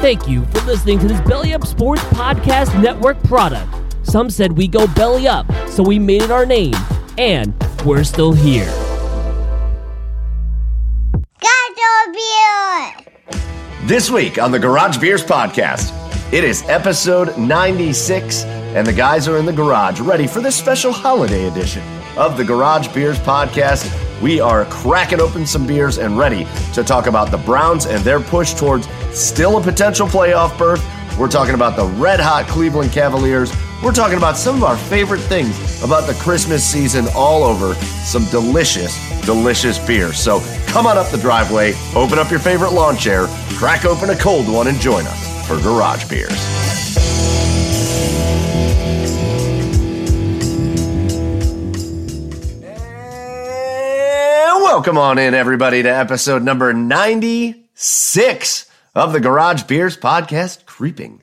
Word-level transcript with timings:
Thank 0.00 0.28
you 0.28 0.44
for 0.46 0.60
listening 0.60 0.98
to 1.00 1.08
this 1.08 1.20
Belly 1.22 1.54
Up 1.54 1.66
Sports 1.66 2.02
Podcast 2.04 2.80
Network 2.80 3.20
product. 3.24 3.66
Some 4.02 4.30
said 4.30 4.52
we 4.52 4.68
go 4.68 4.86
belly 4.88 5.26
up, 5.26 5.46
so 5.68 5.82
we 5.82 5.98
made 5.98 6.22
it 6.22 6.30
our 6.30 6.46
name, 6.46 6.74
and 7.18 7.54
we're 7.84 8.04
still 8.04 8.32
here. 8.32 8.70
This 13.84 14.10
week 14.10 14.38
on 14.38 14.50
the 14.52 14.58
Garage 14.58 14.98
Beers 14.98 15.24
Podcast, 15.24 15.92
it 16.32 16.44
is 16.44 16.62
episode 16.68 17.36
96, 17.38 18.44
and 18.44 18.86
the 18.86 18.92
guys 18.92 19.28
are 19.28 19.38
in 19.38 19.46
the 19.46 19.52
garage 19.52 20.00
ready 20.00 20.26
for 20.26 20.40
this 20.40 20.56
special 20.56 20.92
holiday 20.92 21.46
edition 21.46 21.82
of 22.16 22.36
the 22.36 22.44
Garage 22.44 22.88
Beers 22.88 23.18
Podcast. 23.20 24.05
We 24.22 24.40
are 24.40 24.64
cracking 24.66 25.20
open 25.20 25.46
some 25.46 25.66
beers 25.66 25.98
and 25.98 26.16
ready 26.16 26.46
to 26.72 26.82
talk 26.82 27.06
about 27.06 27.30
the 27.30 27.36
Browns 27.38 27.86
and 27.86 28.02
their 28.02 28.20
push 28.20 28.54
towards 28.54 28.88
still 29.12 29.58
a 29.58 29.62
potential 29.62 30.06
playoff 30.06 30.56
berth. 30.56 30.84
We're 31.18 31.28
talking 31.28 31.54
about 31.54 31.76
the 31.76 31.84
red 31.84 32.20
hot 32.20 32.46
Cleveland 32.46 32.92
Cavaliers. 32.92 33.52
We're 33.82 33.92
talking 33.92 34.16
about 34.16 34.36
some 34.36 34.56
of 34.56 34.64
our 34.64 34.76
favorite 34.76 35.20
things 35.20 35.82
about 35.82 36.06
the 36.06 36.14
Christmas 36.14 36.64
season 36.64 37.06
all 37.14 37.44
over 37.44 37.74
some 37.74 38.24
delicious, 38.26 38.96
delicious 39.26 39.78
beer. 39.86 40.12
So 40.14 40.40
come 40.66 40.86
on 40.86 40.96
up 40.96 41.10
the 41.10 41.18
driveway, 41.18 41.74
open 41.94 42.18
up 42.18 42.30
your 42.30 42.40
favorite 42.40 42.72
lawn 42.72 42.96
chair, 42.96 43.26
crack 43.50 43.84
open 43.84 44.10
a 44.10 44.16
cold 44.16 44.48
one, 44.48 44.66
and 44.68 44.78
join 44.80 45.06
us 45.06 45.46
for 45.46 45.60
Garage 45.60 46.08
Beers. 46.08 46.75
Welcome 54.76 54.98
on 54.98 55.18
in, 55.18 55.32
everybody, 55.32 55.82
to 55.82 55.88
episode 55.88 56.42
number 56.42 56.70
96 56.74 58.70
of 58.94 59.14
the 59.14 59.20
Garage 59.20 59.62
Beers 59.62 59.96
podcast, 59.96 60.66
creeping 60.66 61.22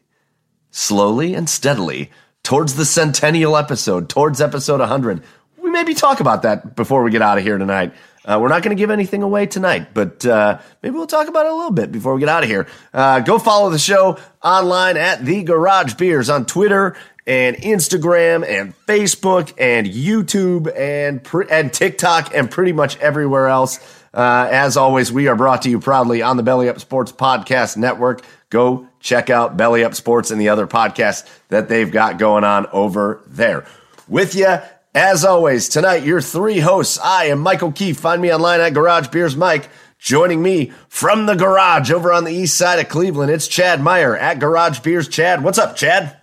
slowly 0.72 1.36
and 1.36 1.48
steadily 1.48 2.10
towards 2.42 2.74
the 2.74 2.84
centennial 2.84 3.56
episode, 3.56 4.10
towards 4.10 4.42
episode 4.42 4.80
100. 4.80 5.22
We 5.62 5.70
maybe 5.70 5.94
talk 5.94 6.20
about 6.20 6.42
that 6.42 6.76
before 6.76 7.04
we 7.04 7.12
get 7.12 7.22
out 7.22 7.38
of 7.38 7.44
here 7.44 7.60
tonight. 7.60 7.94
Uh, 8.26 8.40
we're 8.42 8.48
not 8.48 8.64
going 8.64 8.76
to 8.76 8.82
give 8.82 8.90
anything 8.90 9.22
away 9.22 9.46
tonight, 9.46 9.94
but 9.94 10.26
uh, 10.26 10.58
maybe 10.82 10.96
we'll 10.96 11.06
talk 11.06 11.28
about 11.28 11.46
it 11.46 11.52
a 11.52 11.56
little 11.56 11.72
bit 11.72 11.92
before 11.92 12.16
we 12.16 12.22
get 12.22 12.30
out 12.30 12.42
of 12.42 12.50
here. 12.50 12.66
Uh, 12.92 13.20
go 13.20 13.38
follow 13.38 13.70
the 13.70 13.78
show 13.78 14.18
online 14.42 14.98
at 14.98 15.24
The 15.24 15.44
Garage 15.44 15.94
Beers 15.94 16.28
on 16.28 16.48
Twitter 16.48 16.98
and 17.26 17.56
Instagram 17.58 18.48
and 18.48 18.74
Facebook 18.86 19.54
and 19.58 19.88
YouTube 19.88 20.72
and 20.78 21.26
and 21.50 21.74
TikTok 21.74 22.36
and 22.36 22.50
pretty 22.50 22.74
much 22.74 22.98
everywhere 22.98 23.48
else. 23.48 23.80
Uh, 24.14 24.48
as 24.52 24.78
always, 24.78 25.12
we 25.12 25.28
are 25.28 25.36
brought 25.36 25.64
to 25.64 25.70
you 25.70 25.80
proudly 25.80 26.22
on 26.22 26.38
the 26.38 26.44
Belly 26.44 26.70
Up 26.70 26.80
Sports 26.80 27.12
Podcast 27.12 27.78
Network. 27.78 28.24
Go 28.50 28.88
check 29.00 29.30
out 29.30 29.58
Belly 29.58 29.84
Up 29.84 29.96
Sports 29.96 30.30
and 30.30 30.40
the 30.40 30.50
other 30.50 30.68
podcasts 30.68 31.28
that 31.48 31.68
they've 31.68 31.92
got 31.92 32.20
going 32.20 32.44
on 32.44 32.68
over 32.68 33.24
there. 33.28 33.66
With 34.08 34.36
you, 34.36 34.60
as 34.94 35.26
always, 35.26 35.70
tonight, 35.70 36.04
your 36.04 36.22
three 36.22 36.60
hosts. 36.60 37.00
I 37.00 37.26
am 37.26 37.40
Michael 37.40 37.72
Keefe. 37.72 37.98
Find 37.98 38.22
me 38.22 38.32
online 38.32 38.62
at 38.62 38.74
Garage 38.74 39.08
Beers 39.08 39.36
Mike. 39.36 39.70
Joining 39.98 40.42
me 40.44 40.74
from 40.90 41.26
the 41.26 41.36
garage 41.36 41.90
over 41.90 42.12
on 42.12 42.26
the 42.26 42.34
east 42.34 42.58
side 42.58 42.78
of 42.78 42.90
Cleveland, 42.90 43.32
it's 43.32 43.48
Chad 43.48 43.82
Meyer 43.82 44.18
at 44.18 44.38
Garage 44.38 44.82
Beers. 44.82 45.08
Chad, 45.08 45.42
what's 45.44 45.58
up, 45.58 45.78
Chad? 45.78 46.23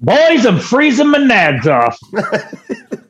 Boys, 0.00 0.46
I'm 0.46 0.58
freezing 0.58 1.10
my 1.10 1.18
nads 1.18 1.66
off. 1.66 1.98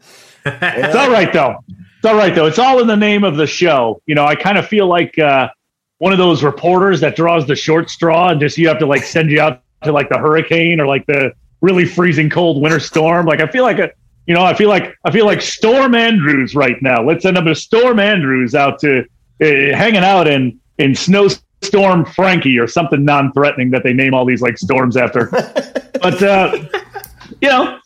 it's 0.44 0.96
all 0.96 1.10
right 1.10 1.32
though. 1.32 1.56
It's 1.68 2.06
all 2.06 2.16
right 2.16 2.34
though. 2.34 2.46
It's 2.46 2.58
all 2.58 2.80
in 2.80 2.86
the 2.86 2.96
name 2.96 3.22
of 3.22 3.36
the 3.36 3.46
show. 3.46 4.02
You 4.06 4.14
know, 4.14 4.24
I 4.24 4.34
kind 4.34 4.58
of 4.58 4.66
feel 4.66 4.86
like 4.86 5.16
uh, 5.18 5.50
one 5.98 6.12
of 6.12 6.18
those 6.18 6.42
reporters 6.42 7.00
that 7.00 7.14
draws 7.14 7.46
the 7.46 7.54
short 7.54 7.90
straw, 7.90 8.30
and 8.30 8.40
just 8.40 8.58
you 8.58 8.66
have 8.68 8.78
to 8.80 8.86
like 8.86 9.04
send 9.04 9.30
you 9.30 9.40
out 9.40 9.62
to 9.84 9.92
like 9.92 10.08
the 10.08 10.18
hurricane 10.18 10.80
or 10.80 10.86
like 10.86 11.06
the 11.06 11.32
really 11.60 11.84
freezing 11.84 12.28
cold 12.28 12.60
winter 12.60 12.80
storm. 12.80 13.26
Like 13.26 13.40
I 13.40 13.46
feel 13.46 13.62
like 13.62 13.78
a, 13.78 13.90
you 14.26 14.34
know, 14.34 14.42
I 14.42 14.54
feel 14.54 14.68
like 14.68 14.96
I 15.04 15.12
feel 15.12 15.26
like 15.26 15.42
Storm 15.42 15.94
Andrews 15.94 16.56
right 16.56 16.80
now. 16.82 17.04
Let's 17.04 17.22
send 17.22 17.38
up 17.38 17.46
a 17.46 17.54
Storm 17.54 18.00
Andrews 18.00 18.54
out 18.56 18.80
to 18.80 19.00
uh, 19.00 19.04
hanging 19.76 20.02
out 20.02 20.26
in 20.26 20.58
in 20.78 20.94
snowstorm 21.62 22.04
Frankie 22.04 22.58
or 22.58 22.66
something 22.66 23.04
non-threatening 23.04 23.70
that 23.70 23.82
they 23.82 23.92
name 23.92 24.14
all 24.14 24.24
these 24.24 24.42
like 24.42 24.58
storms 24.58 24.96
after. 24.96 25.26
but 26.02 26.22
uh, 26.22 26.56
you 27.40 27.48
know, 27.48 27.78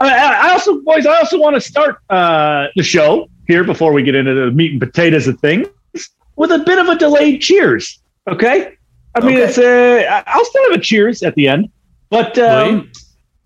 I, 0.00 0.48
I, 0.48 0.52
also, 0.52 0.80
boys, 0.80 1.06
I 1.06 1.18
also 1.18 1.38
want 1.38 1.54
to 1.54 1.60
start 1.60 1.98
uh, 2.10 2.66
the 2.76 2.82
show 2.82 3.28
here 3.46 3.64
before 3.64 3.92
we 3.92 4.02
get 4.02 4.14
into 4.14 4.34
the 4.34 4.50
meat 4.50 4.72
and 4.72 4.80
potatoes 4.80 5.26
of 5.26 5.40
things 5.40 5.66
with 6.36 6.52
a 6.52 6.58
bit 6.60 6.78
of 6.78 6.88
a 6.88 6.96
delayed 6.96 7.40
cheers. 7.40 8.00
Okay, 8.28 8.74
I 9.14 9.20
mean, 9.20 9.36
okay. 9.36 9.44
it's 9.44 9.58
a. 9.58 10.06
I'll 10.26 10.44
still 10.44 10.70
have 10.70 10.80
a 10.80 10.82
cheers 10.82 11.22
at 11.22 11.34
the 11.34 11.48
end, 11.48 11.70
but 12.10 12.38
um, 12.38 12.90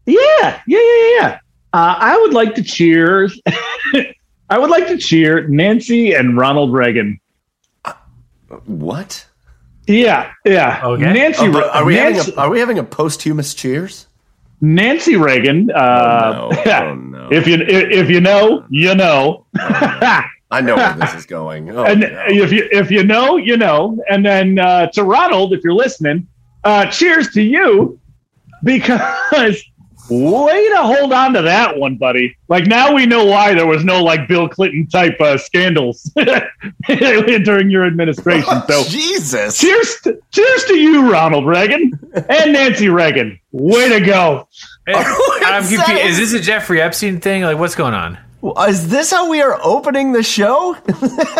yeah, 0.07 0.17
yeah, 0.21 0.61
yeah, 0.67 0.79
yeah, 0.79 1.21
yeah. 1.21 1.39
Uh, 1.73 1.95
I 1.99 2.19
would 2.19 2.35
like 2.35 2.55
to 2.57 2.63
cheers. 2.63 3.41
I 4.51 4.59
would 4.59 4.69
like 4.69 4.87
to 4.89 4.99
cheer 4.99 5.49
Nancy 5.49 6.13
and 6.13 6.37
Ronald 6.37 6.75
Reagan. 6.75 7.19
What? 8.67 9.27
Yeah, 9.87 10.31
yeah. 10.45 10.81
Okay. 10.85 11.13
Nancy, 11.13 11.47
oh, 11.47 11.71
are 11.71 11.85
we 11.85 11.95
Nancy, 11.95 12.19
having 12.19 12.35
a, 12.35 12.41
are 12.41 12.51
we 12.51 12.61
having 12.61 12.79
a 12.79 12.85
posthumous 12.85 13.55
cheers? 13.55 14.07
Nancy 14.61 15.17
Reagan. 15.17 15.71
Uh, 15.71 16.49
oh, 16.51 16.63
no. 16.65 16.73
Oh, 16.73 16.95
no. 16.95 17.29
if 17.33 17.47
you 17.47 17.57
if 17.59 18.09
you 18.09 18.21
know, 18.21 18.65
you 18.71 18.95
know. 18.95 19.45
Oh, 19.59 20.21
I 20.51 20.61
know 20.61 20.77
where 20.77 20.95
this 20.95 21.15
is 21.15 21.27
going. 21.27 21.71
Oh, 21.77 21.85
and 21.85 22.01
no. 22.01 22.25
if 22.29 22.53
you 22.53 22.69
if 22.71 22.91
you 22.91 23.03
know, 23.03 23.37
you 23.37 23.57
know. 23.57 23.99
And 24.09 24.25
then 24.25 24.59
uh, 24.59 24.87
to 24.89 25.03
Ronald, 25.03 25.53
if 25.53 25.65
you're 25.65 25.75
listening, 25.75 26.29
uh, 26.63 26.87
cheers 26.87 27.31
to 27.31 27.43
you 27.43 27.99
because 28.63 29.63
way 30.13 30.69
to 30.71 30.77
hold 30.77 31.13
on 31.13 31.33
to 31.35 31.43
that 31.43 31.77
one, 31.77 31.97
buddy. 31.97 32.37
Like 32.49 32.67
now 32.67 32.95
we 32.95 33.07
know 33.07 33.25
why 33.25 33.55
there 33.55 33.67
was 33.67 33.85
no 33.85 34.03
like 34.03 34.29
Bill 34.29 34.49
Clinton 34.49 34.87
type 34.87 35.21
uh, 35.21 35.39
scandals 35.39 36.03
during 36.87 37.71
your 37.71 37.85
administration. 37.87 38.45
Oh, 38.49 38.65
so 38.69 38.85
Jesus, 38.89 39.59
cheers, 39.59 40.01
to, 40.03 40.21
cheers 40.31 40.65
to 40.65 40.75
you, 40.75 41.11
Ronald 41.11 41.47
Reagan 41.47 41.93
and 42.29 42.53
Nancy 42.53 42.89
Reagan. 42.89 43.39
Way 43.53 43.89
to 43.89 44.05
go! 44.05 44.49
I'm 44.89 45.63
confused. 45.63 45.91
Is 45.91 46.19
this 46.19 46.33
a 46.35 46.41
Jeffrey 46.41 46.81
Epstein 46.81 47.21
thing? 47.21 47.43
Like, 47.43 47.59
what's 47.59 47.75
going 47.75 47.95
on? 47.95 48.19
Is 48.69 48.89
this 48.89 49.11
how 49.11 49.31
we 49.31 49.41
are 49.41 49.59
opening 49.63 50.13
the 50.13 50.23
show? 50.23 50.77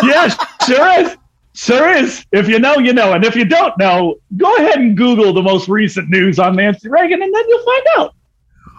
yes, 0.03 0.37
sure 0.65 1.01
is. 1.01 1.17
Sure 1.55 1.89
is. 1.91 2.25
If 2.31 2.47
you 2.47 2.59
know, 2.59 2.77
you 2.77 2.93
know. 2.93 3.13
And 3.13 3.23
if 3.23 3.35
you 3.35 3.45
don't 3.45 3.77
know, 3.77 4.15
go 4.37 4.55
ahead 4.55 4.79
and 4.79 4.97
Google 4.97 5.33
the 5.33 5.41
most 5.41 5.67
recent 5.67 6.09
news 6.09 6.39
on 6.39 6.55
Nancy 6.55 6.89
Reagan, 6.89 7.21
and 7.21 7.33
then 7.33 7.43
you'll 7.47 7.63
find 7.63 7.85
out. 7.97 8.15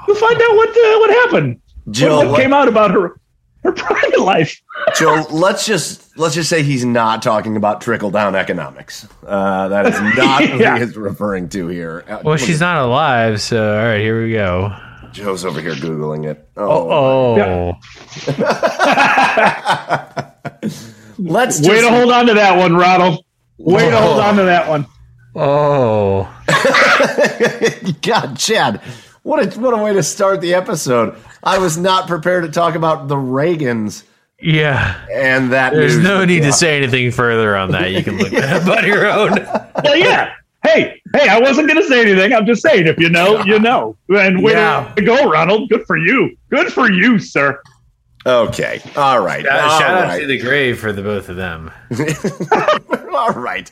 You'll 0.06 0.16
find 0.16 0.40
out 0.40 0.56
what 0.56 0.68
uh, 0.70 0.98
what 0.98 1.10
happened. 1.10 1.60
Jill, 1.90 2.30
what, 2.30 2.40
came 2.40 2.52
out 2.52 2.68
about 2.68 2.90
her 2.90 3.20
her 3.62 3.72
private 3.72 4.20
life. 4.20 4.60
Joe, 4.96 5.24
let's 5.30 5.66
just 5.66 6.16
let's 6.18 6.34
just 6.34 6.48
say 6.48 6.62
he's 6.62 6.84
not 6.84 7.22
talking 7.22 7.56
about 7.56 7.80
trickle 7.80 8.10
down 8.10 8.34
economics. 8.34 9.06
Uh, 9.26 9.68
that 9.68 9.86
is 9.86 10.00
not 10.16 10.42
yeah. 10.42 10.72
what 10.72 10.78
he 10.78 10.84
is 10.84 10.96
referring 10.96 11.48
to 11.50 11.68
here. 11.68 12.04
Uh, 12.08 12.20
well, 12.24 12.36
she's 12.36 12.60
not 12.60 12.78
alive, 12.78 13.40
so 13.40 13.78
all 13.78 13.84
right, 13.84 14.00
here 14.00 14.22
we 14.22 14.32
go. 14.32 14.76
Joe's 15.12 15.44
over 15.44 15.60
here 15.60 15.74
googling 15.74 16.28
it. 16.28 16.48
Oh, 16.56 16.90
oh. 16.90 17.36
Yeah. 17.36 17.72
let's 21.18 21.58
just... 21.58 21.70
way 21.70 21.80
to 21.80 21.88
hold 21.88 22.12
on 22.12 22.26
to 22.26 22.34
that 22.34 22.58
one, 22.58 22.74
Ronald. 22.74 23.24
Way 23.56 23.86
oh. 23.86 23.90
to 23.90 23.96
hold 23.96 24.20
on 24.20 24.36
to 24.36 24.42
that 24.42 24.68
one. 24.68 24.86
Oh. 25.36 26.28
God, 28.02 28.36
Chad, 28.36 28.80
what 29.24 29.56
a 29.56 29.60
what 29.60 29.74
a 29.74 29.82
way 29.82 29.92
to 29.92 30.02
start 30.02 30.40
the 30.40 30.54
episode. 30.54 31.16
I 31.42 31.58
was 31.58 31.76
not 31.76 32.06
prepared 32.06 32.44
to 32.44 32.50
talk 32.50 32.76
about 32.76 33.08
the 33.08 33.16
Reagans 33.16 34.04
Yeah. 34.40 35.04
and 35.12 35.52
that. 35.52 35.72
There's 35.72 35.96
news. 35.96 36.04
no 36.04 36.24
need 36.24 36.42
to 36.44 36.52
say 36.52 36.76
anything 36.76 37.10
further 37.10 37.56
on 37.56 37.72
that. 37.72 37.90
You 37.90 38.02
can 38.04 38.16
look 38.18 38.30
that 38.30 38.62
up 38.62 38.78
on 38.78 38.86
your 38.86 39.06
own. 39.10 39.32
Well, 39.84 39.96
yeah. 39.96 40.32
Hey, 40.64 41.02
hey, 41.14 41.28
I 41.28 41.40
wasn't 41.40 41.68
going 41.68 41.82
to 41.82 41.86
say 41.86 42.00
anything. 42.00 42.32
I'm 42.32 42.46
just 42.46 42.62
saying, 42.62 42.86
if 42.86 42.98
you 42.98 43.10
know, 43.10 43.44
you 43.44 43.58
know. 43.58 43.96
And 44.08 44.42
way 44.42 44.52
Yeah. 44.52 44.90
to 44.96 45.02
go, 45.02 45.28
Ronald. 45.28 45.68
Good 45.68 45.84
for 45.86 45.98
you. 45.98 46.34
Good 46.48 46.72
for 46.72 46.90
you, 46.90 47.18
sir. 47.18 47.60
Okay, 48.26 48.80
all 48.96 49.20
right, 49.20 49.44
Uh, 49.46 49.50
all 49.68 49.78
shout 49.78 50.04
out 50.10 50.18
to 50.18 50.26
the 50.26 50.38
grave 50.38 50.78
for 50.78 50.90
the 50.94 51.02
both 51.02 51.28
of 51.28 51.36
them. 51.36 51.70
all 53.12 53.32
right, 53.32 53.70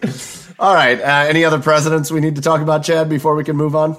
all 0.59 0.75
right. 0.75 1.01
Uh, 1.01 1.27
any 1.29 1.45
other 1.47 1.59
presidents 1.59 2.11
we 2.11 2.21
need 2.21 2.37
to 2.37 2.43
talk 2.43 2.61
about, 2.61 2.83
Chad, 2.85 3.09
before 3.09 3.35
we 3.35 3.45
can 3.45 3.57
move 3.57 3.75
on? 3.75 3.97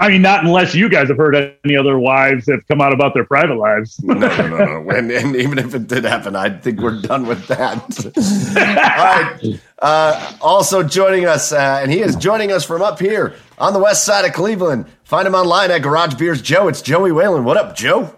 I 0.00 0.08
mean, 0.08 0.22
not 0.22 0.44
unless 0.44 0.74
you 0.74 0.88
guys 0.88 1.08
have 1.08 1.18
heard 1.18 1.34
any 1.62 1.76
other 1.76 1.98
wives 1.98 2.46
have 2.48 2.66
come 2.66 2.80
out 2.80 2.94
about 2.94 3.12
their 3.12 3.26
private 3.26 3.56
lives. 3.56 4.02
No, 4.02 4.14
no, 4.14 4.48
no, 4.48 4.80
no. 4.80 4.90
And, 4.96 5.10
and 5.10 5.36
even 5.36 5.58
if 5.58 5.74
it 5.74 5.88
did 5.88 6.04
happen, 6.04 6.34
I 6.34 6.48
think 6.48 6.80
we're 6.80 7.02
done 7.02 7.26
with 7.26 7.46
that. 7.48 7.76
All 9.44 9.52
right. 9.52 9.60
Uh, 9.78 10.36
also 10.40 10.82
joining 10.82 11.26
us, 11.26 11.52
uh, 11.52 11.80
and 11.82 11.92
he 11.92 12.00
is 12.00 12.16
joining 12.16 12.50
us 12.50 12.64
from 12.64 12.80
up 12.80 12.98
here 12.98 13.34
on 13.58 13.74
the 13.74 13.78
west 13.78 14.06
side 14.06 14.24
of 14.24 14.32
Cleveland. 14.32 14.86
Find 15.04 15.26
him 15.28 15.34
online 15.34 15.70
at 15.70 15.82
Garage 15.82 16.14
Beers 16.14 16.40
Joe. 16.40 16.68
It's 16.68 16.80
Joey 16.80 17.12
Whalen. 17.12 17.44
What 17.44 17.58
up, 17.58 17.76
Joe? 17.76 18.14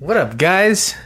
What 0.00 0.16
up, 0.16 0.36
guys? 0.36 0.96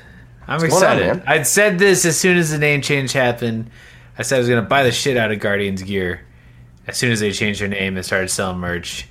I'm 0.49 0.61
going 0.61 0.73
on, 0.73 0.79
excited. 0.79 1.07
man? 1.07 1.23
I'd 1.27 1.47
said 1.47 1.79
this 1.79 2.07
as 2.07 2.19
soon 2.19 2.39
as 2.39 2.51
the 2.51 2.59
name 2.59 2.81
change 2.81 3.13
happened. 3.13 3.71
I 4.17 4.23
said 4.23 4.37
I 4.37 4.39
was 4.39 4.49
going 4.49 4.63
to 4.63 4.69
buy 4.69 4.83
the 4.83 4.93
shit 4.93 5.19
out 5.19 5.31
of 5.31 5.41
Guardians 5.41 5.83
gear 5.83 6.27
as 6.87 6.97
soon 6.97 7.13
as 7.13 7.21
they 7.21 7.33
changed 7.33 7.61
their 7.61 7.69
name 7.69 7.97
and 7.97 8.05
started 8.05 8.29
selling 8.29 8.59
merch. 8.59 9.07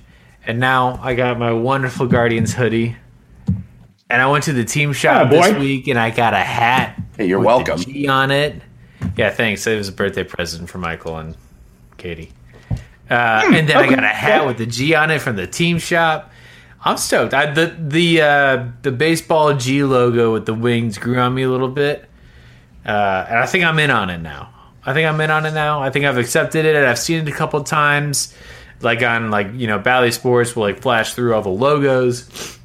And 0.50 0.58
now 0.58 0.98
I 1.00 1.14
got 1.14 1.38
my 1.38 1.52
wonderful 1.52 2.08
Guardians 2.08 2.52
hoodie. 2.52 2.96
And 3.46 4.20
I 4.20 4.26
went 4.26 4.42
to 4.44 4.52
the 4.52 4.64
team 4.64 4.92
shop 4.92 5.30
Yeah, 5.30 5.42
this 5.42 5.56
week 5.60 5.86
and 5.86 5.96
I 5.96 6.10
got 6.10 6.34
a 6.34 6.38
hat. 6.38 7.00
Hey, 7.16 7.26
you're 7.26 7.38
with 7.38 7.46
welcome. 7.46 7.78
The 7.78 7.84
G 7.84 8.08
on 8.08 8.32
it. 8.32 8.60
Yeah, 9.16 9.30
thanks. 9.30 9.64
It 9.68 9.78
was 9.78 9.88
a 9.88 9.92
birthday 9.92 10.24
present 10.24 10.68
for 10.68 10.78
Michael 10.78 11.18
and 11.18 11.36
Katie. 11.98 12.32
Uh, 13.08 13.42
and 13.52 13.68
then 13.68 13.76
I 13.76 13.88
got 13.88 14.02
a 14.02 14.08
hat 14.08 14.44
with 14.44 14.58
the 14.58 14.66
G 14.66 14.92
on 14.92 15.12
it 15.12 15.20
from 15.20 15.36
the 15.36 15.46
team 15.46 15.78
shop. 15.78 16.32
I'm 16.84 16.96
stoked. 16.96 17.32
I, 17.32 17.52
the 17.52 17.66
the 17.78 18.20
uh, 18.20 18.66
the 18.82 18.90
baseball 18.90 19.54
G 19.54 19.84
logo 19.84 20.32
with 20.32 20.46
the 20.46 20.54
wings 20.54 20.98
grew 20.98 21.20
on 21.20 21.32
me 21.32 21.44
a 21.44 21.48
little 21.48 21.68
bit, 21.68 22.10
uh, 22.84 23.26
and 23.28 23.38
I 23.38 23.46
think 23.46 23.64
I'm 23.64 23.78
in 23.78 23.92
on 23.92 24.10
it 24.10 24.18
now. 24.18 24.52
I 24.84 24.94
think 24.94 25.06
I'm 25.06 25.20
in 25.20 25.30
on 25.30 25.46
it 25.46 25.54
now. 25.54 25.80
I 25.80 25.90
think 25.90 26.06
I've 26.06 26.18
accepted 26.18 26.64
it. 26.64 26.74
and 26.74 26.86
I've 26.86 26.98
seen 26.98 27.20
it 27.20 27.28
a 27.28 27.36
couple 27.36 27.62
times, 27.62 28.34
like 28.82 29.02
on 29.02 29.30
like 29.30 29.48
you 29.54 29.66
know 29.66 29.78
Bally 29.78 30.10
Sports 30.10 30.54
will 30.56 30.64
like 30.64 30.80
flash 30.82 31.14
through 31.14 31.34
all 31.34 31.42
the 31.42 31.48
logos 31.48 32.58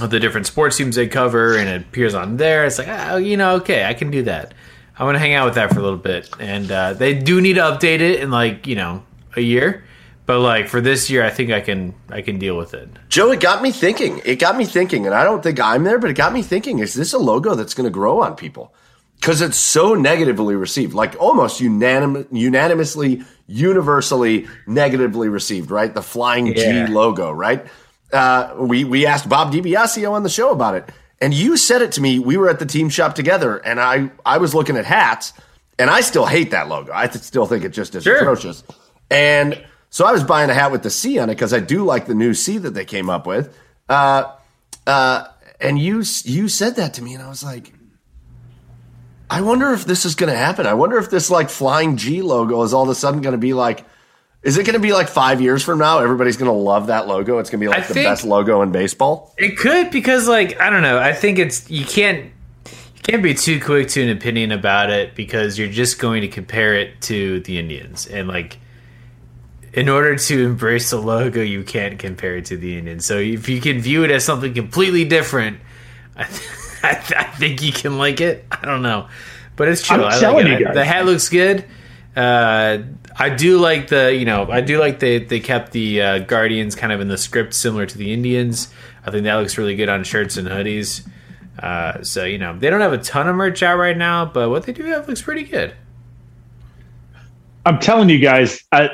of 0.00 0.10
the 0.10 0.20
different 0.20 0.46
sports 0.46 0.76
teams 0.76 0.96
they 0.96 1.06
cover, 1.06 1.56
and 1.56 1.68
it 1.68 1.82
appears 1.82 2.14
on 2.14 2.36
there. 2.36 2.64
It's 2.64 2.78
like 2.78 2.88
oh, 2.88 3.16
you 3.16 3.36
know, 3.36 3.56
okay, 3.56 3.84
I 3.84 3.94
can 3.94 4.10
do 4.10 4.22
that. 4.24 4.54
I'm 4.98 5.06
gonna 5.06 5.18
hang 5.18 5.34
out 5.34 5.46
with 5.46 5.54
that 5.54 5.72
for 5.72 5.80
a 5.80 5.82
little 5.82 5.98
bit, 5.98 6.30
and 6.38 6.70
uh, 6.70 6.92
they 6.92 7.14
do 7.14 7.40
need 7.40 7.54
to 7.54 7.62
update 7.62 8.00
it 8.00 8.20
in 8.20 8.30
like 8.30 8.66
you 8.66 8.76
know 8.76 9.02
a 9.36 9.40
year. 9.40 9.84
But 10.26 10.40
like 10.40 10.68
for 10.68 10.80
this 10.80 11.10
year, 11.10 11.22
I 11.22 11.30
think 11.30 11.50
I 11.50 11.60
can 11.60 11.94
I 12.08 12.22
can 12.22 12.38
deal 12.38 12.56
with 12.56 12.74
it. 12.74 12.88
Joe, 13.08 13.30
it 13.30 13.40
got 13.40 13.62
me 13.62 13.70
thinking. 13.70 14.22
It 14.24 14.36
got 14.36 14.56
me 14.56 14.64
thinking, 14.64 15.06
and 15.06 15.14
I 15.14 15.24
don't 15.24 15.42
think 15.42 15.60
I'm 15.60 15.84
there, 15.84 15.98
but 15.98 16.10
it 16.10 16.14
got 16.14 16.32
me 16.32 16.42
thinking: 16.42 16.78
Is 16.78 16.94
this 16.94 17.12
a 17.12 17.18
logo 17.18 17.54
that's 17.54 17.74
going 17.74 17.84
to 17.84 17.90
grow 17.90 18.22
on 18.22 18.34
people? 18.34 18.72
Because 19.20 19.40
it's 19.40 19.56
so 19.56 19.94
negatively 19.94 20.54
received, 20.54 20.92
like 20.92 21.14
almost 21.20 21.60
unanim- 21.60 22.26
unanimously, 22.30 23.22
universally 23.46 24.46
negatively 24.66 25.28
received. 25.28 25.70
Right, 25.70 25.92
the 25.94 26.02
flying 26.02 26.46
Yeah. 26.48 26.86
G 26.86 26.92
logo. 26.92 27.30
Right. 27.32 27.66
Uh, 28.12 28.54
we 28.58 28.84
we 28.84 29.06
asked 29.06 29.28
Bob 29.28 29.52
DiBiasio 29.52 30.12
on 30.12 30.22
the 30.22 30.28
show 30.28 30.50
about 30.50 30.74
it, 30.74 30.88
and 31.20 31.34
you 31.34 31.56
said 31.56 31.82
it 31.82 31.92
to 31.92 32.00
me. 32.00 32.18
We 32.18 32.36
were 32.36 32.48
at 32.48 32.58
the 32.58 32.66
team 32.66 32.88
shop 32.88 33.14
together, 33.14 33.56
and 33.58 33.80
I 33.80 34.10
I 34.24 34.38
was 34.38 34.54
looking 34.54 34.76
at 34.76 34.84
hats, 34.84 35.32
and 35.78 35.90
I 35.90 36.00
still 36.00 36.26
hate 36.26 36.50
that 36.52 36.68
logo. 36.68 36.92
I 36.92 37.08
still 37.08 37.46
think 37.46 37.64
it 37.64 37.70
just 37.70 37.94
is 37.94 38.04
Sure. 38.04 38.16
atrocious. 38.18 38.62
And 39.10 39.62
so 39.90 40.04
I 40.06 40.12
was 40.12 40.22
buying 40.24 40.48
a 40.50 40.54
hat 40.54 40.70
with 40.72 40.82
the 40.82 40.90
C 40.90 41.18
on 41.18 41.28
it 41.28 41.34
because 41.34 41.52
I 41.52 41.60
do 41.60 41.84
like 41.84 42.06
the 42.06 42.14
new 42.14 42.34
C 42.34 42.58
that 42.58 42.74
they 42.74 42.84
came 42.84 43.10
up 43.10 43.26
with. 43.26 43.56
Uh, 43.88 44.32
uh, 44.86 45.24
and 45.60 45.78
you 45.78 46.02
you 46.24 46.48
said 46.48 46.76
that 46.76 46.94
to 46.94 47.02
me, 47.02 47.14
and 47.14 47.22
I 47.22 47.28
was 47.28 47.42
like, 47.42 47.72
I 49.30 49.40
wonder 49.40 49.72
if 49.72 49.84
this 49.84 50.04
is 50.04 50.14
going 50.14 50.30
to 50.32 50.38
happen. 50.38 50.66
I 50.66 50.74
wonder 50.74 50.98
if 50.98 51.10
this 51.10 51.30
like 51.30 51.50
flying 51.50 51.96
G 51.96 52.22
logo 52.22 52.62
is 52.62 52.74
all 52.74 52.84
of 52.84 52.88
a 52.88 52.94
sudden 52.94 53.20
going 53.20 53.32
to 53.32 53.38
be 53.38 53.54
like. 53.54 53.84
Is 54.42 54.58
it 54.58 54.66
going 54.66 54.74
to 54.74 54.80
be 54.80 54.92
like 54.92 55.08
five 55.08 55.40
years 55.40 55.62
from 55.62 55.78
now? 55.78 56.00
Everybody's 56.00 56.36
going 56.36 56.50
to 56.50 56.56
love 56.56 56.88
that 56.88 57.08
logo. 57.08 57.38
It's 57.38 57.48
going 57.48 57.60
to 57.60 57.64
be 57.64 57.68
like 57.68 57.84
I 57.84 57.86
the 57.86 57.94
best 57.94 58.24
logo 58.26 58.60
in 58.60 58.72
baseball. 58.72 59.34
It 59.38 59.56
could 59.56 59.90
because 59.90 60.28
like 60.28 60.60
I 60.60 60.68
don't 60.68 60.82
know. 60.82 60.98
I 60.98 61.14
think 61.14 61.38
it's 61.38 61.70
you 61.70 61.86
can't 61.86 62.26
you 62.26 63.02
can't 63.02 63.22
be 63.22 63.32
too 63.32 63.58
quick 63.58 63.88
to 63.88 64.02
an 64.02 64.10
opinion 64.10 64.52
about 64.52 64.90
it 64.90 65.14
because 65.14 65.58
you're 65.58 65.68
just 65.68 65.98
going 65.98 66.20
to 66.20 66.28
compare 66.28 66.74
it 66.74 67.00
to 67.02 67.40
the 67.40 67.58
Indians 67.58 68.06
and 68.06 68.28
like 68.28 68.58
in 69.74 69.88
order 69.88 70.16
to 70.16 70.44
embrace 70.44 70.90
the 70.90 71.00
logo, 71.00 71.42
you 71.42 71.64
can't 71.64 71.98
compare 71.98 72.36
it 72.36 72.44
to 72.46 72.56
the 72.56 72.78
Indians. 72.78 73.04
So 73.04 73.18
if 73.18 73.48
you 73.48 73.60
can 73.60 73.80
view 73.80 74.04
it 74.04 74.10
as 74.10 74.24
something 74.24 74.54
completely 74.54 75.04
different, 75.04 75.58
I, 76.16 76.24
th- 76.24 76.48
I, 76.90 76.94
th- 76.94 77.18
I 77.18 77.24
think 77.24 77.62
you 77.62 77.72
can 77.72 77.98
like 77.98 78.20
it. 78.20 78.44
I 78.50 78.64
don't 78.64 78.82
know, 78.82 79.08
but 79.56 79.68
it's 79.68 79.82
true. 79.82 79.96
I'm 79.96 80.02
I 80.02 80.08
like 80.08 80.20
telling 80.20 80.46
it. 80.46 80.60
you 80.60 80.66
guys. 80.66 80.74
the 80.74 80.84
hat 80.84 81.06
looks 81.06 81.28
good. 81.28 81.64
Uh, 82.16 82.78
I 83.16 83.30
do 83.30 83.58
like 83.58 83.88
the 83.88 84.14
you 84.14 84.24
know 84.24 84.50
I 84.50 84.60
do 84.60 84.78
like 84.78 85.00
they 85.00 85.18
they 85.18 85.40
kept 85.40 85.72
the 85.72 86.02
uh, 86.02 86.18
Guardians 86.20 86.74
kind 86.74 86.92
of 86.92 87.00
in 87.00 87.08
the 87.08 87.18
script 87.18 87.54
similar 87.54 87.86
to 87.86 87.98
the 87.98 88.12
Indians. 88.12 88.68
I 89.04 89.10
think 89.10 89.24
that 89.24 89.34
looks 89.34 89.58
really 89.58 89.76
good 89.76 89.88
on 89.88 90.04
shirts 90.04 90.36
and 90.36 90.48
hoodies. 90.48 91.06
Uh, 91.58 92.02
so 92.02 92.24
you 92.24 92.38
know 92.38 92.56
they 92.58 92.70
don't 92.70 92.80
have 92.80 92.92
a 92.92 92.98
ton 92.98 93.28
of 93.28 93.36
merch 93.36 93.62
out 93.62 93.78
right 93.78 93.96
now, 93.96 94.24
but 94.24 94.50
what 94.50 94.64
they 94.64 94.72
do 94.72 94.84
have 94.84 95.08
looks 95.08 95.22
pretty 95.22 95.44
good. 95.44 95.74
I'm 97.66 97.78
telling 97.78 98.10
you 98.10 98.18
guys, 98.18 98.62
uh, 98.72 98.88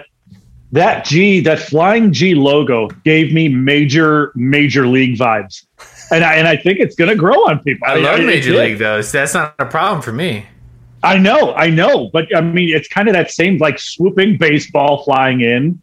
that 0.73 1.05
G, 1.05 1.41
that 1.41 1.59
flying 1.59 2.13
G 2.13 2.35
logo 2.35 2.89
gave 3.05 3.33
me 3.33 3.49
major, 3.49 4.33
major 4.37 4.87
league 4.87 5.19
vibes. 5.19 5.65
And 6.13 6.25
I, 6.25 6.35
and 6.35 6.49
I 6.49 6.57
think 6.57 6.81
it's 6.81 6.97
going 6.97 7.11
to 7.11 7.17
grow 7.17 7.47
on 7.49 7.63
people. 7.63 7.87
I 7.89 7.97
love 7.97 8.21
it 8.21 8.27
Major. 8.27 8.57
League 8.57 8.79
though, 8.79 9.01
so 9.01 9.19
that's 9.19 9.35
not 9.35 9.55
a 9.59 9.67
problem 9.67 10.03
for 10.03 10.13
me. 10.13 10.47
I 11.03 11.17
know, 11.19 11.55
I 11.55 11.71
know, 11.71 12.11
but 12.13 12.35
I 12.37 12.41
mean, 12.41 12.75
it's 12.75 12.89
kind 12.89 13.09
of 13.09 13.15
that 13.15 13.31
same 13.31 13.59
like 13.59 13.79
swooping 13.79 14.37
baseball 14.37 15.03
flying 15.05 15.41
in. 15.41 15.81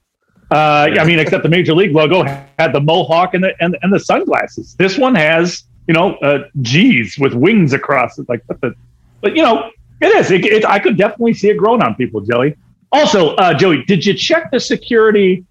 Uh, 0.51 0.89
I 0.99 1.03
mean, 1.03 1.19
except 1.19 1.43
the 1.43 1.49
major 1.49 1.73
league 1.73 1.93
logo 1.93 2.23
had 2.23 2.71
the 2.73 2.79
mohawk 2.79 3.33
and 3.33 3.43
the 3.43 3.53
and, 3.59 3.77
and 3.81 3.91
the 3.91 3.99
sunglasses. 3.99 4.75
This 4.75 4.97
one 4.97 5.15
has, 5.15 5.63
you 5.87 5.93
know, 5.93 6.15
uh, 6.17 6.47
G's 6.61 7.17
with 7.17 7.33
wings 7.33 7.73
across 7.73 8.17
it. 8.19 8.29
Like, 8.29 8.43
what 8.45 8.61
the? 8.61 8.73
But 9.21 9.35
you 9.35 9.43
know, 9.43 9.71
it 9.99 10.15
is. 10.15 10.31
It, 10.31 10.45
it, 10.45 10.65
I 10.65 10.79
could 10.79 10.97
definitely 10.97 11.33
see 11.33 11.49
it 11.49 11.57
growing 11.57 11.81
on 11.81 11.95
people, 11.95 12.21
Joey. 12.21 12.55
Also, 12.91 13.35
uh, 13.35 13.53
Joey, 13.53 13.83
did 13.85 14.05
you 14.05 14.13
check 14.13 14.51
the 14.51 14.59
security 14.59 15.45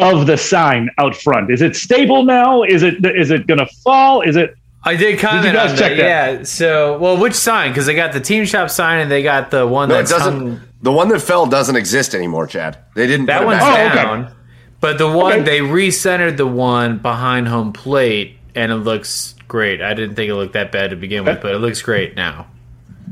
of 0.00 0.26
the 0.26 0.36
sign 0.36 0.90
out 0.98 1.14
front? 1.16 1.50
Is 1.50 1.62
it 1.62 1.76
stable 1.76 2.24
now? 2.24 2.62
Is 2.62 2.82
it 2.82 3.04
is 3.04 3.30
it 3.30 3.46
going 3.46 3.58
to 3.58 3.66
fall? 3.84 4.22
Is 4.22 4.36
it? 4.36 4.54
I 4.82 4.96
did 4.96 5.18
comment 5.18 5.54
guys 5.54 5.72
on 5.72 5.76
check 5.76 5.90
that. 5.90 5.96
that? 5.98 6.38
Yeah. 6.38 6.42
So, 6.44 6.98
well, 6.98 7.16
which 7.18 7.34
sign? 7.34 7.70
Because 7.70 7.84
they 7.86 7.94
got 7.94 8.12
the 8.14 8.20
team 8.20 8.46
shop 8.46 8.70
sign 8.70 9.00
and 9.00 9.10
they 9.10 9.22
got 9.22 9.50
the 9.50 9.66
one 9.66 9.90
No, 9.90 9.96
it 9.96 9.98
that's 9.98 10.10
doesn't. 10.10 10.32
hung- 10.32 10.60
The 10.82 10.90
one 10.92 11.08
that 11.10 11.20
fell 11.20 11.44
doesn't 11.46 11.76
exist 11.76 12.14
anymore, 12.14 12.46
Chad. 12.46 12.78
They 12.94 13.06
didn't. 13.06 13.26
That 13.26 13.38
put 13.38 13.42
it 13.42 13.46
one's 13.46 13.60
back. 13.60 13.78
Oh, 13.78 13.86
okay. 13.98 14.02
down. 14.02 14.34
But 14.80 14.96
the 14.96 15.08
one 15.10 15.32
Okay. 15.34 15.42
they 15.42 15.58
recentered 15.60 16.38
the 16.38 16.46
one 16.46 16.96
behind 16.96 17.48
home 17.48 17.74
plate, 17.74 18.38
and 18.54 18.72
it 18.72 18.76
looks 18.76 19.34
great. 19.46 19.82
I 19.82 19.92
didn't 19.92 20.14
think 20.14 20.30
it 20.30 20.34
looked 20.34 20.54
that 20.54 20.72
bad 20.72 20.88
to 20.90 20.96
begin 20.96 21.26
with, 21.26 21.42
but 21.42 21.54
it 21.54 21.58
looks 21.58 21.82
great 21.82 22.16
now. 22.16 22.46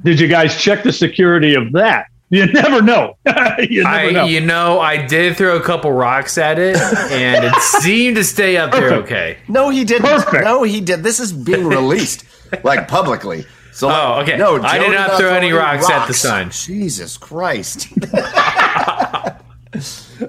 Did 0.03 0.19
you 0.21 0.29
guys 0.29 0.57
check 0.59 0.83
the 0.85 0.93
security 0.93 1.55
of 1.55 1.73
that? 1.73 2.07
You 2.31 2.47
never 2.47 2.83
know. 2.83 3.17
you 3.59 3.85
never 3.85 3.89
I, 3.89 4.11
know. 4.11 4.25
you 4.27 4.41
know, 4.41 4.81
I 4.81 5.07
did 5.07 5.37
throw 5.37 5.57
a 5.57 5.63
couple 5.63 5.93
rocks 5.93 6.37
at 6.37 6.59
it, 6.59 6.77
and 6.77 7.45
it 7.45 7.55
seemed 7.63 8.17
to 8.17 8.25
stay 8.25 8.57
up 8.59 8.73
there 8.73 8.93
okay. 8.95 9.39
No, 9.49 9.71
he 9.71 9.85
didn't. 9.85 10.07
Perfect. 10.07 10.45
No, 10.45 10.63
he 10.63 10.81
did. 10.81 11.03
This 11.03 11.21
is 11.21 11.33
being 11.33 11.67
released 11.67 12.25
like 12.65 12.87
publicly. 12.87 13.47
So 13.73 13.89
Oh, 13.89 14.21
okay. 14.23 14.37
No, 14.37 14.61
I 14.61 14.79
did 14.79 14.93
not 14.93 15.19
throw 15.19 15.33
any 15.33 15.53
rocks 15.53 15.89
at 15.89 16.07
the 16.07 16.15
sun. 16.15 16.51
Jesus 16.51 17.17
Christ. 17.17 17.89
uh, 18.13 19.31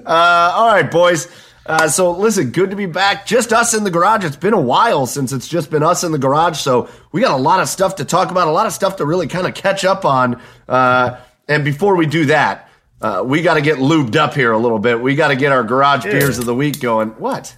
all 0.06 0.66
right, 0.68 0.90
boys. 0.90 1.28
Uh, 1.66 1.86
so 1.88 2.10
listen, 2.12 2.50
good 2.50 2.70
to 2.70 2.76
be 2.76 2.86
back. 2.86 3.26
Just 3.26 3.52
us 3.52 3.74
in 3.74 3.84
the 3.84 3.90
garage. 3.90 4.24
It's 4.24 4.36
been 4.36 4.54
a 4.54 4.60
while 4.60 5.06
since 5.06 5.32
it's 5.32 5.46
just 5.46 5.70
been 5.70 5.82
us 5.82 6.02
in 6.02 6.12
the 6.12 6.18
garage. 6.18 6.58
So 6.58 6.88
we 7.12 7.20
got 7.20 7.38
a 7.38 7.42
lot 7.42 7.60
of 7.60 7.68
stuff 7.68 7.96
to 7.96 8.04
talk 8.04 8.30
about, 8.30 8.48
a 8.48 8.50
lot 8.50 8.66
of 8.66 8.72
stuff 8.72 8.96
to 8.96 9.06
really 9.06 9.26
kind 9.26 9.46
of 9.46 9.54
catch 9.54 9.84
up 9.84 10.04
on. 10.04 10.40
Uh, 10.68 11.20
and 11.50 11.64
before 11.64 11.96
we 11.96 12.06
do 12.06 12.26
that, 12.26 12.68
uh, 13.02 13.22
we 13.24 13.42
got 13.42 13.54
to 13.54 13.60
get 13.60 13.78
lubed 13.78 14.16
up 14.16 14.34
here 14.34 14.52
a 14.52 14.58
little 14.58 14.78
bit. 14.78 15.00
We 15.00 15.14
got 15.14 15.28
to 15.28 15.36
get 15.36 15.52
our 15.52 15.64
garage 15.64 16.04
beers 16.04 16.38
of 16.38 16.46
the 16.46 16.54
week 16.54 16.80
going. 16.80 17.10
What? 17.10 17.54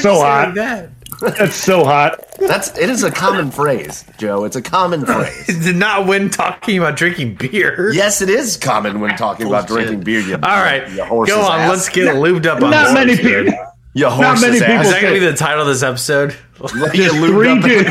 so 0.00 0.14
hot. 0.20 0.54
that. 0.54 0.90
It's 1.22 1.56
so 1.56 1.84
hot. 1.84 2.24
That's 2.38 2.76
it 2.78 2.88
is 2.90 3.02
a 3.02 3.10
common 3.10 3.50
phrase, 3.50 4.04
Joe. 4.18 4.44
It's 4.44 4.56
a 4.56 4.62
common 4.62 5.04
phrase. 5.06 5.46
Did 5.46 5.76
not 5.76 6.06
when 6.06 6.30
talking 6.30 6.78
about 6.78 6.96
drinking 6.96 7.34
beer. 7.36 7.90
Yes, 7.92 8.20
it 8.22 8.28
is 8.28 8.56
common 8.56 9.00
when 9.00 9.16
talking 9.16 9.46
about 9.46 9.66
drinking 9.66 10.00
beer. 10.00 10.20
You, 10.20 10.34
All 10.34 10.40
right, 10.40 10.88
you 10.90 10.96
go 10.96 11.40
on. 11.40 11.60
ass. 11.60 11.70
Let's 11.70 11.88
get 11.88 12.14
lubed 12.16 12.46
up 12.46 12.62
on 12.62 12.70
Not 12.70 12.86
this 12.86 12.94
many 12.94 13.12
episode. 13.14 13.44
people. 13.44 13.60
Not 13.94 14.40
many 14.40 14.58
people. 14.60 14.74
Is 14.80 14.90
that 14.90 15.00
going 15.02 15.14
to 15.14 15.20
be 15.20 15.26
the 15.26 15.36
title 15.36 15.62
of 15.62 15.66
this 15.68 15.82
episode? 15.82 16.36
You 16.74 16.90
Just 16.92 17.16
three 17.16 17.60
dudes, 17.60 17.90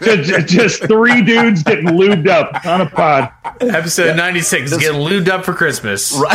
just, 0.26 0.46
just 0.48 0.84
three 0.84 1.22
dudes 1.22 1.62
getting 1.62 1.86
lubed 1.86 2.26
up 2.28 2.64
on 2.64 2.80
a 2.80 2.88
pod. 2.88 3.30
Episode 3.60 4.16
96 4.16 4.78
getting 4.78 5.00
lubed 5.00 5.28
up 5.28 5.44
for 5.44 5.52
Christmas. 5.54 6.18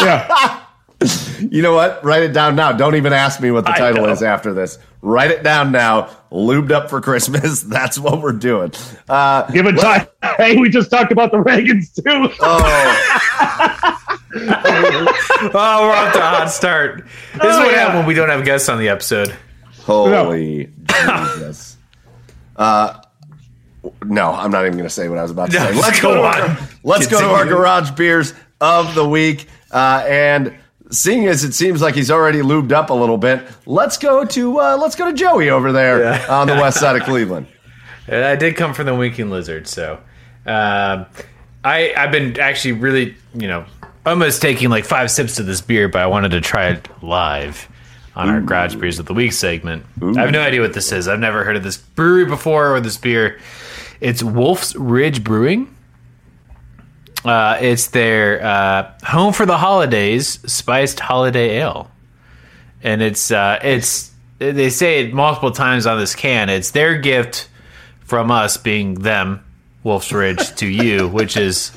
Yeah, 0.00 0.61
You 1.50 1.60
know 1.60 1.74
what? 1.74 2.02
Write 2.04 2.22
it 2.22 2.32
down 2.32 2.54
now. 2.56 2.70
Don't 2.72 2.94
even 2.94 3.12
ask 3.12 3.40
me 3.40 3.50
what 3.50 3.64
the 3.66 3.72
title 3.72 4.06
is 4.06 4.22
after 4.22 4.54
this. 4.54 4.78
Write 5.02 5.30
it 5.32 5.42
down 5.42 5.72
now. 5.72 6.08
Lubed 6.30 6.70
up 6.70 6.88
for 6.88 7.00
Christmas. 7.00 7.60
That's 7.68 7.98
what 7.98 8.22
we're 8.22 8.32
doing. 8.32 8.72
Uh, 9.08 9.42
give 9.50 9.66
it 9.66 9.72
time. 9.78 10.06
Hey, 10.36 10.56
we 10.56 10.70
just 10.70 10.90
talked 10.90 11.10
about 11.12 11.30
the 11.32 11.38
Reagans 11.38 11.92
too. 11.94 12.32
oh, 12.40 13.98
Oh, 14.34 15.82
we're 15.82 15.94
off 15.94 16.12
to 16.14 16.18
a 16.18 16.22
hot 16.22 16.46
start. 16.50 17.04
This 17.34 17.34
is 17.34 17.40
Oh, 17.42 17.58
what 17.60 17.72
yeah. 17.72 17.78
happens 17.80 17.96
when 17.98 18.06
we 18.06 18.14
don't 18.14 18.28
have 18.28 18.44
guests 18.44 18.68
on 18.68 18.78
the 18.78 18.88
episode. 18.88 19.34
holy 19.80 20.70
Jesus. 20.86 21.76
Uh, 22.56 23.00
no, 24.04 24.30
I'm 24.32 24.50
not 24.50 24.62
even 24.64 24.72
going 24.78 24.84
to 24.84 24.90
say 24.94 25.08
what 25.08 25.18
I 25.18 25.22
was 25.22 25.30
about 25.32 25.50
to 25.50 25.58
No, 25.58 25.66
say. 25.72 25.74
Let's 25.80 26.00
go 26.00 26.14
go, 26.14 26.22
to 26.22 26.28
on. 26.28 26.50
our, 26.50 26.58
let's 26.84 27.06
go 27.08 27.20
to 27.20 27.26
our 27.26 27.44
garage 27.44 27.90
beers 27.92 28.32
of 28.60 28.94
the 28.94 29.06
week. 29.06 29.48
Uh, 29.70 30.04
and 30.08 30.54
seeing 30.92 31.26
as 31.26 31.42
it 31.44 31.54
seems 31.54 31.82
like 31.82 31.94
he's 31.94 32.10
already 32.10 32.40
lubed 32.40 32.70
up 32.72 32.90
a 32.90 32.94
little 32.94 33.18
bit, 33.18 33.42
let's 33.66 33.96
go 33.98 34.24
to 34.24 34.60
uh, 34.60 34.76
let's 34.80 34.94
go 34.94 35.06
to 35.10 35.12
Joey 35.16 35.50
over 35.50 35.72
there 35.72 36.00
Yeah. 36.00 36.26
on 36.28 36.46
the 36.46 36.54
west 36.54 36.78
side 36.78 36.94
of 36.96 37.02
Cleveland. 37.02 37.46
I 38.08 38.36
did 38.36 38.56
come 38.56 38.74
from 38.74 38.86
the 38.86 38.94
Winking 38.94 39.30
Lizard, 39.30 39.66
so 39.66 39.94
um, 40.46 41.06
I 41.64 41.92
I've 41.96 42.10
been 42.12 42.38
actually 42.38 42.72
really 42.72 43.16
you 43.34 43.48
know 43.48 43.64
almost 44.04 44.42
taking 44.42 44.68
like 44.70 44.84
five 44.84 45.10
sips 45.10 45.38
of 45.38 45.46
this 45.46 45.60
beer, 45.60 45.88
but 45.88 46.02
I 46.02 46.06
wanted 46.06 46.30
to 46.32 46.40
try 46.40 46.68
it 46.68 46.88
live 47.02 47.68
on 48.14 48.28
our 48.28 48.40
Garage 48.40 48.74
Beers 48.74 48.98
of 48.98 49.06
the 49.06 49.14
Week 49.14 49.32
segment. 49.32 49.86
I 50.02 50.20
have 50.20 50.32
no 50.32 50.40
idea 50.42 50.60
what 50.60 50.74
this 50.74 50.92
is. 50.92 51.08
I've 51.08 51.20
never 51.20 51.44
heard 51.44 51.56
of 51.56 51.62
this 51.62 51.78
brewery 51.78 52.26
before 52.26 52.74
or 52.74 52.80
this 52.80 52.96
beer. 52.98 53.38
It's 54.00 54.22
Wolf's 54.22 54.74
Ridge 54.76 55.22
Brewing. 55.24 55.74
Uh, 57.24 57.56
it's 57.60 57.88
their 57.88 58.42
uh, 58.42 58.92
home 59.04 59.32
for 59.32 59.46
the 59.46 59.56
holidays 59.56 60.40
spiced 60.52 60.98
holiday 60.98 61.58
ale, 61.60 61.90
and 62.82 63.00
it's 63.00 63.30
uh, 63.30 63.60
it's 63.62 64.10
they 64.38 64.70
say 64.70 65.04
it 65.04 65.14
multiple 65.14 65.52
times 65.52 65.86
on 65.86 65.98
this 65.98 66.14
can. 66.14 66.48
It's 66.48 66.72
their 66.72 66.98
gift 66.98 67.48
from 68.00 68.30
us, 68.30 68.56
being 68.56 68.94
them, 68.94 69.44
Wolf's 69.84 70.12
Ridge, 70.12 70.54
to 70.56 70.66
you, 70.68 71.08
which 71.08 71.36
is, 71.36 71.70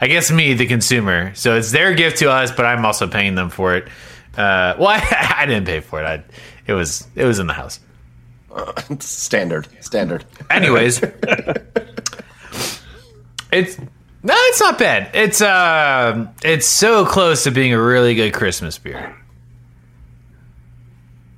I 0.00 0.06
guess, 0.06 0.30
me, 0.30 0.54
the 0.54 0.66
consumer. 0.66 1.34
So 1.34 1.56
it's 1.56 1.72
their 1.72 1.94
gift 1.94 2.18
to 2.18 2.30
us, 2.30 2.52
but 2.52 2.64
I'm 2.64 2.84
also 2.84 3.08
paying 3.08 3.34
them 3.34 3.50
for 3.50 3.76
it. 3.76 3.88
Uh, 4.36 4.74
well, 4.78 4.88
I, 4.88 5.34
I 5.38 5.46
didn't 5.46 5.66
pay 5.66 5.80
for 5.80 6.00
it. 6.00 6.06
I, 6.06 6.22
it 6.66 6.72
was 6.72 7.06
it 7.16 7.24
was 7.24 7.38
in 7.38 7.46
the 7.46 7.52
house. 7.52 7.80
Standard, 9.00 9.66
standard. 9.80 10.24
Anyways, 10.48 11.02
it's 13.52 13.76
no, 14.24 14.34
it's 14.36 14.60
not 14.60 14.78
bad. 14.78 15.10
It's 15.14 15.40
uh, 15.40 16.26
it's 16.42 16.66
so 16.66 17.04
close 17.06 17.44
to 17.44 17.50
being 17.52 17.72
a 17.72 17.80
really 17.80 18.14
good 18.14 18.32
Christmas 18.34 18.76
beer. 18.78 19.14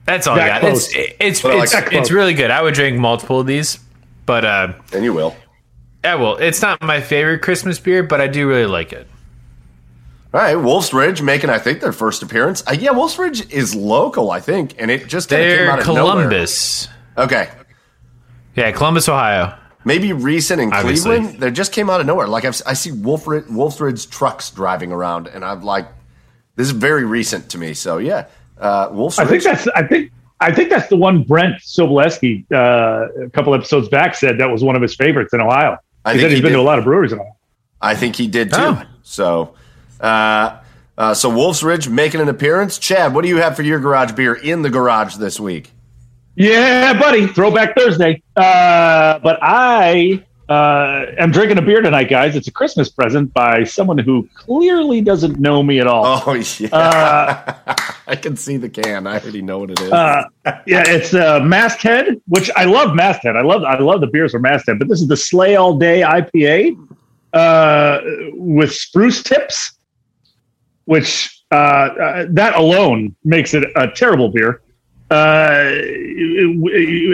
That's 0.04 0.26
all 0.26 0.36
That 0.36 0.44
I 0.44 0.48
got. 0.48 0.60
close. 0.60 0.94
It's 0.94 1.14
it's 1.18 1.42
But 1.42 1.52
I 1.52 1.54
like 1.56 1.62
it's, 1.64 1.72
that 1.72 1.84
it's 1.84 1.92
close. 1.92 2.10
really 2.12 2.34
good. 2.34 2.50
I 2.50 2.62
would 2.62 2.74
drink 2.74 2.96
multiple 2.98 3.40
of 3.40 3.46
these, 3.46 3.78
but 4.24 4.44
uh, 4.44 4.72
And 4.92 5.02
you 5.04 5.12
will. 5.12 5.34
yeah, 6.04 6.14
well, 6.14 6.36
it's 6.36 6.62
not 6.62 6.80
my 6.80 7.00
favorite 7.00 7.40
Christmas 7.42 7.78
beer, 7.80 8.02
but 8.04 8.20
I 8.20 8.28
do 8.28 8.46
really 8.48 8.66
like 8.66 8.92
it. 8.92 9.08
All 10.32 10.40
right, 10.42 10.54
Wolf's 10.54 10.92
Ridge 10.92 11.22
making, 11.22 11.50
I 11.50 11.58
think, 11.58 11.80
their 11.80 11.92
first 11.92 12.22
appearance. 12.22 12.62
Uh, 12.68 12.76
yeah, 12.78 12.90
Wolf's 12.90 13.18
Ridge 13.18 13.50
is 13.50 13.74
local, 13.74 14.30
I 14.30 14.38
think, 14.40 14.74
and 14.78 14.90
it 14.90 15.06
just 15.08 15.28
kinda 15.30 15.44
came 15.44 15.56
They're 15.56 15.70
out 15.72 15.78
of 15.80 15.86
nowhere. 15.86 16.02
Columbus. 16.02 16.88
Okay, 17.18 17.48
Yeah, 18.54 18.70
Columbus, 18.72 19.08
Ohio. 19.08 19.54
Maybe 19.86 20.12
recent 20.12 20.60
in 20.60 20.70
Obviously. 20.72 21.16
Cleveland. 21.16 21.40
They 21.40 21.50
just 21.50 21.72
came 21.72 21.88
out 21.88 22.00
of 22.00 22.06
nowhere. 22.06 22.26
Like 22.26 22.44
I've, 22.44 22.60
I 22.66 22.74
see 22.74 22.92
Wolf 22.92 23.26
Ridge, 23.26 23.46
Wolf's 23.48 23.80
Ridge 23.80 24.10
trucks 24.10 24.50
driving 24.50 24.92
around, 24.92 25.28
and 25.28 25.42
I'm 25.42 25.62
like, 25.62 25.86
this 26.56 26.66
is 26.66 26.72
very 26.72 27.04
recent 27.04 27.48
to 27.50 27.58
me. 27.58 27.72
So 27.72 27.96
yeah, 27.96 28.26
uh, 28.58 28.90
Wolf's 28.92 29.18
I 29.18 29.24
think 29.24 29.42
that's. 29.42 29.66
I 29.68 29.82
think. 29.86 30.12
I 30.38 30.52
think 30.52 30.68
that's 30.68 30.88
the 30.88 30.96
one 30.98 31.22
Brent 31.22 31.62
Sobolewski 31.62 32.44
uh, 32.52 33.24
a 33.24 33.30
couple 33.30 33.54
episodes 33.54 33.88
back 33.88 34.14
said 34.14 34.36
that 34.36 34.50
was 34.50 34.62
one 34.62 34.76
of 34.76 34.82
his 34.82 34.94
favorites 34.94 35.32
in 35.32 35.40
Ohio. 35.40 35.78
I 36.04 36.12
think 36.12 36.20
said 36.20 36.30
he's 36.30 36.38
he 36.38 36.42
been 36.42 36.52
did. 36.52 36.58
to 36.58 36.62
a 36.62 36.62
lot 36.62 36.78
of 36.78 36.84
breweries 36.84 37.12
in 37.12 37.20
Ohio. 37.20 37.36
I 37.80 37.94
think 37.94 38.16
he 38.16 38.26
did 38.26 38.50
too. 38.50 38.58
Oh. 38.58 38.82
So, 39.02 39.54
uh, 39.98 40.60
uh, 40.98 41.14
so 41.14 41.30
Wolf's 41.30 41.62
Ridge 41.62 41.88
making 41.88 42.20
an 42.20 42.28
appearance. 42.28 42.76
Chad, 42.76 43.14
what 43.14 43.22
do 43.22 43.28
you 43.28 43.38
have 43.38 43.56
for 43.56 43.62
your 43.62 43.80
garage 43.80 44.12
beer 44.12 44.34
in 44.34 44.60
the 44.60 44.68
garage 44.68 45.16
this 45.16 45.40
week? 45.40 45.72
Yeah, 46.36 46.98
buddy. 46.98 47.26
Throwback 47.26 47.74
Thursday. 47.76 48.22
Uh, 48.36 49.18
but 49.20 49.38
I 49.40 50.22
uh, 50.50 51.06
am 51.18 51.30
drinking 51.32 51.56
a 51.58 51.62
beer 51.62 51.80
tonight, 51.80 52.10
guys. 52.10 52.36
It's 52.36 52.46
a 52.46 52.52
Christmas 52.52 52.90
present 52.90 53.32
by 53.32 53.64
someone 53.64 53.96
who 53.96 54.28
clearly 54.34 55.00
doesn't 55.00 55.38
know 55.38 55.62
me 55.62 55.80
at 55.80 55.86
all. 55.86 56.22
Oh 56.26 56.34
yeah, 56.58 56.68
Uh, 56.72 57.74
I 58.06 58.16
can 58.16 58.36
see 58.36 58.58
the 58.58 58.68
can. 58.68 59.06
I 59.06 59.18
already 59.18 59.40
know 59.40 59.60
what 59.60 59.70
it 59.70 59.80
is. 59.80 59.90
uh, 59.90 60.24
yeah, 60.66 60.84
it's 60.86 61.14
uh, 61.14 61.40
Masthead, 61.40 62.20
which 62.28 62.50
I 62.54 62.64
love. 62.64 62.94
Masthead, 62.94 63.34
I 63.34 63.42
love. 63.42 63.64
I 63.64 63.78
love 63.78 64.02
the 64.02 64.06
beers 64.06 64.32
from 64.32 64.42
Masthead, 64.42 64.78
but 64.78 64.88
this 64.88 65.00
is 65.00 65.08
the 65.08 65.16
Slay 65.16 65.56
All 65.56 65.78
Day 65.78 66.02
IPA 66.02 66.76
uh, 67.32 68.00
with 68.34 68.72
spruce 68.74 69.22
tips, 69.22 69.72
which 70.84 71.42
uh, 71.50 71.54
uh, 71.54 72.26
that 72.30 72.54
alone 72.56 73.16
makes 73.24 73.54
it 73.54 73.64
a 73.74 73.88
terrible 73.90 74.28
beer. 74.28 74.60
Uh, 75.10 75.70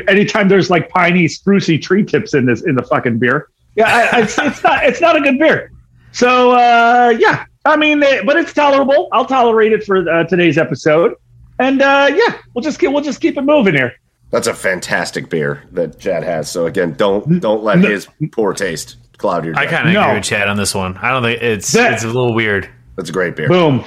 anytime 0.09 0.49
there's 0.49 0.71
like 0.71 0.89
piney, 0.89 1.27
sprucey 1.27 1.81
tree 1.81 2.05
tips 2.05 2.35
in 2.35 2.47
this 2.47 2.63
in 2.63 2.75
the 2.75 2.83
fucking 2.83 3.19
beer, 3.19 3.49
yeah, 3.77 3.87
I, 4.13 4.19
I, 4.19 4.23
it's, 4.23 4.39
it's 4.39 4.63
not 4.63 4.85
it's 4.85 5.01
not 5.01 5.17
a 5.17 5.21
good 5.21 5.39
beer. 5.39 5.71
So 6.13 6.53
uh, 6.53 7.15
yeah, 7.19 7.45
I 7.65 7.77
mean, 7.77 8.03
eh, 8.03 8.23
but 8.25 8.37
it's 8.37 8.53
tolerable. 8.53 9.09
I'll 9.13 9.27
tolerate 9.27 9.73
it 9.73 9.85
for 9.85 10.09
uh, 10.09 10.25
today's 10.25 10.59
episode, 10.59 11.15
and 11.59 11.83
uh, 11.83 12.11
yeah, 12.15 12.39
we'll 12.55 12.63
just 12.63 12.79
keep 12.79 12.93
we'll 12.93 13.03
just 13.03 13.21
keep 13.21 13.37
it 13.37 13.43
moving 13.43 13.75
here. 13.75 13.93
That's 14.31 14.47
a 14.47 14.55
fantastic 14.55 15.29
beer 15.29 15.63
that 15.73 15.99
Chad 16.01 16.23
has. 16.23 16.51
So 16.51 16.67
again, 16.67 16.95
don't 16.95 17.41
don't 17.41 17.63
let 17.63 17.79
No. 17.81 17.89
his 17.91 18.09
poor 18.33 18.55
taste 18.55 18.97
cloud 19.19 19.45
your. 19.45 19.55
I 19.57 19.67
kind 19.67 19.87
of 19.89 19.95
No. 19.95 20.03
agree 20.03 20.15
with 20.17 20.25
Chad 20.25 20.49
on 20.49 20.57
this 20.57 20.75
one. 20.75 20.97
I 20.97 21.11
don't 21.11 21.23
think 21.23 21.43
it's 21.43 21.73
That- 21.73 21.93
it's 21.93 22.05
a 22.05 22.07
little 22.07 22.35
weird. 22.35 22.69
That's 22.97 23.11
a 23.11 23.13
great 23.13 23.37
beer. 23.37 23.49
Boom. 23.49 23.85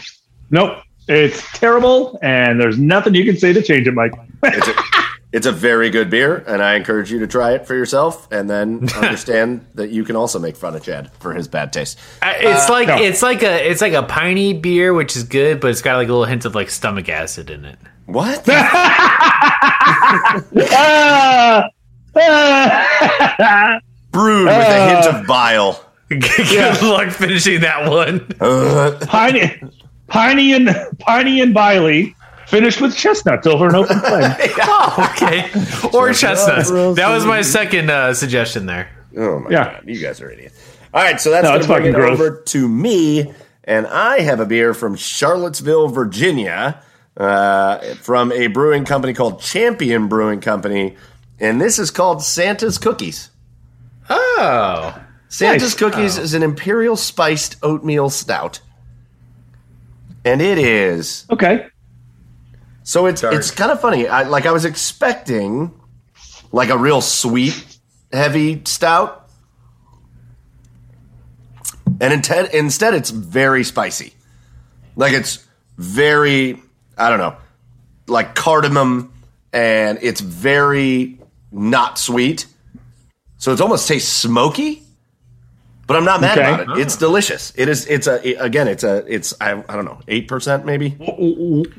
Nope. 0.51 0.77
It's 1.07 1.43
terrible, 1.57 2.17
and 2.21 2.59
there's 2.59 2.77
nothing 2.79 3.13
you 3.15 3.25
can 3.25 3.37
say 3.37 3.53
to 3.53 3.61
change 3.61 3.87
it, 3.87 3.93
Mike. 3.93 4.13
It's 4.43 4.67
a, 4.67 4.73
it's 5.31 5.45
a 5.45 5.51
very 5.51 5.89
good 5.91 6.09
beer, 6.09 6.43
and 6.47 6.63
I 6.63 6.75
encourage 6.75 7.11
you 7.11 7.19
to 7.19 7.27
try 7.27 7.53
it 7.53 7.67
for 7.67 7.75
yourself, 7.75 8.27
and 8.31 8.49
then 8.49 8.87
understand 8.95 9.65
that 9.75 9.89
you 9.91 10.03
can 10.03 10.15
also 10.15 10.39
make 10.39 10.55
fun 10.55 10.75
of 10.75 10.83
Chad 10.83 11.11
for 11.19 11.33
his 11.33 11.47
bad 11.47 11.71
taste. 11.73 11.99
I- 12.21 12.37
It's 12.39 12.69
like 12.69 12.87
no. 12.87 12.97
it's 12.97 13.21
like 13.21 13.43
a 13.43 13.69
it's 13.69 13.81
like 13.81 13.93
a 13.93 14.03
piney 14.03 14.53
beer, 14.53 14.93
which 14.93 15.15
is 15.15 15.23
good, 15.23 15.59
but 15.59 15.69
it's 15.71 15.81
got 15.81 15.97
like 15.97 16.07
a 16.07 16.11
little 16.11 16.25
hint 16.25 16.45
of 16.45 16.55
like 16.55 16.69
stomach 16.71 17.07
acid 17.09 17.49
in 17.51 17.65
it. 17.65 17.77
What? 18.07 18.43
Ah! 20.71 21.69
Ah! 22.17 23.79
Brewed 24.11 24.45
with 24.47 24.55
a 24.55 24.89
hint 24.89 25.05
of 25.15 25.27
bile. 25.27 25.83
good 26.09 26.81
luck 26.81 27.09
finishing 27.09 27.59
that 27.61 27.89
one. 27.89 28.21
Piney, 29.07 29.61
Piney 30.07 30.53
and 30.53 30.69
Piney 30.99 31.41
and 31.41 31.53
Biley 31.55 32.13
finished 32.47 32.79
with 32.81 32.95
chestnuts 32.95 33.47
over 33.47 33.67
an 33.67 33.75
open 33.75 33.99
flame. 33.99 34.31
oh, 34.61 35.11
okay. 35.15 35.49
Or 35.97 36.13
chestnuts. 36.13 36.69
That 36.69 37.09
was 37.09 37.25
my 37.25 37.41
second 37.41 37.89
uh, 37.89 38.13
suggestion 38.13 38.65
there. 38.67 38.89
Oh 39.17 39.39
my 39.39 39.49
Yeah. 39.49 39.63
god, 39.73 39.83
you 39.85 39.99
guys 39.99 40.21
are 40.21 40.29
idiots. 40.29 40.55
All 40.93 41.01
right, 41.03 41.19
so 41.19 41.31
that's 41.31 41.43
No, 41.43 41.57
gonna 41.57 41.67
bring 41.81 41.85
it 41.87 41.95
gross. 41.95 42.11
over 42.19 42.41
to 42.41 42.67
me, 42.69 43.33
and 43.63 43.87
I 43.87 44.19
have 44.21 44.39
a 44.39 44.45
beer 44.45 44.73
from 44.73 44.95
Charlottesville, 44.95 45.87
Virginia, 45.89 46.81
uh, 47.17 47.79
from 47.95 48.31
a 48.31 48.47
brewing 48.47 48.85
company 48.85 49.13
called 49.13 49.41
Champion 49.41 50.07
Brewing 50.07 50.39
Company, 50.41 50.95
and 51.39 51.59
this 51.59 51.79
is 51.79 51.91
called 51.91 52.21
Santa's 52.23 52.77
Cookies. 52.77 53.29
Oh. 54.09 55.01
Santa's 55.29 55.73
Nice. 55.73 55.75
Cookies 55.75 56.17
is 56.17 56.33
an 56.33 56.43
imperial 56.43 56.95
spiced 56.95 57.57
oatmeal 57.63 58.09
stout, 58.09 58.59
and 60.25 60.41
it 60.41 60.57
is 60.57 61.25
Okay. 61.29 61.67
so 62.83 63.05
it's 63.05 63.21
Dark. 63.21 63.35
it's 63.35 63.51
kind 63.51 63.71
of 63.71 63.79
funny. 63.79 64.07
I, 64.07 64.23
like 64.23 64.45
I 64.45 64.51
was 64.51 64.65
expecting 64.65 65.71
like 66.51 66.69
a 66.69 66.77
real 66.77 66.99
sweet, 67.01 67.77
heavy 68.11 68.61
stout, 68.65 69.29
and 72.01 72.13
instead 72.13 72.53
instead 72.53 72.93
it's 72.93 73.09
very 73.11 73.63
spicy. 73.63 74.13
Like 74.95 75.13
it's 75.13 75.45
very 75.77 76.61
I 76.97 77.09
don't 77.09 77.19
know, 77.19 77.35
like 78.07 78.35
cardamom, 78.35 79.13
and 79.53 79.99
it's 80.01 80.21
very 80.21 81.19
not 81.51 81.97
sweet. 81.99 82.47
So 83.37 83.51
it 83.51 83.61
almost 83.61 83.87
tastes 83.87 84.11
smoky. 84.11 84.81
But 85.87 85.95
I'm 85.97 86.05
not 86.05 86.21
mad 86.21 86.37
Okay. 86.37 86.63
about 86.63 86.77
it. 86.77 86.81
It's 86.81 86.95
delicious. 86.97 87.53
It 87.55 87.67
is. 87.69 87.85
It's 87.87 88.07
a 88.07 88.15
again. 88.35 88.67
It's 88.67 88.83
a. 88.83 89.05
It's 89.07 89.33
I, 89.39 89.51
I 89.69 89.75
don't 89.75 89.85
know 89.85 89.99
eight 90.07 90.27
percent 90.27 90.65
maybe. 90.65 90.91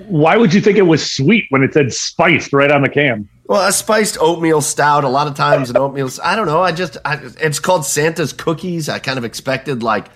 Why 0.09 0.37
would 0.37 0.55
you 0.55 0.61
think 0.61 0.79
it 0.79 0.83
was 0.83 1.09
sweet 1.11 1.47
when 1.51 1.63
it 1.63 1.73
said 1.75 1.93
spiced 1.93 2.53
right 2.53 2.71
on 2.71 2.83
the 2.83 2.89
can? 2.89 3.29
Well, 3.49 3.67
a 3.69 3.73
spiced 3.73 4.17
oatmeal 4.21 4.61
stout. 4.61 5.05
A 5.05 5.09
lot 5.09 5.27
of 5.29 5.35
times 5.35 5.71
an 5.71 5.77
oatmeal. 5.77 6.09
I 6.23 6.35
don't 6.37 6.47
know. 6.47 6.63
I 6.63 6.73
just. 6.73 6.97
I, 7.05 7.21
it's 7.41 7.59
called 7.61 7.85
Santa's 7.85 8.33
cookies. 8.33 8.89
I 8.89 8.99
kind 8.99 9.19
of 9.19 9.25
expected 9.25 9.83
like 9.83 10.09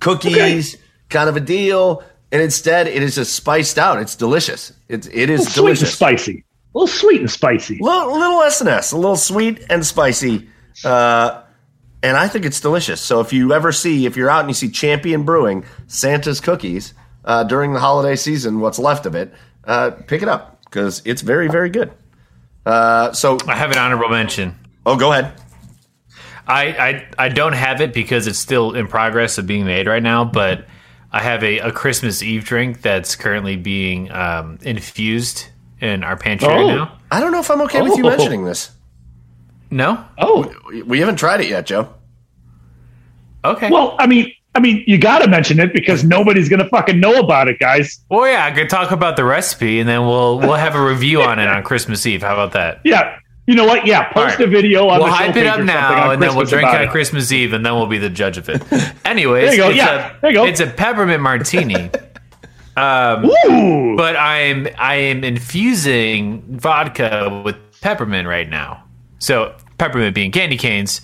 cookies, 0.00 0.76
kind 1.08 1.28
of 1.28 1.36
a 1.36 1.40
deal, 1.40 2.02
and 2.32 2.42
instead 2.42 2.86
it 2.86 3.02
is 3.02 3.14
just 3.14 3.34
spiced 3.34 3.78
out. 3.78 4.00
It's 4.00 4.16
delicious. 4.16 4.72
It's 4.88 5.06
it 5.08 5.30
is 5.30 5.40
A 5.40 5.42
little 5.42 5.52
sweet 5.52 5.68
and 5.70 5.76
delicious. 5.78 5.94
spicy. 5.94 6.44
A 6.74 6.78
little 6.78 6.86
sweet 6.88 7.20
and 7.20 7.30
spicy. 7.30 7.78
little, 7.80 8.12
little 8.18 8.42
S 8.42 8.60
and 8.60 8.68
S, 8.68 8.90
a 8.92 8.96
little 8.96 9.16
sweet 9.16 9.64
and 9.70 9.86
spicy, 9.86 10.48
uh, 10.84 11.42
and 12.04 12.16
I 12.16 12.28
think 12.28 12.44
it's 12.44 12.60
delicious. 12.60 13.00
So 13.00 13.18
if 13.20 13.32
you 13.32 13.52
ever 13.52 13.72
see, 13.72 14.06
if 14.06 14.16
you're 14.16 14.30
out 14.30 14.40
and 14.40 14.48
you 14.50 14.54
see 14.54 14.70
Champion 14.70 15.24
Brewing 15.24 15.64
Santa's 15.88 16.40
cookies 16.40 16.94
uh, 17.24 17.42
during 17.44 17.72
the 17.72 17.80
holiday 17.80 18.14
season, 18.16 18.60
what's 18.60 18.78
left 18.78 19.06
of 19.06 19.14
it, 19.16 19.34
uh, 19.64 19.90
pick 20.06 20.22
it 20.22 20.28
up 20.28 20.62
because 20.64 21.02
it's 21.04 21.22
very, 21.22 21.48
very 21.48 21.70
good. 21.70 21.90
Uh, 22.66 23.12
so, 23.12 23.38
I 23.48 23.56
have 23.56 23.70
an 23.72 23.78
honorable 23.78 24.08
mention. 24.10 24.54
oh, 24.86 24.96
go 24.96 25.12
ahead. 25.12 25.32
I, 26.46 26.66
I 27.18 27.24
I 27.26 27.28
don't 27.30 27.54
have 27.54 27.80
it 27.80 27.94
because 27.94 28.26
it's 28.26 28.38
still 28.38 28.72
in 28.74 28.86
progress 28.86 29.38
of 29.38 29.46
being 29.46 29.64
made 29.64 29.86
right 29.86 30.02
now, 30.02 30.24
but 30.26 30.66
I 31.10 31.22
have 31.22 31.42
a, 31.42 31.58
a 31.60 31.72
Christmas 31.72 32.22
Eve 32.22 32.44
drink 32.44 32.82
that's 32.82 33.16
currently 33.16 33.56
being 33.56 34.10
um, 34.12 34.58
infused 34.62 35.46
in 35.80 36.04
our 36.04 36.16
pantry 36.16 36.48
Oh. 36.48 36.52
right 36.54 36.66
now. 36.66 36.98
I 37.10 37.20
don't 37.20 37.32
know 37.32 37.40
if 37.40 37.50
I'm 37.50 37.62
okay 37.62 37.80
with 37.80 37.96
you 37.96 38.04
Oh. 38.06 38.10
mentioning 38.10 38.44
this. 38.44 38.70
No? 39.74 40.04
Oh, 40.18 40.50
We- 40.68 40.82
We 40.82 41.00
haven't 41.00 41.16
tried 41.16 41.40
it 41.40 41.48
yet, 41.48 41.66
Joe. 41.66 41.88
Okay. 43.44 43.70
well, 43.70 43.96
I 43.98 44.06
mean, 44.06 44.32
I 44.54 44.60
mean, 44.60 44.84
you 44.86 44.96
got 44.98 45.18
to 45.18 45.28
mention 45.28 45.58
it 45.58 45.72
because 45.74 46.04
nobody's 46.04 46.48
gonna 46.48 46.68
fucking 46.68 46.98
know 47.00 47.18
about 47.18 47.48
it, 47.48 47.58
guys. 47.58 47.98
well, 48.08 48.26
yeah, 48.30 48.44
I 48.46 48.52
could 48.52 48.70
talk 48.70 48.92
about 48.92 49.16
the 49.16 49.24
recipe 49.24 49.80
and 49.80 49.88
then 49.88 50.02
we'll 50.06 50.38
we'll 50.38 50.54
have 50.54 50.76
a 50.76 50.82
review 50.82 51.20
on 51.22 51.38
it 51.40 51.48
on 51.48 51.62
Christmas 51.70 52.06
Eve. 52.06 52.22
How 52.22 52.32
about 52.34 52.52
that? 52.52 52.80
Yeah, 52.84 53.18
you 53.48 53.54
know 53.56 53.64
what? 53.66 53.84
Yeah, 53.84 54.04
post 54.12 54.16
All 54.16 54.24
right. 54.24 54.40
a 54.40 54.46
video 54.46 54.86
on 54.88 54.98
We'll 55.00 55.08
the 55.08 55.12
hype 55.12 55.36
it 55.36 55.46
up 55.46 55.60
now, 55.60 56.04
on 56.06 56.12
and 56.14 56.22
then 56.22 56.34
we'll 56.36 56.46
drink 56.46 56.68
about 56.68 56.80
on 56.82 56.86
it. 56.86 56.90
Christmas 56.90 57.32
Eve, 57.32 57.52
and 57.52 57.66
then 57.66 57.74
we'll 57.74 57.86
be 57.88 57.98
the 57.98 58.08
judge 58.08 58.38
of 58.38 58.48
it. 58.48 58.62
Anyways, 59.04 59.50
There 59.50 59.52
you 59.54 59.58
go. 59.58 59.68
it's 59.70 59.76
Yeah, 59.76 60.16
a, 60.16 60.20
there 60.20 60.30
you 60.30 60.36
go. 60.36 60.44
It's 60.46 60.60
a 60.60 60.68
peppermint 60.68 61.20
martini. 61.22 61.90
Um, 62.76 63.26
Ooh, 63.26 63.96
but 63.96 64.16
I'm 64.16 64.66
I 64.78 64.96
am 64.96 65.22
infusing 65.22 66.42
vodka 66.58 67.42
with 67.44 67.54
peppermint 67.80 68.26
right 68.26 68.48
now. 68.50 68.82
So 69.20 69.54
peppermint 69.78 70.14
being 70.14 70.32
candy 70.32 70.56
canes. 70.56 71.00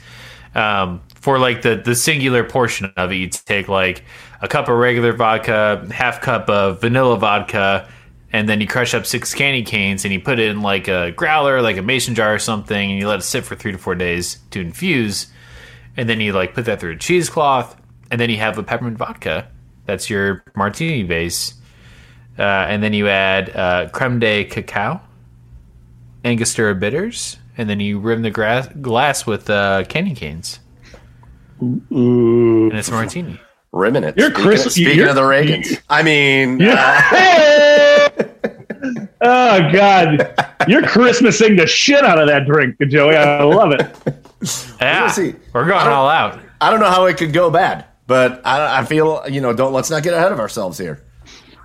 Um, 0.55 1.01
for 1.15 1.39
like 1.39 1.63
the 1.63 1.77
the 1.77 1.95
singular 1.95 2.45
portion 2.45 2.93
of 2.97 3.13
it, 3.13 3.17
you 3.17 3.29
take 3.29 3.69
like 3.69 4.05
a 4.41 4.49
cup 4.49 4.69
of 4.69 4.77
regular 4.77 5.13
vodka, 5.13 5.87
half 5.93 6.21
cup 6.21 6.49
of 6.49 6.81
vanilla 6.81 7.19
vodka, 7.19 7.89
and 8.33 8.49
then 8.49 8.61
you 8.61 8.67
crush 8.67 8.95
up 8.95 9.07
six 9.07 9.35
candy 9.35 9.63
canes 9.63 10.05
and 10.05 10.15
you 10.15 10.21
put 10.21 10.39
it 10.39 10.49
in 10.49 10.63
like 10.63 10.89
a 10.89 11.13
growler, 11.13 11.61
like 11.61 11.77
a 11.77 11.83
mason 11.83 12.15
jar 12.15 12.35
or 12.35 12.39
something, 12.39 12.91
and 12.91 12.99
you 12.99 13.07
let 13.07 13.19
it 13.19 13.23
sit 13.23 13.45
for 13.45 13.55
three 13.55 13.73
to 13.73 13.79
four 13.79 13.95
days 13.95 14.39
to 14.51 14.61
infuse. 14.61 15.27
And 15.97 16.09
then 16.09 16.21
you 16.21 16.33
like 16.33 16.55
put 16.55 16.65
that 16.65 16.81
through 16.81 16.93
a 16.93 16.97
cheesecloth, 16.97 17.77
and 18.11 18.21
then 18.21 18.31
you 18.31 18.39
have 18.39 18.57
a 18.57 18.63
peppermint 18.63 18.97
vodka. 18.97 19.49
That's 19.87 20.09
your 20.09 20.43
martini 20.55 21.03
base. 21.03 21.55
Uh, 22.39 22.43
and 22.43 22.83
then 22.83 22.93
you 22.93 23.09
add 23.09 23.55
uh, 23.55 23.89
creme 23.91 24.19
de 24.19 24.45
cacao, 24.45 25.01
Angostura 26.25 26.75
bitters, 26.75 27.37
and 27.61 27.69
then 27.69 27.79
you 27.79 27.99
rim 27.99 28.23
the 28.23 28.31
grass, 28.31 28.67
glass 28.81 29.27
with 29.27 29.51
uh, 29.51 29.85
candy 29.85 30.15
canes. 30.15 30.61
And 31.61 32.73
it's 32.73 32.89
a 32.89 32.93
martini. 32.93 33.39
Rimming 33.71 34.03
it. 34.03 34.17
You're 34.17 34.31
speaking, 34.31 34.45
Chris- 34.45 34.73
speaking 34.75 34.97
you're- 34.97 35.11
of 35.11 35.15
the 35.15 35.21
Reagans, 35.21 35.79
I 35.91 36.03
mean, 36.03 36.63
uh, 36.63 38.09
oh 39.21 39.73
God, 39.73 40.35
you're 40.67 40.81
Christmasing 40.81 41.59
the 41.59 41.67
shit 41.67 42.03
out 42.03 42.19
of 42.19 42.29
that 42.29 42.47
drink, 42.47 42.77
Joey. 42.89 43.15
I 43.15 43.43
love 43.43 43.73
it. 43.73 43.87
Yeah, 44.81 45.09
see. 45.11 45.35
we're 45.53 45.67
going 45.67 45.87
all 45.87 46.09
out. 46.09 46.41
I 46.63 46.71
don't 46.71 46.81
know 46.81 46.89
how 46.89 47.05
it 47.05 47.19
could 47.19 47.35
go 47.35 47.51
bad, 47.51 47.85
but 48.07 48.41
I, 48.47 48.79
I 48.81 48.85
feel 48.87 49.23
you 49.29 49.43
know 49.43 49.53
don't 49.53 49.75
let's 49.75 49.91
not 49.91 50.03
get 50.03 50.15
ahead 50.15 50.33
of 50.33 50.41
ourselves 50.41 50.79
here. 50.79 51.05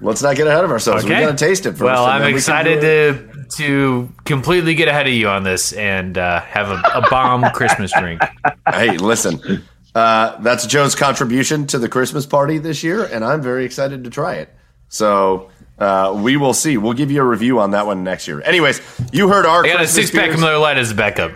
Let's 0.01 0.21
not 0.21 0.36
get 0.36 0.47
ahead 0.47 0.63
of 0.63 0.71
ourselves. 0.71 1.03
Okay. 1.03 1.13
We're 1.13 1.25
gonna 1.25 1.38
taste 1.38 1.65
it 1.65 1.71
first. 1.71 1.84
Well, 1.84 2.05
I'm 2.05 2.21
we 2.23 2.36
excited 2.36 2.81
to 2.81 3.45
to 3.58 4.10
completely 4.25 4.75
get 4.75 4.88
ahead 4.88 5.08
of 5.08 5.13
you 5.13 5.29
on 5.29 5.43
this 5.43 5.71
and 5.73 6.17
uh, 6.17 6.41
have 6.41 6.69
a, 6.69 6.81
a 6.95 7.10
bomb 7.10 7.43
Christmas 7.53 7.93
drink. 7.97 8.21
Hey, 8.69 8.97
listen, 8.97 9.63
uh, 9.93 10.41
that's 10.41 10.65
Joe's 10.65 10.95
contribution 10.95 11.67
to 11.67 11.79
the 11.79 11.88
Christmas 11.88 12.25
party 12.25 12.58
this 12.58 12.84
year, 12.84 13.03
and 13.03 13.23
I'm 13.23 13.41
very 13.41 13.65
excited 13.65 14.03
to 14.03 14.10
try 14.10 14.36
it. 14.36 14.53
So 14.89 15.51
uh, 15.79 16.19
we 16.21 16.38
will 16.38 16.53
see. 16.53 16.77
We'll 16.77 16.93
give 16.93 17.12
you 17.12 17.21
a 17.21 17.25
review 17.25 17.60
on 17.60 17.71
that 17.71 17.86
one 17.86 18.03
next 18.03 18.27
year. 18.27 18.41
Anyways, 18.41 18.81
you 19.12 19.29
heard 19.29 19.45
our 19.45 19.63
I 19.65 19.67
got 19.67 19.81
a 19.81 19.88
six 19.88 20.12
pack 20.12 20.34
of. 20.34 20.39
Miller 20.39 20.58
Lite 20.58 20.77
as 20.77 20.91
a 20.91 20.95
backup. 20.95 21.31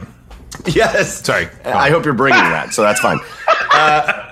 Yes. 0.65 1.26
Sorry. 1.26 1.48
I 1.63 1.89
hope 1.89 2.06
you're 2.06 2.13
bringing 2.13 2.41
that, 2.41 2.74
so 2.74 2.82
that's 2.82 3.00
fine. 3.00 3.19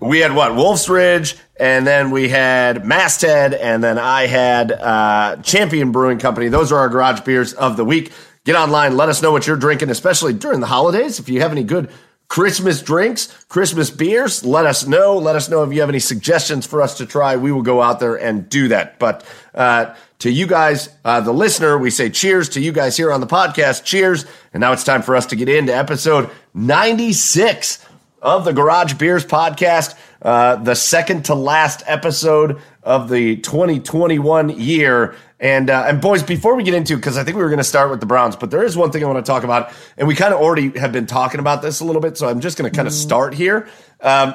We 0.00 0.18
had 0.18 0.34
what? 0.34 0.54
Wolf's 0.54 0.88
Ridge, 0.88 1.36
and 1.58 1.86
then 1.86 2.10
we 2.10 2.28
had 2.28 2.84
Masthead, 2.84 3.54
and 3.54 3.82
then 3.82 3.98
I 3.98 4.26
had 4.26 4.72
uh, 4.72 5.36
Champion 5.42 5.92
Brewing 5.92 6.18
Company. 6.18 6.48
Those 6.48 6.72
are 6.72 6.78
our 6.78 6.88
garage 6.88 7.20
beers 7.20 7.54
of 7.54 7.76
the 7.76 7.84
week. 7.84 8.12
Get 8.44 8.56
online, 8.56 8.96
let 8.96 9.08
us 9.08 9.22
know 9.22 9.32
what 9.32 9.46
you're 9.46 9.56
drinking, 9.56 9.88
especially 9.88 10.34
during 10.34 10.60
the 10.60 10.66
holidays. 10.66 11.18
If 11.18 11.30
you 11.30 11.40
have 11.40 11.52
any 11.52 11.64
good 11.64 11.90
Christmas 12.28 12.82
drinks, 12.82 13.26
Christmas 13.48 13.90
beers, 13.90 14.44
let 14.44 14.66
us 14.66 14.86
know. 14.86 15.16
Let 15.16 15.36
us 15.36 15.48
know 15.48 15.62
if 15.62 15.72
you 15.72 15.80
have 15.80 15.88
any 15.88 16.00
suggestions 16.00 16.66
for 16.66 16.82
us 16.82 16.98
to 16.98 17.06
try. 17.06 17.36
We 17.36 17.52
will 17.52 17.62
go 17.62 17.80
out 17.80 18.00
there 18.00 18.16
and 18.16 18.48
do 18.48 18.68
that. 18.68 18.98
But 18.98 19.24
uh, 19.54 19.94
to 20.18 20.30
you 20.30 20.46
guys, 20.46 20.88
uh, 21.04 21.20
the 21.20 21.32
listener, 21.32 21.78
we 21.78 21.90
say 21.90 22.10
cheers. 22.10 22.48
To 22.50 22.60
you 22.60 22.72
guys 22.72 22.96
here 22.96 23.12
on 23.12 23.20
the 23.20 23.26
podcast, 23.26 23.84
cheers. 23.84 24.26
And 24.52 24.60
now 24.60 24.72
it's 24.72 24.84
time 24.84 25.02
for 25.02 25.14
us 25.16 25.26
to 25.26 25.36
get 25.36 25.48
into 25.48 25.74
episode 25.74 26.30
96 26.54 27.83
of 28.24 28.46
the 28.46 28.52
Garage 28.52 28.94
Beers 28.94 29.24
podcast, 29.24 29.94
uh, 30.22 30.56
the 30.56 30.74
second 30.74 31.26
to 31.26 31.34
last 31.34 31.82
episode 31.86 32.60
of 32.82 33.10
the 33.10 33.36
2021 33.36 34.48
year. 34.58 35.14
And 35.38 35.68
uh, 35.68 35.84
and 35.86 36.00
boys, 36.00 36.22
before 36.22 36.54
we 36.54 36.62
get 36.62 36.72
into, 36.72 36.96
because 36.96 37.18
I 37.18 37.24
think 37.24 37.36
we 37.36 37.42
were 37.42 37.50
going 37.50 37.58
to 37.58 37.64
start 37.64 37.90
with 37.90 38.00
the 38.00 38.06
Browns, 38.06 38.34
but 38.34 38.50
there 38.50 38.64
is 38.64 38.78
one 38.78 38.90
thing 38.90 39.04
I 39.04 39.06
want 39.06 39.24
to 39.24 39.30
talk 39.30 39.44
about, 39.44 39.72
and 39.98 40.08
we 40.08 40.14
kind 40.14 40.32
of 40.32 40.40
already 40.40 40.76
have 40.78 40.90
been 40.90 41.06
talking 41.06 41.38
about 41.38 41.60
this 41.60 41.80
a 41.80 41.84
little 41.84 42.00
bit, 42.00 42.16
so 42.16 42.26
I'm 42.26 42.40
just 42.40 42.56
going 42.56 42.70
to 42.70 42.74
kind 42.74 42.88
of 42.88 42.94
start 42.94 43.34
here. 43.34 43.68
Um, 44.00 44.34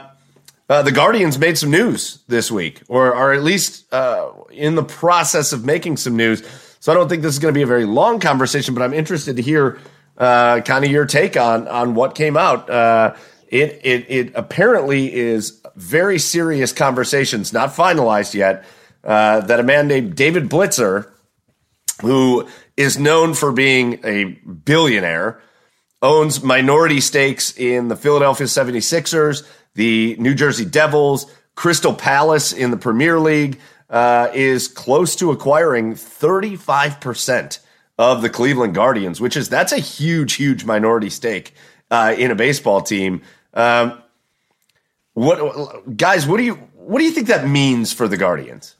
uh, 0.69 0.84
the 0.84 0.91
Guardians 0.91 1.39
made 1.39 1.58
some 1.58 1.71
news 1.71 2.19
this 2.28 2.52
week, 2.52 2.84
or 2.89 3.15
are 3.15 3.34
at 3.34 3.41
least 3.41 3.91
uh, 3.91 4.30
in 4.52 4.75
the 4.75 4.84
process 4.84 5.52
of 5.52 5.65
making 5.65 5.97
some 5.97 6.15
news. 6.15 6.43
So 6.80 6.91
I 6.91 6.95
don't 6.95 7.10
think 7.10 7.23
this 7.23 7.34
is 7.34 7.39
going 7.39 7.52
to 7.52 7.58
be 7.58 7.63
a 7.63 7.67
very 7.67 7.86
long 7.86 8.19
conversation, 8.19 8.75
but 8.75 8.84
I'm 8.84 8.93
interested 8.93 9.38
to 9.38 9.41
hear 9.41 9.80
uh, 10.15 10.62
kind 10.62 10.86
of 10.86 10.91
your 10.91 11.08
take 11.08 11.38
on 11.38 11.67
on 11.67 11.95
what 11.95 12.13
came 12.13 12.38
out. 12.38 12.69
It 13.50 13.82
it 13.84 14.06
it 14.10 14.32
apparently 14.36 15.14
is 15.14 15.62
very 15.76 16.20
serious 16.20 16.72
conversations, 16.72 17.52
not 17.52 17.70
finalized 17.72 18.34
yet. 18.34 18.64
Uh, 19.04 19.40
that 19.42 19.60
a 19.60 19.64
man 19.64 19.88
named 19.88 20.16
David 20.16 20.50
Blitzer, 20.50 21.10
who 22.02 22.48
is 22.76 23.00
known 23.00 23.34
for 23.34 23.52
being 23.52 24.00
a 24.04 24.26
billionaire, 24.26 25.42
owns 26.02 26.44
minority 26.44 27.00
stakes 27.00 27.58
in 27.58 27.88
the 27.88 27.96
Philadelphia 27.96 28.46
76ers, 28.46 29.48
the 29.76 30.16
New 30.20 30.34
Jersey 30.34 30.66
Devils, 30.66 31.32
Crystal 31.56 31.94
Palace 31.94 32.54
in 32.54 32.72
the 32.72 32.78
Premier 32.78 33.20
League, 33.20 33.60
uh, 33.90 34.30
is 34.34 34.68
close 34.68 35.16
to 35.16 35.32
acquiring 35.32 35.94
35% 35.94 37.60
of 37.98 38.22
the 38.22 38.30
Cleveland 38.30 38.76
Guardians, 38.76 39.20
which 39.20 39.36
is 39.36 39.50
that's 39.50 39.74
a 39.74 39.80
huge, 39.80 40.34
huge 40.34 40.64
minority 40.64 41.10
stake 41.10 41.54
uh, 41.92 42.16
in 42.18 42.32
a 42.32 42.36
baseball 42.36 42.82
team. 42.82 43.22
Um, 43.60 44.02
what 45.13 45.98
guys? 45.98 46.26
What 46.26 46.38
do 46.38 46.43
you 46.43 46.56
what 46.76 47.00
do 47.00 47.06
you 47.06 47.12
think 47.12 47.28
that 47.28 47.48
means 47.48 47.91
for 47.91 48.08
the 48.08 48.15
Guardians? 48.17 48.76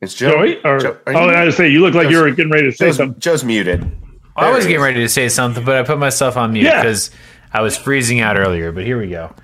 It's 0.00 0.14
Joe. 0.14 0.30
Joey, 0.30 0.64
or 0.64 0.78
Joe, 0.78 0.96
are 1.06 1.14
oh, 1.14 1.28
I 1.28 1.44
was 1.44 1.56
say 1.56 1.68
you 1.68 1.80
look 1.80 1.94
like 1.94 2.08
you 2.08 2.18
were 2.18 2.30
getting 2.30 2.52
ready 2.52 2.70
to 2.70 2.76
say 2.76 2.86
Joe's, 2.86 2.96
something. 2.96 3.20
Joe's 3.20 3.44
muted. 3.44 3.90
I 4.36 4.50
was 4.52 4.64
getting 4.64 4.80
ready 4.80 5.00
to 5.00 5.08
say 5.08 5.28
something, 5.28 5.64
but 5.64 5.76
I 5.76 5.82
put 5.82 5.98
myself 5.98 6.36
on 6.36 6.52
mute 6.52 6.64
Yeah. 6.64 6.80
because 6.80 7.10
I 7.52 7.60
was 7.60 7.76
freezing 7.76 8.20
out 8.20 8.38
earlier. 8.38 8.72
But 8.72 8.84
here 8.84 8.98
we 8.98 9.08
go. 9.10 9.34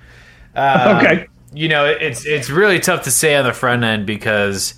okay, 0.55 1.27
you 1.53 1.67
know, 1.67 1.85
it's 1.85 2.25
it's 2.25 2.49
really 2.49 2.79
tough 2.79 3.03
to 3.03 3.11
say 3.11 3.35
on 3.35 3.45
the 3.45 3.53
front 3.53 3.83
end 3.83 4.07
because 4.07 4.73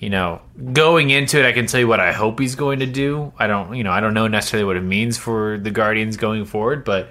you 0.00 0.10
know 0.10 0.42
going 0.72 1.10
into 1.10 1.38
it, 1.38 1.46
I 1.46 1.52
can 1.52 1.66
tell 1.66 1.78
you 1.78 1.86
what 1.86 2.00
I 2.00 2.12
hope 2.12 2.40
he's 2.40 2.56
going 2.56 2.80
to 2.80 2.86
do. 2.86 3.32
I 3.38 3.46
don't, 3.46 3.76
you 3.76 3.84
know, 3.84 3.92
I 3.92 4.00
don't 4.00 4.14
know 4.14 4.26
necessarily 4.26 4.64
what 4.64 4.76
it 4.76 4.82
means 4.82 5.16
for 5.16 5.58
the 5.58 5.70
Guardians 5.70 6.16
going 6.16 6.44
forward, 6.44 6.84
but 6.84 7.10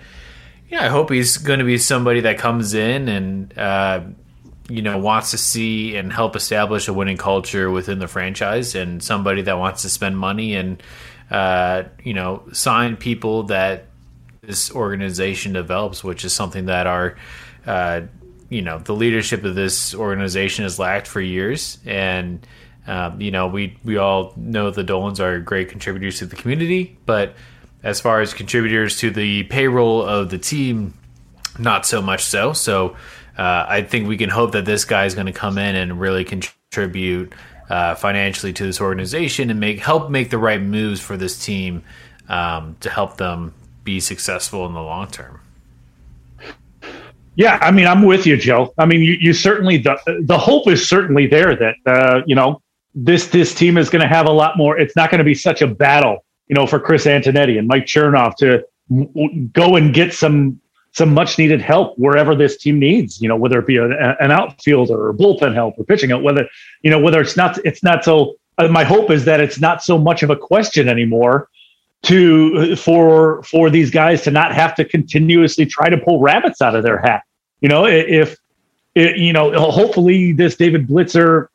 yeah, 0.68 0.84
I 0.84 0.88
hope 0.88 1.10
he's 1.10 1.38
going 1.38 1.60
to 1.60 1.66
be 1.66 1.78
somebody 1.78 2.20
that 2.22 2.38
comes 2.38 2.74
in 2.74 3.08
and 3.08 3.58
uh, 3.58 4.02
you 4.68 4.82
know 4.82 4.98
wants 4.98 5.32
to 5.32 5.38
see 5.38 5.96
and 5.96 6.12
help 6.12 6.36
establish 6.36 6.90
a 6.90 6.94
winning 6.94 7.18
culture 7.18 7.72
within 7.72 8.00
the 8.00 8.08
franchise, 8.10 8.76
and 8.76 9.02
somebody 9.02 9.44
that 9.44 9.58
wants 9.58 9.84
to 9.84 9.90
spend 9.90 10.18
money 10.18 10.56
and 10.56 10.84
uh, 11.32 11.84
you 12.04 12.14
know, 12.14 12.44
sign 12.52 12.98
people 12.98 13.44
that 13.44 13.86
this 14.42 14.72
organization 14.72 15.54
develops, 15.54 16.04
which 16.04 16.26
is 16.26 16.34
something 16.34 16.66
that 16.66 16.88
our, 16.88 17.18
uh, 17.68 18.02
you 18.50 18.62
know, 18.62 18.80
the 18.80 18.96
leadership 18.96 19.44
of 19.44 19.54
this 19.54 19.94
organization 19.94 20.64
has 20.64 20.80
lacked 20.80 21.08
for 21.08 21.22
years. 21.22 21.78
And, 21.86 22.46
um, 22.90 23.22
you 23.22 23.30
know, 23.30 23.46
we, 23.46 23.78
we 23.84 23.98
all 23.98 24.34
know 24.36 24.72
the 24.72 24.84
Dolans 24.84 25.20
are 25.20 25.40
great 25.40 25.70
contributors 25.70 26.18
to 26.20 26.26
the 26.26 26.36
community, 26.36 26.98
but 27.06 27.36
as 27.84 28.02
far 28.02 28.20
as 28.20 28.34
contributors 28.34 28.98
to 28.98 29.12
the 29.12 29.44
payroll 29.44 30.02
of 30.02 30.32
the 30.32 30.40
team, 30.40 30.96
not 31.60 31.86
so 31.86 32.02
much 32.02 32.24
so. 32.24 32.52
So 32.52 32.98
uh, 33.38 33.66
I 33.68 33.84
think 33.84 34.08
we 34.08 34.18
can 34.18 34.32
hope 34.32 34.54
that 34.54 34.66
this 34.66 34.86
guy 34.86 35.06
is 35.06 35.14
going 35.14 35.28
to 35.28 35.32
come 35.32 35.60
in 35.60 35.76
and 35.76 36.00
really 36.00 36.26
contribute 36.26 37.32
uh, 37.70 37.94
financially 37.94 38.54
to 38.54 38.64
this 38.64 38.82
organization 38.82 39.52
and 39.52 39.60
make 39.60 39.80
help 39.80 40.10
make 40.10 40.32
the 40.32 40.40
right 40.40 40.60
moves 40.60 41.00
for 41.00 41.16
this 41.16 41.46
team 41.46 41.84
um, 42.28 42.76
to 42.80 42.90
help 42.90 43.18
them 43.18 43.54
be 43.84 44.00
successful 44.00 44.66
in 44.66 44.74
the 44.74 44.82
long 44.82 45.08
term. 45.12 45.40
Yeah, 47.36 47.60
I 47.62 47.70
mean, 47.70 47.86
I'm 47.86 48.02
with 48.02 48.26
you, 48.26 48.36
Joe. 48.36 48.74
I 48.80 48.88
mean, 48.88 49.02
you, 49.02 49.14
you 49.14 49.34
certainly 49.34 49.78
the 49.78 50.00
the 50.24 50.40
hope 50.40 50.68
is 50.68 50.90
certainly 50.90 51.28
there 51.28 51.56
that 51.56 51.76
uh, 51.86 52.22
you 52.26 52.34
know 52.34 52.64
this 52.96 53.28
this 53.28 53.54
team 53.54 53.78
is 53.78 53.90
going 53.90 54.02
to 54.02 54.08
have 54.08 54.26
a 54.26 54.32
lot 54.32 54.58
more. 54.58 54.78
It's 54.78 54.96
not 54.96 55.12
going 55.12 55.20
to 55.20 55.26
be 55.26 55.36
such 55.36 55.62
a 55.62 55.68
battle, 55.68 56.26
you 56.48 56.56
know, 56.56 56.66
for 56.66 56.80
Chris 56.80 57.06
Antonetti 57.06 57.58
and 57.58 57.68
Mike 57.68 57.86
Chernoff 57.86 58.36
to 58.38 58.66
go 59.54 59.76
and 59.76 59.94
get 59.94 60.14
some 60.14 60.60
some 60.92 61.14
much 61.14 61.38
needed 61.38 61.62
help 61.62 61.98
wherever 61.98 62.36
this 62.36 62.58
team 62.58 62.80
needs, 62.80 63.22
you 63.22 63.28
know, 63.28 63.36
whether 63.36 63.60
it 63.60 63.68
be 63.68 63.78
a, 63.78 63.86
an 64.20 64.32
outfielder 64.32 65.08
or 65.10 65.14
bullpen 65.14 65.54
help 65.54 65.76
or 65.78 65.84
pitching 65.84 66.10
help, 66.10 66.24
whether, 66.24 66.48
you 66.82 66.90
know, 66.90 67.00
whether 67.00 67.22
it's 67.22 67.38
not, 67.38 67.58
it's 67.64 67.84
not 67.84 68.04
so, 68.04 68.36
uh, 68.58 68.68
my 68.68 68.84
hope 68.84 69.12
is 69.12 69.24
that 69.26 69.40
it's 69.40 69.60
not 69.60 69.84
so 69.84 69.98
much 69.98 70.24
of 70.24 70.30
a 70.30 70.36
question 70.36 70.90
anymore 70.90 71.48
to, 72.02 72.76
for, 72.76 73.44
for 73.44 73.70
these 73.70 73.92
guys 73.92 74.24
to 74.24 74.32
not 74.32 74.54
have 74.54 74.74
to 74.76 74.84
continuously 74.84 75.66
try 75.66 75.90
to 75.90 75.98
pull 75.98 76.20
rabbits 76.22 76.62
out 76.62 76.76
of 76.76 76.84
their 76.84 76.98
hat. 76.98 77.22
You 77.62 77.70
know, 77.70 77.86
if, 77.86 78.36
it, 78.96 79.18
you 79.18 79.32
know, 79.32 79.52
hopefully 79.72 80.32
this 80.32 80.56
David 80.56 80.88
Blitzer 80.88 81.48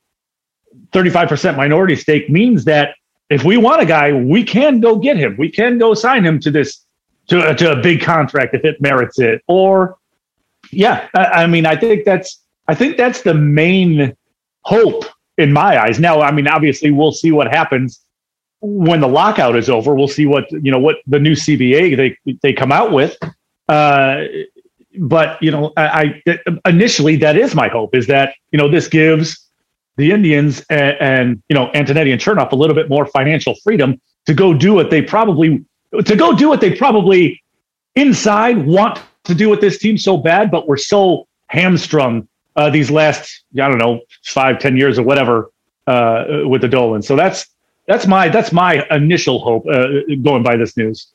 35% 0.94 1.56
minority 1.56 1.96
stake 1.96 2.30
means 2.30 2.64
that 2.64 2.94
if 3.30 3.44
we 3.44 3.56
want 3.56 3.82
a 3.82 3.86
guy, 3.86 4.12
we 4.12 4.44
can 4.44 4.80
go 4.80 4.96
get 4.96 5.16
him. 5.16 5.36
We 5.36 5.50
can 5.50 5.78
go 5.78 5.94
sign 5.94 6.24
him 6.24 6.38
to 6.40 6.50
this 6.50 6.84
to, 7.28 7.54
to 7.54 7.72
a 7.72 7.82
big 7.82 8.00
contract 8.00 8.54
if 8.54 8.64
it 8.64 8.80
merits 8.80 9.18
it. 9.18 9.42
Or, 9.48 9.96
yeah, 10.70 11.08
I, 11.14 11.24
I 11.24 11.46
mean, 11.46 11.66
I 11.66 11.76
think 11.76 12.04
that's 12.04 12.40
I 12.68 12.74
think 12.74 12.96
that's 12.96 13.22
the 13.22 13.34
main 13.34 14.16
hope 14.62 15.04
in 15.36 15.52
my 15.52 15.82
eyes. 15.82 15.98
Now, 16.00 16.20
I 16.20 16.30
mean, 16.30 16.48
obviously, 16.48 16.90
we'll 16.90 17.12
see 17.12 17.32
what 17.32 17.48
happens 17.48 18.00
when 18.60 19.00
the 19.00 19.08
lockout 19.08 19.56
is 19.56 19.68
over. 19.68 19.94
We'll 19.94 20.08
see 20.08 20.26
what 20.26 20.50
you 20.50 20.70
know 20.70 20.78
what 20.78 20.96
the 21.06 21.18
new 21.18 21.32
CBA 21.32 21.96
they 21.96 22.36
they 22.42 22.52
come 22.52 22.72
out 22.72 22.92
with. 22.92 23.16
Uh, 23.68 24.24
but 24.98 25.42
you 25.42 25.50
know, 25.50 25.72
I, 25.76 26.22
I, 26.26 26.68
initially 26.68 27.16
that 27.16 27.36
is 27.36 27.54
my 27.54 27.68
hope 27.68 27.94
is 27.94 28.06
that 28.06 28.34
you 28.52 28.58
know 28.58 28.68
this 28.68 28.88
gives 28.88 29.43
the 29.96 30.10
Indians 30.10 30.64
and, 30.70 30.96
and 31.00 31.42
you 31.48 31.54
know 31.54 31.70
Antonetti 31.74 32.12
and 32.12 32.20
Chernoff 32.20 32.52
a 32.52 32.56
little 32.56 32.74
bit 32.74 32.88
more 32.88 33.06
financial 33.06 33.54
freedom 33.62 34.00
to 34.26 34.34
go 34.34 34.54
do 34.54 34.74
what 34.74 34.90
they 34.90 35.02
probably 35.02 35.64
to 36.04 36.16
go 36.16 36.32
do 36.32 36.48
what 36.48 36.60
they 36.60 36.74
probably 36.74 37.42
inside 37.94 38.66
want 38.66 39.00
to 39.24 39.34
do 39.34 39.48
with 39.48 39.60
this 39.60 39.78
team 39.78 39.96
so 39.96 40.16
bad, 40.16 40.50
but 40.50 40.66
we're 40.66 40.76
so 40.76 41.26
hamstrung 41.46 42.28
uh, 42.56 42.70
these 42.70 42.90
last 42.90 43.44
I 43.54 43.68
don't 43.68 43.78
know 43.78 44.00
five 44.24 44.58
ten 44.58 44.76
years 44.76 44.98
or 44.98 45.02
whatever 45.02 45.50
uh, 45.86 46.24
with 46.44 46.62
the 46.62 46.68
Dolan. 46.68 47.02
So 47.02 47.16
that's 47.16 47.46
that's 47.86 48.06
my 48.06 48.28
that's 48.28 48.52
my 48.52 48.86
initial 48.90 49.40
hope 49.40 49.66
uh, 49.66 49.86
going 50.22 50.42
by 50.42 50.56
this 50.56 50.76
news. 50.76 51.08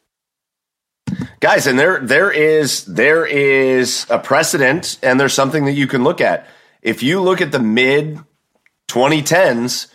Guys, 1.39 1.67
and 1.67 1.79
there 1.79 1.99
there 1.99 2.31
is 2.31 2.85
there 2.85 3.25
is 3.25 4.05
a 4.09 4.19
precedent, 4.19 4.99
and 5.01 5.19
there's 5.19 5.33
something 5.33 5.65
that 5.65 5.73
you 5.73 5.87
can 5.87 6.03
look 6.03 6.21
at. 6.21 6.45
If 6.81 7.03
you 7.03 7.21
look 7.21 7.41
at 7.41 7.51
the 7.51 7.59
mid 7.59 8.19
2010s 8.89 9.87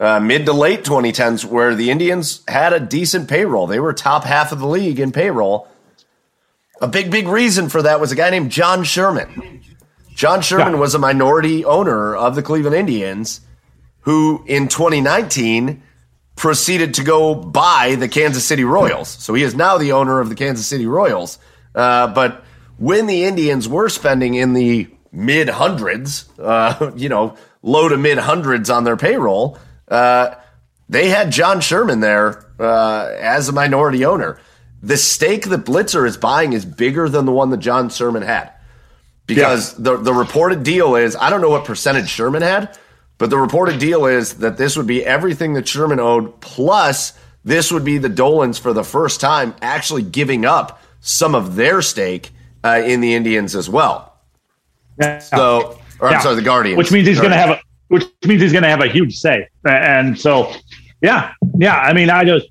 uh, 0.00 0.20
mid 0.20 0.46
to 0.46 0.52
late 0.52 0.84
2010s, 0.84 1.44
where 1.44 1.74
the 1.74 1.90
Indians 1.90 2.42
had 2.46 2.72
a 2.72 2.80
decent 2.80 3.28
payroll. 3.28 3.66
They 3.66 3.80
were 3.80 3.92
top 3.92 4.24
half 4.24 4.52
of 4.52 4.60
the 4.60 4.66
league 4.66 5.00
in 5.00 5.10
payroll. 5.10 5.66
A 6.80 6.86
big, 6.86 7.10
big 7.10 7.26
reason 7.26 7.68
for 7.68 7.82
that 7.82 7.98
was 7.98 8.12
a 8.12 8.14
guy 8.14 8.30
named 8.30 8.52
John 8.52 8.84
Sherman. 8.84 9.62
John 10.14 10.42
Sherman 10.42 10.74
yeah. 10.74 10.78
was 10.78 10.94
a 10.94 10.98
minority 10.98 11.64
owner 11.64 12.14
of 12.14 12.36
the 12.36 12.42
Cleveland 12.42 12.76
Indians 12.76 13.40
who 14.00 14.44
in 14.46 14.68
2019 14.68 15.82
proceeded 16.36 16.94
to 16.94 17.04
go 17.04 17.34
buy 17.34 17.96
the 17.96 18.08
Kansas 18.08 18.44
City 18.44 18.64
Royals. 18.64 19.08
So 19.08 19.34
he 19.34 19.42
is 19.42 19.54
now 19.54 19.78
the 19.78 19.92
owner 19.92 20.20
of 20.20 20.28
the 20.28 20.34
Kansas 20.34 20.66
City 20.66 20.86
Royals. 20.86 21.38
Uh, 21.74 22.06
but 22.08 22.44
when 22.78 23.06
the 23.06 23.24
Indians 23.24 23.68
were 23.68 23.88
spending 23.88 24.34
in 24.34 24.54
the 24.54 24.88
mid 25.12 25.48
hundreds, 25.48 26.28
uh, 26.38 26.92
you 26.96 27.08
know, 27.08 27.36
low 27.62 27.88
to 27.88 27.96
mid 27.96 28.18
hundreds 28.18 28.70
on 28.70 28.84
their 28.84 28.96
payroll, 28.96 29.58
uh, 29.88 30.34
they 30.88 31.08
had 31.08 31.30
John 31.30 31.60
Sherman 31.60 32.00
there 32.00 32.46
uh, 32.58 33.14
as 33.18 33.48
a 33.48 33.52
minority 33.52 34.04
owner. 34.04 34.40
The 34.82 34.96
stake 34.96 35.48
that 35.48 35.64
Blitzer 35.64 36.06
is 36.06 36.16
buying 36.16 36.52
is 36.52 36.64
bigger 36.64 37.08
than 37.08 37.26
the 37.26 37.32
one 37.32 37.50
that 37.50 37.58
John 37.58 37.90
Sherman 37.90 38.22
had. 38.22 38.52
Because 39.26 39.72
yeah. 39.72 39.78
the, 39.80 39.96
the 39.98 40.14
reported 40.14 40.62
deal 40.62 40.94
is, 40.94 41.14
I 41.16 41.28
don't 41.28 41.40
know 41.40 41.50
what 41.50 41.64
percentage 41.64 42.08
Sherman 42.08 42.42
had, 42.42 42.78
but 43.18 43.30
the 43.30 43.36
reported 43.36 43.78
deal 43.78 44.06
is 44.06 44.34
that 44.34 44.56
this 44.56 44.76
would 44.76 44.86
be 44.86 45.04
everything 45.04 45.54
that 45.54 45.68
Sherman 45.68 46.00
owed, 46.00 46.40
plus 46.40 47.12
this 47.44 47.70
would 47.70 47.84
be 47.84 47.98
the 47.98 48.08
Dolans 48.08 48.58
for 48.58 48.72
the 48.72 48.84
first 48.84 49.20
time 49.20 49.54
actually 49.60 50.02
giving 50.02 50.44
up 50.46 50.80
some 51.00 51.34
of 51.34 51.56
their 51.56 51.82
stake 51.82 52.30
uh, 52.64 52.80
in 52.84 53.00
the 53.00 53.14
Indians 53.14 53.54
as 53.54 53.68
well. 53.68 54.14
Yeah. 55.00 55.18
So, 55.18 55.77
or 56.00 56.08
I'm 56.08 56.20
sorry, 56.20 56.36
the 56.36 56.42
Guardians. 56.42 56.78
Which 56.78 56.92
means 56.92 57.06
he's 57.06 57.18
going 57.18 57.30
to 57.30 57.36
have 57.36 57.50
a 57.50 57.60
which 57.88 58.04
means 58.26 58.42
he's 58.42 58.52
going 58.52 58.64
to 58.64 58.68
have 58.68 58.82
a 58.82 58.88
huge 58.88 59.18
say. 59.18 59.48
And 59.64 60.18
so, 60.18 60.52
yeah, 61.00 61.32
yeah. 61.58 61.78
I 61.78 61.92
mean, 61.92 62.10
I 62.10 62.24
just 62.24 62.46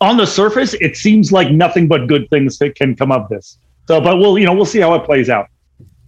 on 0.00 0.16
the 0.16 0.26
surface, 0.26 0.74
it 0.74 0.96
seems 0.96 1.32
like 1.32 1.50
nothing 1.50 1.88
but 1.88 2.06
good 2.06 2.28
things 2.30 2.58
that 2.58 2.74
can 2.74 2.94
come 2.94 3.10
of 3.10 3.28
this. 3.28 3.58
So, 3.88 4.00
but 4.00 4.16
we'll 4.18 4.38
you 4.38 4.44
know 4.44 4.52
we'll 4.52 4.64
see 4.64 4.80
how 4.80 4.94
it 4.94 5.04
plays 5.04 5.30
out. 5.30 5.48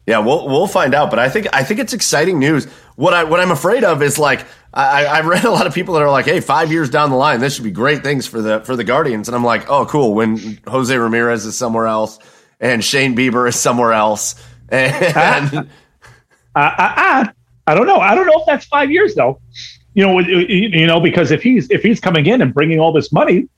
Yeah, 0.07 0.19
we'll 0.19 0.47
we'll 0.47 0.67
find 0.67 0.95
out. 0.95 1.11
But 1.11 1.19
I 1.19 1.29
think 1.29 1.47
I 1.53 1.63
think 1.63 1.81
it's 1.81 1.93
exciting 1.93 2.39
news. 2.39 2.67
What 2.97 3.15
I 3.15 3.25
what 3.25 3.41
I'm 3.41 3.51
afraid 3.51 3.85
of 3.85 4.03
is 4.03 4.19
like 4.19 4.45
I, 4.75 5.07
I've 5.07 5.27
read 5.27 5.45
a 5.45 5.51
lot 5.51 5.67
of 5.67 5.75
people 5.75 5.95
that 5.95 6.03
are 6.03 6.11
like, 6.11 6.25
hey, 6.25 6.41
five 6.41 6.73
years 6.73 6.91
down 6.91 7.11
the 7.11 7.17
line, 7.17 7.41
this 7.41 7.55
should 7.55 7.65
be 7.65 7.71
great 7.71 8.03
things 8.03 8.27
for 8.27 8.43
the 8.43 8.61
for 8.61 8.75
the 8.75 8.85
Guardians, 8.85 9.29
and 9.29 9.37
I'm 9.37 9.45
like, 9.45 9.71
oh, 9.71 9.87
cool. 9.87 10.15
When 10.15 10.59
Jose 10.67 10.97
Ramirez 10.97 11.47
is 11.47 11.57
somewhere 11.57 11.87
else 11.87 12.19
and 12.61 12.83
Shane 12.83 13.15
Bieber 13.15 13.49
is 13.49 13.57
somewhere 13.57 13.93
else, 13.93 14.35
and. 14.69 15.57
Ah. 15.57 15.65
Uh, 16.59 16.75
uh, 16.77 16.95
uh, 16.97 17.25
I 17.69 17.75
don't 17.75 17.87
know. 17.87 17.99
I 17.99 18.15
don't 18.17 18.27
know 18.27 18.41
if 18.41 18.47
that's 18.47 18.67
five 18.67 18.91
years 18.91 19.15
though. 19.15 19.41
You 19.95 20.07
know, 20.07 20.19
you 20.19 20.87
know, 20.87 21.01
because 21.01 21.31
if 21.31 21.43
he's 21.43 21.71
if 21.71 21.83
he's 21.83 22.01
coming 22.01 22.27
in 22.27 22.43
and 22.43 22.53
bringing 22.53 22.81
all 22.81 22.93
this 22.93 23.13
money, 23.13 23.49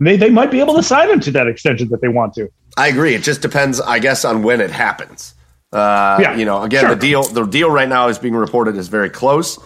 they 0.00 0.16
they 0.16 0.30
might 0.30 0.50
be 0.50 0.60
able 0.60 0.74
to 0.74 0.82
sign 0.82 1.10
him 1.10 1.20
to 1.20 1.30
that 1.32 1.46
extension 1.46 1.88
that 1.90 2.00
they 2.00 2.08
want 2.08 2.34
to. 2.34 2.48
I 2.76 2.88
agree. 2.88 3.14
It 3.14 3.22
just 3.22 3.42
depends, 3.42 3.80
I 3.80 3.98
guess, 3.98 4.24
on 4.24 4.42
when 4.42 4.60
it 4.60 4.70
happens. 4.70 5.34
Uh, 5.72 6.18
yeah, 6.22 6.36
you 6.36 6.46
know, 6.46 6.62
again, 6.62 6.84
sure. 6.84 6.94
the 6.94 7.00
deal 7.00 7.22
the 7.24 7.44
deal 7.44 7.70
right 7.70 7.88
now 7.88 8.08
is 8.08 8.18
being 8.18 8.34
reported 8.34 8.76
as 8.76 8.88
very 8.88 9.10
close. 9.10 9.58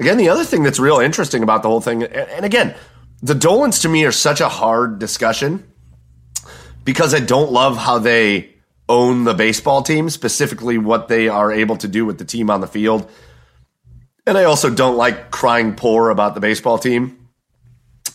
Again, 0.00 0.16
the 0.16 0.28
other 0.28 0.44
thing 0.44 0.64
that's 0.64 0.80
real 0.80 0.98
interesting 0.98 1.44
about 1.44 1.62
the 1.62 1.68
whole 1.68 1.80
thing, 1.80 2.02
and 2.02 2.44
again, 2.44 2.74
the 3.22 3.34
Dolans 3.34 3.78
to 3.80 3.88
me 3.88 4.04
are 4.04 4.12
such 4.12 4.40
a 4.40 4.48
hard 4.48 4.98
discussion 4.98 5.64
because 6.84 7.14
I 7.14 7.20
don't 7.20 7.52
love 7.52 7.76
how 7.76 7.98
they 7.98 8.55
own 8.88 9.24
the 9.24 9.34
baseball 9.34 9.82
team, 9.82 10.10
specifically 10.10 10.78
what 10.78 11.08
they 11.08 11.28
are 11.28 11.52
able 11.52 11.76
to 11.76 11.88
do 11.88 12.04
with 12.06 12.18
the 12.18 12.24
team 12.24 12.50
on 12.50 12.60
the 12.60 12.66
field 12.66 13.10
and 14.26 14.36
I 14.36 14.44
also 14.44 14.68
don't 14.68 14.96
like 14.96 15.30
crying 15.30 15.74
poor 15.74 16.10
about 16.10 16.34
the 16.34 16.40
baseball 16.40 16.78
team 16.78 17.28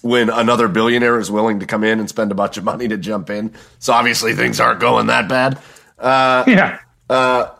when 0.02 0.30
another 0.30 0.68
billionaire 0.68 1.18
is 1.20 1.32
willing 1.32 1.60
to 1.62 1.66
come 1.66 1.84
in 1.84 2.00
and 2.00 2.10
spend 2.10 2.32
a 2.32 2.36
bunch 2.36 2.58
of 2.58 2.64
money 2.64 2.88
to 2.88 2.98
jump 2.98 3.30
in. 3.30 3.54
So 3.80 3.94
obviously 3.94 4.34
things 4.34 4.60
aren't 4.60 4.82
going 4.82 5.08
that 5.08 5.30
bad. 5.30 5.60
Uh, 5.98 6.44
yeah. 6.48 6.80
Uh, 7.10 7.52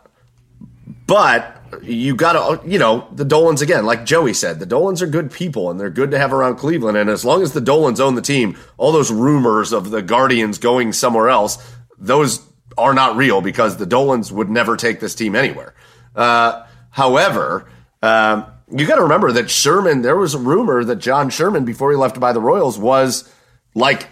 but 1.06 1.62
you 1.82 2.14
got 2.14 2.32
to, 2.32 2.68
you 2.68 2.78
know, 2.78 3.08
the 3.12 3.24
Dolans 3.24 3.62
again, 3.62 3.86
like 3.86 4.04
Joey 4.04 4.34
said, 4.34 4.58
the 4.58 4.66
Dolans 4.66 5.00
are 5.00 5.06
good 5.06 5.30
people 5.30 5.70
and 5.70 5.80
they're 5.80 5.90
good 5.90 6.10
to 6.10 6.18
have 6.18 6.32
around 6.32 6.56
Cleveland. 6.56 6.98
And 6.98 7.08
as 7.08 7.24
long 7.24 7.42
as 7.42 7.52
the 7.52 7.60
Dolans 7.60 8.00
own 8.00 8.16
the 8.16 8.22
team, 8.22 8.58
all 8.76 8.92
those 8.92 9.10
rumors 9.10 9.72
of 9.72 9.90
the 9.90 10.02
Guardians 10.02 10.58
going 10.58 10.92
somewhere 10.92 11.30
else, 11.30 11.74
those 11.96 12.40
are 12.76 12.94
not 12.94 13.16
real 13.16 13.40
because 13.40 13.76
the 13.76 13.86
Dolans 13.86 14.32
would 14.32 14.50
never 14.50 14.76
take 14.76 15.00
this 15.00 15.14
team 15.14 15.34
anywhere. 15.34 15.74
Uh, 16.14 16.64
however, 16.90 17.68
um, 18.02 18.46
you 18.70 18.86
got 18.86 18.96
to 18.96 19.02
remember 19.02 19.32
that 19.32 19.50
Sherman, 19.50 20.02
there 20.02 20.16
was 20.16 20.34
a 20.34 20.38
rumor 20.38 20.84
that 20.84 20.96
John 20.96 21.30
Sherman, 21.30 21.64
before 21.64 21.90
he 21.90 21.96
left 21.96 22.14
to 22.14 22.20
buy 22.20 22.32
the 22.32 22.40
Royals, 22.40 22.78
was 22.78 23.30
like 23.74 24.08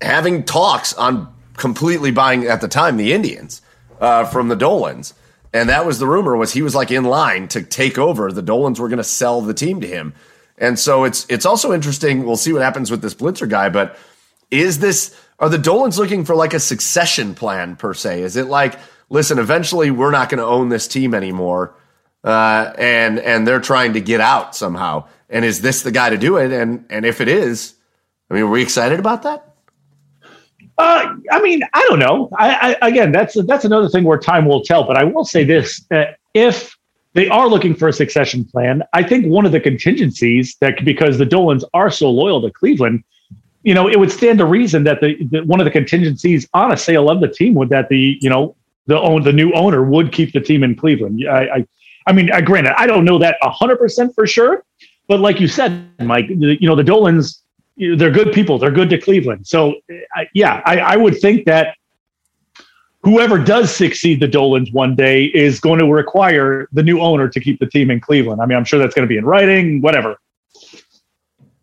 having 0.00 0.44
talks 0.44 0.94
on 0.94 1.32
completely 1.56 2.10
buying 2.10 2.46
at 2.46 2.60
the 2.60 2.68
time 2.68 2.96
the 2.96 3.12
Indians 3.12 3.62
uh, 4.00 4.24
from 4.24 4.48
the 4.48 4.56
Dolans. 4.56 5.14
And 5.52 5.68
that 5.68 5.84
was 5.84 5.98
the 5.98 6.06
rumor 6.06 6.36
was 6.36 6.52
he 6.52 6.62
was 6.62 6.74
like 6.74 6.90
in 6.90 7.04
line 7.04 7.46
to 7.48 7.62
take 7.62 7.98
over. 7.98 8.32
The 8.32 8.42
Dolans 8.42 8.80
were 8.80 8.88
going 8.88 8.98
to 8.98 9.04
sell 9.04 9.42
the 9.42 9.54
team 9.54 9.80
to 9.82 9.86
him. 9.86 10.14
And 10.58 10.78
so 10.78 11.04
it's 11.04 11.26
it's 11.28 11.44
also 11.44 11.72
interesting. 11.72 12.24
We'll 12.24 12.36
see 12.36 12.52
what 12.52 12.62
happens 12.62 12.90
with 12.90 13.02
this 13.02 13.14
blitzer 13.14 13.48
guy, 13.48 13.68
but 13.68 13.98
is 14.50 14.78
this 14.78 15.16
are 15.42 15.48
the 15.48 15.58
Dolans 15.58 15.98
looking 15.98 16.24
for 16.24 16.36
like 16.36 16.54
a 16.54 16.60
succession 16.60 17.34
plan 17.34 17.74
per 17.74 17.94
se? 17.94 18.22
Is 18.22 18.36
it 18.36 18.46
like, 18.46 18.78
listen, 19.10 19.40
eventually 19.40 19.90
we're 19.90 20.12
not 20.12 20.30
going 20.30 20.38
to 20.38 20.46
own 20.46 20.68
this 20.68 20.86
team 20.86 21.14
anymore, 21.14 21.74
uh, 22.22 22.72
and 22.78 23.18
and 23.18 23.46
they're 23.46 23.60
trying 23.60 23.94
to 23.94 24.00
get 24.00 24.20
out 24.20 24.54
somehow? 24.54 25.08
And 25.28 25.44
is 25.44 25.60
this 25.60 25.82
the 25.82 25.90
guy 25.90 26.10
to 26.10 26.16
do 26.16 26.36
it? 26.36 26.52
And 26.52 26.86
and 26.88 27.04
if 27.04 27.20
it 27.20 27.26
is, 27.26 27.74
I 28.30 28.34
mean, 28.34 28.44
are 28.44 28.50
we 28.50 28.62
excited 28.62 29.00
about 29.00 29.24
that? 29.24 29.56
Uh, 30.78 31.16
I 31.32 31.42
mean, 31.42 31.62
I 31.74 31.86
don't 31.88 31.98
know. 31.98 32.28
I, 32.38 32.76
I, 32.80 32.88
again, 32.88 33.10
that's 33.10 33.34
that's 33.46 33.64
another 33.64 33.88
thing 33.88 34.04
where 34.04 34.18
time 34.18 34.46
will 34.46 34.62
tell. 34.62 34.84
But 34.84 34.96
I 34.96 35.02
will 35.02 35.24
say 35.24 35.42
this: 35.42 35.84
uh, 35.90 36.04
if 36.34 36.78
they 37.14 37.28
are 37.28 37.48
looking 37.48 37.74
for 37.74 37.88
a 37.88 37.92
succession 37.92 38.44
plan, 38.44 38.84
I 38.92 39.02
think 39.02 39.26
one 39.26 39.44
of 39.44 39.50
the 39.50 39.60
contingencies 39.60 40.56
that 40.60 40.84
because 40.84 41.18
the 41.18 41.26
Dolans 41.26 41.64
are 41.74 41.90
so 41.90 42.12
loyal 42.12 42.40
to 42.42 42.50
Cleveland, 42.52 43.02
you 43.62 43.74
know, 43.74 43.88
it 43.88 43.98
would 43.98 44.10
stand 44.10 44.38
to 44.38 44.44
reason 44.44 44.84
that 44.84 45.00
the, 45.00 45.22
the 45.30 45.44
one 45.44 45.60
of 45.60 45.64
the 45.64 45.70
contingencies 45.70 46.48
on 46.54 46.72
a 46.72 46.76
sale 46.76 47.08
of 47.10 47.20
the 47.20 47.28
team 47.28 47.54
would 47.54 47.68
that 47.70 47.88
the 47.88 48.18
you 48.20 48.30
know 48.30 48.56
the 48.86 48.98
own 49.00 49.22
the 49.22 49.32
new 49.32 49.52
owner 49.52 49.82
would 49.84 50.12
keep 50.12 50.32
the 50.32 50.40
team 50.40 50.64
in 50.64 50.74
Cleveland. 50.74 51.24
I, 51.28 51.44
I, 51.44 51.66
I 52.06 52.12
mean, 52.12 52.32
I, 52.32 52.40
granted, 52.40 52.74
I 52.76 52.86
don't 52.86 53.04
know 53.04 53.18
that 53.18 53.36
hundred 53.42 53.76
percent 53.76 54.14
for 54.14 54.26
sure, 54.26 54.64
but 55.06 55.20
like 55.20 55.40
you 55.40 55.48
said, 55.48 55.88
Mike, 56.00 56.26
you 56.28 56.68
know, 56.68 56.74
the 56.74 56.84
Dolans 56.84 57.42
they're 57.76 58.10
good 58.10 58.32
people. 58.32 58.58
They're 58.58 58.70
good 58.70 58.90
to 58.90 58.98
Cleveland. 58.98 59.46
So, 59.46 59.74
I, 60.14 60.28
yeah, 60.34 60.60
I, 60.66 60.78
I, 60.78 60.96
would 60.96 61.18
think 61.20 61.46
that 61.46 61.76
whoever 63.02 63.38
does 63.38 63.74
succeed 63.74 64.20
the 64.20 64.28
Dolans 64.28 64.70
one 64.72 64.94
day 64.94 65.24
is 65.24 65.58
going 65.58 65.78
to 65.78 65.86
require 65.86 66.68
the 66.72 66.82
new 66.82 67.00
owner 67.00 67.28
to 67.28 67.40
keep 67.40 67.58
the 67.58 67.66
team 67.66 67.90
in 67.90 68.00
Cleveland. 68.00 68.40
I 68.40 68.46
mean, 68.46 68.58
I'm 68.58 68.64
sure 68.64 68.78
that's 68.78 68.94
going 68.94 69.06
to 69.06 69.08
be 69.08 69.16
in 69.16 69.24
writing, 69.24 69.80
whatever. 69.80 70.18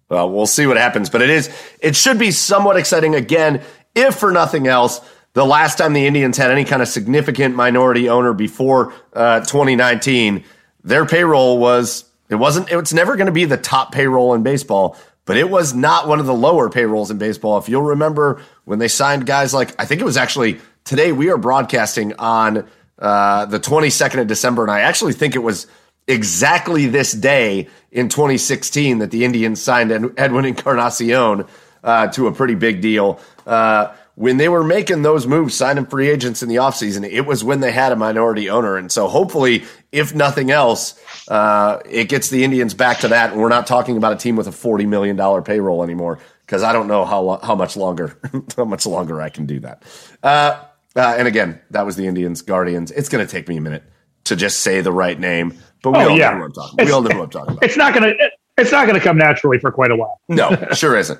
Well, 0.09 0.31
we'll 0.31 0.47
see 0.47 0.65
what 0.65 0.77
happens, 0.77 1.09
but 1.09 1.21
it 1.21 1.29
is 1.29 1.49
it 1.79 1.95
should 1.95 2.17
be 2.17 2.31
somewhat 2.31 2.77
exciting 2.77 3.15
again, 3.15 3.61
if 3.95 4.15
for 4.15 4.31
nothing 4.31 4.67
else. 4.67 5.01
The 5.33 5.45
last 5.45 5.77
time 5.77 5.93
the 5.93 6.07
Indians 6.07 6.37
had 6.37 6.49
any 6.49 6.65
kind 6.65 6.81
of 6.81 6.87
significant 6.87 7.55
minority 7.55 8.09
owner 8.09 8.33
before 8.33 8.93
uh, 9.13 9.41
2019, 9.41 10.43
their 10.83 11.05
payroll 11.05 11.59
was 11.59 12.05
it 12.29 12.35
wasn't 12.35 12.69
it's 12.71 12.93
never 12.93 13.15
going 13.15 13.27
to 13.27 13.31
be 13.31 13.45
the 13.45 13.57
top 13.57 13.91
payroll 13.91 14.33
in 14.33 14.43
baseball 14.43 14.97
but 15.29 15.37
it 15.37 15.47
was 15.47 15.75
not 15.75 16.07
one 16.07 16.19
of 16.19 16.25
the 16.25 16.33
lower 16.33 16.71
payrolls 16.71 17.11
in 17.11 17.19
baseball. 17.19 17.59
If 17.59 17.69
you'll 17.69 17.83
remember 17.83 18.41
when 18.65 18.79
they 18.79 18.87
signed 18.87 19.27
guys 19.27 19.53
like, 19.53 19.79
I 19.79 19.85
think 19.85 20.01
it 20.01 20.03
was 20.03 20.17
actually 20.17 20.59
today 20.85 21.11
we 21.11 21.29
are 21.29 21.37
broadcasting 21.37 22.13
on 22.17 22.67
uh, 22.97 23.45
the 23.45 23.59
22nd 23.59 24.21
of 24.21 24.25
December, 24.25 24.63
and 24.63 24.71
I 24.71 24.79
actually 24.79 25.13
think 25.13 25.35
it 25.35 25.43
was 25.43 25.67
exactly 26.09 26.87
this 26.87 27.13
day 27.13 27.69
in 27.91 28.09
2016 28.09 28.99
that 28.99 29.11
the 29.11 29.23
Indians 29.23 29.61
signed 29.61 29.91
Edwin 30.17 30.45
Encarnacion 30.45 31.45
uh, 31.83 32.07
to 32.07 32.27
a 32.27 32.31
pretty 32.33 32.55
big 32.55 32.81
deal. 32.81 33.19
Uh, 33.45 33.93
when 34.15 34.35
they 34.35 34.49
were 34.49 34.65
making 34.65 35.01
those 35.01 35.25
moves, 35.25 35.55
signing 35.55 35.85
free 35.85 36.09
agents 36.09 36.43
in 36.43 36.49
the 36.49 36.57
offseason, 36.57 37.09
it 37.09 37.21
was 37.21 37.41
when 37.41 37.61
they 37.61 37.71
had 37.71 37.93
a 37.93 37.95
minority 37.95 38.49
owner. 38.49 38.75
And 38.75 38.91
so 38.91 39.07
hopefully, 39.07 39.63
if 39.93 40.13
nothing 40.13 40.51
else, 40.51 40.99
uh, 41.29 41.79
it 41.89 42.09
gets 42.09 42.29
the 42.29 42.43
Indians 42.43 42.73
back 42.73 42.99
to 42.99 43.07
that. 43.09 43.31
And 43.31 43.39
we're 43.39 43.47
not 43.47 43.65
talking 43.65 43.95
about 43.95 44.11
a 44.11 44.17
team 44.17 44.35
with 44.35 44.47
a 44.47 44.51
$40 44.51 44.85
million 44.89 45.43
payroll 45.43 45.83
anymore 45.83 46.19
because 46.45 46.63
I 46.63 46.73
don't 46.73 46.87
know 46.87 47.05
how, 47.05 47.39
how 47.41 47.55
much 47.55 47.77
longer, 47.77 48.19
how 48.57 48.65
much 48.65 48.85
longer 48.85 49.21
I 49.21 49.29
can 49.29 49.45
do 49.45 49.61
that. 49.61 49.83
Uh, 50.21 50.65
uh, 50.97 51.15
and 51.17 51.25
again, 51.25 51.61
that 51.71 51.85
was 51.85 51.95
the 51.95 52.05
Indians 52.05 52.41
Guardians. 52.41 52.91
It's 52.91 53.07
going 53.07 53.25
to 53.25 53.31
take 53.31 53.47
me 53.47 53.55
a 53.55 53.61
minute 53.61 53.83
to 54.25 54.35
just 54.35 54.59
say 54.59 54.81
the 54.81 54.91
right 54.91 55.19
name, 55.19 55.57
but 55.81 55.91
we 55.91 55.99
oh, 55.99 56.09
all 56.09 56.17
yeah. 56.17 56.31
know 56.31 56.37
who 56.37 56.43
I'm 56.45 56.51
talking. 56.51 56.73
About. 56.73 56.85
We 56.85 56.91
all 56.91 57.01
know 57.01 57.15
who 57.15 57.23
I'm 57.23 57.29
talking 57.29 57.53
about. 57.53 57.63
It's 57.63 57.77
not 57.77 57.93
going 57.93 58.03
to. 58.03 58.29
It's 58.57 58.71
not 58.71 58.87
going 58.87 58.99
to 58.99 59.03
come 59.03 59.17
naturally 59.17 59.57
for 59.57 59.71
quite 59.71 59.91
a 59.91 59.95
while. 59.95 60.19
no, 60.27 60.49
sure 60.73 60.97
isn't. 60.97 61.19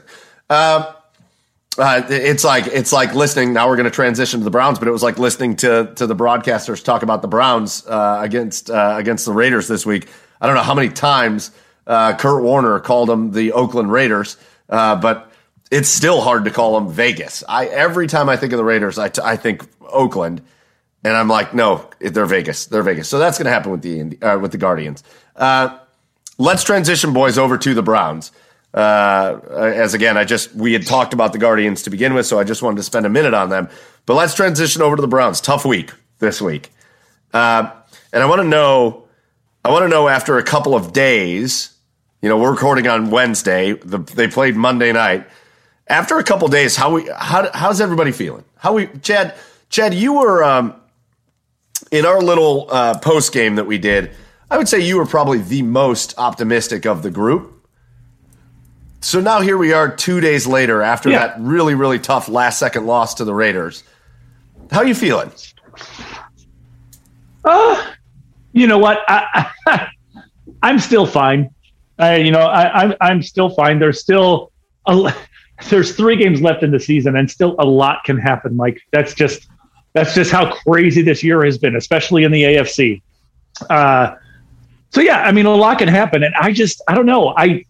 Um, 0.50 0.86
uh, 1.78 2.04
it's 2.10 2.44
like 2.44 2.68
it's 2.68 2.92
like 2.92 3.14
listening. 3.16 3.54
Now 3.54 3.70
we're 3.70 3.78
going 3.78 3.86
to 3.86 3.92
transition 3.92 4.42
to 4.42 4.44
the 4.44 4.52
Browns, 4.52 4.80
but 4.80 4.88
it 4.88 4.92
was 4.92 5.04
like 5.04 5.18
listening 5.18 5.56
to 5.58 5.94
to 5.96 6.06
the 6.06 6.16
broadcasters 6.16 6.84
talk 6.84 7.04
about 7.04 7.22
the 7.22 7.28
Browns 7.28 7.86
uh, 7.88 8.20
against 8.22 8.70
uh, 8.70 8.96
against 8.98 9.26
the 9.26 9.32
Raiders 9.32 9.68
this 9.68 9.86
week. 9.86 10.10
I 10.42 10.48
don't 10.48 10.56
know 10.56 10.64
how 10.64 10.76
many 10.76 10.90
times 10.90 11.52
uh, 11.88 12.16
Kurt 12.18 12.44
Warner 12.44 12.80
called 12.80 13.10
them 13.10 13.32
the 13.32 13.54
Oakland 13.54 13.92
Raiders, 13.92 14.38
uh, 14.70 14.96
but 14.98 15.32
it's 15.72 15.90
still 15.90 16.22
hard 16.22 16.46
to 16.46 16.52
call 16.52 16.80
them 16.80 16.92
Vegas. 16.92 17.44
I 17.48 17.68
every 17.68 18.08
time 18.08 18.30
I 18.30 18.36
think 18.36 18.54
of 18.54 18.58
the 18.58 18.64
Raiders, 18.64 18.98
I, 18.98 19.10
t- 19.10 19.22
I 19.24 19.36
think 19.36 19.66
Oakland, 19.82 20.42
and 21.04 21.16
I'm 21.16 21.28
like, 21.28 21.54
no, 21.54 21.90
they're 22.00 22.26
Vegas. 22.26 22.66
They're 22.66 22.84
Vegas. 22.84 23.08
So 23.08 23.20
that's 23.20 23.38
going 23.38 23.46
to 23.46 23.52
happen 23.52 23.72
with 23.72 23.82
the 23.82 24.22
uh, 24.22 24.40
with 24.40 24.52
the 24.52 24.58
Guardians. 24.58 25.04
let's 26.38 26.64
transition, 26.64 27.14
boys, 27.14 27.38
over 27.38 27.58
to 27.58 27.74
the 27.74 27.84
Browns. 27.84 28.32
Uh, 28.74 29.40
as 29.52 29.94
again, 29.94 30.18
I 30.18 30.26
just 30.26 30.54
we 30.54 30.74
had 30.74 30.86
talked 30.86 31.14
about 31.14 31.34
the 31.34 31.40
Guardians 31.40 31.84
to 31.84 31.90
begin 31.90 32.14
with, 32.14 32.28
so 32.28 32.40
I 32.40 32.44
just 32.44 32.62
wanted 32.62 32.78
to 32.78 32.84
spend 32.84 33.06
a 33.06 33.10
minute 33.10 33.34
on 33.34 33.50
them. 33.50 33.70
But 34.06 34.16
let's 34.16 34.36
transition 34.36 34.82
over 34.82 34.96
to 34.96 35.02
the 35.02 35.08
Browns. 35.08 35.42
Tough 35.42 35.66
week 35.66 35.92
this 36.20 36.42
week, 36.42 36.72
uh, 37.34 37.72
and 38.14 38.22
I 38.22 38.26
want 38.28 38.42
to 38.42 38.48
know. 38.48 39.06
I 39.66 39.72
want 39.72 39.84
to 39.84 39.90
know 39.90 40.08
after 40.08 40.38
a 40.38 40.44
couple 40.44 40.76
of 40.76 40.94
days. 40.94 41.74
You 42.22 42.30
know, 42.30 42.38
we're 42.38 42.52
recording 42.52 42.88
on 42.88 43.12
Wednesday. 43.12 43.74
The, 43.74 43.98
they 43.98 44.28
played 44.28 44.56
Monday 44.56 44.92
night. 44.92 45.28
After 45.88 46.20
a 46.20 46.24
couple 46.24 46.48
days, 46.50 46.76
how 46.76 46.94
we 46.94 47.10
how 47.16 47.50
how's 47.52 47.82
everybody 47.82 48.12
feeling? 48.12 48.44
How 48.58 48.74
we 48.74 48.88
Chad 49.02 49.34
Chad, 49.70 49.96
you 49.96 50.14
were 50.14 50.44
um, 50.44 50.79
in 51.92 52.06
our 52.06 52.22
little 52.22 52.68
uh, 52.70 53.00
post 53.00 53.34
game 53.34 53.56
that 53.56 53.66
we 53.66 53.78
did. 53.78 54.12
I 54.52 54.58
would 54.58 54.68
say 54.68 54.80
you 54.80 54.98
were 54.98 55.06
probably 55.06 55.40
the 55.40 55.62
most 55.62 56.16
optimistic 56.18 56.86
of 56.86 57.04
the 57.04 57.12
group. 57.12 57.56
So 59.02 59.22
now 59.22 59.42
here 59.42 59.58
we 59.58 59.74
are 59.74 59.96
two 59.96 60.20
days 60.20 60.46
later 60.46 60.82
after 60.82 61.10
yeah. 61.10 61.28
that 61.28 61.40
really, 61.40 61.76
really 61.76 62.00
tough 62.00 62.28
last 62.28 62.60
second 62.60 62.86
loss 62.86 63.16
to 63.16 63.26
the 63.26 63.34
Raiders. 63.34 63.84
How 64.72 64.80
are 64.80 64.88
you 64.88 64.96
feeling? 64.96 65.32
Uh, 67.46 67.92
you 68.52 68.68
know 68.68 68.78
what? 68.78 69.00
I, 69.08 69.52
am 70.64 70.80
still 70.80 71.06
fine. 71.06 71.50
I, 71.98 72.18
you 72.18 72.32
know, 72.32 72.42
I, 72.42 72.84
I'm, 72.84 72.94
I'm 73.02 73.22
still 73.24 73.50
fine. 73.50 73.80
There's 73.80 74.00
still 74.00 74.52
a, 74.86 75.14
there's 75.70 75.96
three 75.96 76.18
games 76.18 76.42
left 76.42 76.64
in 76.64 76.72
the 76.72 76.80
season 76.80 77.16
and 77.16 77.30
still 77.30 77.56
a 77.60 77.66
lot 77.66 78.04
can 78.04 78.18
happen. 78.18 78.56
Mike. 78.56 78.82
that's 78.92 79.14
just, 79.14 79.48
that's 79.94 80.14
just 80.14 80.32
how 80.32 80.54
crazy 80.54 81.02
this 81.02 81.24
year 81.24 81.44
has 81.44 81.58
been, 81.58 81.76
especially 81.76 82.24
in 82.24 82.32
the 82.32 82.44
AFC. 82.44 83.02
Uh, 83.70 84.16
so 84.92 85.02
yeah, 85.02 85.22
I 85.22 85.32
mean, 85.32 85.46
a 85.46 85.56
lot 85.56 85.80
can 85.80 85.88
happen. 85.88 86.24
And 86.24 86.34
I 86.36 86.52
just, 86.52 86.82
I 86.88 86.96
don't 86.96 87.06
know. 87.06 87.34
I, 87.36 87.66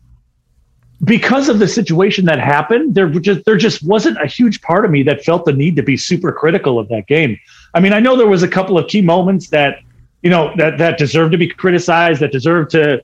because 1.04 1.50
of 1.50 1.60
the 1.60 1.68
situation 1.68 2.26
that 2.26 2.40
happened, 2.40 2.96
there 2.96 3.08
just 3.08 3.46
there 3.46 3.56
just 3.56 3.84
wasn't 3.84 4.22
a 4.22 4.28
huge 4.28 4.62
part 4.62 4.84
of 4.84 4.92
me 4.92 5.04
that 5.04 5.24
felt 5.24 5.46
the 5.46 5.54
need 5.54 5.76
to 5.78 5.84
be 5.84 5.96
super 5.96 6.32
critical 6.32 6.78
of 6.78 6.90
that 6.90 7.08
game. 7.08 7.40
I 7.74 7.80
mean, 7.80 7.94
I 7.94 8.00
know 8.00 8.18
there 8.18 8.28
was 8.28 8.44
a 8.44 8.48
couple 8.48 8.78
of 8.78 8.88
key 8.88 9.02
moments 9.02 9.50
that 9.50 9.80
you 10.22 10.30
know 10.30 10.54
that 10.58 10.78
that 10.78 10.98
deserved 10.98 11.32
to 11.32 11.38
be 11.38 11.48
criticized, 11.48 12.20
that 12.22 12.32
deserved 12.32 12.72
to 12.72 13.02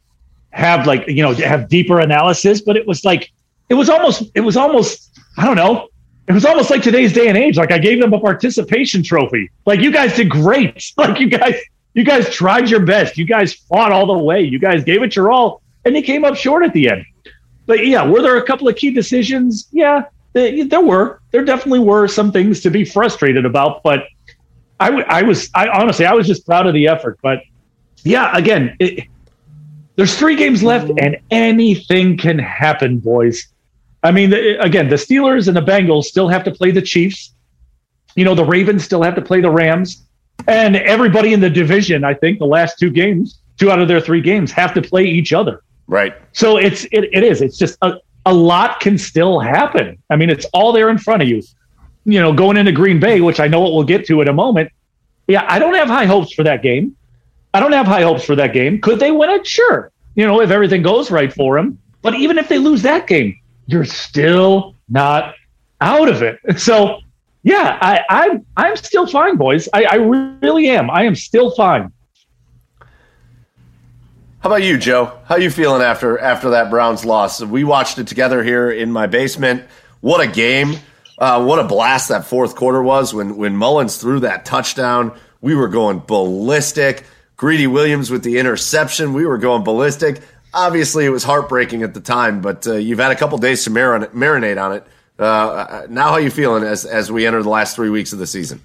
have 0.49 0.85
like 0.85 1.07
you 1.07 1.23
know 1.23 1.33
have 1.35 1.69
deeper 1.69 1.99
analysis, 1.99 2.61
but 2.61 2.75
it 2.75 2.85
was 2.85 3.05
like 3.05 3.31
it 3.69 3.75
was 3.75 3.89
almost 3.89 4.23
it 4.35 4.41
was 4.41 4.57
almost 4.57 5.17
I 5.37 5.45
don't 5.45 5.55
know. 5.55 5.87
It 6.27 6.33
was 6.33 6.45
almost 6.45 6.69
like 6.69 6.81
today's 6.81 7.13
day 7.13 7.27
and 7.27 7.37
age. 7.37 7.57
Like 7.57 7.71
I 7.71 7.77
gave 7.77 8.01
them 8.01 8.13
a 8.13 8.19
participation 8.19 9.03
trophy. 9.03 9.51
Like 9.65 9.79
you 9.79 9.91
guys 9.91 10.15
did 10.15 10.29
great. 10.29 10.93
Like 10.97 11.19
you 11.19 11.29
guys 11.29 11.55
you 11.93 12.03
guys 12.03 12.29
tried 12.33 12.69
your 12.69 12.81
best. 12.81 13.17
You 13.17 13.25
guys 13.25 13.53
fought 13.53 13.91
all 13.91 14.07
the 14.07 14.17
way. 14.17 14.41
You 14.41 14.59
guys 14.59 14.83
gave 14.83 15.01
it 15.03 15.15
your 15.15 15.31
all, 15.31 15.61
and 15.85 15.95
you 15.95 16.01
came 16.01 16.25
up 16.25 16.35
short 16.35 16.63
at 16.63 16.73
the 16.73 16.89
end 16.89 17.05
but 17.65 17.85
yeah, 17.85 18.05
were 18.05 18.21
there 18.21 18.37
a 18.37 18.43
couple 18.43 18.67
of 18.67 18.75
key 18.75 18.91
decisions? 18.91 19.67
Yeah, 19.71 20.03
there 20.33 20.81
were. 20.81 21.21
There 21.31 21.43
definitely 21.43 21.79
were 21.79 22.07
some 22.07 22.31
things 22.31 22.61
to 22.61 22.69
be 22.69 22.85
frustrated 22.85 23.45
about, 23.45 23.83
but 23.83 24.03
I, 24.79 24.89
I 25.03 25.21
was, 25.23 25.49
I 25.53 25.67
honestly, 25.69 26.05
I 26.05 26.13
was 26.13 26.27
just 26.27 26.45
proud 26.45 26.67
of 26.67 26.73
the 26.73 26.87
effort. 26.87 27.19
But 27.21 27.41
yeah, 28.03 28.35
again, 28.35 28.75
it, 28.79 29.07
there's 29.95 30.17
three 30.17 30.35
games 30.35 30.61
left, 30.61 30.91
and 30.97 31.17
anything 31.31 32.17
can 32.17 32.37
happen, 32.37 32.99
boys. 32.99 33.47
I 34.05 34.11
mean, 34.11 34.31
again, 34.33 34.87
the 34.87 34.97
Steelers 34.97 35.47
and 35.47 35.57
the 35.57 35.61
Bengals 35.61 36.03
still 36.03 36.27
have 36.27 36.43
to 36.43 36.51
play 36.51 36.69
the 36.69 36.81
Chiefs. 36.81 37.33
You 38.15 38.23
know, 38.23 38.35
the 38.35 38.45
Ravens 38.45 38.83
still 38.85 39.01
have 39.01 39.15
to 39.15 39.21
play 39.21 39.41
the 39.41 39.49
Rams, 39.49 40.05
and 40.47 40.75
everybody 40.75 41.33
in 41.33 41.39
the 41.39 41.49
division. 41.49 42.03
I 42.03 42.13
think 42.13 42.37
the 42.37 42.45
last 42.45 42.77
two 42.77 42.91
games, 42.91 43.39
two 43.57 43.71
out 43.71 43.79
of 43.79 43.87
their 43.87 43.99
three 43.99 44.21
games, 44.21 44.51
have 44.51 44.75
to 44.75 44.81
play 44.81 45.05
each 45.05 45.33
other. 45.33 45.63
Right. 45.87 46.13
So 46.33 46.57
it's 46.57 46.85
it, 46.91 47.09
it 47.11 47.23
is. 47.23 47.41
It's 47.41 47.57
just 47.57 47.79
a, 47.81 47.95
a 48.27 48.33
lot 48.33 48.79
can 48.79 48.99
still 48.99 49.39
happen. 49.39 49.97
I 50.11 50.17
mean, 50.17 50.29
it's 50.29 50.45
all 50.53 50.71
there 50.71 50.89
in 50.89 50.99
front 50.99 51.23
of 51.23 51.27
you. 51.27 51.41
You 52.05 52.21
know, 52.21 52.31
going 52.31 52.57
into 52.57 52.71
Green 52.71 52.99
Bay, 52.99 53.21
which 53.21 53.39
I 53.39 53.47
know 53.47 53.59
what 53.59 53.73
we'll 53.73 53.83
get 53.83 54.05
to 54.07 54.21
in 54.21 54.27
a 54.27 54.33
moment. 54.33 54.71
Yeah, 55.27 55.45
I 55.49 55.57
don't 55.57 55.73
have 55.73 55.87
high 55.87 56.05
hopes 56.05 56.31
for 56.31 56.43
that 56.43 56.61
game. 56.61 56.95
I 57.55 57.59
don't 57.59 57.71
have 57.71 57.87
high 57.87 58.03
hopes 58.03 58.23
for 58.23 58.35
that 58.35 58.53
game. 58.53 58.79
Could 58.81 58.99
they 58.99 59.09
win 59.09 59.31
it? 59.31 59.47
Sure. 59.47 59.91
You 60.13 60.27
know, 60.27 60.41
if 60.41 60.51
everything 60.51 60.83
goes 60.83 61.09
right 61.09 61.33
for 61.33 61.57
them. 61.57 61.79
But 62.03 62.13
even 62.13 62.37
if 62.37 62.47
they 62.47 62.59
lose 62.59 62.83
that 62.83 63.07
game, 63.07 63.39
you're 63.67 63.85
still 63.85 64.75
not 64.89 65.35
out 65.81 66.09
of 66.09 66.21
it. 66.21 66.39
So 66.57 66.99
yeah, 67.43 67.77
I, 67.79 68.01
I'm 68.09 68.45
I'm 68.57 68.75
still 68.75 69.05
fine, 69.05 69.37
boys. 69.37 69.69
I, 69.71 69.83
I 69.83 69.95
really 69.97 70.67
am. 70.67 70.89
I 70.89 71.03
am 71.03 71.13
still 71.13 71.51
fine. 71.51 71.93
How 74.39 74.49
about 74.49 74.63
you, 74.63 74.79
Joe? 74.79 75.19
How 75.25 75.35
you 75.35 75.51
feeling 75.51 75.83
after 75.83 76.17
after 76.17 76.49
that 76.51 76.71
Browns 76.71 77.05
loss? 77.05 77.43
We 77.43 77.63
watched 77.63 77.99
it 77.99 78.07
together 78.07 78.43
here 78.43 78.71
in 78.71 78.91
my 78.91 79.05
basement. 79.05 79.63
What 80.01 80.21
a 80.21 80.27
game! 80.27 80.77
Uh, 81.19 81.45
what 81.45 81.59
a 81.59 81.63
blast 81.63 82.09
that 82.09 82.25
fourth 82.25 82.55
quarter 82.55 82.81
was 82.81 83.13
when 83.13 83.37
when 83.37 83.55
Mullens 83.55 83.97
threw 83.97 84.21
that 84.21 84.45
touchdown. 84.45 85.15
We 85.39 85.53
were 85.53 85.67
going 85.67 85.99
ballistic. 85.99 87.03
Greedy 87.37 87.67
Williams 87.67 88.09
with 88.09 88.23
the 88.23 88.39
interception. 88.39 89.13
We 89.13 89.27
were 89.27 89.37
going 89.37 89.63
ballistic. 89.63 90.21
Obviously, 90.55 91.05
it 91.05 91.09
was 91.09 91.23
heartbreaking 91.23 91.83
at 91.83 91.93
the 91.93 91.99
time, 91.99 92.41
but 92.41 92.65
uh, 92.65 92.73
you've 92.75 92.99
had 92.99 93.11
a 93.11 93.15
couple 93.15 93.37
days 93.37 93.63
to 93.65 93.69
marin- 93.69 94.09
marinate 94.11 94.59
on 94.61 94.71
it. 94.73 94.87
Uh, 95.19 95.85
now, 95.89 96.09
how 96.09 96.17
you 96.17 96.31
feeling 96.31 96.63
as 96.63 96.85
as 96.85 97.11
we 97.11 97.25
enter 97.27 97.43
the 97.43 97.49
last 97.49 97.75
three 97.75 97.89
weeks 97.89 98.11
of 98.13 98.19
the 98.19 98.27
season? 98.27 98.61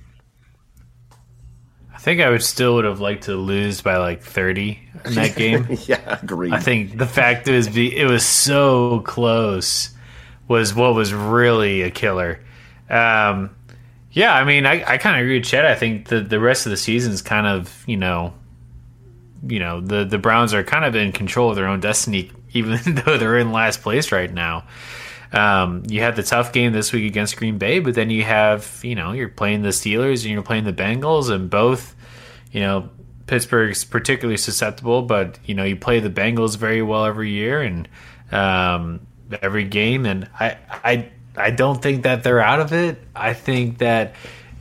I 1.92 1.98
think 1.98 2.20
I 2.20 2.30
would 2.30 2.42
still 2.42 2.76
would 2.76 2.84
have 2.86 3.00
liked 3.00 3.24
to 3.24 3.34
lose 3.36 3.82
by 3.82 3.98
like 3.98 4.22
thirty 4.22 4.78
in 5.04 5.14
that 5.14 5.36
game. 5.36 5.66
yeah, 5.86 6.18
agreed. 6.22 6.52
I 6.52 6.60
think 6.60 6.96
the 6.96 7.06
fact 7.06 7.46
is 7.46 7.68
it 7.76 8.08
was 8.08 8.24
so 8.24 9.00
close 9.00 9.90
was 10.48 10.74
what 10.74 10.94
was 10.94 11.12
really 11.12 11.82
a 11.82 11.90
killer. 11.90 12.40
Um, 12.88 13.54
yeah, 14.12 14.34
I 14.34 14.42
mean, 14.44 14.66
I, 14.66 14.82
I 14.94 14.96
kind 14.98 15.16
of 15.16 15.22
agree 15.22 15.38
with 15.38 15.46
Chet. 15.46 15.64
I 15.64 15.74
think 15.76 16.08
the 16.08 16.20
the 16.20 16.40
rest 16.40 16.66
of 16.66 16.70
the 16.70 16.76
season 16.76 17.12
is 17.12 17.22
kind 17.22 17.46
of 17.46 17.84
you 17.86 17.96
know, 17.96 18.32
you 19.46 19.58
know, 19.58 19.80
the 19.80 20.04
the 20.04 20.18
Browns 20.18 20.54
are 20.54 20.64
kind 20.64 20.84
of 20.84 20.94
in 20.94 21.12
control 21.12 21.50
of 21.50 21.56
their 21.56 21.66
own 21.66 21.80
destiny, 21.80 22.30
even 22.52 22.78
though 23.04 23.16
they're 23.16 23.38
in 23.38 23.52
last 23.52 23.82
place 23.82 24.12
right 24.12 24.32
now. 24.32 24.64
Um, 25.32 25.84
you 25.88 26.00
had 26.00 26.16
the 26.16 26.24
tough 26.24 26.52
game 26.52 26.72
this 26.72 26.92
week 26.92 27.06
against 27.06 27.36
Green 27.36 27.56
Bay, 27.56 27.78
but 27.78 27.94
then 27.94 28.10
you 28.10 28.24
have, 28.24 28.80
you 28.82 28.96
know, 28.96 29.12
you're 29.12 29.28
playing 29.28 29.62
the 29.62 29.68
Steelers 29.68 30.24
and 30.24 30.32
you're 30.32 30.42
playing 30.42 30.64
the 30.64 30.72
Bengals, 30.72 31.30
and 31.30 31.48
both, 31.48 31.94
you 32.50 32.60
know, 32.60 32.90
Pittsburgh's 33.26 33.84
particularly 33.84 34.36
susceptible, 34.36 35.02
but 35.02 35.38
you 35.44 35.54
know, 35.54 35.62
you 35.62 35.76
play 35.76 36.00
the 36.00 36.10
Bengals 36.10 36.56
very 36.56 36.82
well 36.82 37.04
every 37.04 37.30
year 37.30 37.62
and 37.62 37.88
um, 38.32 39.06
every 39.40 39.62
game, 39.64 40.04
and 40.04 40.28
I, 40.38 40.58
I, 40.68 41.10
I 41.36 41.50
don't 41.52 41.80
think 41.80 42.02
that 42.02 42.24
they're 42.24 42.40
out 42.40 42.58
of 42.58 42.72
it. 42.72 43.00
I 43.14 43.34
think 43.34 43.78
that 43.78 44.14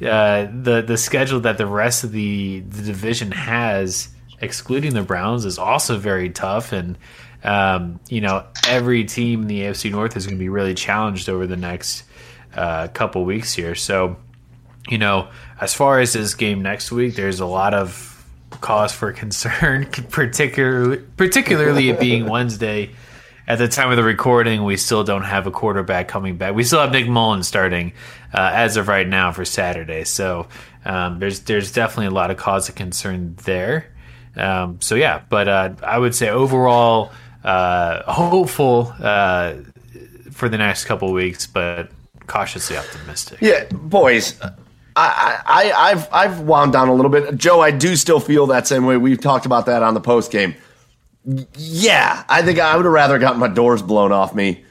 uh, 0.06 0.48
the 0.54 0.84
the 0.86 0.98
schedule 0.98 1.40
that 1.42 1.58
the 1.58 1.66
rest 1.66 2.04
of 2.04 2.12
the 2.12 2.60
the 2.60 2.84
division 2.84 3.32
has, 3.32 4.10
excluding 4.42 4.94
the 4.94 5.04
Browns, 5.04 5.46
is 5.46 5.58
also 5.58 5.98
very 5.98 6.30
tough 6.30 6.72
and 6.72 6.98
um, 7.44 8.00
you 8.10 8.22
know, 8.22 8.46
every 8.68 9.06
team 9.06 9.44
in 9.44 9.48
the 9.48 9.62
AFC 9.62 9.92
North 9.92 10.18
is 10.18 10.26
going 10.26 10.38
to 10.38 10.40
be 10.40 10.50
really 10.50 10.74
challenged 10.74 11.30
over 11.30 11.48
the 11.48 11.56
next 11.56 12.04
uh, 12.54 12.88
couple 12.90 13.24
weeks 13.24 13.54
here. 13.54 13.76
So, 13.76 14.18
you 14.90 14.98
know, 14.98 15.30
as 15.62 15.74
far 15.74 16.00
as 16.00 16.14
this 16.14 16.34
game 16.34 16.62
next 16.62 16.92
week, 16.92 17.16
there's 17.16 17.40
a 17.40 17.46
lot 17.46 17.74
of 17.74 18.26
cause 18.62 18.92
for 18.92 19.12
concern, 19.14 19.86
particularly 20.10 20.98
particularly 21.18 21.90
it 21.90 22.00
being 22.00 22.26
Wednesday. 22.30 22.92
At 23.48 23.58
the 23.58 23.68
time 23.68 23.90
of 23.90 23.98
the 23.98 24.04
recording, 24.04 24.64
we 24.64 24.78
still 24.78 25.04
don't 25.04 25.24
have 25.24 25.48
a 25.48 25.52
quarterback 25.52 26.08
coming 26.08 26.38
back. 26.38 26.54
We 26.54 26.64
still 26.64 26.82
have 26.82 26.92
Nick 26.92 27.08
Mullen 27.08 27.42
starting 27.42 27.94
uh, 28.32 28.52
as 28.54 28.78
of 28.78 28.88
right 28.88 29.08
now 29.08 29.32
for 29.32 29.44
Saturday. 29.44 30.04
So 30.04 30.48
um, 30.86 31.18
there's 31.18 31.40
there's 31.42 31.72
definitely 31.72 32.08
a 32.08 32.12
lot 32.12 32.30
of 32.30 32.38
cause 32.38 32.70
of 32.70 32.76
concern 32.76 33.36
there. 33.46 33.88
Um, 34.40 34.80
so 34.82 34.96
yeah, 34.96 35.22
but 35.30 35.48
uh, 35.48 35.70
I 35.84 35.98
would 35.98 36.16
say 36.16 36.30
overall 36.30 37.12
uh, 37.44 38.04
hopeful 38.12 38.94
uh, 39.00 39.56
for 40.32 40.50
the 40.50 40.58
next 40.58 40.86
couple 40.86 41.12
weeks, 41.12 41.46
but 41.48 41.90
cautiously 42.28 42.78
optimistic. 42.78 43.40
Yeah, 43.42 43.66
boys. 43.72 44.40
I, 44.96 45.42
I, 45.46 45.72
I've 45.92 46.14
I've 46.14 46.40
wound 46.42 46.74
down 46.74 46.90
a 46.90 46.94
little 46.94 47.12
bit, 47.12 47.36
Joe. 47.38 47.62
I 47.62 47.72
do 47.72 47.96
still 47.96 48.20
feel 48.20 48.48
that 48.48 48.68
same 48.68 48.86
way. 48.86 48.98
We've 48.98 49.20
talked 49.22 49.46
about 49.46 49.66
that 49.68 49.82
on 49.84 49.94
the 49.94 50.02
post 50.02 50.32
game. 50.32 50.56
Yeah, 51.56 52.24
I 52.28 52.42
think 52.42 52.60
I 52.60 52.76
would 52.76 52.86
have 52.86 52.94
rather 52.94 53.20
gotten 53.20 53.40
my 53.40 53.48
doors 53.50 53.82
blown 53.82 54.12
off 54.12 54.34
me 54.36 54.64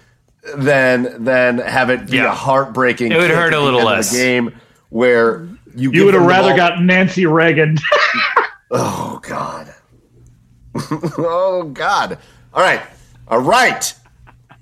than 0.56 1.24
than 1.24 1.58
have 1.58 1.90
it 1.90 2.10
be 2.10 2.16
Yeah. 2.18 2.30
a 2.32 2.34
heartbreaking. 2.34 3.12
It 3.12 3.16
would 3.16 3.30
hurt 3.30 3.54
a 3.54 3.60
little 3.60 3.84
less. 3.84 4.12
Game 4.12 4.54
where 4.90 5.46
you 5.74 5.92
You 5.92 6.04
would 6.06 6.14
have 6.14 6.24
rather 6.26 6.48
ball- 6.50 6.56
got 6.56 6.82
Nancy 6.82 7.24
Reagan. 7.26 7.78
Oh 8.70 9.20
God. 9.22 9.74
oh 11.18 11.70
God. 11.72 12.18
All 12.52 12.62
right. 12.62 12.82
All 13.28 13.40
right. 13.40 13.94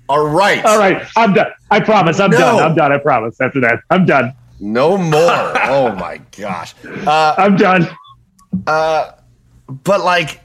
All 0.09 0.25
right. 0.27 0.63
All 0.63 0.77
right, 0.79 1.05
I'm 1.17 1.33
done. 1.33 1.47
I 1.69 1.81
promise. 1.81 2.19
I'm 2.19 2.31
No. 2.31 2.37
done. 2.37 2.59
I'm 2.63 2.75
done. 2.75 2.91
I 2.93 2.97
promise. 2.97 3.39
After 3.41 3.59
that, 3.61 3.79
I'm 3.89 4.05
done. 4.05 4.33
No 4.59 4.97
more. 4.97 5.13
oh 5.21 5.93
my 5.99 6.21
gosh. 6.37 6.73
Uh, 6.85 7.35
I'm 7.37 7.57
done. 7.57 7.87
but 8.65 10.03
like, 10.03 10.39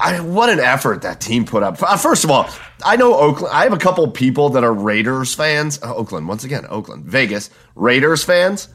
I, 0.00 0.20
what 0.20 0.50
an 0.50 0.58
effort 0.60 1.02
that 1.02 1.20
team 1.20 1.44
put 1.46 1.62
up. 1.62 1.80
Uh, 1.82 1.96
First 1.96 2.24
of 2.24 2.30
all, 2.30 2.48
I 2.84 2.96
know 2.96 3.14
Oakland. 3.14 3.54
I 3.54 3.62
have 3.62 3.72
a 3.72 3.78
couple 3.78 4.06
people 4.10 4.50
that 4.50 4.64
are 4.64 4.72
Raiders 4.72 5.34
fans. 5.34 5.80
Uh, 5.82 5.94
Oakland, 5.94 6.28
once 6.28 6.44
again, 6.44 6.66
Oakland, 6.68 7.04
Vegas 7.04 7.50
Raiders 7.76 8.24
fans. 8.24 8.68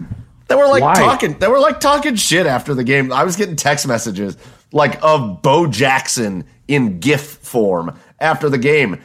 That 0.47 0.57
were 0.57 0.67
like 0.67 0.83
Why? 0.83 0.95
talking. 0.95 1.37
They 1.39 1.47
were 1.47 1.59
like 1.59 1.79
talking 1.79 2.15
shit 2.15 2.45
after 2.45 2.73
the 2.73 2.83
game. 2.83 3.11
I 3.11 3.23
was 3.23 3.35
getting 3.35 3.55
text 3.55 3.87
messages 3.87 4.37
like 4.71 5.01
of 5.03 5.41
Bo 5.41 5.67
Jackson 5.67 6.45
in 6.67 6.99
GIF 6.99 7.21
form 7.21 7.97
after 8.19 8.49
the 8.49 8.57
game. 8.57 9.01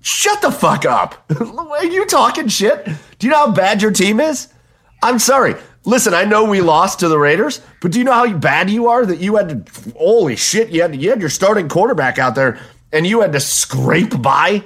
Shut 0.00 0.42
the 0.42 0.50
fuck 0.50 0.84
up. 0.84 1.30
Are 1.40 1.84
you 1.84 2.06
talking 2.06 2.48
shit? 2.48 2.84
Do 2.84 3.26
you 3.26 3.30
know 3.30 3.46
how 3.46 3.52
bad 3.52 3.82
your 3.82 3.92
team 3.92 4.20
is? 4.20 4.48
I'm 5.02 5.18
sorry. 5.18 5.54
Listen, 5.84 6.14
I 6.14 6.24
know 6.24 6.44
we 6.44 6.60
lost 6.60 7.00
to 7.00 7.08
the 7.08 7.18
Raiders, 7.18 7.60
but 7.80 7.90
do 7.92 7.98
you 7.98 8.04
know 8.04 8.12
how 8.12 8.32
bad 8.32 8.70
you 8.70 8.88
are 8.88 9.04
that 9.04 9.18
you 9.18 9.36
had 9.36 9.66
to 9.66 9.92
holy 9.96 10.36
shit, 10.36 10.70
you 10.70 10.82
had 10.82 10.94
you 10.94 11.10
had 11.10 11.20
your 11.20 11.30
starting 11.30 11.68
quarterback 11.68 12.18
out 12.18 12.34
there 12.34 12.60
and 12.92 13.06
you 13.06 13.20
had 13.20 13.32
to 13.32 13.40
scrape 13.40 14.20
by 14.20 14.62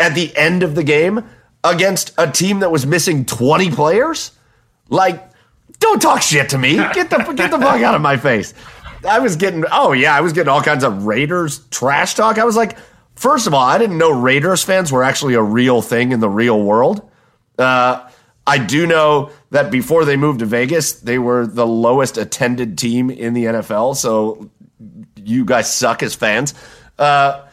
at 0.00 0.14
the 0.14 0.34
end 0.36 0.62
of 0.62 0.74
the 0.74 0.84
game 0.84 1.24
against 1.62 2.12
a 2.16 2.30
team 2.30 2.60
that 2.60 2.70
was 2.70 2.86
missing 2.86 3.24
20 3.24 3.70
players? 3.70 4.30
Like, 4.94 5.28
don't 5.80 6.00
talk 6.00 6.22
shit 6.22 6.50
to 6.50 6.58
me. 6.58 6.76
Get 6.76 7.10
the 7.10 7.18
get 7.36 7.50
the 7.50 7.58
fuck 7.58 7.82
out 7.82 7.94
of 7.94 8.00
my 8.00 8.16
face. 8.16 8.54
I 9.06 9.18
was 9.18 9.36
getting 9.36 9.64
oh 9.70 9.92
yeah, 9.92 10.16
I 10.16 10.20
was 10.20 10.32
getting 10.32 10.48
all 10.48 10.62
kinds 10.62 10.84
of 10.84 11.04
Raiders 11.04 11.58
trash 11.70 12.14
talk. 12.14 12.38
I 12.38 12.44
was 12.44 12.56
like, 12.56 12.78
first 13.16 13.46
of 13.46 13.54
all, 13.54 13.62
I 13.62 13.76
didn't 13.76 13.98
know 13.98 14.10
Raiders 14.10 14.62
fans 14.62 14.92
were 14.92 15.02
actually 15.02 15.34
a 15.34 15.42
real 15.42 15.82
thing 15.82 16.12
in 16.12 16.20
the 16.20 16.28
real 16.28 16.62
world. 16.62 17.10
Uh, 17.58 18.08
I 18.46 18.58
do 18.58 18.86
know 18.86 19.30
that 19.50 19.70
before 19.70 20.04
they 20.04 20.16
moved 20.16 20.40
to 20.40 20.46
Vegas, 20.46 21.00
they 21.00 21.18
were 21.18 21.46
the 21.46 21.66
lowest 21.66 22.16
attended 22.16 22.78
team 22.78 23.10
in 23.10 23.32
the 23.32 23.44
NFL. 23.44 23.96
So 23.96 24.50
you 25.16 25.44
guys 25.44 25.72
suck 25.72 26.02
as 26.02 26.14
fans. 26.14 26.54
Uh, 26.98 27.46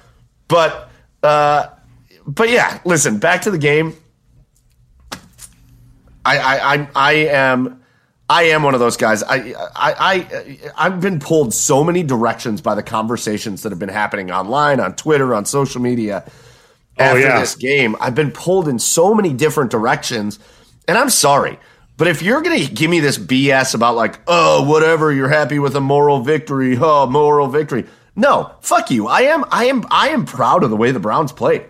but 0.47 0.89
uh, 1.23 1.67
but 2.27 2.49
yeah, 2.49 2.79
listen. 2.85 3.17
Back 3.17 3.41
to 3.43 3.51
the 3.51 3.57
game. 3.57 3.95
I 6.25 6.37
I 6.37 6.73
I, 6.73 6.89
I 6.95 7.13
am 7.13 7.81
I 8.29 8.43
am 8.43 8.63
one 8.63 8.73
of 8.73 8.79
those 8.79 8.95
guys. 8.95 9.23
I, 9.23 9.53
I 9.75 9.93
I 9.99 10.59
I've 10.77 11.01
been 11.01 11.19
pulled 11.19 11.53
so 11.53 11.83
many 11.83 12.01
directions 12.01 12.61
by 12.61 12.75
the 12.75 12.83
conversations 12.83 13.63
that 13.63 13.71
have 13.71 13.79
been 13.79 13.89
happening 13.89 14.31
online, 14.31 14.79
on 14.79 14.95
Twitter, 14.95 15.35
on 15.35 15.45
social 15.45 15.81
media 15.81 16.23
oh, 16.27 16.31
after 16.97 17.19
yeah. 17.19 17.39
this 17.39 17.55
game. 17.55 17.95
I've 17.99 18.15
been 18.15 18.31
pulled 18.31 18.67
in 18.67 18.79
so 18.79 19.13
many 19.13 19.33
different 19.33 19.69
directions, 19.69 20.39
and 20.87 20.97
I'm 20.97 21.09
sorry. 21.09 21.59
But 21.97 22.07
if 22.07 22.21
you're 22.21 22.41
gonna 22.41 22.65
give 22.65 22.89
me 22.89 22.99
this 22.99 23.17
BS 23.17 23.75
about 23.75 23.95
like, 23.95 24.19
oh, 24.27 24.63
whatever, 24.67 25.11
you're 25.11 25.29
happy 25.29 25.59
with 25.59 25.75
a 25.75 25.81
moral 25.81 26.21
victory, 26.21 26.77
oh, 26.79 27.07
moral 27.07 27.47
victory. 27.47 27.85
No, 28.15 28.55
fuck 28.61 28.91
you. 28.91 29.07
I 29.07 29.21
am, 29.21 29.45
I 29.51 29.65
am, 29.65 29.85
I 29.91 30.09
am 30.09 30.25
proud 30.25 30.63
of 30.63 30.69
the 30.69 30.77
way 30.77 30.91
the 30.91 30.99
Browns 30.99 31.31
played 31.31 31.65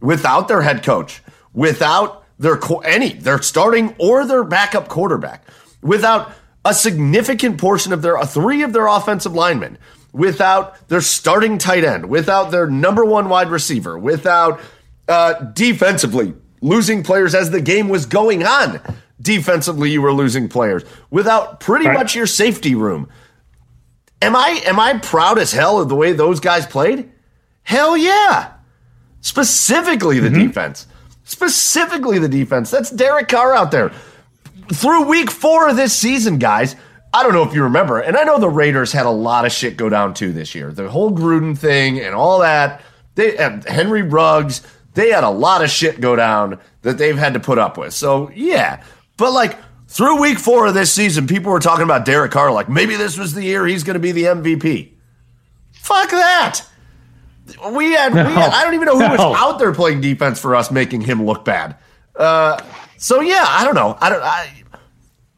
without 0.00 0.48
their 0.48 0.62
head 0.62 0.82
coach, 0.82 1.22
without 1.52 2.21
their 2.42 2.58
any 2.84 3.14
their 3.14 3.40
starting 3.40 3.94
or 3.98 4.26
their 4.26 4.44
backup 4.44 4.88
quarterback, 4.88 5.44
without 5.80 6.32
a 6.64 6.74
significant 6.74 7.58
portion 7.58 7.92
of 7.92 8.02
their 8.02 8.20
three 8.24 8.62
of 8.62 8.72
their 8.72 8.86
offensive 8.86 9.32
linemen, 9.34 9.78
without 10.12 10.88
their 10.88 11.00
starting 11.00 11.56
tight 11.58 11.84
end, 11.84 12.06
without 12.06 12.50
their 12.50 12.66
number 12.66 13.04
one 13.04 13.28
wide 13.28 13.48
receiver, 13.50 13.98
without 13.98 14.60
uh, 15.08 15.32
defensively 15.54 16.34
losing 16.60 17.02
players 17.02 17.34
as 17.34 17.50
the 17.50 17.60
game 17.60 17.88
was 17.88 18.06
going 18.06 18.44
on. 18.44 18.80
Defensively, 19.20 19.90
you 19.90 20.02
were 20.02 20.12
losing 20.12 20.48
players 20.48 20.82
without 21.10 21.60
pretty 21.60 21.86
Right. 21.86 21.96
much 21.98 22.14
your 22.16 22.26
safety 22.26 22.74
room. 22.74 23.08
Am 24.20 24.34
I 24.36 24.60
am 24.66 24.78
I 24.80 24.98
proud 24.98 25.38
as 25.38 25.52
hell 25.52 25.80
of 25.80 25.88
the 25.88 25.96
way 25.96 26.12
those 26.12 26.40
guys 26.40 26.66
played? 26.66 27.10
Hell 27.62 27.96
yeah. 27.96 28.52
Specifically 29.20 30.18
the 30.18 30.30
defense. 30.30 30.86
Specifically 31.32 32.18
the 32.18 32.28
defense. 32.28 32.70
That's 32.70 32.90
Derek 32.90 33.28
Carr 33.28 33.54
out 33.54 33.70
there. 33.70 33.90
Through 34.70 35.08
week 35.08 35.30
four 35.30 35.66
of 35.66 35.76
this 35.76 35.94
season, 35.94 36.36
guys, 36.36 36.76
I 37.14 37.22
don't 37.22 37.32
know 37.32 37.42
if 37.42 37.54
you 37.54 37.62
remember, 37.62 38.00
and 38.00 38.18
I 38.18 38.24
know 38.24 38.38
the 38.38 38.50
Raiders 38.50 38.92
had 38.92 39.06
a 39.06 39.10
lot 39.10 39.46
of 39.46 39.50
shit 39.50 39.78
go 39.78 39.88
down 39.88 40.12
too 40.12 40.34
this 40.34 40.54
year. 40.54 40.70
The 40.70 40.90
whole 40.90 41.10
Gruden 41.10 41.56
thing 41.56 42.00
and 42.00 42.14
all 42.14 42.40
that. 42.40 42.82
They 43.14 43.34
Henry 43.66 44.02
Ruggs, 44.02 44.60
they 44.92 45.08
had 45.08 45.24
a 45.24 45.30
lot 45.30 45.64
of 45.64 45.70
shit 45.70 46.02
go 46.02 46.16
down 46.16 46.60
that 46.82 46.98
they've 46.98 47.16
had 47.16 47.32
to 47.32 47.40
put 47.40 47.58
up 47.58 47.78
with. 47.78 47.94
So 47.94 48.30
yeah. 48.34 48.84
But 49.16 49.32
like 49.32 49.58
through 49.88 50.20
week 50.20 50.38
four 50.38 50.66
of 50.66 50.74
this 50.74 50.92
season, 50.92 51.26
people 51.26 51.50
were 51.50 51.60
talking 51.60 51.84
about 51.84 52.04
Derek 52.04 52.32
Carr 52.32 52.52
like 52.52 52.68
maybe 52.68 52.96
this 52.96 53.16
was 53.16 53.32
the 53.32 53.42
year 53.42 53.66
he's 53.66 53.84
gonna 53.84 53.98
be 53.98 54.12
the 54.12 54.24
MVP. 54.24 54.92
Fuck 55.72 56.10
that. 56.10 56.66
We 57.72 57.92
had, 57.92 58.12
we 58.12 58.20
had 58.20 58.52
I 58.52 58.64
don't 58.64 58.74
even 58.74 58.86
know 58.86 58.98
who 58.98 59.10
was 59.10 59.20
out 59.20 59.58
there 59.58 59.74
playing 59.74 60.00
defense 60.00 60.38
for 60.38 60.54
us, 60.54 60.70
making 60.70 61.02
him 61.02 61.24
look 61.24 61.44
bad. 61.44 61.76
Uh, 62.14 62.62
so 62.96 63.20
yeah, 63.20 63.44
I 63.46 63.64
don't 63.64 63.74
know. 63.74 63.96
I 64.00 64.10
don't. 64.10 64.22
I, 64.22 64.52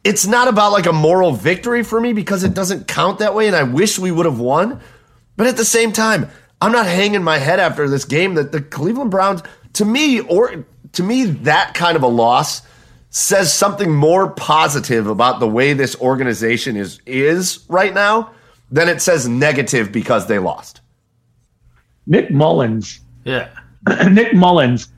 it's 0.05 0.27
not 0.27 0.49
about 0.49 0.73
like 0.73 0.87
a 0.87 0.93
moral 0.93 1.33
victory 1.33 1.83
for 1.83 2.01
me 2.01 2.13
because 2.13 2.45
it 2.45 2.53
doesn't 2.53 2.87
count 2.87 3.21
that 3.21 3.35
way, 3.35 3.47
and 3.47 3.57
I 3.57 3.63
wish 3.63 3.99
we 3.99 4.11
would 4.11 4.27
have 4.27 4.39
won. 4.39 4.81
But 5.37 5.47
at 5.47 5.57
the 5.57 5.65
same 5.65 5.93
time, 5.93 6.29
I'm 6.61 6.73
not 6.73 6.87
hanging 6.87 7.23
my 7.23 7.39
head 7.39 7.59
after 7.59 7.89
this 7.89 8.05
game 8.05 8.35
that 8.35 8.53
the 8.53 8.61
Cleveland 8.61 9.11
Browns, 9.11 9.43
to 9.75 9.85
me, 9.85 10.21
or 10.21 10.67
to 10.93 11.03
me, 11.03 11.25
that 11.25 11.75
kind 11.75 11.97
of 11.97 12.03
a 12.03 12.09
loss 12.09 12.63
says 13.09 13.53
something 13.53 13.93
more 13.93 14.31
positive 14.31 15.07
about 15.07 15.41
the 15.41 15.49
way 15.49 15.73
this 15.73 15.97
organization 16.01 16.77
is 16.77 17.01
is 17.07 17.65
right 17.69 17.95
now 17.95 18.31
than 18.71 18.89
it 18.89 19.01
says 19.01 19.29
negative 19.29 19.91
because 19.93 20.27
they 20.27 20.39
lost. 20.39 20.81
Nick 22.07 22.31
Mullens 22.31 23.01
Yeah. 23.25 23.49
Nick 24.11 24.33
Mullens 24.35 24.89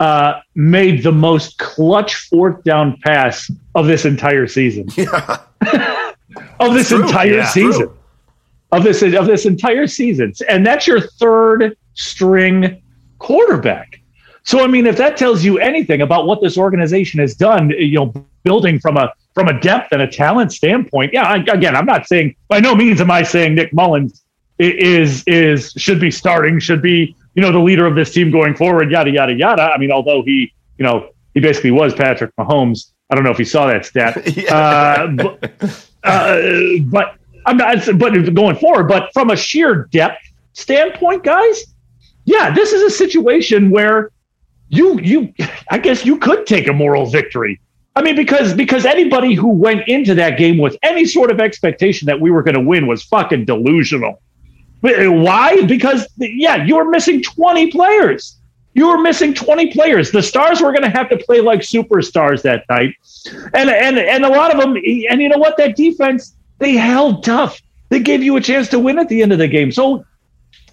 uh, 0.00 0.40
made 0.54 1.02
the 1.02 1.12
most 1.12 1.58
clutch 1.58 2.14
fourth 2.28 2.62
down 2.64 2.98
pass 3.04 3.50
of 3.74 3.86
this 3.86 4.04
entire 4.04 4.46
season. 4.46 4.86
Yeah. 4.96 6.12
Of 6.60 6.74
this 6.74 6.88
True. 6.88 7.04
entire 7.04 7.36
Yeah. 7.38 7.46
season. 7.46 7.86
True. 7.86 7.96
Of 8.72 8.82
this 8.82 9.02
of 9.02 9.26
this 9.26 9.46
entire 9.46 9.86
season. 9.86 10.32
And 10.48 10.66
that's 10.66 10.86
your 10.86 11.00
third 11.00 11.76
string 11.94 12.82
quarterback. 13.18 14.00
So 14.42 14.62
I 14.62 14.66
mean, 14.66 14.86
if 14.86 14.96
that 14.98 15.16
tells 15.16 15.44
you 15.44 15.58
anything 15.58 16.02
about 16.02 16.26
what 16.26 16.42
this 16.42 16.58
organization 16.58 17.20
has 17.20 17.34
done, 17.34 17.70
you 17.70 17.92
know, 17.98 18.12
building 18.42 18.78
from 18.80 18.96
a 18.96 19.12
from 19.34 19.48
a 19.48 19.58
depth 19.60 19.92
and 19.92 20.02
a 20.02 20.06
talent 20.08 20.52
standpoint, 20.52 21.12
yeah. 21.12 21.22
I, 21.24 21.36
again, 21.36 21.74
I'm 21.76 21.86
not 21.86 22.06
saying 22.06 22.34
by 22.48 22.60
no 22.60 22.74
means 22.74 23.00
am 23.00 23.10
I 23.10 23.22
saying 23.22 23.54
Nick 23.54 23.72
Mullens 23.72 24.12
i- 24.20 24.23
is 24.58 25.24
is 25.26 25.72
should 25.76 26.00
be 26.00 26.10
starting, 26.10 26.58
should 26.58 26.82
be 26.82 27.14
you 27.34 27.42
know 27.42 27.52
the 27.52 27.58
leader 27.58 27.86
of 27.86 27.94
this 27.94 28.12
team 28.12 28.30
going 28.30 28.54
forward, 28.54 28.90
yada 28.90 29.10
yada 29.10 29.34
yada. 29.34 29.62
I 29.62 29.78
mean, 29.78 29.90
although 29.90 30.22
he 30.22 30.52
you 30.78 30.84
know 30.84 31.10
he 31.34 31.40
basically 31.40 31.70
was 31.72 31.94
Patrick 31.94 32.34
Mahomes. 32.36 32.92
I 33.10 33.14
don't 33.14 33.24
know 33.24 33.30
if 33.30 33.38
you 33.38 33.44
saw 33.44 33.66
that 33.66 33.84
stat, 33.84 34.22
Yeah. 34.36 34.54
uh, 34.54 35.06
but, 35.08 35.88
uh, 36.04 36.40
but 36.86 37.16
I'm 37.46 37.56
not. 37.56 37.78
But 37.98 38.34
going 38.34 38.56
forward, 38.56 38.88
but 38.88 39.10
from 39.12 39.30
a 39.30 39.36
sheer 39.36 39.84
depth 39.90 40.22
standpoint, 40.52 41.24
guys, 41.24 41.64
yeah, 42.24 42.54
this 42.54 42.72
is 42.72 42.82
a 42.82 42.90
situation 42.90 43.70
where 43.70 44.10
you 44.68 44.98
you 45.00 45.34
I 45.70 45.78
guess 45.78 46.04
you 46.06 46.18
could 46.18 46.46
take 46.46 46.66
a 46.68 46.72
moral 46.72 47.06
victory. 47.06 47.60
I 47.96 48.02
mean, 48.02 48.16
because 48.16 48.54
because 48.54 48.86
anybody 48.86 49.34
who 49.34 49.48
went 49.48 49.86
into 49.86 50.14
that 50.14 50.38
game 50.38 50.58
with 50.58 50.76
any 50.82 51.04
sort 51.04 51.30
of 51.30 51.40
expectation 51.40 52.06
that 52.06 52.20
we 52.20 52.30
were 52.30 52.42
going 52.42 52.56
to 52.56 52.60
win 52.60 52.86
was 52.86 53.02
fucking 53.04 53.44
delusional. 53.44 54.20
Why? 54.84 55.62
Because 55.62 56.06
yeah, 56.18 56.62
you 56.64 56.76
were 56.76 56.84
missing 56.84 57.22
20 57.22 57.70
players. 57.70 58.36
You 58.74 58.88
were 58.88 58.98
missing 58.98 59.32
20 59.32 59.72
players. 59.72 60.10
The 60.10 60.22
stars 60.22 60.60
were 60.60 60.72
going 60.72 60.82
to 60.82 60.90
have 60.90 61.08
to 61.08 61.16
play 61.16 61.40
like 61.40 61.60
superstars 61.60 62.42
that 62.42 62.64
night. 62.68 62.94
And 63.54 63.70
and 63.70 63.98
and 63.98 64.24
a 64.24 64.28
lot 64.28 64.54
of 64.54 64.60
them 64.60 64.76
and 64.76 65.22
you 65.22 65.28
know 65.28 65.38
what 65.38 65.56
that 65.56 65.76
defense 65.76 66.34
they 66.58 66.74
held 66.74 67.24
tough. 67.24 67.62
They 67.88 68.00
gave 68.00 68.22
you 68.22 68.36
a 68.36 68.40
chance 68.40 68.68
to 68.70 68.78
win 68.78 68.98
at 68.98 69.08
the 69.08 69.22
end 69.22 69.32
of 69.32 69.38
the 69.38 69.48
game. 69.48 69.72
So 69.72 70.04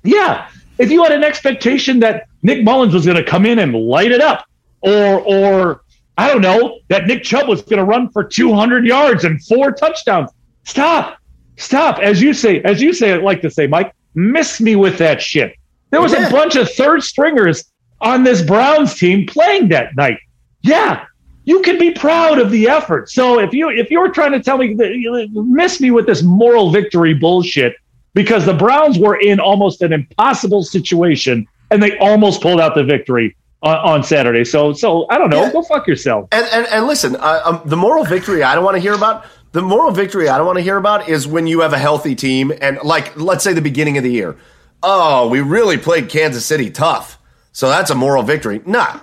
yeah, 0.03 0.49
if 0.77 0.91
you 0.91 1.03
had 1.03 1.13
an 1.13 1.23
expectation 1.23 1.99
that 1.99 2.27
Nick 2.43 2.65
Mullens 2.65 2.93
was 2.93 3.05
going 3.05 3.17
to 3.17 3.23
come 3.23 3.45
in 3.45 3.59
and 3.59 3.73
light 3.73 4.11
it 4.11 4.19
up, 4.19 4.45
or 4.81 5.21
or 5.21 5.83
I 6.17 6.27
don't 6.27 6.41
know 6.41 6.79
that 6.89 7.07
Nick 7.07 7.23
Chubb 7.23 7.47
was 7.47 7.61
going 7.61 7.77
to 7.77 7.85
run 7.85 8.09
for 8.09 8.25
200 8.25 8.85
yards 8.85 9.23
and 9.23 9.41
four 9.45 9.71
touchdowns, 9.71 10.31
stop, 10.65 11.17
stop. 11.55 11.99
As 11.99 12.21
you 12.21 12.33
say, 12.33 12.61
as 12.63 12.81
you 12.81 12.93
say, 12.93 13.13
I 13.13 13.17
like 13.17 13.41
to 13.43 13.49
say, 13.49 13.67
Mike, 13.67 13.93
miss 14.15 14.59
me 14.61 14.75
with 14.75 14.97
that 14.99 15.21
shit. 15.21 15.55
There 15.91 16.01
was 16.01 16.13
Yeah. 16.13 16.27
a 16.27 16.31
bunch 16.31 16.55
of 16.55 16.69
third 16.71 17.03
stringers 17.03 17.65
on 17.99 18.23
this 18.23 18.41
Browns 18.41 18.95
team 18.95 19.25
playing 19.27 19.69
that 19.69 19.95
night. 19.95 20.17
Yeah, 20.61 21.05
you 21.45 21.61
can 21.61 21.77
be 21.77 21.91
proud 21.91 22.39
of 22.39 22.51
the 22.51 22.67
effort. 22.69 23.09
So 23.09 23.39
if 23.39 23.53
you 23.53 23.69
if 23.69 23.89
you're 23.91 24.09
trying 24.09 24.31
to 24.33 24.39
tell 24.39 24.57
me 24.57 24.73
that 24.75 24.95
you 24.95 25.27
miss 25.33 25.79
me 25.81 25.91
with 25.91 26.05
this 26.05 26.21
moral 26.23 26.71
victory 26.71 27.13
bullshit 27.13 27.75
because 28.13 28.45
the 28.45 28.53
Browns 28.53 28.99
were 28.99 29.15
in 29.19 29.39
almost 29.39 29.81
an 29.81 29.91
impossible 29.93 30.63
situation 30.63 31.47
and 31.71 31.81
they 31.81 31.97
almost 31.99 32.41
pulled 32.41 32.59
out 32.59 32.75
the 32.75 32.83
victory 32.83 33.35
on, 33.63 33.75
on 33.77 34.03
Saturday. 34.03 34.43
So 34.43 34.73
so 34.73 35.05
I 35.09 35.17
don't 35.17 35.29
know. 35.29 35.41
Yeah. 35.43 35.51
Go 35.51 35.61
fuck 35.63 35.87
yourself. 35.87 36.27
And 36.31 36.45
and, 36.51 36.67
and 36.67 36.87
listen, 36.87 37.15
uh, 37.17 37.41
um, 37.45 37.61
the 37.65 37.77
moral 37.77 38.03
victory 38.05 38.43
I 38.43 38.55
don't 38.55 38.63
want 38.63 38.75
to 38.75 38.81
hear 38.81 38.93
about. 38.93 39.25
The 39.53 39.61
moral 39.61 39.91
victory 39.91 40.29
I 40.29 40.37
don't 40.37 40.45
want 40.45 40.57
to 40.57 40.63
hear 40.63 40.77
about 40.77 41.09
is 41.09 41.27
when 41.27 41.45
you 41.47 41.59
have 41.61 41.73
a 41.73 41.77
healthy 41.77 42.15
team 42.15 42.53
and 42.61 42.79
like 42.83 43.17
let's 43.17 43.43
say 43.43 43.53
the 43.53 43.61
beginning 43.61 43.97
of 43.97 44.03
the 44.03 44.11
year. 44.11 44.37
Oh, 44.81 45.27
we 45.27 45.41
really 45.41 45.77
played 45.77 46.09
Kansas 46.09 46.45
City 46.45 46.69
tough. 46.71 47.17
So 47.51 47.67
that's 47.67 47.89
a 47.91 47.95
moral 47.95 48.23
victory. 48.23 48.61
Nah. 48.65 48.99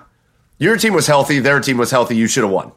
Your 0.59 0.76
team 0.76 0.92
was 0.94 1.07
healthy, 1.07 1.38
their 1.38 1.61
team 1.61 1.76
was 1.76 1.90
healthy, 1.90 2.16
you 2.16 2.26
should 2.26 2.42
have 2.44 2.51
won. 2.53 2.72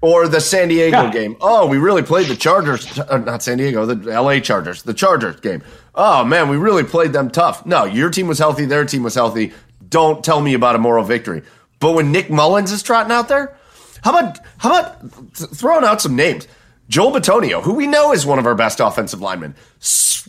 Or 0.00 0.28
the 0.28 0.40
San 0.40 0.68
Diego 0.68 1.04
Yeah. 1.04 1.10
game. 1.10 1.36
Oh, 1.40 1.66
we 1.66 1.78
really 1.78 2.02
played 2.02 2.26
the 2.28 2.36
Chargers, 2.36 2.98
uh, 2.98 3.16
not 3.16 3.42
San 3.42 3.56
Diego, 3.58 3.86
the 3.86 4.12
LA 4.12 4.38
Chargers, 4.40 4.82
the 4.82 4.92
Chargers 4.94 5.40
game. 5.40 5.62
Oh 5.94 6.22
man, 6.24 6.48
we 6.50 6.56
really 6.58 6.84
played 6.84 7.12
them 7.14 7.30
tough. 7.30 7.64
No, 7.64 7.84
your 7.84 8.10
team 8.10 8.26
was 8.28 8.38
healthy, 8.38 8.66
their 8.66 8.84
team 8.84 9.02
was 9.02 9.14
healthy. 9.14 9.52
Don't 9.88 10.22
tell 10.22 10.40
me 10.42 10.52
about 10.54 10.74
a 10.74 10.78
moral 10.78 11.04
victory. 11.04 11.42
But 11.80 11.92
when 11.94 12.12
Nick 12.12 12.28
Mullens 12.28 12.70
is 12.72 12.82
trotting 12.82 13.10
out 13.12 13.28
there, 13.28 13.56
how 14.02 14.10
about 14.16 14.38
how 14.58 14.70
about 14.78 15.00
th- 15.34 15.50
throwing 15.50 15.84
out 15.84 16.02
some 16.02 16.14
names? 16.14 16.46
Joel 16.88 17.12
Bitonio, 17.12 17.62
who 17.62 17.74
we 17.74 17.86
know 17.86 18.12
is 18.12 18.26
one 18.26 18.38
of 18.38 18.46
our 18.46 18.54
best 18.54 18.80
offensive 18.80 19.20
linemen, 19.20 19.54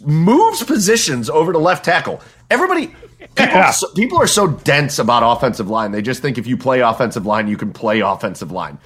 moves 0.02 0.64
positions 0.64 1.30
over 1.30 1.52
to 1.52 1.60
left 1.60 1.84
tackle. 1.86 2.22
Everybody, 2.50 2.88
people, 2.88 3.36
Yeah. 3.38 3.70
are 3.70 3.74
so, 3.74 3.88
people 3.94 4.22
are 4.22 4.28
so 4.28 4.48
dense 4.48 5.00
about 5.00 5.22
offensive 5.38 5.70
line. 5.70 5.92
They 5.92 6.02
just 6.02 6.22
think 6.22 6.38
if 6.38 6.48
you 6.48 6.56
play 6.58 6.80
offensive 6.80 7.26
line, 7.26 7.48
you 7.48 7.58
can 7.58 7.72
play 7.74 8.00
offensive 8.00 8.52
line. 8.52 8.78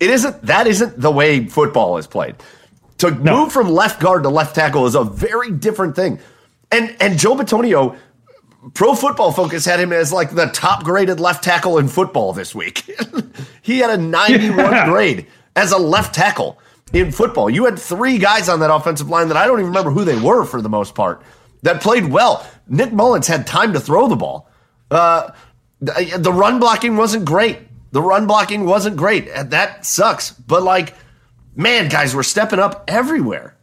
It 0.00 0.10
isn't. 0.10 0.42
That 0.44 0.66
isn't 0.66 1.00
the 1.00 1.10
way 1.10 1.46
football 1.46 1.96
is 1.98 2.06
played. 2.06 2.34
To 2.98 3.10
move 3.12 3.52
from 3.52 3.70
left 3.70 4.00
guard 4.00 4.22
to 4.24 4.28
left 4.28 4.54
tackle 4.54 4.86
is 4.86 4.94
a 4.94 5.04
very 5.04 5.50
different 5.50 5.94
thing. 5.96 6.18
And 6.72 6.96
and 7.00 7.18
Joe 7.18 7.36
Bitonio, 7.36 7.96
Pro 8.74 8.94
Football 8.94 9.30
Focus 9.32 9.64
had 9.64 9.78
him 9.78 9.92
as 9.92 10.12
like 10.12 10.34
the 10.34 10.46
top 10.46 10.82
graded 10.82 11.20
left 11.20 11.44
tackle 11.44 11.78
in 11.78 11.86
football 11.88 12.32
this 12.32 12.54
week. 12.54 12.90
he 13.62 13.78
had 13.78 13.90
a 13.90 13.96
91 13.96 14.58
Yeah. 14.58 14.86
grade 14.88 15.26
as 15.54 15.70
a 15.70 15.78
left 15.78 16.14
tackle 16.14 16.58
in 16.94 17.12
football. 17.12 17.50
You 17.50 17.64
had 17.64 17.78
three 17.78 18.18
guys 18.18 18.48
on 18.48 18.60
that 18.60 18.72
offensive 18.72 19.10
line 19.10 19.28
that 19.28 19.36
I 19.36 19.46
don't 19.46 19.58
even 19.58 19.68
remember 19.70 19.90
who 19.90 20.04
they 20.04 20.18
were 20.18 20.44
for 20.44 20.62
the 20.62 20.68
most 20.68 20.94
part 20.94 21.22
that 21.62 21.82
played 21.82 22.04
well. 22.06 22.46
Nick 22.68 22.92
Mullins 22.92 23.26
had 23.26 23.46
time 23.46 23.72
to 23.72 23.80
throw 23.80 24.08
the 24.08 24.16
ball. 24.16 24.48
Uh, 24.90 25.32
the, 25.80 26.18
the 26.18 26.32
run 26.32 26.60
blocking 26.60 26.96
wasn't 26.96 27.24
great. 27.24 27.58
The 27.92 28.00
run 28.00 28.26
blocking 28.26 28.64
wasn't 28.64 28.96
great. 28.96 29.28
And 29.28 29.50
That 29.50 29.84
sucks. 29.84 30.30
But 30.30 30.62
like, 30.62 30.94
man, 31.56 31.88
guys, 31.88 32.14
we're 32.14 32.22
stepping 32.22 32.58
up 32.58 32.84
everywhere. 32.88 33.56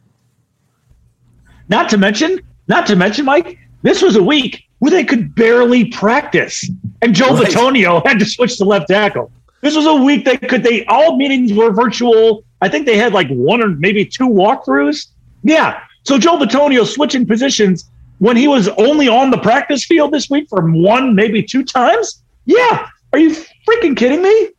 Not 1.70 1.90
to 1.90 1.98
mention, 1.98 2.42
not 2.68 2.86
to 2.88 2.96
mention, 2.96 3.26
Mike, 3.26 3.58
this 3.82 4.02
was 4.02 4.16
a 4.16 4.24
week 4.24 4.68
where 4.80 4.92
they 4.92 5.04
could 5.04 5.34
barely 5.36 5.86
practice, 5.86 6.70
and 7.02 7.14
Joe 7.14 7.36
Right. 7.36 7.48
Bitonio 7.48 8.06
had 8.06 8.20
to 8.20 8.26
switch 8.26 8.58
to 8.58 8.66
left 8.66 8.88
tackle. 8.90 9.32
This 9.62 9.76
was 9.76 9.86
a 9.86 9.96
week 9.96 10.26
they 10.26 10.38
could. 10.38 10.64
They 10.64 10.86
all 10.86 11.18
meetings 11.18 11.54
were 11.54 11.72
virtual. 11.72 12.44
I 12.62 12.70
think 12.70 12.86
they 12.86 12.98
had 12.98 13.14
like 13.14 13.30
one 13.30 13.62
or 13.62 13.70
maybe 13.70 14.06
two 14.06 14.28
walkthroughs. 14.28 15.08
Yeah. 15.44 15.82
So 16.04 16.18
Joe 16.18 16.38
Bitonio 16.38 16.86
switching 16.86 17.26
positions 17.26 17.90
when 18.20 18.36
he 18.36 18.48
was 18.48 18.68
only 18.70 19.08
on 19.08 19.32
the 19.32 19.38
practice 19.38 19.86
field 19.86 20.12
this 20.12 20.30
week 20.30 20.48
from 20.50 20.82
one, 20.82 21.16
maybe 21.16 21.44
two 21.44 21.64
times. 21.64 22.22
Yeah. 22.46 22.88
Are 23.14 23.20
you 23.20 23.36
freaking 23.68 23.96
kidding 23.96 24.22
me? 24.22 24.50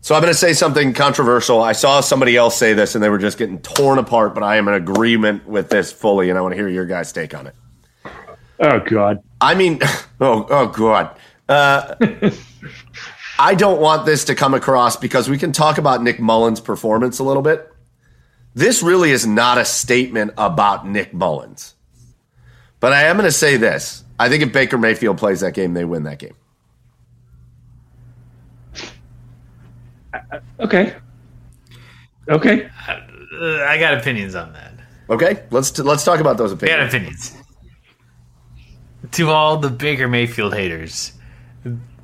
So 0.00 0.14
I'm 0.14 0.22
going 0.22 0.32
to 0.32 0.38
say 0.38 0.54
something 0.54 0.94
controversial. 0.94 1.62
I 1.62 1.72
saw 1.72 2.00
somebody 2.00 2.36
else 2.36 2.56
say 2.56 2.72
this 2.72 2.94
and 2.94 3.04
they 3.04 3.10
were 3.10 3.18
just 3.18 3.36
getting 3.36 3.58
torn 3.60 3.98
apart, 3.98 4.32
but 4.32 4.42
I 4.42 4.56
am 4.56 4.68
in 4.68 4.74
agreement 4.74 5.46
with 5.46 5.68
this 5.68 5.92
fully, 5.92 6.30
and 6.30 6.38
I 6.38 6.40
want 6.40 6.52
to 6.52 6.56
hear 6.56 6.68
your 6.68 6.86
guys' 6.86 7.12
take 7.12 7.34
on 7.34 7.46
it. 7.46 7.54
Oh 8.60 8.80
God. 8.80 9.22
I 9.40 9.54
mean, 9.54 9.80
oh, 10.20 10.46
oh 10.48 10.66
God. 10.68 11.14
Uh, 11.48 11.94
I 13.38 13.54
don't 13.54 13.80
want 13.80 14.04
this 14.04 14.24
to 14.24 14.34
come 14.34 14.52
across 14.54 14.96
because 14.96 15.28
we 15.28 15.38
can 15.38 15.52
talk 15.52 15.78
about 15.78 16.02
Nick 16.02 16.18
Mullens' 16.18 16.60
performance 16.60 17.18
a 17.18 17.24
little 17.24 17.42
bit. 17.42 17.70
This 18.54 18.82
really 18.82 19.12
is 19.12 19.26
not 19.26 19.58
a 19.58 19.64
statement 19.64 20.32
about 20.36 20.86
Nick 20.86 21.12
Mullens. 21.12 21.74
But 22.80 22.92
I 22.92 23.04
am 23.04 23.16
going 23.16 23.28
to 23.28 23.32
say 23.32 23.56
this. 23.56 24.04
I 24.18 24.28
think 24.28 24.42
if 24.42 24.52
Baker 24.52 24.78
Mayfield 24.78 25.18
plays 25.18 25.40
that 25.40 25.54
game, 25.54 25.74
they 25.74 25.84
win 25.84 26.02
that 26.04 26.18
game. 26.18 26.34
Okay. 30.58 30.94
Okay. 32.28 32.68
Uh, 32.88 33.64
I 33.64 33.78
got 33.78 33.94
opinions 33.94 34.34
on 34.34 34.52
that. 34.52 34.72
Okay? 35.08 35.44
Let's 35.50 35.70
t- 35.70 35.82
let's 35.82 36.04
talk 36.04 36.20
about 36.20 36.36
those 36.36 36.52
I 36.52 36.56
got 36.66 36.80
opinions. 36.80 37.30
opinions. 37.30 37.34
To 39.12 39.30
all 39.30 39.58
the 39.58 39.70
Baker 39.70 40.08
Mayfield 40.08 40.54
haters, 40.54 41.12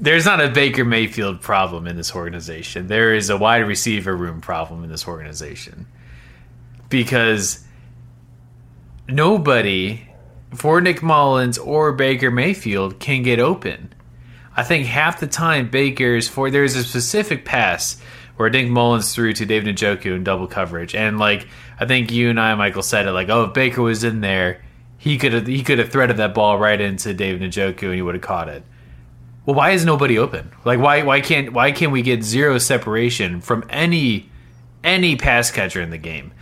there's 0.00 0.24
not 0.24 0.40
a 0.40 0.48
Baker 0.48 0.84
Mayfield 0.84 1.40
problem 1.40 1.86
in 1.86 1.96
this 1.96 2.14
organization. 2.14 2.88
There 2.88 3.14
is 3.14 3.30
a 3.30 3.36
wide 3.36 3.66
receiver 3.66 4.16
room 4.16 4.40
problem 4.40 4.84
in 4.84 4.90
this 4.90 5.06
organization. 5.06 5.86
Because 6.88 7.64
nobody 9.08 10.08
for 10.54 10.80
Nick 10.80 11.02
Mullens 11.02 11.58
or 11.58 11.92
Baker 11.92 12.30
Mayfield 12.30 13.00
can 13.00 13.22
get 13.22 13.38
open. 13.38 13.92
I 14.56 14.62
think 14.62 14.86
half 14.86 15.20
the 15.20 15.26
time 15.26 15.68
Baker's 15.68 16.28
for 16.28 16.50
there's 16.50 16.76
a 16.76 16.84
specific 16.84 17.44
pass 17.44 18.00
where 18.36 18.50
Nick 18.50 18.68
Mullens 18.68 19.12
threw 19.14 19.32
to 19.32 19.46
David 19.46 19.76
Njoku 19.76 20.14
in 20.14 20.24
double 20.24 20.46
coverage, 20.46 20.94
and 20.94 21.18
like 21.18 21.48
I 21.78 21.86
think 21.86 22.12
you 22.12 22.30
and 22.30 22.38
I, 22.38 22.54
Michael, 22.54 22.82
said 22.82 23.06
it 23.06 23.12
like, 23.12 23.28
oh, 23.28 23.44
if 23.44 23.54
Baker 23.54 23.82
was 23.82 24.04
in 24.04 24.20
there, 24.20 24.62
he 24.96 25.18
could 25.18 25.32
have 25.32 25.46
he 25.46 25.62
could 25.62 25.78
have 25.78 25.90
threaded 25.90 26.18
that 26.18 26.34
ball 26.34 26.58
right 26.58 26.80
into 26.80 27.14
David 27.14 27.42
Njoku 27.50 27.84
and 27.84 27.94
he 27.94 28.02
would 28.02 28.14
have 28.14 28.22
caught 28.22 28.48
it. 28.48 28.64
Well, 29.46 29.54
why 29.56 29.70
is 29.70 29.84
nobody 29.84 30.18
open? 30.18 30.50
Like 30.64 30.78
why 30.78 31.02
why 31.02 31.20
can't 31.20 31.52
why 31.52 31.72
can't 31.72 31.92
we 31.92 32.02
get 32.02 32.22
zero 32.22 32.58
separation 32.58 33.40
from 33.40 33.64
any 33.68 34.30
any 34.82 35.16
pass 35.16 35.50
catcher 35.50 35.82
in 35.82 35.90
the 35.90 35.98
game? 35.98 36.32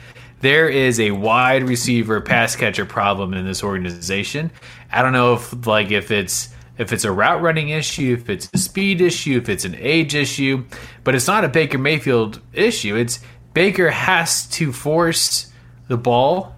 There 0.41 0.69
is 0.69 0.99
a 1.01 1.13
wide 1.13 1.65
receiver 1.65 2.21
pass 2.21 2.57
catcher 2.57 2.85
problem 2.85 3.35
in 3.35 3.45
this 3.45 3.63
organization. 3.63 4.51
I 4.91 5.03
don't 5.03 5.13
know 5.13 5.35
if 5.35 5.67
like 5.67 5.91
if 5.91 6.11
it's 6.11 6.53
if 6.79 6.93
it's 6.93 7.05
a 7.05 7.13
route 7.13 7.43
running 7.43 7.71
issue, 7.71 8.15
if 8.15 8.31
it's 8.31 8.49
a 8.55 8.59
speed 8.59 9.01
issue, 9.01 9.37
if 9.37 9.49
it's 9.49 9.65
an 9.65 9.75
age 9.77 10.15
issue, 10.15 10.65
but 11.05 11.15
it's 11.15 11.27
not 11.27 11.45
a 11.45 11.49
Baker 11.49 11.79
Mayfield 11.79 12.41
issue. 12.53 12.97
It's 12.97 13.21
Baker 13.53 13.91
has 13.91 14.47
to 14.51 14.73
force 14.73 15.53
the 15.89 15.97
ball 15.97 16.55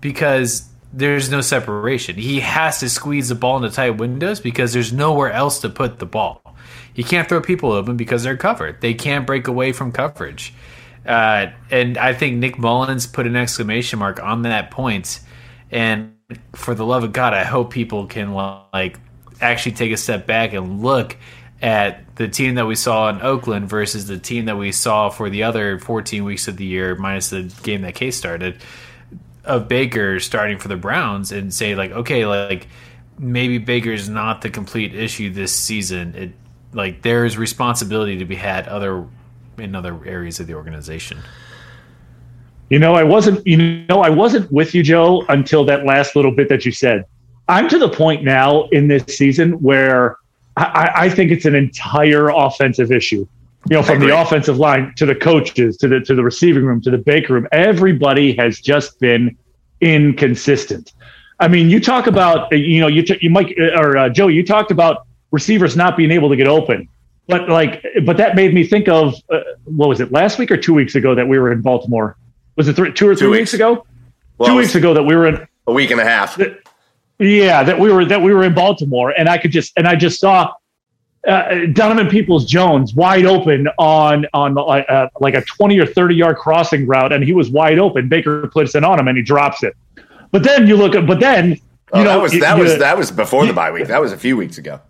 because 0.00 0.68
there's 0.92 1.30
no 1.30 1.40
separation. 1.40 2.16
He 2.16 2.40
has 2.40 2.80
to 2.80 2.88
squeeze 2.88 3.28
the 3.28 3.34
ball 3.34 3.56
into 3.56 3.70
tight 3.70 3.98
windows 3.98 4.40
because 4.40 4.72
there's 4.72 4.92
nowhere 4.92 5.32
else 5.32 5.60
to 5.60 5.68
put 5.68 5.98
the 5.98 6.06
ball. 6.06 6.56
He 6.92 7.02
can't 7.02 7.28
throw 7.28 7.40
people 7.40 7.72
open 7.72 7.96
because 7.96 8.22
they're 8.22 8.36
covered. 8.36 8.80
They 8.80 8.94
can't 8.94 9.26
break 9.26 9.48
away 9.48 9.72
from 9.72 9.92
coverage. 9.92 10.52
Uh, 11.06 11.46
and 11.70 11.96
I 11.96 12.12
think 12.12 12.36
Nick 12.36 12.58
Mullens 12.58 13.06
put 13.06 13.26
an 13.26 13.36
exclamation 13.36 13.98
mark 13.98 14.22
on 14.22 14.42
that 14.42 14.70
point. 14.70 15.20
And 15.70 16.14
for 16.54 16.74
the 16.74 16.84
love 16.84 17.04
of 17.04 17.12
God, 17.12 17.32
I 17.32 17.44
hope 17.44 17.72
people 17.72 18.06
can 18.06 18.34
like 18.34 18.98
actually 19.40 19.72
take 19.72 19.92
a 19.92 19.96
step 19.96 20.26
back 20.26 20.52
and 20.52 20.82
look 20.82 21.16
at 21.62 22.16
the 22.16 22.28
team 22.28 22.56
that 22.56 22.66
we 22.66 22.74
saw 22.74 23.08
in 23.08 23.22
Oakland 23.22 23.68
versus 23.68 24.06
the 24.06 24.18
team 24.18 24.44
that 24.46 24.56
we 24.56 24.72
saw 24.72 25.08
for 25.08 25.30
the 25.30 25.44
other 25.44 25.78
14 25.78 26.24
weeks 26.24 26.48
of 26.48 26.56
the 26.56 26.64
year, 26.64 26.94
minus 26.96 27.30
the 27.30 27.42
game 27.62 27.82
that 27.82 27.94
Case 27.94 28.16
started, 28.16 28.56
of 29.44 29.68
Baker 29.68 30.20
starting 30.20 30.58
for 30.58 30.68
the 30.68 30.76
Browns 30.76 31.32
and 31.32 31.52
say 31.52 31.74
like, 31.74 31.90
okay, 31.90 32.26
like 32.26 32.68
maybe 33.18 33.58
Baker's 33.58 34.08
not 34.08 34.42
the 34.42 34.50
complete 34.50 34.94
issue 34.94 35.30
this 35.30 35.54
season. 35.54 36.14
It 36.14 36.32
like 36.72 37.02
there's 37.02 37.36
responsibility 37.36 38.18
to 38.18 38.24
be 38.24 38.36
had 38.36 38.68
other 38.68 39.06
in 39.58 39.74
other 39.74 39.98
areas 40.06 40.40
of 40.40 40.46
the 40.46 40.54
organization. 40.54 41.18
You 42.70 42.78
know, 42.78 42.94
I 42.94 43.02
wasn't. 43.02 43.46
You 43.46 43.84
know, 43.88 44.00
I 44.00 44.08
wasn't 44.08 44.50
with 44.50 44.74
you, 44.74 44.82
Joe, 44.82 45.24
until 45.28 45.64
that 45.66 45.84
last 45.84 46.16
little 46.16 46.32
bit 46.32 46.48
that 46.48 46.64
you 46.64 46.72
said. 46.72 47.04
I'm 47.48 47.68
to 47.68 47.78
the 47.78 47.88
point 47.88 48.22
now 48.22 48.68
in 48.68 48.88
this 48.88 49.04
season 49.16 49.60
where 49.60 50.16
I, 50.56 50.90
I 50.94 51.08
think 51.10 51.30
it's 51.30 51.44
an 51.44 51.54
entire 51.54 52.28
offensive 52.28 52.92
issue. 52.92 53.26
You 53.70 53.76
know, 53.76 53.82
from 53.82 54.00
the 54.00 54.18
offensive 54.18 54.58
line 54.58 54.92
to 54.96 55.06
the 55.06 55.14
coaches 55.14 55.76
to 55.78 55.88
the 55.88 56.00
to 56.00 56.14
the 56.14 56.22
receiving 56.22 56.64
room 56.64 56.80
to 56.82 56.90
the 56.90 56.98
Baker 56.98 57.34
room, 57.34 57.46
everybody 57.52 58.34
has 58.36 58.60
just 58.60 58.98
been 58.98 59.36
inconsistent. 59.80 60.92
I 61.38 61.48
mean, 61.48 61.70
you 61.70 61.80
talk 61.80 62.06
about 62.06 62.50
you 62.52 62.80
know 62.80 62.88
you 62.88 63.02
t- 63.02 63.18
you 63.20 63.30
Mike 63.30 63.56
or 63.76 63.96
uh, 63.96 64.08
Joe, 64.08 64.26
you 64.28 64.44
talked 64.44 64.70
about 64.72 65.06
receivers 65.30 65.76
not 65.76 65.96
being 65.96 66.10
able 66.10 66.28
to 66.28 66.36
get 66.36 66.48
open, 66.48 66.88
but 67.26 67.48
like, 67.48 67.84
but 68.04 68.16
that 68.16 68.34
made 68.34 68.52
me 68.52 68.66
think 68.66 68.88
of 68.88 69.14
uh, 69.30 69.40
what 69.64 69.88
was 69.88 70.00
it 70.00 70.12
last 70.12 70.38
week 70.38 70.50
or 70.50 70.56
two 70.56 70.74
weeks 70.74 70.94
ago 70.94 71.14
that 71.14 71.26
we 71.26 71.38
were 71.38 71.52
in 71.52 71.60
Baltimore? 71.62 72.16
Was 72.56 72.68
it 72.68 72.76
th- 72.76 72.94
two 72.94 73.08
or 73.08 73.14
three 73.14 73.28
weeks. 73.28 73.38
weeks. 73.38 73.54
ago? 73.54 73.86
Well, 74.38 74.48
two 74.48 74.56
weeks 74.56 74.74
ago 74.74 74.92
that 74.94 75.02
we 75.02 75.14
were 75.14 75.26
in 75.28 75.46
a 75.66 75.72
week 75.72 75.90
and 75.90 76.00
a 76.00 76.04
half. 76.04 76.36
That, 76.36 76.58
yeah, 77.18 77.62
that 77.62 77.78
we 77.78 77.92
were 77.92 78.04
that 78.04 78.20
we 78.20 78.34
were 78.34 78.42
in 78.42 78.54
Baltimore, 78.54 79.10
and 79.10 79.28
I 79.28 79.38
could 79.38 79.52
just 79.52 79.72
and 79.76 79.86
I 79.86 79.94
just 79.94 80.20
saw 80.20 80.52
uh, 81.26 81.66
Donovan 81.72 82.08
Peoples 82.08 82.44
Jones 82.44 82.94
wide 82.94 83.24
open 83.24 83.68
on 83.78 84.26
on 84.34 84.58
uh, 84.58 85.08
like 85.20 85.34
a 85.34 85.42
twenty 85.42 85.78
or 85.78 85.86
thirty 85.86 86.14
yard 86.14 86.36
crossing 86.36 86.86
route, 86.86 87.12
and 87.12 87.22
he 87.22 87.32
was 87.32 87.50
wide 87.50 87.78
open. 87.78 88.08
Baker 88.08 88.48
puts 88.48 88.74
it 88.74 88.84
on 88.84 88.98
him, 88.98 89.08
and 89.08 89.16
he 89.16 89.22
drops 89.22 89.62
it. 89.62 89.76
But 90.30 90.42
then 90.42 90.66
you 90.66 90.76
look 90.76 90.94
at, 90.94 91.06
but 91.06 91.20
then 91.20 91.50
you 91.50 91.58
oh, 91.92 92.02
know 92.02 92.04
that 92.04 92.22
was 92.22 92.32
that 92.32 92.56
you, 92.56 92.62
was 92.62 92.78
that 92.78 92.96
was 92.96 93.10
before 93.10 93.46
the 93.46 93.52
bye 93.52 93.70
week. 93.70 93.86
That 93.86 94.00
was 94.00 94.12
a 94.12 94.16
few 94.16 94.36
weeks 94.36 94.58
ago. 94.58 94.80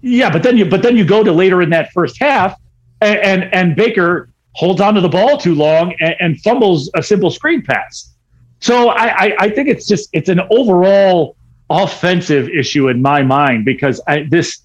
Yeah, 0.00 0.30
but 0.30 0.42
then 0.42 0.56
you 0.56 0.66
but 0.66 0.82
then 0.82 0.96
you 0.96 1.04
go 1.04 1.24
to 1.24 1.32
later 1.32 1.62
in 1.62 1.70
that 1.70 1.90
first 1.92 2.20
half, 2.20 2.60
and 3.00 3.18
and, 3.18 3.54
and 3.54 3.76
Baker 3.76 4.28
holds 4.52 4.80
onto 4.80 5.00
the 5.00 5.08
ball 5.08 5.38
too 5.38 5.54
long 5.54 5.94
and, 6.00 6.14
and 6.20 6.40
fumbles 6.40 6.90
a 6.94 7.02
simple 7.02 7.30
screen 7.30 7.62
pass. 7.62 8.12
So 8.60 8.88
I, 8.88 9.06
I, 9.06 9.36
I 9.38 9.50
think 9.50 9.68
it's 9.68 9.86
just 9.86 10.08
it's 10.12 10.28
an 10.28 10.40
overall 10.50 11.36
offensive 11.70 12.48
issue 12.48 12.88
in 12.88 13.00
my 13.00 13.22
mind 13.22 13.64
because 13.64 14.00
I, 14.08 14.26
this 14.28 14.62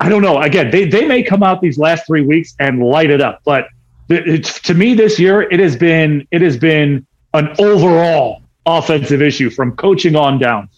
I 0.00 0.08
don't 0.08 0.22
know. 0.22 0.40
Again, 0.40 0.70
they, 0.70 0.86
they 0.86 1.06
may 1.06 1.22
come 1.22 1.42
out 1.42 1.60
these 1.60 1.78
last 1.78 2.06
three 2.06 2.22
weeks 2.22 2.54
and 2.58 2.82
light 2.82 3.10
it 3.10 3.20
up, 3.20 3.42
but 3.44 3.68
it's, 4.08 4.60
to 4.62 4.74
me 4.74 4.94
this 4.94 5.18
year 5.18 5.42
it 5.42 5.60
has 5.60 5.76
been 5.76 6.26
it 6.30 6.42
has 6.42 6.56
been 6.56 7.06
an 7.34 7.54
overall 7.58 8.42
offensive 8.66 9.22
issue 9.22 9.50
from 9.50 9.76
coaching 9.76 10.16
on 10.16 10.38
down. 10.38 10.68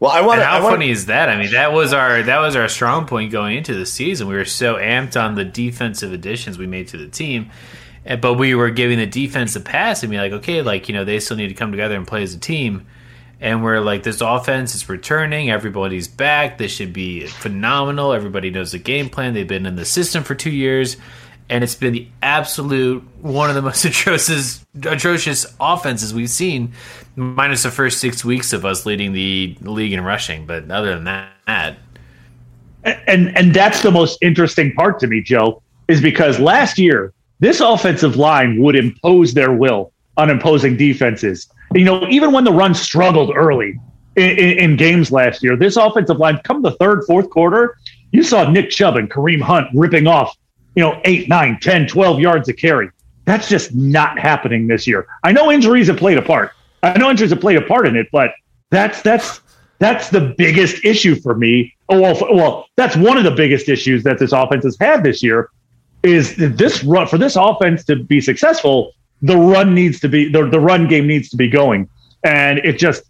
Well, 0.00 0.10
I 0.12 0.20
want. 0.22 0.40
How 0.40 0.62
funny 0.62 0.90
is 0.90 1.06
that? 1.06 1.28
I 1.28 1.36
mean, 1.36 1.52
that 1.52 1.72
was 1.72 1.92
our 1.92 2.22
that 2.22 2.38
was 2.38 2.56
our 2.56 2.68
strong 2.68 3.06
point 3.06 3.32
going 3.32 3.56
into 3.56 3.74
the 3.74 3.86
season. 3.86 4.28
We 4.28 4.34
were 4.34 4.44
so 4.44 4.76
amped 4.76 5.20
on 5.20 5.34
the 5.34 5.44
defensive 5.44 6.12
additions 6.12 6.56
we 6.56 6.66
made 6.66 6.88
to 6.88 6.96
the 6.96 7.08
team, 7.08 7.50
eh, 8.06 8.16
but 8.16 8.34
we 8.34 8.54
were 8.54 8.70
giving 8.70 8.98
the 8.98 9.06
defense 9.06 9.56
a 9.56 9.60
pass 9.60 10.02
and 10.02 10.10
be 10.10 10.16
like, 10.16 10.32
okay, 10.32 10.62
like 10.62 10.88
you 10.88 10.94
know, 10.94 11.04
they 11.04 11.18
still 11.18 11.36
need 11.36 11.48
to 11.48 11.54
come 11.54 11.72
together 11.72 11.96
and 11.96 12.06
play 12.06 12.22
as 12.22 12.32
a 12.32 12.38
team. 12.38 12.86
And 13.40 13.62
we're 13.62 13.80
like, 13.80 14.02
this 14.02 14.20
offense 14.20 14.74
is 14.74 14.88
returning. 14.88 15.50
Everybody's 15.50 16.08
back. 16.08 16.58
This 16.58 16.72
should 16.72 16.92
be 16.92 17.26
phenomenal. 17.26 18.12
Everybody 18.12 18.50
knows 18.50 18.72
the 18.72 18.78
game 18.78 19.08
plan. 19.08 19.34
They've 19.34 19.46
been 19.46 19.66
in 19.66 19.76
the 19.76 19.84
system 19.84 20.24
for 20.24 20.34
two 20.34 20.50
years, 20.50 20.96
and 21.48 21.62
it's 21.62 21.76
been 21.76 21.92
the 21.92 22.08
absolute 22.20 23.04
one 23.20 23.48
of 23.48 23.54
the 23.54 23.62
most 23.70 23.84
atrocious 23.84 24.64
atrocious 24.82 25.46
offenses 25.60 26.12
we've 26.12 26.30
seen, 26.30 26.72
minus 27.14 27.62
the 27.62 27.70
first 27.70 28.00
six 28.00 28.24
weeks 28.24 28.52
of 28.52 28.64
us 28.64 28.84
leading 28.84 29.12
the 29.12 29.56
league 29.60 29.92
in 29.92 30.02
rushing. 30.02 30.44
But 30.44 30.68
other 30.70 30.94
than 30.94 31.04
that, 31.04 31.78
and 32.84 33.36
and 33.36 33.54
that's 33.54 33.82
the 33.82 33.92
most 33.92 34.18
interesting 34.20 34.72
part 34.72 34.98
to 35.00 35.06
me, 35.06 35.22
Joe, 35.22 35.62
is 35.86 36.00
because 36.00 36.40
last 36.40 36.76
year 36.76 37.12
this 37.40 37.60
offensive 37.60 38.16
line 38.16 38.60
would 38.60 38.74
impose 38.74 39.34
their 39.34 39.52
will 39.52 39.92
on 40.16 40.30
imposing 40.30 40.76
defenses. 40.76 41.48
You 41.74 41.84
know, 41.84 42.06
even 42.08 42.32
when 42.32 42.44
the 42.44 42.52
run 42.52 42.74
struggled 42.74 43.32
early 43.34 43.78
in, 44.16 44.30
in, 44.30 44.58
in, 44.58 44.76
games 44.76 45.12
last 45.12 45.42
year, 45.42 45.56
this 45.56 45.76
offensive 45.76 46.18
line, 46.18 46.40
come 46.44 46.62
the 46.62 46.72
third, 46.72 47.04
fourth 47.04 47.28
quarter, 47.30 47.76
you 48.10 48.22
saw 48.22 48.48
Nick 48.48 48.70
Chubb 48.70 48.96
and 48.96 49.10
Kareem 49.10 49.40
Hunt 49.40 49.68
ripping 49.74 50.06
off, 50.06 50.36
you 50.74 50.82
know, 50.82 51.00
eight, 51.04 51.28
nine, 51.28 51.58
10, 51.60 51.86
12 51.86 52.20
yards 52.20 52.48
of 52.48 52.56
carry. 52.56 52.90
That's 53.26 53.48
just 53.48 53.74
not 53.74 54.18
happening 54.18 54.66
this 54.66 54.86
year. 54.86 55.06
I 55.22 55.32
know 55.32 55.50
injuries 55.52 55.88
have 55.88 55.98
played 55.98 56.16
a 56.16 56.22
part. 56.22 56.52
I 56.82 56.96
know 56.96 57.10
injuries 57.10 57.30
have 57.30 57.40
played 57.40 57.58
a 57.58 57.62
part 57.62 57.86
in 57.86 57.96
it, 57.96 58.08
but 58.10 58.30
that's 58.70 59.02
that's 59.02 59.42
that's 59.78 60.08
the 60.08 60.34
biggest 60.38 60.84
issue 60.84 61.14
for 61.14 61.34
me. 61.34 61.76
Oh 61.88 62.00
well, 62.00 62.34
well, 62.34 62.66
that's 62.76 62.96
one 62.96 63.18
of 63.18 63.24
the 63.24 63.30
biggest 63.30 63.68
issues 63.68 64.02
that 64.04 64.18
this 64.18 64.32
offense 64.32 64.64
has 64.64 64.76
had 64.80 65.02
this 65.02 65.22
year 65.22 65.50
is 66.02 66.36
this 66.36 66.84
run 66.84 67.06
for 67.06 67.18
this 67.18 67.36
offense 67.36 67.84
to 67.84 67.96
be 67.96 68.20
successful, 68.20 68.92
the 69.22 69.36
run 69.36 69.74
needs 69.74 70.00
to 70.00 70.08
be 70.08 70.28
the, 70.28 70.46
the 70.46 70.60
run 70.60 70.86
game 70.86 71.06
needs 71.06 71.28
to 71.30 71.36
be 71.36 71.48
going. 71.48 71.88
And 72.24 72.58
it 72.58 72.78
just 72.78 73.02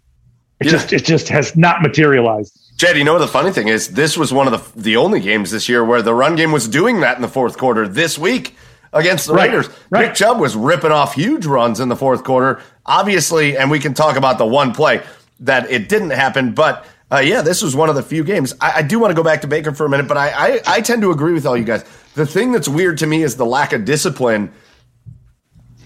it 0.59 0.65
yeah. 0.65 0.71
just 0.71 0.93
it 0.93 1.05
just 1.05 1.29
has 1.29 1.55
not 1.55 1.81
materialized. 1.81 2.57
Jed, 2.77 2.97
you 2.97 3.03
know 3.03 3.13
what 3.13 3.19
the 3.19 3.27
funny 3.27 3.51
thing 3.51 3.67
is? 3.67 3.89
This 3.89 4.17
was 4.17 4.33
one 4.33 4.51
of 4.51 4.73
the 4.75 4.81
the 4.81 4.97
only 4.97 5.19
games 5.19 5.51
this 5.51 5.67
year 5.69 5.83
where 5.83 6.01
the 6.01 6.13
run 6.13 6.35
game 6.35 6.51
was 6.51 6.67
doing 6.67 7.01
that 7.01 7.15
in 7.15 7.21
the 7.21 7.27
fourth 7.27 7.57
quarter 7.57 7.87
this 7.87 8.17
week 8.17 8.55
against 8.93 9.27
the 9.27 9.33
right, 9.33 9.49
Raiders. 9.49 9.69
Right. 9.89 10.07
Nick 10.07 10.15
Chubb 10.15 10.39
was 10.39 10.55
ripping 10.55 10.91
off 10.91 11.13
huge 11.13 11.45
runs 11.45 11.79
in 11.79 11.89
the 11.89 11.95
fourth 11.95 12.23
quarter. 12.23 12.61
Obviously, 12.85 13.57
and 13.57 13.69
we 13.69 13.79
can 13.79 13.93
talk 13.93 14.15
about 14.15 14.37
the 14.37 14.45
one 14.45 14.73
play 14.73 15.03
that 15.41 15.69
it 15.69 15.89
didn't 15.89 16.09
happen, 16.09 16.53
but 16.53 16.85
uh, 17.11 17.19
yeah, 17.19 17.41
this 17.41 17.61
was 17.63 17.75
one 17.75 17.89
of 17.89 17.95
the 17.95 18.03
few 18.03 18.23
games. 18.23 18.53
I, 18.61 18.77
I 18.77 18.81
do 18.81 18.99
want 18.99 19.11
to 19.11 19.15
go 19.15 19.23
back 19.23 19.41
to 19.41 19.47
Baker 19.47 19.73
for 19.73 19.85
a 19.85 19.89
minute, 19.89 20.07
but 20.07 20.17
I, 20.17 20.29
I, 20.29 20.59
I 20.67 20.81
tend 20.81 21.01
to 21.01 21.11
agree 21.11 21.33
with 21.33 21.45
all 21.45 21.57
you 21.57 21.63
guys. 21.63 21.83
The 22.13 22.25
thing 22.25 22.51
that's 22.51 22.67
weird 22.67 22.97
to 22.99 23.07
me 23.07 23.23
is 23.23 23.35
the 23.35 23.45
lack 23.45 23.73
of 23.73 23.85
discipline 23.85 24.51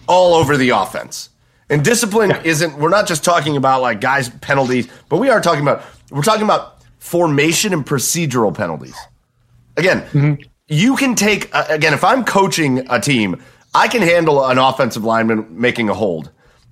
all 0.08 0.34
over 0.34 0.58
the 0.58 0.70
offense. 0.70 1.30
And 1.70 1.84
discipline 1.84 2.30
yeah. 2.30 2.41
isn't, 2.43 2.78
we're 2.78 2.89
not 2.89 3.08
just 3.08 3.24
talking 3.24 3.58
about 3.58 3.82
like 3.82 4.01
guys' 4.01 4.30
penalties, 4.30 4.88
but 5.10 5.18
we 5.18 5.30
are 5.30 5.41
talking 5.41 5.62
about, 5.62 5.84
we're 6.12 6.22
talking 6.22 6.43
about 6.43 6.84
formation 6.99 7.74
and 7.74 7.86
procedural 7.86 8.56
penalties. 8.56 8.95
Again, 9.78 10.01
mm-hmm. 10.01 10.41
you 10.68 10.95
can 10.95 11.16
take, 11.16 11.54
uh, 11.56 11.66
again, 11.70 11.93
if 11.93 12.04
I'm 12.04 12.26
coaching 12.26 12.86
a 12.89 12.99
team, 12.99 13.41
I 13.74 13.88
can 13.88 14.01
handle 14.01 14.45
an 14.45 14.58
offensive 14.58 15.04
lineman 15.04 15.47
making 15.49 15.89
a 15.89 15.93
hold. 15.93 16.30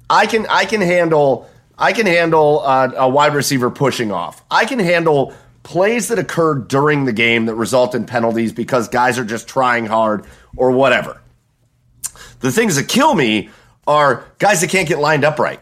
I 0.10 0.26
can, 0.28 0.46
I 0.50 0.66
can 0.66 0.82
handle 0.82 1.50
I 1.82 1.94
can 1.94 2.06
handle 2.06 2.62
uh, 2.64 2.92
a 2.96 3.10
wide 3.10 3.34
receiver 3.34 3.72
pushing 3.72 4.12
off. 4.12 4.44
I 4.52 4.66
can 4.66 4.78
handle 4.78 5.34
plays 5.64 6.10
that 6.10 6.20
occur 6.20 6.56
during 6.56 7.06
the 7.06 7.14
game 7.14 7.48
that 7.48 7.56
result 7.56 7.96
in 7.96 8.06
penalties 8.06 8.54
because 8.54 8.88
guys 8.88 9.18
are 9.18 9.26
just 9.26 9.48
trying 9.48 9.88
hard 9.88 10.26
or 10.56 10.72
whatever. 10.72 11.21
The 12.42 12.52
things 12.52 12.76
that 12.76 12.88
kill 12.88 13.14
me 13.16 13.50
are 13.88 14.26
guys 14.40 14.62
that 14.62 14.70
can't 14.70 14.88
get 14.88 15.00
lined 15.00 15.24
up 15.24 15.40
right. 15.40 15.60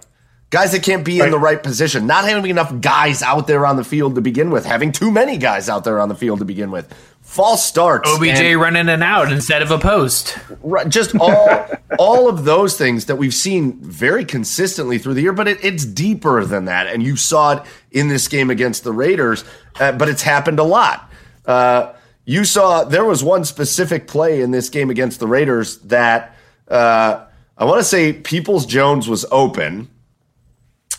guys 0.50 0.72
that 0.72 0.84
can't 0.84 1.06
be 1.06 1.20
in 1.20 1.32
the 1.32 1.40
right 1.40 1.62
position, 1.62 2.08
not 2.08 2.26
having 2.26 2.50
enough 2.50 2.82
guys 2.82 3.22
out 3.22 3.48
there 3.48 3.66
on 3.66 3.76
the 3.76 3.84
field 3.84 4.16
to 4.16 4.22
begin 4.22 4.50
with, 4.50 4.66
having 4.66 4.92
too 4.92 5.12
many 5.12 5.38
guys 5.38 5.70
out 5.70 5.84
there 5.84 6.00
on 6.00 6.10
the 6.10 6.16
field 6.16 6.40
to 6.40 6.46
begin 6.46 6.72
with, 6.72 6.92
false 7.22 7.64
starts, 7.66 8.10
OBJ 8.10 8.40
and- 8.40 8.60
running 8.62 8.90
and 8.90 9.04
out 9.04 9.32
instead 9.32 9.62
of 9.62 9.72
a 9.72 9.78
post. 9.78 10.38
Right, 10.62 10.90
just 10.90 11.16
all 11.20 11.68
all 12.00 12.28
of 12.28 12.46
those 12.46 12.78
things 12.78 13.06
that 13.06 13.18
we've 13.18 13.34
seen 13.34 13.74
very 13.80 14.26
consistently 14.26 14.98
through 14.98 15.14
the 15.14 15.22
year, 15.22 15.34
but 15.34 15.48
it, 15.48 15.64
it's 15.64 15.86
deeper 15.86 16.44
than 16.44 16.66
that, 16.66 16.88
and 16.88 17.04
you 17.04 17.16
saw 17.16 17.54
it 17.58 17.64
in 17.92 18.08
this 18.08 18.28
game 18.28 18.50
against 18.50 18.84
the 18.84 18.92
Raiders. 18.92 19.44
Uh, 19.80 19.92
but 19.92 20.10
it's 20.10 20.24
happened 20.24 20.60
a 20.60 20.64
lot. 20.64 21.12
Uh, 21.46 21.94
you 22.26 22.44
saw 22.44 22.84
there 22.84 23.06
was 23.06 23.24
one 23.24 23.46
specific 23.46 24.08
play 24.08 24.42
in 24.42 24.52
this 24.52 24.70
game 24.70 24.90
against 24.90 25.20
the 25.20 25.28
Raiders 25.28 25.78
that 25.80 26.36
uh, 26.70 27.26
I 27.58 27.66
want 27.66 27.80
to 27.80 27.84
say 27.84 28.14
Peoples 28.14 28.66
Jones 28.66 29.08
was 29.10 29.26
open, 29.32 29.90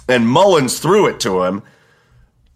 and 0.08 0.24
Mullens 0.26 0.78
threw 0.80 1.06
it 1.06 1.20
to 1.20 1.42
him. 1.42 1.62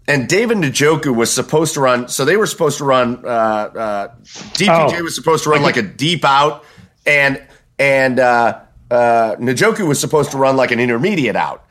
And 0.07 0.29
David 0.29 0.59
Njoku 0.59 1.15
was 1.17 1.33
supposed 1.33 1.73
to 1.75 1.81
run. 1.81 2.09
So 2.09 2.27
they 2.27 2.37
were 2.37 2.47
supposed 2.47 2.77
to 2.79 2.85
run. 2.85 3.25
Uh, 3.25 3.29
uh, 3.29 4.09
DPJ 4.25 4.99
Oh. 4.99 5.03
was 5.03 5.15
supposed 5.15 5.45
to 5.45 5.51
run 5.51 5.63
like 5.63 5.79
a 5.79 5.83
deep 5.83 6.25
out, 6.27 6.65
and 7.07 7.43
and 7.79 8.21
uh, 8.21 8.61
uh, 8.91 9.37
Njoku 9.37 9.89
was 9.89 9.99
supposed 9.99 10.31
to 10.33 10.37
run 10.37 10.57
like 10.59 10.73
an 10.73 10.79
intermediate 10.81 11.37
out. 11.37 11.65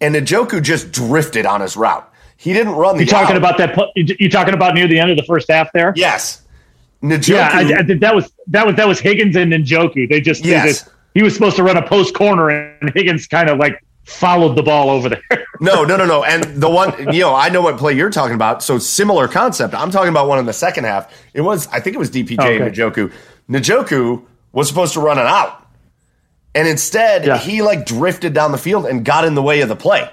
And 0.00 0.14
Njoku 0.16 0.60
just 0.62 0.90
drifted 0.90 1.46
on 1.46 1.60
his 1.60 1.76
route. 1.76 2.12
He 2.36 2.52
didn't 2.52 2.74
run 2.74 2.96
the. 2.96 3.04
You 3.04 3.10
talking 3.10 3.36
out. 3.36 3.38
about 3.38 3.58
that? 3.58 3.78
You 3.94 4.16
you 4.18 4.28
talking 4.30 4.52
about 4.54 4.74
near 4.74 4.88
the 4.88 4.98
end 4.98 5.12
of 5.12 5.16
the 5.16 5.22
first 5.24 5.48
half 5.48 5.72
there? 5.72 5.92
Yes. 5.94 6.42
Njoku. 7.10 7.28
Yeah, 7.28 7.50
I, 7.52 7.78
I 7.78 7.82
that 7.82 8.14
was 8.14 8.32
that 8.48 8.66
was 8.66 8.76
that 8.76 8.86
was 8.88 9.00
Higgins 9.00 9.36
and 9.36 9.52
Njoku. 9.52 10.08
They 10.08 10.20
just, 10.20 10.44
Yes. 10.44 10.88
he 11.14 11.22
was 11.22 11.34
supposed 11.34 11.56
to 11.56 11.62
run 11.62 11.76
a 11.76 11.86
post 11.86 12.14
corner, 12.14 12.48
and 12.50 12.90
Higgins 12.94 13.26
kind 13.26 13.48
of 13.50 13.58
like 13.58 13.82
followed 14.04 14.54
the 14.56 14.62
ball 14.62 14.90
over 14.90 15.08
there. 15.08 15.22
No, 15.58 15.84
no, 15.84 15.96
no, 15.96 16.04
no. 16.04 16.22
And 16.22 16.44
the 16.60 16.68
one, 16.68 17.14
you 17.14 17.20
know, 17.22 17.34
I 17.34 17.48
know 17.48 17.62
what 17.62 17.78
play 17.78 17.94
you're 17.94 18.10
talking 18.10 18.34
about. 18.34 18.62
So 18.62 18.76
similar 18.76 19.26
concept. 19.26 19.72
I'm 19.74 19.90
talking 19.90 20.10
about 20.10 20.28
one 20.28 20.38
in 20.38 20.44
the 20.44 20.52
second 20.52 20.84
half. 20.84 21.10
It 21.32 21.40
was, 21.40 21.66
I 21.68 21.80
think 21.80 21.96
it 21.96 21.98
was 21.98 22.10
DPJ 22.10 22.38
Okay. 22.38 22.60
and 22.60 22.74
Njoku. 22.74 23.10
Njoku 23.48 24.22
was 24.52 24.68
supposed 24.68 24.92
to 24.92 25.00
run 25.00 25.18
it 25.18 25.24
out. 25.24 25.66
And 26.54 26.68
instead, 26.68 27.24
Yeah. 27.24 27.38
he 27.38 27.62
like 27.62 27.86
drifted 27.86 28.34
down 28.34 28.52
the 28.52 28.58
field 28.58 28.84
and 28.84 29.02
got 29.02 29.24
in 29.24 29.34
the 29.34 29.42
way 29.42 29.62
of 29.62 29.70
the 29.70 29.76
play 29.76 30.10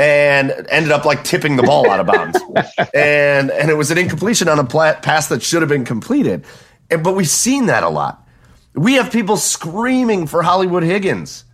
and 0.00 0.66
ended 0.70 0.92
up 0.92 1.04
like 1.04 1.24
tipping 1.24 1.56
the 1.56 1.62
ball 1.62 1.90
out 1.90 2.00
of 2.00 2.06
bounds. 2.06 2.40
and 2.94 3.50
and 3.50 3.70
it 3.70 3.74
was 3.74 3.90
an 3.90 3.98
incompletion 3.98 4.48
on 4.48 4.58
a 4.58 4.64
pass 4.64 5.28
that 5.28 5.42
should 5.42 5.60
have 5.60 5.68
been 5.68 5.84
completed. 5.84 6.46
And, 6.90 7.04
but 7.04 7.14
we've 7.14 7.28
seen 7.28 7.66
that 7.66 7.82
a 7.82 7.90
lot. 7.90 8.26
We 8.74 8.94
have 8.94 9.12
people 9.12 9.36
screaming 9.36 10.26
for 10.26 10.42
Hollywood 10.42 10.84
Higgins. 10.84 11.44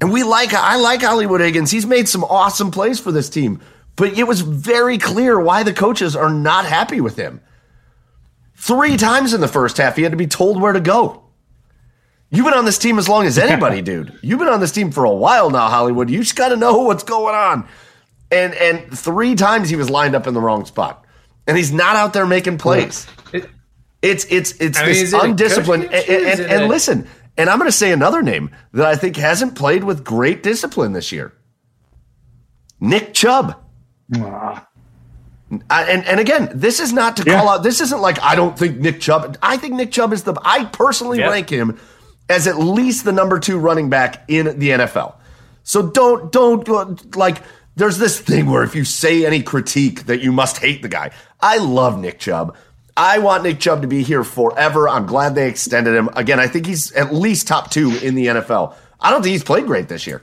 And 0.00 0.12
we 0.12 0.22
like 0.22 0.54
I 0.54 0.76
like 0.76 1.02
Hollywood 1.02 1.40
Higgins. 1.40 1.72
He's 1.72 1.84
made 1.84 2.08
some 2.08 2.22
awesome 2.22 2.70
plays 2.70 3.00
for 3.00 3.10
this 3.10 3.28
team. 3.28 3.60
But 3.96 4.16
it 4.16 4.24
was 4.24 4.40
very 4.40 4.96
clear 4.96 5.38
why 5.40 5.64
the 5.64 5.72
coaches 5.72 6.14
are 6.14 6.30
not 6.30 6.66
happy 6.66 7.00
with 7.00 7.16
him. 7.16 7.40
Three 8.54 8.98
times 8.98 9.34
in 9.34 9.40
the 9.40 9.48
first 9.48 9.78
half, 9.78 9.96
he 9.96 10.04
had 10.04 10.12
to 10.12 10.16
be 10.16 10.28
told 10.28 10.60
where 10.60 10.72
to 10.72 10.80
go. 10.80 11.24
You've 12.30 12.44
been 12.44 12.54
on 12.54 12.64
this 12.64 12.78
team 12.78 12.98
as 12.98 13.08
long 13.08 13.26
as 13.26 13.38
anybody, 13.38 13.82
dude. 13.90 14.18
You've 14.22 14.38
been 14.38 14.48
on 14.48 14.60
this 14.60 14.72
team 14.72 14.90
for 14.92 15.04
a 15.04 15.10
while 15.12 15.50
now, 15.50 15.68
Hollywood. 15.68 16.08
You 16.10 16.20
just 16.20 16.36
got 16.36 16.48
to 16.50 16.56
know 16.56 16.78
what's 16.82 17.02
going 17.02 17.34
on. 17.34 17.68
And 18.30 18.54
and 18.54 18.96
three 18.96 19.34
times 19.34 19.68
he 19.68 19.76
was 19.76 19.90
lined 19.90 20.14
up 20.14 20.26
in 20.28 20.34
the 20.34 20.40
wrong 20.40 20.64
spot, 20.64 21.04
and 21.48 21.56
he's 21.56 21.72
not 21.72 21.96
out 21.96 22.12
there 22.12 22.26
making 22.26 22.58
plays. 22.58 23.06
It's 24.02 24.24
it's 24.30 24.52
it's 24.60 24.78
I 24.78 24.82
mean, 24.82 24.88
this 24.90 25.02
is 25.02 25.12
it 25.12 25.22
undisciplined. 25.24 25.90
coaching 25.90 26.14
And, 26.14 26.40
and, 26.40 26.52
and 26.52 26.68
listen, 26.68 27.08
and 27.36 27.50
I'm 27.50 27.58
going 27.58 27.68
to 27.68 27.76
say 27.76 27.90
another 27.90 28.22
name 28.22 28.50
that 28.72 28.86
I 28.86 28.94
think 28.94 29.16
hasn't 29.16 29.56
played 29.56 29.82
with 29.82 30.04
great 30.04 30.42
discipline 30.44 30.92
this 30.92 31.10
year. 31.10 31.32
Nick 32.78 33.12
Chubb. 33.14 33.56
I, 34.14 34.62
and 35.90 36.04
and 36.06 36.20
again, 36.20 36.50
this 36.54 36.78
is 36.78 36.92
not 36.92 37.16
to 37.16 37.24
Yeah. 37.26 37.40
call 37.40 37.48
out. 37.48 37.62
This 37.64 37.80
isn't 37.80 38.00
like 38.00 38.22
I 38.22 38.36
don't 38.36 38.56
think 38.56 38.78
Nick 38.78 39.00
Chubb. 39.00 39.36
I 39.42 39.56
think 39.56 39.74
Nick 39.74 39.90
Chubb 39.90 40.12
is 40.12 40.22
the. 40.22 40.34
I 40.44 40.66
personally 40.66 41.18
Yeah. 41.18 41.28
rank 41.30 41.50
him 41.50 41.76
as 42.30 42.46
at 42.46 42.58
least 42.58 43.04
the 43.04 43.12
number 43.12 43.38
two 43.38 43.58
running 43.58 43.90
back 43.90 44.24
in 44.28 44.58
the 44.58 44.70
NFL. 44.70 45.16
So 45.64 45.90
don't 45.90 46.32
don't 46.32 47.16
like. 47.16 47.42
There's 47.76 47.98
this 47.98 48.18
thing 48.20 48.46
where 48.50 48.62
if 48.62 48.74
you 48.74 48.84
say 48.84 49.26
any 49.26 49.42
critique 49.42 50.06
that 50.06 50.20
you 50.20 50.32
must 50.32 50.58
hate 50.58 50.80
the 50.80 50.88
guy. 50.88 51.10
I 51.40 51.58
love 51.58 51.98
Nick 51.98 52.18
Chubb. 52.18 52.56
I 52.96 53.18
want 53.18 53.42
Nick 53.42 53.60
Chubb 53.60 53.82
to 53.82 53.88
be 53.88 54.02
here 54.02 54.24
forever. 54.24 54.88
I'm 54.88 55.06
glad 55.06 55.34
they 55.34 55.48
extended 55.48 55.94
him. 55.94 56.08
Again, 56.14 56.38
I 56.38 56.46
think 56.46 56.66
he's 56.66 56.92
at 56.92 57.14
least 57.14 57.48
top 57.48 57.70
two 57.70 57.90
in 58.02 58.14
the 58.14 58.26
NFL. 58.26 58.74
I 59.00 59.10
don't 59.10 59.22
think 59.22 59.32
he's 59.32 59.44
played 59.44 59.66
great 59.66 59.88
this 59.88 60.06
year. 60.06 60.22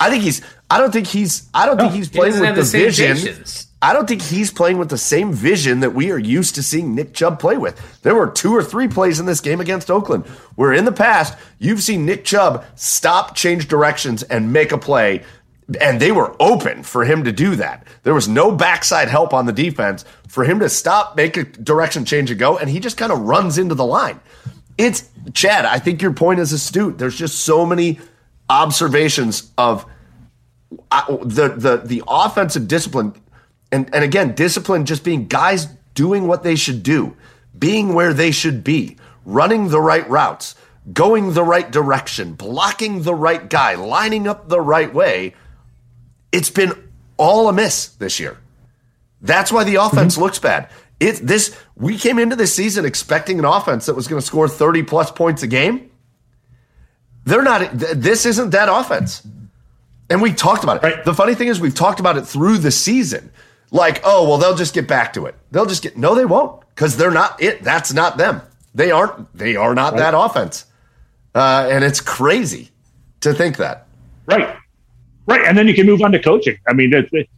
I 0.00 0.10
think 0.10 0.22
he's. 0.22 0.42
I 0.70 0.78
don't 0.78 0.92
think 0.92 1.06
he's. 1.06 1.48
I 1.54 1.66
don't 1.66 1.78
think 1.78 1.92
he's 1.92 2.08
he 2.08 2.18
playing 2.18 2.40
with 2.40 2.54
the, 2.54 2.62
the 2.62 2.66
same 2.66 2.84
vision. 2.86 3.16
patience. 3.16 3.63
I 3.84 3.92
don't 3.92 4.08
think 4.08 4.22
he's 4.22 4.50
playing 4.50 4.78
with 4.78 4.88
the 4.88 4.96
same 4.96 5.30
vision 5.30 5.80
that 5.80 5.94
we 5.94 6.10
are 6.10 6.18
used 6.18 6.54
to 6.54 6.62
seeing 6.62 6.94
Nick 6.94 7.12
Chubb 7.12 7.38
play 7.38 7.58
with. 7.58 8.00
There 8.00 8.14
were 8.14 8.30
two 8.30 8.56
or 8.56 8.62
three 8.62 8.88
plays 8.88 9.20
in 9.20 9.26
this 9.26 9.42
game 9.42 9.60
against 9.60 9.90
Oakland 9.90 10.24
where 10.56 10.72
in 10.72 10.86
the 10.86 10.92
past 10.92 11.36
you've 11.58 11.82
seen 11.82 12.06
Nick 12.06 12.24
Chubb 12.24 12.64
stop, 12.76 13.34
change 13.34 13.68
directions, 13.68 14.22
and 14.22 14.54
make 14.54 14.72
a 14.72 14.78
play. 14.78 15.22
And 15.82 16.00
they 16.00 16.12
were 16.12 16.34
open 16.40 16.82
for 16.82 17.04
him 17.04 17.24
to 17.24 17.32
do 17.32 17.56
that. 17.56 17.86
There 18.04 18.14
was 18.14 18.26
no 18.26 18.50
backside 18.50 19.08
help 19.08 19.34
on 19.34 19.44
the 19.44 19.52
defense 19.52 20.06
for 20.28 20.44
him 20.44 20.60
to 20.60 20.70
stop, 20.70 21.14
make 21.14 21.36
a 21.36 21.44
direction 21.44 22.06
change 22.06 22.30
and 22.30 22.40
go. 22.40 22.56
And 22.56 22.70
he 22.70 22.80
just 22.80 22.96
kind 22.96 23.12
of 23.12 23.20
runs 23.20 23.58
into 23.58 23.74
the 23.74 23.84
line. 23.84 24.18
It's 24.78 25.10
Chad. 25.34 25.66
I 25.66 25.78
think 25.78 26.00
your 26.00 26.14
point 26.14 26.40
is 26.40 26.54
astute. 26.54 26.96
There's 26.96 27.18
just 27.18 27.40
so 27.40 27.66
many 27.66 28.00
observations 28.48 29.52
of 29.58 29.84
I, 30.90 31.04
the 31.08 31.48
the 31.48 31.76
the 31.84 32.02
offensive 32.08 32.66
discipline, 32.66 33.14
and 33.74 33.92
and 33.92 34.04
again, 34.04 34.34
discipline 34.34 34.86
just 34.86 35.02
being 35.02 35.26
guys 35.26 35.66
doing 35.94 36.28
what 36.28 36.44
they 36.44 36.54
should 36.54 36.82
do, 36.82 37.16
being 37.58 37.92
where 37.92 38.12
they 38.14 38.30
should 38.30 38.62
be, 38.62 38.96
running 39.24 39.68
the 39.68 39.80
right 39.80 40.08
routes, 40.08 40.54
going 40.92 41.34
the 41.34 41.42
right 41.42 41.70
direction, 41.70 42.34
blocking 42.34 43.02
the 43.02 43.14
right 43.14 43.50
guy, 43.50 43.74
lining 43.74 44.28
up 44.28 44.48
the 44.48 44.60
right 44.60 44.94
way. 44.94 45.34
It's 46.30 46.50
been 46.50 46.72
all 47.16 47.48
amiss 47.48 47.88
this 47.88 48.20
year. 48.20 48.38
That's 49.20 49.50
why 49.50 49.64
the 49.64 49.76
offense 49.76 50.14
mm-hmm. 50.14 50.22
looks 50.22 50.38
bad. 50.38 50.68
It 51.00 51.16
this 51.16 51.56
we 51.76 51.98
came 51.98 52.20
into 52.20 52.36
this 52.36 52.54
season 52.54 52.84
expecting 52.84 53.40
an 53.40 53.44
offense 53.44 53.86
that 53.86 53.94
was 53.94 54.06
going 54.06 54.20
to 54.20 54.26
score 54.26 54.48
30 54.48 54.84
plus 54.84 55.10
points 55.10 55.42
a 55.42 55.48
game. 55.48 55.90
They're 57.24 57.42
not 57.42 57.58
th- 57.58 57.96
this 57.96 58.24
isn't 58.26 58.50
that 58.50 58.68
offense. 58.68 59.26
And 60.10 60.20
we 60.22 60.32
talked 60.32 60.62
about 60.62 60.76
it. 60.76 60.82
Right. 60.82 61.04
The 61.04 61.14
funny 61.14 61.34
thing 61.34 61.48
is, 61.48 61.58
we've 61.58 61.74
talked 61.74 61.98
about 61.98 62.16
it 62.18 62.26
through 62.26 62.58
the 62.58 62.70
season. 62.70 63.32
Like, 63.74 64.02
oh, 64.04 64.28
well, 64.28 64.38
they'll 64.38 64.54
just 64.54 64.72
get 64.72 64.86
back 64.86 65.12
to 65.14 65.26
it. 65.26 65.34
They'll 65.50 65.66
just 65.66 65.82
get, 65.82 65.96
no, 65.96 66.14
they 66.14 66.24
won't, 66.24 66.62
because 66.68 66.96
they're 66.96 67.10
not 67.10 67.42
it. 67.42 67.60
That's 67.64 67.92
not 67.92 68.16
them. 68.16 68.40
They 68.72 68.92
aren't, 68.92 69.36
they 69.36 69.56
are 69.56 69.74
not 69.74 69.96
that 69.96 70.14
offense. 70.16 70.66
Uh, 71.34 71.68
and 71.68 71.82
it's 71.82 72.00
crazy 72.00 72.70
to 73.22 73.34
think 73.34 73.56
that. 73.56 73.88
Right, 74.26 74.56
right, 75.26 75.40
and 75.44 75.58
then 75.58 75.66
you 75.66 75.74
can 75.74 75.86
move 75.86 76.02
on 76.02 76.12
to 76.12 76.20
coaching. 76.20 76.56
I 76.68 76.72
mean, 76.72 76.92
it, 76.94 77.28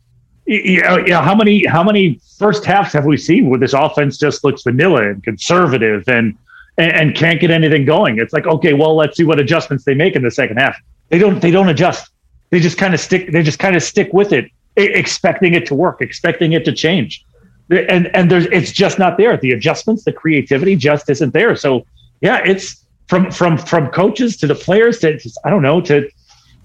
you 0.45 0.83
know, 0.83 0.99
you 0.99 1.09
know, 1.09 1.23
how 1.23 1.35
many 1.35 1.65
how 1.65 1.83
many 1.83 2.21
first 2.39 2.67
halves 2.67 2.93
have 2.93 3.07
we 3.07 3.17
seen 3.17 3.49
where 3.49 3.59
this 3.59 3.73
offense 3.73 4.19
just 4.19 4.45
looks 4.45 4.63
vanilla 4.63 5.09
and 5.09 5.25
conservative 5.25 6.05
and, 6.07 6.37
and 6.77 6.93
and 6.93 7.15
can't 7.17 7.41
get 7.41 7.51
anything 7.51 7.87
going? 7.87 8.19
It's 8.19 8.35
like, 8.35 8.47
okay, 8.47 8.75
well, 8.75 8.95
let's 8.95 9.17
see 9.17 9.25
what 9.25 9.41
adjustments 9.41 9.85
they 9.85 9.95
make 9.95 10.15
in 10.15 10.23
the 10.23 10.31
second 10.31 10.59
half. 10.59 10.79
They 11.09 11.19
don't 11.19 11.41
they 11.41 11.51
don't 11.51 11.71
adjust. 11.71 12.11
They 12.51 12.61
just 12.61 12.77
kind 12.77 12.93
of 12.93 13.01
stick. 13.01 13.33
They 13.33 13.43
just 13.43 13.59
kind 13.59 13.75
of 13.75 13.83
stick 13.83 14.13
with 14.13 14.33
it, 14.33 14.51
expecting 14.77 15.55
it 15.55 15.67
to 15.67 15.75
work, 15.75 16.01
expecting 16.01 16.53
it 16.53 16.65
to 16.65 16.73
change. 16.73 17.25
And 17.71 18.15
and 18.15 18.31
there's 18.31 18.47
it's 18.47 18.73
just 18.73 18.99
not 18.99 19.19
there. 19.19 19.37
The 19.37 19.53
adjustments, 19.53 20.05
the 20.05 20.13
creativity, 20.13 20.77
just 20.77 21.11
isn't 21.11 21.33
there. 21.33 21.57
So 21.57 21.85
yeah, 22.21 22.41
it's 22.45 22.85
from 23.09 23.31
from 23.31 23.59
from 23.59 23.89
coaches 23.89 24.37
to 24.39 24.47
the 24.47 24.55
players 24.55 24.99
to 25.01 25.19
to- 25.19 25.31
I 25.45 25.51
don't 25.51 25.63
know 25.63 25.81
to 25.83 26.09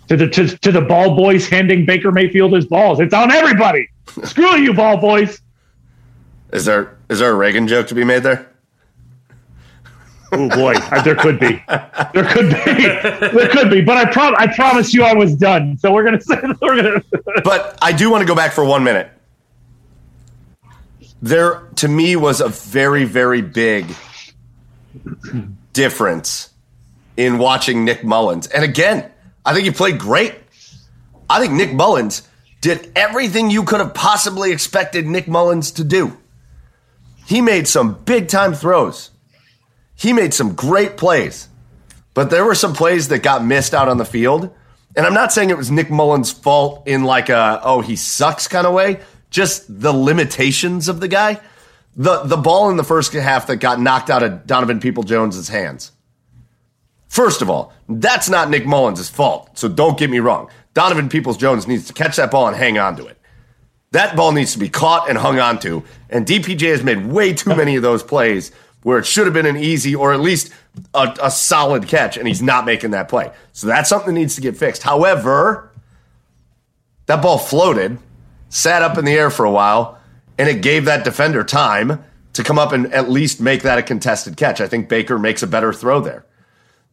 to 0.10 0.18
the 0.18 0.28
to, 0.30 0.48
to 0.58 0.72
the 0.72 0.82
ball 0.82 1.16
boys 1.16 1.48
handing 1.48 1.86
Baker 1.86 2.12
Mayfield 2.12 2.54
his 2.54 2.66
balls. 2.66 3.00
It's 3.00 3.14
on 3.14 3.32
everybody. 3.32 3.88
Screw 4.24 4.58
you, 4.58 4.74
ball 4.74 4.98
boys. 4.98 5.42
Is 6.52 6.66
there, 6.66 6.98
is 7.10 7.20
there 7.20 7.32
a 7.32 7.34
Reagan 7.34 7.68
joke 7.68 7.88
to 7.88 7.96
be 7.96 8.04
made 8.04 8.24
there? 8.24 8.51
Oh 10.34 10.50
boy, 10.50 10.74
there 11.04 11.16
could 11.16 11.40
be, 11.40 11.62
there 12.14 12.26
could 12.26 12.50
be, 12.50 12.86
there 13.36 13.50
could 13.50 13.70
be. 13.70 13.82
But 13.82 13.98
I 13.98 14.12
prom 14.12 14.34
I 14.38 14.48
promise 14.48 14.94
you, 14.94 15.04
I 15.04 15.14
was 15.14 15.36
done. 15.36 15.78
So 15.78 15.92
we're 15.94 16.04
gonna 16.04 16.22
say 16.22 16.36
we're 16.62 16.82
gonna. 16.82 17.04
But 17.44 17.78
I 17.82 17.92
do 17.92 18.10
want 18.10 18.22
to 18.22 18.26
go 18.26 18.36
back 18.36 18.54
for 18.54 18.64
one 18.64 18.84
minute. 18.84 19.12
There, 21.22 21.68
to 21.76 21.88
me, 21.88 22.16
was 22.16 22.42
a 22.42 22.48
very, 22.50 23.04
very 23.04 23.42
big 23.42 23.94
difference 25.74 26.50
in 27.18 27.38
watching 27.38 27.86
Nick 27.86 28.04
Mullens. 28.04 28.48
And 28.48 28.64
again, 28.64 29.12
I 29.46 29.54
think 29.54 29.66
he 29.66 29.72
played 29.72 30.00
great. 30.00 30.36
I 31.30 31.40
think 31.40 31.54
Nick 31.54 31.74
Mullens 31.74 32.28
did 32.62 32.92
everything 32.96 33.50
you 33.50 33.64
could 33.64 33.80
have 33.80 33.94
possibly 33.94 34.52
expected 34.52 35.06
Nick 35.06 35.28
Mullens 35.28 35.72
to 35.74 35.84
do. 35.84 36.18
He 37.26 37.42
made 37.42 37.68
some 37.68 37.94
big 37.94 38.28
time 38.28 38.54
throws. 38.54 39.12
He 40.02 40.14
made 40.14 40.34
some 40.34 40.56
great 40.56 40.98
plays. 40.98 41.48
But 42.16 42.32
there 42.32 42.44
were 42.44 42.56
some 42.56 42.74
plays 42.74 43.10
that 43.10 43.20
got 43.22 43.46
missed 43.46 43.76
out 43.76 43.88
on 43.88 44.00
the 44.00 44.06
field. 44.06 44.50
And 44.96 45.06
I'm 45.06 45.14
not 45.14 45.32
saying 45.32 45.52
it 45.52 45.58
was 45.58 45.70
Nick 45.70 45.92
Mullens' 45.92 46.32
fault 46.32 46.88
in 46.88 47.04
like 47.04 47.30
a 47.30 47.62
oh 47.64 47.82
he 47.82 47.96
sucks 47.96 48.48
kind 48.48 48.66
of 48.66 48.74
way, 48.74 49.00
just 49.30 49.66
the 49.68 49.94
limitations 49.94 50.90
of 50.90 51.02
the 51.02 51.08
guy. 51.08 51.40
The 51.96 52.24
the 52.24 52.36
ball 52.36 52.72
in 52.72 52.78
the 52.78 52.84
first 52.84 53.14
half 53.14 53.46
that 53.46 53.58
got 53.58 53.80
knocked 53.80 54.10
out 54.10 54.24
of 54.24 54.48
Donovan 54.48 54.80
People 54.80 55.04
Jones's 55.04 55.50
hands. 55.50 55.92
First 57.08 57.44
of 57.44 57.52
all, 57.52 57.72
that's 57.88 58.28
not 58.28 58.50
Nick 58.50 58.66
Mullens' 58.66 59.08
fault. 59.08 59.56
So 59.56 59.68
don't 59.68 60.00
get 60.00 60.10
me 60.10 60.18
wrong. 60.18 60.50
Donovan 60.74 61.10
Peoples 61.10 61.38
Jones 61.38 61.68
needs 61.68 61.86
to 61.86 61.94
catch 61.94 62.16
that 62.16 62.32
ball 62.32 62.48
and 62.48 62.58
hang 62.58 62.80
on 62.80 62.98
to 62.98 63.06
it. 63.06 63.20
That 63.92 64.16
ball 64.16 64.32
needs 64.32 64.54
to 64.54 64.60
be 64.60 64.70
caught 64.70 65.10
and 65.10 65.18
hung 65.18 65.38
on 65.38 65.60
to. 65.60 65.84
And 66.10 66.26
DPJ 66.26 66.72
has 66.72 66.84
made 66.84 67.06
way 67.06 67.34
too 67.34 67.56
many 67.56 67.76
of 67.76 67.84
those 67.84 68.02
plays 68.02 68.52
where 68.84 68.98
it 68.98 69.06
should 69.06 69.26
have 69.26 69.34
been 69.34 69.46
an 69.46 69.58
easy 69.58 69.96
or 69.96 70.14
at 70.14 70.20
least 70.20 70.52
a, 70.94 71.16
a 71.22 71.32
solid 71.32 71.88
catch, 71.88 72.18
and 72.18 72.28
he's 72.28 72.42
not 72.42 72.66
making 72.66 72.92
that 72.92 73.08
play. 73.08 73.32
So 73.54 73.68
that's 73.68 73.90
something 73.90 74.14
that 74.14 74.20
needs 74.20 74.36
to 74.36 74.42
get 74.42 74.58
fixed. 74.58 74.84
However, 74.84 75.72
that 77.06 77.22
ball 77.22 77.38
floated, 77.38 77.98
sat 78.50 78.82
up 78.82 78.98
in 78.98 79.06
the 79.06 79.14
air 79.14 79.30
for 79.30 79.46
a 79.46 79.52
while, 79.52 80.00
and 80.38 80.50
it 80.50 80.62
gave 80.62 80.86
that 80.86 81.04
defender 81.04 81.44
time 81.44 82.04
to 82.34 82.44
come 82.44 82.58
up 82.58 82.72
and 82.72 82.92
at 82.94 83.10
least 83.10 83.42
make 83.42 83.64
that 83.64 83.78
a 83.78 83.84
contested 83.84 84.38
catch. 84.38 84.62
I 84.62 84.68
think 84.68 84.90
Baker 84.90 85.20
makes 85.20 85.44
a 85.44 85.48
better 85.48 85.74
throw 85.74 86.00
there. 86.00 86.26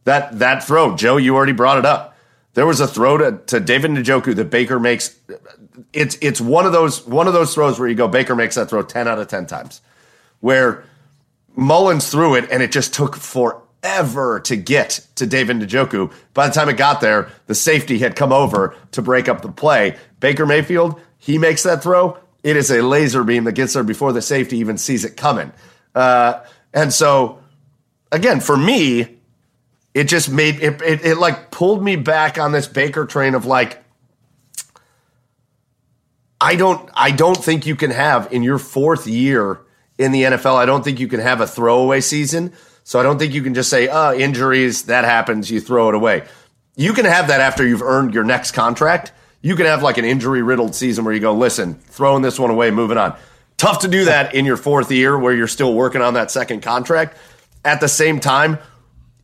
That 0.03 0.39
that 0.39 0.63
throw, 0.63 0.95
Joe, 0.95 1.17
you 1.17 1.35
already 1.35 1.53
brought 1.53 1.77
it 1.77 1.85
up. 1.85 2.17
There 2.53 2.65
was 2.65 2.79
a 2.79 2.87
throw 2.87 3.17
to, 3.17 3.37
to 3.47 3.59
David 3.59 3.91
Njoku 3.91 4.35
that 4.35 4.49
Baker 4.49 4.79
makes. 4.79 5.17
It's 5.93 6.17
it's 6.21 6.41
one 6.41 6.65
of 6.65 6.73
those 6.73 7.05
one 7.05 7.27
of 7.27 7.33
those 7.33 7.53
throws 7.53 7.79
where 7.79 7.87
you 7.87 7.95
go 7.95 8.07
Baker 8.07 8.35
makes 8.35 8.55
that 8.55 8.69
throw 8.69 8.81
ten 8.81 9.07
out 9.07 9.19
of 9.19 9.27
ten 9.27 9.45
times, 9.45 9.81
where 10.39 10.83
Mullens 11.59 12.09
threw 12.09 12.35
it 12.35 12.49
and 12.51 12.63
it 12.63 12.71
just 12.71 12.93
took 12.93 13.15
forever 13.15 14.39
to 14.41 14.55
get 14.55 15.05
to 15.15 15.27
David 15.27 15.57
Njoku. 15.57 16.11
By 16.33 16.47
the 16.47 16.53
time 16.53 16.69
it 16.69 16.77
got 16.77 17.01
there, 17.01 17.29
the 17.47 17.55
safety 17.55 17.99
had 17.99 18.15
come 18.15 18.31
over 18.31 18.75
to 18.91 19.01
break 19.01 19.27
up 19.27 19.41
the 19.41 19.51
play. 19.51 19.97
Baker 20.19 20.45
Mayfield, 20.45 20.99
he 21.17 21.37
makes 21.37 21.63
that 21.63 21.83
throw. 21.83 22.17
It 22.43 22.55
is 22.55 22.71
a 22.71 22.81
laser 22.81 23.23
beam 23.23 23.43
that 23.43 23.51
gets 23.51 23.73
there 23.73 23.83
before 23.83 24.13
the 24.13 24.21
safety 24.21 24.57
even 24.59 24.77
sees 24.77 25.03
it 25.03 25.17
coming. 25.17 25.51
Uh, 25.93 26.41
and 26.73 26.93
so, 26.93 27.41
again, 28.11 28.39
for 28.39 28.55
me, 28.55 29.17
it 29.93 30.05
just 30.05 30.31
made 30.31 30.61
it, 30.61 30.81
it, 30.81 31.03
it 31.03 31.17
like 31.17 31.51
pulled 31.51 31.83
me 31.83 31.97
back 31.97 32.37
on 32.37 32.53
this 32.53 32.67
Baker 32.67 33.05
train 33.05 33.35
of 33.35 33.45
like, 33.45 33.83
I 36.39 36.55
don't 36.55 36.89
I 36.93 37.11
don't 37.11 37.35
think 37.35 37.65
you 37.65 37.75
can 37.75 37.91
have 37.91 38.31
in 38.31 38.43
your 38.43 38.59
fourth 38.59 39.07
year 39.07 39.59
in 39.99 40.13
the 40.13 40.23
NFL. 40.23 40.55
I 40.55 40.65
don't 40.65 40.83
think 40.83 40.99
you 40.99 41.07
can 41.07 41.19
have 41.19 41.41
a 41.41 41.45
throwaway 41.45 42.01
season. 42.01 42.53
So 42.83 42.99
I 42.99 43.03
don't 43.03 43.19
think 43.19 43.35
you 43.35 43.43
can 43.43 43.53
just 43.53 43.69
say, 43.69 43.87
"Uh, 43.87 44.13
injuries, 44.13 44.83
that 44.83 45.05
happens, 45.05 45.51
you 45.51 45.61
throw 45.61 45.89
it 45.89 45.95
away." 45.95 46.23
You 46.75 46.93
can 46.93 47.05
have 47.05 47.27
that 47.27 47.41
after 47.41 47.67
you've 47.67 47.83
earned 47.83 48.15
your 48.15 48.23
next 48.23 48.53
contract. 48.53 49.11
You 49.41 49.55
can 49.55 49.67
have 49.67 49.83
like 49.83 49.97
an 49.97 50.05
injury 50.05 50.41
riddled 50.41 50.73
season 50.73 51.05
where 51.05 51.13
you 51.13 51.19
go, 51.19 51.33
"Listen, 51.33 51.77
throwing 51.91 52.23
this 52.23 52.39
one 52.39 52.49
away, 52.49 52.71
moving 52.71 52.97
on." 52.97 53.13
Tough 53.57 53.79
to 53.79 53.87
do 53.89 54.05
that 54.05 54.33
in 54.33 54.45
your 54.45 54.57
fourth 54.57 54.89
year 54.89 55.19
where 55.19 55.33
you're 55.33 55.47
still 55.47 55.73
working 55.73 56.01
on 56.01 56.13
that 56.13 56.31
second 56.31 56.61
contract. 56.61 57.17
At 57.65 57.81
the 57.81 57.89
same 57.89 58.21
time, 58.21 58.57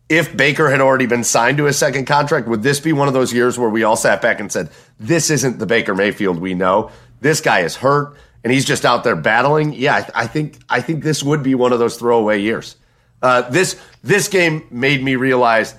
if 0.10 0.36
Baker 0.36 0.70
had 0.70 0.82
already 0.82 1.06
been 1.06 1.24
signed 1.24 1.58
to 1.58 1.68
a 1.68 1.74
second 1.74 2.06
contract, 2.06 2.48
would 2.48 2.62
this 2.62 2.82
be 2.82 2.92
one 2.92 3.08
of 3.08 3.14
those 3.14 3.34
years 3.34 3.58
where 3.58 3.70
we 3.70 3.84
all 3.84 3.96
sat 3.96 4.22
back 4.22 4.42
and 4.42 4.52
said, 4.52 4.70
"This 5.00 5.30
isn't 5.30 5.58
the 5.58 5.66
Baker 5.66 5.96
Mayfield 5.96 6.40
we 6.40 6.54
know. 6.54 6.92
This 7.22 7.40
guy 7.40 7.62
is 7.62 7.78
hurt 7.78 8.16
and 8.46 8.54
he's 8.54 8.64
just 8.64 8.86
out 8.86 9.04
there 9.04 9.18
battling." 9.18 9.74
Yeah, 9.74 9.96
I, 10.16 10.24
I 10.24 10.28
think 10.28 10.60
I 10.70 10.80
think 10.80 11.04
this 11.04 11.22
would 11.22 11.44
be 11.44 11.54
one 11.54 11.74
of 11.74 11.80
those 11.80 11.98
throwaway 11.98 12.40
years. 12.40 12.78
Uh, 13.22 13.42
this 13.50 13.78
this 14.04 14.30
game 14.30 14.66
made 14.72 15.04
me 15.04 15.18
realize 15.18 15.76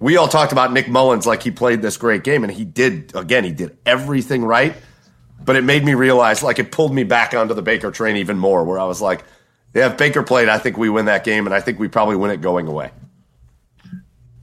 we 0.00 0.16
all 0.16 0.26
talked 0.26 0.50
about 0.50 0.72
Nick 0.72 0.88
Mullens 0.88 1.26
like 1.26 1.44
he 1.44 1.52
played 1.52 1.80
this 1.80 1.96
great 1.96 2.24
game, 2.24 2.42
and 2.42 2.52
he 2.52 2.64
did. 2.64 3.14
Again, 3.14 3.44
he 3.44 3.52
did 3.52 3.78
everything 3.86 4.44
right. 4.44 4.74
But 5.44 5.56
it 5.56 5.64
made 5.64 5.84
me 5.84 5.94
realize, 5.94 6.42
like, 6.42 6.60
it 6.60 6.70
pulled 6.70 6.94
me 6.94 7.02
back 7.02 7.34
onto 7.34 7.52
the 7.54 7.62
Baker 7.62 7.90
train 7.90 8.16
even 8.16 8.38
more, 8.38 8.64
where 8.64 8.78
I 8.78 8.84
was 8.84 9.00
like, 9.00 9.24
"Yeah, 9.74 9.88
if 9.88 9.96
Baker 9.96 10.22
played, 10.22 10.48
I 10.48 10.58
think 10.58 10.76
we 10.76 10.88
win 10.88 11.06
that 11.06 11.24
game, 11.24 11.46
and 11.46 11.54
I 11.54 11.60
think 11.60 11.78
we 11.78 11.88
probably 11.88 12.16
win 12.16 12.30
it 12.30 12.40
going 12.40 12.68
away." 12.68 12.90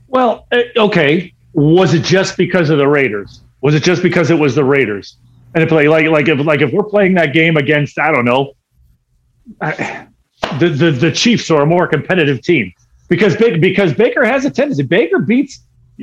Well, 0.08 0.46
eh, 0.52 0.64
okay. 0.76 1.32
Was 1.54 1.94
it 1.94 2.04
just 2.04 2.36
because 2.36 2.70
of 2.70 2.78
the 2.78 2.86
Raiders? 2.86 3.40
Was 3.60 3.74
it 3.74 3.82
just 3.82 4.02
because 4.02 4.30
it 4.30 4.38
was 4.38 4.54
the 4.54 4.64
Raiders? 4.64 5.16
And 5.54 5.64
if 5.64 5.70
like 5.70 5.88
like 5.88 6.06
like 6.06 6.28
if 6.28 6.38
like 6.46 6.60
if 6.60 6.72
we're 6.72 6.84
playing 6.84 7.14
that 7.14 7.32
game 7.32 7.56
against 7.56 7.98
I 7.98 8.12
don't 8.12 8.24
know 8.24 8.52
I, 9.60 10.06
the, 10.58 10.68
the 10.68 10.90
the 10.90 11.12
Chiefs 11.12 11.50
are 11.50 11.62
a 11.62 11.66
more 11.66 11.86
competitive 11.86 12.42
team 12.42 12.72
because 13.08 13.36
because 13.36 13.92
Baker 13.92 14.24
has 14.24 14.44
a 14.44 14.50
tendency 14.50 14.82
Baker 14.82 15.18
beats 15.18 15.60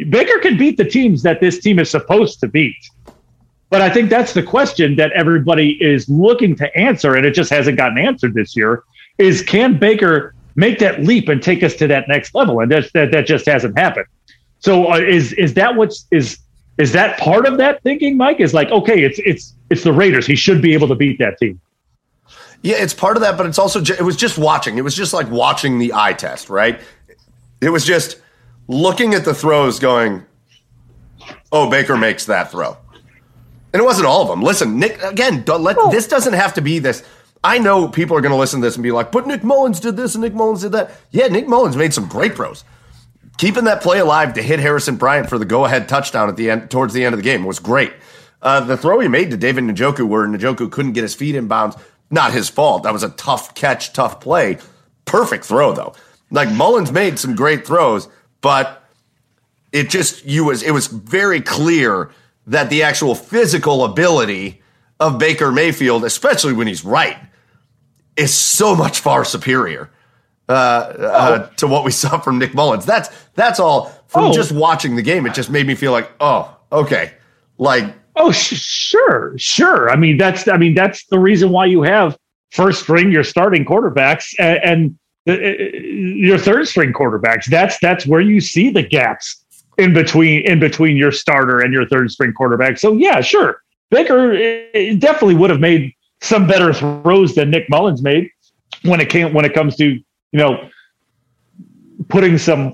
Baker 0.10 0.40
can 0.40 0.58
beat 0.58 0.78
the 0.78 0.86
teams 0.86 1.24
that 1.24 1.40
this 1.40 1.60
team 1.60 1.80
is 1.80 1.90
supposed 1.90 2.40
to 2.42 2.48
beat. 2.48 2.76
But 3.70 3.82
I 3.82 3.90
think 3.90 4.10
that's 4.10 4.34
the 4.34 4.44
question 4.44 4.96
that 4.98 5.12
everybody 5.12 5.72
is 5.82 6.08
looking 6.08 6.56
to 6.58 6.78
answer, 6.78 7.16
and 7.16 7.26
it 7.26 7.32
just 7.32 7.50
hasn't 7.50 7.78
gotten 7.78 7.98
answered 7.98 8.34
this 8.34 8.56
year. 8.56 8.84
Is 9.18 9.42
can 9.42 9.78
Baker 9.78 10.36
make 10.58 10.80
that 10.80 11.04
leap 11.04 11.30
and 11.30 11.42
take 11.42 11.64
us 11.64 11.76
to 11.76 11.88
that 11.88 12.10
next 12.10 12.36
level. 12.36 12.60
And 12.60 12.70
that 12.72 12.92
that, 12.94 13.12
that 13.12 13.26
just 13.26 13.46
hasn't 13.46 13.78
happened. 13.78 14.08
So 14.60 14.92
uh, 14.92 14.98
is 14.98 15.32
is 15.34 15.54
that 15.54 15.76
what's 15.76 16.06
is 16.12 16.40
is 16.78 16.92
that 16.92 17.20
part 17.20 17.46
of 17.46 17.58
that 17.58 17.82
thinking, 17.84 18.18
Mike? 18.18 18.40
Is 18.40 18.54
like 18.54 18.70
okay, 18.70 19.04
it's 19.04 19.20
it's 19.20 19.54
it's 19.70 19.84
the 19.84 19.94
Raiders. 19.94 20.26
He 20.26 20.36
should 20.36 20.62
be 20.62 20.74
able 20.74 20.88
to 20.88 20.96
beat 20.96 21.20
that 21.20 21.38
team. 21.38 21.60
Yeah, 22.62 22.78
it's 22.78 22.94
part 22.94 23.18
of 23.18 23.22
that, 23.22 23.38
but 23.38 23.46
it's 23.46 23.60
also 23.60 23.82
it 23.82 24.02
was 24.02 24.16
just 24.16 24.38
watching. 24.38 24.78
It 24.78 24.84
was 24.84 24.96
just 24.96 25.14
like 25.14 25.30
watching 25.30 25.80
the 25.80 25.94
eye 25.94 26.14
test, 26.14 26.50
right? 26.50 26.80
It 27.62 27.70
was 27.70 27.86
just 27.86 28.22
looking 28.68 29.14
at 29.14 29.26
the 29.26 29.34
throws, 29.34 29.80
going, 29.80 30.24
"Oh, 31.52 31.70
Baker 31.70 31.98
makes 31.98 32.26
that 32.26 32.52
throw," 32.52 32.78
and 33.74 33.82
it 33.82 33.86
wasn't 33.86 34.08
all 34.08 34.22
of 34.22 34.28
them. 34.28 34.42
Listen, 34.42 34.80
Nick, 34.80 35.02
again, 35.04 35.44
let, 35.48 35.78
oh. 35.80 35.92
this 35.92 36.08
doesn't 36.08 36.34
have 36.34 36.54
to 36.56 36.62
be 36.62 36.80
this. 36.80 37.04
I 37.44 37.60
know 37.60 37.88
people 37.88 38.18
are 38.18 38.22
going 38.22 38.32
to 38.32 38.38
listen 38.38 38.62
to 38.62 38.68
this 38.68 38.76
and 38.76 38.84
be 38.84 38.92
like, 38.92 39.12
but 39.12 39.28
Nick 39.28 39.44
Mullens 39.44 39.80
did 39.80 39.96
this 39.96 40.16
and 40.16 40.24
Nick 40.24 40.34
Mullens 40.34 40.62
did 40.62 40.72
that. 40.72 40.92
Yeah, 41.12 41.28
Nick 41.28 41.48
Mullens 41.48 41.78
made 41.78 41.94
some 41.94 42.08
great 42.08 42.36
throws. 42.36 42.64
Keeping 43.38 43.66
that 43.66 43.84
play 43.84 44.00
alive 44.00 44.34
to 44.34 44.42
hit 44.42 44.60
Harrison 44.60 44.96
Bryant 44.96 45.30
for 45.30 45.38
the 45.38 45.46
go-ahead 45.46 45.88
touchdown 45.88 46.28
at 46.28 46.38
the 46.38 46.50
end, 46.50 46.72
towards 46.72 46.94
the 46.94 47.06
end 47.06 47.14
of 47.14 47.20
the 47.20 47.24
game, 47.24 47.46
was 47.46 47.60
great. 47.60 47.94
Uh, 48.42 48.62
the 48.62 48.78
throw 48.78 49.00
he 49.00 49.08
made 49.08 49.30
to 49.32 49.38
David 49.38 49.64
Njoku, 49.66 50.08
where 50.08 50.28
Njoku 50.28 50.72
couldn't 50.72 50.94
get 50.94 51.04
his 51.04 51.16
feet 51.16 51.36
in 51.36 51.48
bounds, 51.48 51.76
not 52.10 52.34
his 52.34 52.50
fault. 52.50 52.84
That 52.84 52.94
was 52.94 53.04
a 53.04 53.10
tough 53.10 53.54
catch, 53.54 53.94
tough 53.94 54.20
play. 54.20 54.58
Perfect 55.06 55.46
throw 55.46 55.74
though. 55.74 55.94
Like 56.32 56.50
Mullens 56.50 56.92
made 56.92 57.20
some 57.20 57.36
great 57.36 57.66
throws, 57.66 58.08
but 58.42 58.84
it 59.72 59.90
just 59.90 60.26
you 60.26 60.46
was 60.46 60.64
it 60.64 60.72
was 60.72 60.88
very 60.88 61.42
clear 61.42 62.12
that 62.48 62.70
the 62.70 62.84
actual 62.84 63.16
physical 63.16 63.84
ability 63.84 64.62
of 65.00 65.20
Baker 65.20 65.52
Mayfield, 65.52 66.04
especially 66.04 66.54
when 66.54 66.68
he's 66.68 66.84
right, 66.84 67.18
is 68.16 68.34
so 68.34 68.76
much 68.76 69.00
far 69.00 69.24
superior 69.24 69.90
uh, 70.50 70.52
uh, 70.52 71.48
oh. 71.50 71.54
to 71.58 71.68
what 71.68 71.84
we 71.84 71.92
saw 72.04 72.20
from 72.20 72.40
Nick 72.40 72.54
Mullens. 72.54 72.86
That's 72.86 73.10
that's 73.36 73.60
all. 73.60 73.94
From 74.08 74.26
oh. 74.26 74.34
just 74.34 74.52
watching 74.52 74.96
the 74.96 75.02
game, 75.02 75.26
it 75.26 75.34
just 75.34 75.50
made 75.50 75.68
me 75.68 75.76
feel 75.76 75.92
like, 75.92 76.10
oh, 76.22 76.56
okay, 76.72 77.14
like 77.58 77.94
oh, 78.16 78.32
sh- 78.32 78.60
sure, 78.60 79.34
sure. 79.38 79.90
I 79.90 79.96
mean, 79.96 80.18
that's 80.18 80.48
I 80.48 80.58
mean 80.58 80.74
that's 80.74 81.06
the 81.08 81.20
reason 81.20 81.50
why 81.52 81.66
you 81.66 81.82
have 81.84 82.18
first 82.52 82.84
string 82.84 83.12
your 83.12 83.24
starting 83.24 83.66
quarterbacks 83.66 84.34
and, 84.40 84.60
and 84.64 85.00
uh, 85.28 85.34
uh, 85.34 85.78
your 85.78 86.38
third 86.38 86.68
string 86.68 86.94
quarterbacks. 86.94 87.46
That's 87.46 87.78
that's 87.80 88.06
where 88.06 88.22
you 88.22 88.42
see 88.42 88.70
the 88.70 88.84
gaps 88.84 89.44
in 89.78 89.94
between 89.94 90.46
in 90.46 90.60
between 90.60 90.98
your 90.98 91.12
starter 91.12 91.60
and 91.60 91.74
your 91.74 91.88
third 91.88 92.12
string 92.12 92.34
quarterback. 92.34 92.78
So 92.78 92.94
yeah, 92.94 93.22
sure. 93.22 93.62
Baker 93.90 94.34
definitely 94.98 95.36
would 95.36 95.50
have 95.50 95.62
made 95.62 95.94
some 96.22 96.48
better 96.48 96.74
throws 96.74 97.36
than 97.36 97.52
Nick 97.52 97.70
Mullens 97.70 98.02
made 98.02 98.30
when 98.84 99.00
it 99.00 99.10
came 99.10 99.34
when 99.34 99.46
it 99.46 99.54
comes 99.54 99.76
to 99.78 100.00
you 100.32 100.40
know 100.40 100.70
putting 102.10 102.38
some 102.38 102.74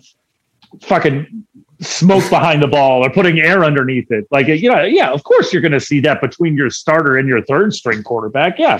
fucking 0.82 1.46
smoke 1.82 2.28
behind 2.30 2.62
the 2.62 2.68
ball 2.68 3.06
or 3.06 3.10
putting 3.10 3.40
air 3.40 3.64
underneath 3.64 4.12
it. 4.12 4.28
Like 4.32 4.48
you 4.48 4.70
know, 4.70 4.84
yeah, 4.84 5.12
of 5.12 5.24
course 5.24 5.54
you're 5.54 5.62
going 5.62 5.74
to 5.74 5.80
see 5.80 6.00
that 6.02 6.22
between 6.22 6.56
your 6.56 6.70
starter 6.70 7.18
and 7.18 7.28
your 7.28 7.44
third 7.44 7.74
string 7.74 8.04
quarterback. 8.04 8.60
Yeah. 8.60 8.80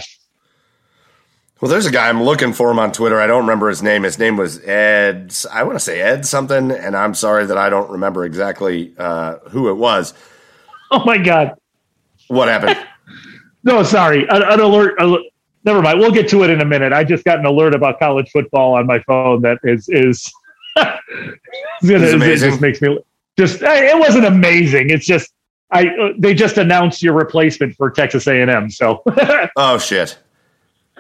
Well, 1.62 1.70
there's 1.70 1.86
a 1.86 1.92
guy 1.92 2.10
I'm 2.10 2.22
looking 2.22 2.52
for 2.52 2.70
him 2.70 2.78
on 2.78 2.92
Twitter. 2.92 3.22
I 3.22 3.28
don't 3.28 3.42
remember 3.42 3.70
his 3.70 3.82
name. 3.82 4.04
His 4.04 4.20
name 4.20 4.36
was 4.36 4.60
Ed. 4.66 5.34
I 5.50 5.64
want 5.64 5.76
to 5.76 5.80
say 5.80 6.02
Ed 6.02 6.26
something, 6.26 6.72
and 6.72 6.96
I'm 6.96 7.14
sorry 7.14 7.46
that 7.46 7.58
I 7.58 7.70
don't 7.70 7.90
remember 7.90 8.26
exactly 8.26 8.94
uh, 8.98 9.38
who 9.50 9.70
it 9.70 9.76
was. 9.76 10.14
Oh 10.92 11.06
my 11.06 11.18
god! 11.18 11.54
What 12.28 12.50
happened? 12.50 12.86
no, 13.64 13.82
sorry, 13.84 14.28
an, 14.28 14.44
an 14.44 14.60
alert, 14.60 14.96
alert. 15.00 15.24
Never 15.66 15.82
mind. 15.82 16.00
We'll 16.00 16.12
get 16.12 16.28
to 16.30 16.44
it 16.44 16.50
in 16.50 16.62
a 16.62 16.66
minute. 16.66 16.92
I 16.92 17.04
just 17.04 17.24
got 17.24 17.40
an 17.40 17.46
alert 17.46 17.74
about 17.74 18.00
college 18.00 18.30
football 18.32 18.74
on 18.76 18.86
my 18.86 19.00
phone 19.00 19.42
that 19.42 19.60
is 19.64 19.88
is. 19.90 20.32
gonna, 20.76 20.98
it 21.82 22.38
just 22.40 22.62
makes 22.62 22.82
me 22.82 23.00
just. 23.38 23.62
It 23.62 23.98
wasn't 24.00 24.26
amazing. 24.26 24.90
It's 24.90 25.06
just 25.06 25.32
I. 25.72 26.14
They 26.18 26.34
just 26.34 26.58
announced 26.58 27.02
your 27.02 27.14
replacement 27.14 27.76
for 27.76 27.90
Texas 27.92 28.28
A 28.28 28.42
and 28.42 28.50
M. 28.50 28.70
So. 28.70 29.04
oh 29.56 29.78
shit. 29.78 30.18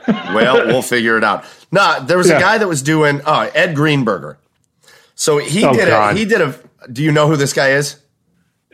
Well, 0.07 0.67
we'll 0.67 0.81
figure 0.81 1.17
it 1.17 1.23
out. 1.23 1.45
Nah, 1.71 1.99
there 1.99 2.17
was 2.17 2.29
yeah. 2.29 2.37
a 2.37 2.39
guy 2.39 2.57
that 2.57 2.67
was 2.67 2.81
doing 2.81 3.21
uh, 3.25 3.49
Ed 3.53 3.75
Greenberger. 3.75 4.37
So 5.15 5.37
he 5.37 5.63
oh, 5.63 5.73
did 5.73 5.87
God. 5.87 6.15
a 6.15 6.19
he 6.19 6.25
did 6.25 6.41
a. 6.41 6.59
Do 6.91 7.03
you 7.03 7.11
know 7.11 7.27
who 7.27 7.37
this 7.37 7.53
guy 7.53 7.71
is? 7.71 7.97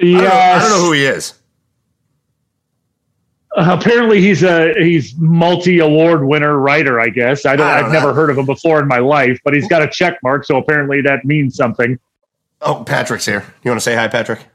I 0.01 0.05
I 0.05 0.59
don't 0.59 0.69
know 0.69 0.85
who 0.85 0.91
he 0.93 1.05
is. 1.05 1.38
Uh, 3.59 3.77
apparently, 3.77 4.21
he's 4.21 4.41
a 4.41 4.73
he's 4.77 5.13
multi 5.17 5.79
award 5.79 6.25
winner 6.25 6.57
writer. 6.57 6.97
I 6.97 7.09
guess 7.09 7.45
I 7.45 7.57
don't. 7.57 7.67
I 7.67 7.81
don't 7.81 7.87
I've 7.87 7.91
never 7.91 8.13
heard 8.13 8.29
of 8.29 8.37
him 8.37 8.45
before 8.45 8.79
in 8.79 8.87
my 8.87 8.99
life, 8.99 9.37
but 9.43 9.53
he's 9.53 9.67
got 9.67 9.81
a 9.81 9.87
check 9.89 10.17
mark, 10.23 10.45
so 10.45 10.55
apparently 10.55 11.01
that 11.01 11.25
means 11.25 11.55
something. 11.55 11.99
Oh, 12.61 12.85
Patrick's 12.85 13.25
here. 13.25 13.45
You 13.63 13.71
want 13.71 13.81
to 13.81 13.83
say 13.83 13.95
hi, 13.95 14.07
Patrick? 14.07 14.45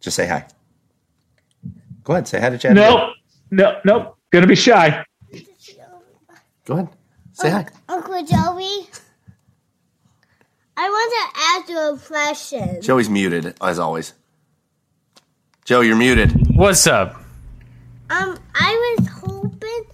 Just 0.00 0.16
say 0.16 0.26
hi. 0.26 0.46
Go 2.04 2.14
ahead, 2.14 2.26
say 2.26 2.40
hi 2.40 2.48
to 2.48 2.56
Chad. 2.56 2.74
Nope, 2.74 3.10
no, 3.50 3.78
nope. 3.84 4.16
Gonna 4.30 4.46
be 4.46 4.56
shy. 4.56 5.04
Go 6.64 6.74
ahead, 6.74 6.88
say 7.34 7.50
hi. 7.50 7.66
Uncle 7.90 8.24
Joey, 8.24 8.88
I 10.78 10.88
want 10.88 11.12
to 11.12 11.40
ask 11.40 11.68
you 11.68 11.78
a 11.78 11.98
question. 11.98 12.80
Joey's 12.80 13.10
muted 13.10 13.54
as 13.60 13.78
always. 13.78 14.14
Joe, 15.66 15.82
you're 15.82 15.96
muted. 15.96 16.56
What's 16.56 16.86
up? 16.86 17.23
Um, 18.10 18.38
I 18.54 18.96
was 18.98 19.08
hoping 19.08 19.84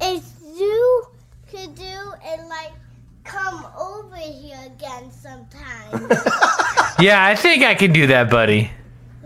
if 0.00 0.24
you 0.56 1.04
could 1.50 1.74
do 1.74 2.12
and 2.24 2.48
like 2.48 2.72
come 3.24 3.66
over 3.78 4.16
here 4.16 4.58
again 4.66 5.10
sometime. 5.10 6.10
Yeah, 7.00 7.24
I 7.24 7.34
think 7.34 7.62
I 7.64 7.74
can 7.74 7.94
do 7.94 8.08
that, 8.08 8.28
buddy. 8.28 8.70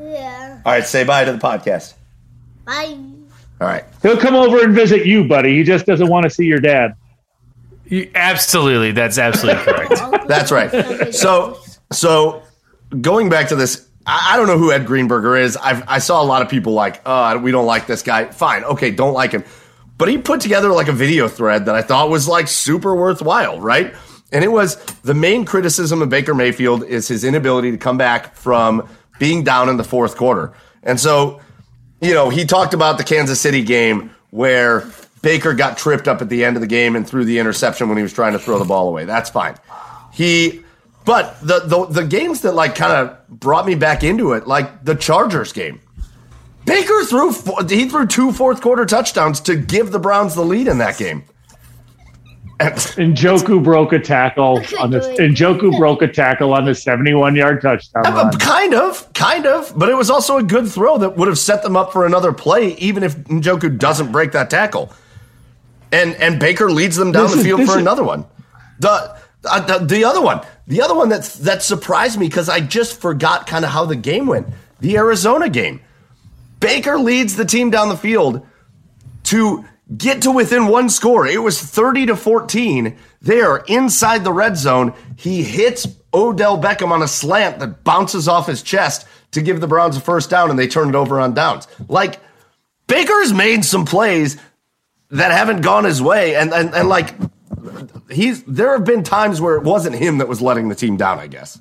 yeah. 0.01 0.61
All 0.65 0.73
right, 0.73 0.85
say 0.87 1.03
bye 1.03 1.25
to 1.25 1.33
the 1.33 1.39
podcast. 1.39 1.95
Bye. 2.65 2.97
All 3.61 3.67
right. 3.67 3.85
He'll 4.01 4.17
come 4.17 4.37
over 4.37 4.63
and 4.63 4.73
visit 4.73 5.07
you, 5.07 5.27
buddy. 5.27 5.57
He 5.57 5.65
just 5.65 5.85
doesn't 5.85 6.07
want 6.09 6.23
to 6.23 6.31
see 6.31 6.45
your 6.45 6.61
dad. 6.61 6.95
You, 7.87 8.09
absolutely, 8.15 8.93
that's 8.93 9.19
absolutely 9.19 9.65
correct. 9.65 10.29
That's 10.29 10.53
right. 10.53 11.13
So, 11.13 11.59
so 11.93 12.43
going 13.01 13.29
back 13.29 13.49
to 13.49 13.57
this, 13.57 13.89
I, 14.07 14.33
I 14.33 14.37
don't 14.37 14.47
know 14.47 14.59
who 14.59 14.73
Ed 14.73 14.87
Greenberger 14.87 15.41
is. 15.41 15.57
I've, 15.57 15.83
I 15.89 15.99
saw 15.99 16.23
a 16.23 16.25
lot 16.25 16.43
of 16.43 16.49
people 16.49 16.73
like, 16.73 17.01
oh, 17.07 17.39
we 17.39 17.51
don't 17.51 17.67
like 17.67 17.87
this 17.87 18.03
guy. 18.03 18.27
Fine, 18.27 18.65
okay, 18.65 18.91
don't 18.91 19.15
like 19.15 19.33
him. 19.33 19.45
But 19.97 20.09
he 20.09 20.19
put 20.19 20.41
together 20.41 20.71
like 20.71 20.89
a 20.89 20.93
video 20.93 21.29
thread 21.29 21.67
that 21.67 21.75
I 21.75 21.83
thought 21.83 22.11
was 22.11 22.27
like 22.27 22.49
super 22.49 22.95
worthwhile, 22.95 23.61
right? 23.61 23.95
And 24.33 24.43
it 24.43 24.49
was 24.49 24.77
the 25.03 25.15
main 25.15 25.45
criticism 25.45 26.03
of 26.03 26.09
Baker 26.09 26.35
Mayfield 26.35 26.83
is 26.85 27.07
his 27.07 27.23
inability 27.23 27.71
to 27.71 27.79
come 27.79 27.97
back 27.97 28.35
from 28.35 28.89
being 29.21 29.45
down 29.45 29.69
in 29.69 29.77
the 29.77 29.85
fourth 29.85 30.17
quarter. 30.17 30.53
And 30.83 30.99
so, 30.99 31.41
you 32.01 32.15
know, 32.15 32.31
he 32.31 32.45
talked 32.45 32.75
about 32.75 32.99
the 32.99 33.05
Kansas 33.05 33.41
City 33.41 33.63
game 33.63 34.11
where 34.31 34.85
Baker 35.23 35.55
got 35.55 35.79
tripped 35.79 36.09
up 36.09 36.21
at 36.21 36.29
the 36.29 36.45
end 36.45 36.57
of 36.57 36.61
the 36.61 36.67
game 36.67 36.97
and 36.97 37.09
threw 37.09 37.25
the 37.25 37.39
interception 37.39 37.89
when 37.89 37.97
he 37.97 38.03
was 38.03 38.13
trying 38.13 38.33
to 38.33 38.39
throw 38.41 38.59
the 38.59 38.65
ball 38.65 38.89
away. 38.89 39.05
That's 39.05 39.31
fine. 39.31 39.55
He, 40.13 40.65
but 41.05 41.39
the 41.41 41.61
the, 41.61 41.87
the 41.87 42.05
games 42.07 42.41
that 42.43 42.55
like 42.55 42.75
kind 42.75 42.93
of 42.93 43.29
brought 43.29 43.67
me 43.67 43.75
back 43.75 44.03
into 44.05 44.33
it, 44.33 44.47
like 44.47 44.85
the 44.85 44.95
Chargers 44.95 45.53
game. 45.53 45.81
Baker 46.67 47.05
threw 47.05 47.31
four, 47.33 47.63
he 47.69 47.89
threw 47.89 48.07
two 48.07 48.33
fourth 48.33 48.63
quarter 48.63 48.87
touchdowns 48.87 49.41
to 49.41 49.55
give 49.57 49.91
the 49.93 49.99
Browns 49.99 50.35
the 50.35 50.43
lead 50.43 50.67
in 50.67 50.79
that 50.79 50.97
game. 50.97 51.25
And, 52.61 52.75
Njoku 53.17 53.63
broke 53.63 53.93
a 53.93 53.99
tackle 53.99 54.63
on 54.79 54.91
this. 54.91 55.07
Njoku 55.19 55.77
broke 55.77 56.01
a 56.03 56.09
tackle 56.09 56.55
on 56.55 56.65
the 56.65 56.75
seventy-one 56.75 57.35
yard 57.35 57.61
touchdown 57.61 58.05
run. 58.05 58.33
kind 58.39 58.73
of, 58.75 59.13
kind 59.13 59.45
of, 59.45 59.73
but 59.77 59.89
it 59.91 59.95
was 59.95 60.09
also 60.09 60.39
a 60.39 60.43
good 60.43 60.69
throw 60.69 60.97
that 60.99 61.17
would 61.17 61.29
have 61.29 61.39
set 61.39 61.63
them 61.63 61.77
up 61.77 61.93
for 61.93 62.07
another 62.07 62.33
play, 62.33 62.75
even 62.77 63.03
if 63.03 63.17
Njoku 63.25 63.77
doesn't 63.77 64.11
break 64.13 64.33
that 64.33 64.49
tackle. 64.51 64.91
And 65.93 66.15
and 66.15 66.41
Baker 66.41 66.71
leads 66.71 66.97
them 66.97 67.13
down 67.13 67.25
This 67.25 67.33
the 67.35 67.39
is- 67.41 67.45
field 67.45 67.61
this 67.61 67.69
for 67.69 67.77
is- 67.77 67.83
another 67.83 68.05
one. 68.05 68.25
The, 68.81 69.17
uh, 69.45 69.61
the 69.61 69.85
the 69.85 70.05
other 70.05 70.21
one, 70.21 70.41
the 70.67 70.83
other 70.83 70.95
one 70.95 71.09
that 71.11 71.25
that 71.41 71.63
surprised 71.63 72.19
me 72.19 72.27
because 72.27 72.49
I 72.49 72.61
just 72.61 73.01
forgot 73.01 73.47
kind 73.47 73.65
of 73.65 73.71
how 73.71 73.85
the 73.85 73.97
game 73.97 74.27
went. 74.27 74.49
The 74.81 74.97
Arizona 74.97 75.49
game, 75.49 75.81
Baker 76.61 76.99
leads 76.99 77.37
the 77.37 77.45
team 77.45 77.71
down 77.71 77.89
the 77.89 77.97
field 77.97 78.47
to 79.25 79.65
get 79.97 80.23
to 80.23 80.31
within 80.31 80.67
one 80.67 80.89
score. 80.89 81.27
It 81.27 81.43
was 81.43 81.61
30 81.61 82.07
to 82.07 82.17
14. 82.17 82.97
They 83.23 83.41
are 83.41 83.65
inside 83.69 84.25
the 84.25 84.33
red 84.33 84.57
zone. 84.57 84.95
He 85.17 85.43
hits 85.43 85.87
Odell 86.13 86.61
Beckham 86.61 86.91
on 86.91 87.03
a 87.03 87.09
slant 87.09 87.59
that 87.59 87.85
bounces 87.85 88.29
off 88.29 88.47
his 88.47 88.63
chest 88.63 89.07
to 89.33 89.43
give 89.43 89.61
the 89.61 89.67
Browns 89.67 89.97
a 89.97 90.01
first 90.01 90.31
down, 90.31 90.51
and 90.51 90.59
they 90.59 90.69
turn 90.69 90.89
it 90.89 90.95
over 90.95 91.21
on 91.21 91.35
downs. 91.35 91.67
Like, 91.89 92.21
Baker's 92.87 93.33
made 93.33 93.65
some 93.65 93.85
plays 93.85 94.37
that 95.11 95.33
haven't 95.33 95.63
gone 95.63 95.85
his 95.85 96.01
way, 96.01 96.37
and, 96.37 96.53
and, 96.53 96.75
and 96.75 96.89
like, 96.89 97.15
he's 98.15 98.43
there 98.45 98.73
have 98.73 98.85
been 98.85 99.03
times 99.03 99.41
where 99.41 99.57
it 99.57 99.63
wasn't 99.63 99.97
him 99.97 100.19
that 100.19 100.29
was 100.29 100.41
letting 100.41 100.69
the 100.69 100.75
team 100.75 100.97
down, 100.97 101.19
I 101.19 101.27
guess. 101.27 101.61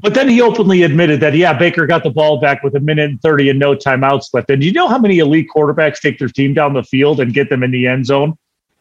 But 0.00 0.14
then 0.14 0.28
he 0.28 0.40
openly 0.40 0.82
admitted 0.82 1.20
that, 1.20 1.34
yeah, 1.34 1.52
Baker 1.52 1.86
got 1.86 2.04
the 2.04 2.10
ball 2.10 2.40
back 2.40 2.62
with 2.62 2.76
a 2.76 2.80
minute 2.80 3.10
and 3.10 3.20
30 3.20 3.50
and 3.50 3.58
no 3.58 3.74
timeouts 3.74 4.32
left. 4.32 4.48
And 4.48 4.62
you 4.62 4.72
know 4.72 4.86
how 4.86 4.98
many 4.98 5.18
elite 5.18 5.48
quarterbacks 5.54 6.00
take 6.00 6.18
their 6.18 6.28
team 6.28 6.54
down 6.54 6.72
the 6.72 6.84
field 6.84 7.18
and 7.18 7.34
get 7.34 7.48
them 7.48 7.64
in 7.64 7.72
the 7.72 7.86
end 7.86 8.06
zone 8.06 8.38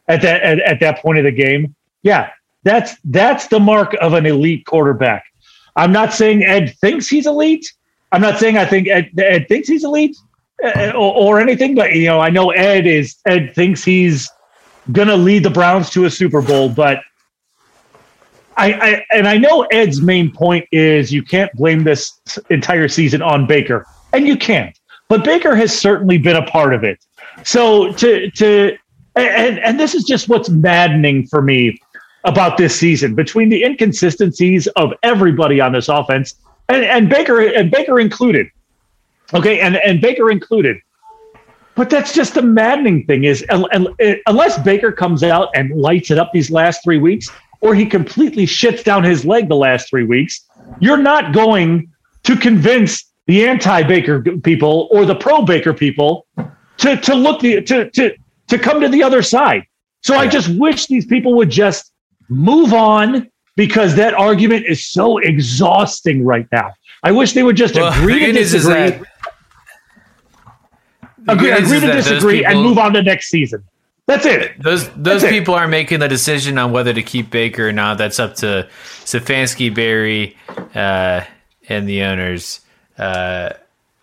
at 0.07 0.21
that 0.21 0.43
at, 0.43 0.59
at 0.59 0.79
that 0.81 1.01
point 1.01 1.17
of 1.17 1.23
the 1.23 1.31
game? 1.31 1.75
Yeah, 2.03 2.29
that's 2.63 2.95
that's 3.05 3.47
the 3.47 3.59
mark 3.59 3.95
of 3.99 4.13
an 4.13 4.25
elite 4.25 4.65
quarterback. 4.65 5.25
I'm 5.75 5.91
not 5.91 6.13
saying 6.13 6.43
Ed 6.43 6.75
thinks 6.79 7.07
he's 7.07 7.25
elite. 7.25 7.65
I'm 8.11 8.21
not 8.21 8.39
saying 8.39 8.57
I 8.57 8.65
think 8.65 8.87
Ed, 8.87 9.11
Ed 9.17 9.47
thinks 9.47 9.67
he's 9.67 9.83
elite 9.83 10.15
uh, 10.63 10.91
or, 10.95 11.13
or 11.15 11.41
anything, 11.41 11.75
but 11.75 11.93
you 11.93 12.05
know, 12.05 12.19
I 12.19 12.29
know 12.29 12.51
Ed 12.51 12.85
is 12.85 13.15
Ed 13.25 13.55
thinks 13.55 13.83
he's 13.83 14.29
gonna 14.91 15.15
lead 15.15 15.43
the 15.43 15.49
Browns 15.49 15.89
to 15.91 16.05
a 16.05 16.09
Super 16.09 16.41
Bowl, 16.41 16.69
but 16.69 17.01
I, 18.55 18.73
I 18.73 19.05
and 19.11 19.27
I 19.27 19.37
know 19.37 19.63
Ed's 19.71 20.01
main 20.01 20.31
point 20.31 20.67
is 20.71 21.13
you 21.13 21.23
can't 21.23 21.51
blame 21.53 21.83
this 21.83 22.19
entire 22.49 22.87
season 22.87 23.21
on 23.21 23.45
Baker, 23.45 23.85
and 24.13 24.27
you 24.27 24.37
can't. 24.37 24.77
But 25.09 25.23
Baker 25.23 25.55
has 25.55 25.77
certainly 25.77 26.17
been 26.17 26.35
a 26.35 26.45
part 26.45 26.73
of 26.73 26.83
it. 26.83 26.99
So 27.43 27.93
to 27.93 28.31
to 28.31 28.77
and 29.15 29.59
and 29.59 29.79
this 29.79 29.93
is 29.93 30.03
just 30.03 30.27
what's 30.27 30.49
maddening 30.49 31.27
for 31.27 31.41
me 31.41 31.79
about 32.23 32.57
this 32.57 32.75
season 32.75 33.15
between 33.15 33.49
the 33.49 33.63
inconsistencies 33.63 34.67
of 34.75 34.91
everybody 35.03 35.61
on 35.61 35.71
this 35.71 35.87
offense 35.87 36.35
and, 36.69 36.83
and 36.83 37.09
Baker 37.09 37.41
and 37.41 37.71
Baker 37.71 37.99
included. 37.99 38.47
Okay, 39.33 39.59
and 39.59 39.77
and 39.77 40.01
Baker 40.01 40.31
included. 40.31 40.77
But 41.77 41.91
that's 41.91 42.11
just 42.11 42.33
the 42.33 42.41
maddening 42.41 43.05
thing 43.05 43.23
is 43.25 43.45
un- 43.49 43.87
eh, 43.99 44.15
unless 44.25 44.57
Baker 44.63 44.91
comes 44.91 45.21
out 45.23 45.49
and 45.53 45.69
lights 45.79 46.09
it 46.09 46.17
up 46.17 46.31
these 46.33 46.49
last 46.49 46.83
three 46.83 46.97
weeks, 46.97 47.29
or 47.61 47.75
he 47.75 47.85
completely 47.85 48.45
shits 48.47 48.83
down 48.83 49.03
his 49.03 49.23
leg 49.25 49.47
the 49.47 49.55
last 49.55 49.87
three 49.89 50.03
weeks, 50.03 50.41
you're 50.79 50.97
not 50.97 51.33
going 51.33 51.87
to 52.23 52.35
convince 52.35 53.05
the 53.27 53.45
anti-Baker 53.47 54.21
people 54.39 54.87
or 54.91 55.05
the 55.05 55.15
pro-Baker 55.15 55.73
people 55.73 56.25
to 56.77 56.97
to 56.97 57.13
look 57.13 57.41
the 57.41 57.61
to 57.61 57.89
to 57.91 58.15
to 58.47 58.57
come 58.57 58.81
to 58.81 58.89
the 58.89 59.03
other 59.03 59.21
side. 59.21 59.63
So 60.01 60.15
I 60.15 60.27
just 60.27 60.49
wish 60.57 60.87
these 60.87 61.05
people 61.05 61.35
would 61.35 61.49
just 61.51 61.91
move 62.29 62.73
on 62.73 63.29
because 63.55 63.95
that 63.95 64.13
argument 64.15 64.65
is 64.67 64.87
so 64.87 65.17
exhausting 65.19 66.23
right 66.25 66.47
now. 66.51 66.71
I 67.03 67.11
wish 67.11 67.33
they 67.33 67.43
would 67.43 67.55
just 67.57 67.75
Well, 67.75 67.91
agree 67.93 68.19
to 68.25 68.33
news 68.33 68.53
is 68.53 68.63
disagree. 68.63 68.89
that- 68.91 69.01
agree, 71.27 71.51
agree 71.51 71.79
to 71.79 71.91
disagree 71.91 72.45
and 72.45 72.61
move 72.61 72.77
on 72.77 72.93
to 72.93 73.03
next 73.03 73.29
season. 73.29 73.63
That's 74.07 74.25
it. 74.25 74.61
Those 74.61 74.87
those 74.91 75.21
That's 75.21 75.23
it. 75.25 75.29
people 75.31 75.53
are 75.53 75.67
making 75.67 75.99
the 75.99 76.07
decision 76.07 76.57
on 76.57 76.71
whether 76.71 76.93
to 76.93 77.03
keep 77.03 77.29
Baker 77.29 77.67
or 77.67 77.73
not. 77.73 77.97
That's 77.97 78.19
up 78.19 78.35
to 78.35 78.67
Stefanski, 79.03 79.73
Berry, 79.73 80.37
uh, 80.73 81.25
and 81.67 81.89
the 81.89 82.03
owners 82.03 82.61
uh, 82.97 83.53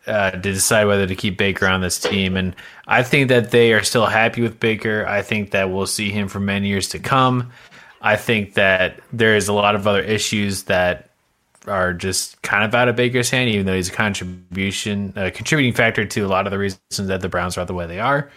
uh, 0.07 0.31
to 0.33 0.39
decide 0.39 0.85
whether 0.85 1.07
to 1.07 1.15
keep 1.15 1.39
Baker 1.39 1.67
on 1.67 1.81
this 1.81 1.99
team. 1.99 2.37
And 2.37 2.55
I 2.87 3.03
think 3.03 3.29
that 3.31 3.51
they 3.51 3.73
are 3.73 3.83
still 3.83 4.05
happy 4.05 4.43
with 4.43 4.61
Baker. 4.61 5.07
I 5.07 5.23
think 5.23 5.53
that 5.53 5.71
we'll 5.71 5.87
see 5.87 6.11
him 6.11 6.29
for 6.29 6.39
many 6.39 6.69
years 6.69 6.91
to 6.91 6.99
come. 6.99 7.51
I 8.03 8.17
think 8.17 8.55
that 8.55 9.01
there 9.11 9.35
is 9.35 9.49
a 9.49 9.55
lot 9.55 9.75
of 9.75 9.87
other 9.87 10.03
issues 10.03 10.65
that 10.65 11.09
are 11.67 11.93
just 11.93 12.41
kind 12.43 12.65
of 12.65 12.75
out 12.75 12.89
of 12.89 12.97
Baker's 12.97 13.31
hand, 13.31 13.51
even 13.51 13.67
though 13.67 13.75
he's 13.75 13.89
a 13.89 13.93
contribution, 13.93 15.13
a 15.17 15.31
contributing 15.31 15.73
factor 15.73 16.05
to 16.05 16.21
a 16.21 16.29
lot 16.29 16.47
of 16.47 16.51
the 16.51 16.59
reasons 16.59 16.81
that 16.97 17.21
the 17.21 17.29
Browns 17.29 17.57
are 17.59 17.65
the 17.65 17.75
way 17.75 17.87
they 17.87 18.01
are. 18.01 18.31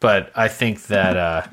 But 0.00 0.30
I 0.34 0.48
think 0.48 0.86
that 0.88 1.16
uh, 1.16 1.46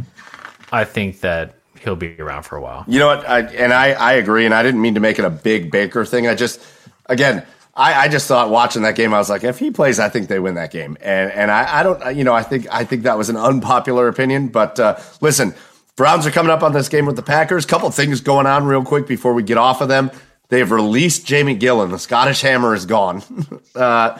I 0.71 0.83
think 0.83 1.21
that 1.21 1.55
he'll 1.79 1.95
be 1.95 2.19
around 2.19 2.43
for 2.43 2.55
a 2.55 2.61
while. 2.61 2.85
You 2.87 2.99
know 2.99 3.07
what? 3.07 3.27
I, 3.27 3.41
and 3.41 3.73
I, 3.73 3.91
I 3.91 4.13
agree. 4.13 4.45
And 4.45 4.53
I 4.53 4.63
didn't 4.63 4.81
mean 4.81 4.95
to 4.95 4.99
make 4.99 5.19
it 5.19 5.25
a 5.25 5.29
big 5.29 5.71
Baker 5.71 6.05
thing. 6.05 6.27
I 6.27 6.35
just, 6.35 6.61
again, 7.07 7.45
I, 7.75 8.05
I 8.05 8.07
just 8.07 8.27
thought 8.27 8.49
watching 8.49 8.83
that 8.83 8.95
game, 8.95 9.13
I 9.13 9.17
was 9.17 9.29
like, 9.29 9.43
if 9.43 9.59
he 9.59 9.71
plays, 9.71 9.99
I 9.99 10.09
think 10.09 10.27
they 10.27 10.39
win 10.39 10.55
that 10.55 10.71
game. 10.71 10.97
And 11.01 11.31
and 11.31 11.51
I, 11.51 11.79
I 11.79 11.83
don't, 11.83 12.15
you 12.15 12.23
know, 12.23 12.33
I 12.33 12.43
think 12.43 12.67
I 12.71 12.85
think 12.85 13.03
that 13.03 13.17
was 13.17 13.29
an 13.29 13.37
unpopular 13.37 14.07
opinion. 14.07 14.49
But 14.49 14.79
uh, 14.79 14.99
listen, 15.21 15.55
Browns 15.95 16.25
are 16.25 16.31
coming 16.31 16.51
up 16.51 16.63
on 16.63 16.73
this 16.73 16.89
game 16.89 17.05
with 17.05 17.15
the 17.15 17.23
Packers. 17.23 17.65
Couple 17.65 17.89
things 17.91 18.21
going 18.21 18.45
on 18.45 18.65
real 18.65 18.83
quick 18.83 19.07
before 19.07 19.33
we 19.33 19.43
get 19.43 19.57
off 19.57 19.81
of 19.81 19.87
them. 19.87 20.11
They've 20.53 20.69
released 20.69 21.25
Jamie 21.25 21.57
Gillan. 21.57 21.89
The 21.89 21.97
Scottish 21.97 22.41
Hammer 22.41 22.75
is 22.75 22.85
gone. 22.85 23.23
uh, 23.75 24.19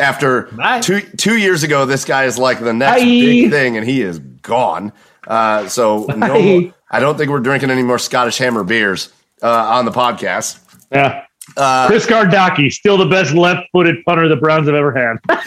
after 0.00 0.42
Bye. 0.42 0.80
two 0.80 1.00
two 1.00 1.36
years 1.36 1.62
ago, 1.62 1.86
this 1.86 2.04
guy 2.04 2.24
is 2.24 2.38
like 2.38 2.58
the 2.58 2.72
next 2.72 3.02
Bye. 3.02 3.04
big 3.04 3.50
thing, 3.50 3.76
and 3.76 3.86
he 3.86 4.02
is 4.02 4.18
gone. 4.18 4.92
Uh, 5.26 5.68
so 5.68 6.06
no, 6.06 6.28
Bye. 6.34 6.74
I 6.90 6.98
don't 6.98 7.16
think 7.16 7.30
we're 7.30 7.38
drinking 7.38 7.70
any 7.70 7.84
more 7.84 8.00
Scottish 8.00 8.38
Hammer 8.38 8.64
beers 8.64 9.12
uh, 9.42 9.48
on 9.48 9.84
the 9.84 9.92
podcast. 9.92 10.58
Yeah. 10.90 11.24
Chris 11.86 12.04
Gardocki, 12.04 12.72
still 12.72 12.96
the 12.96 13.06
best 13.06 13.32
left-footed 13.32 14.04
punter 14.04 14.28
the 14.28 14.36
Browns 14.36 14.66
have 14.66 14.74
ever 14.74 14.92
had. 14.92 15.38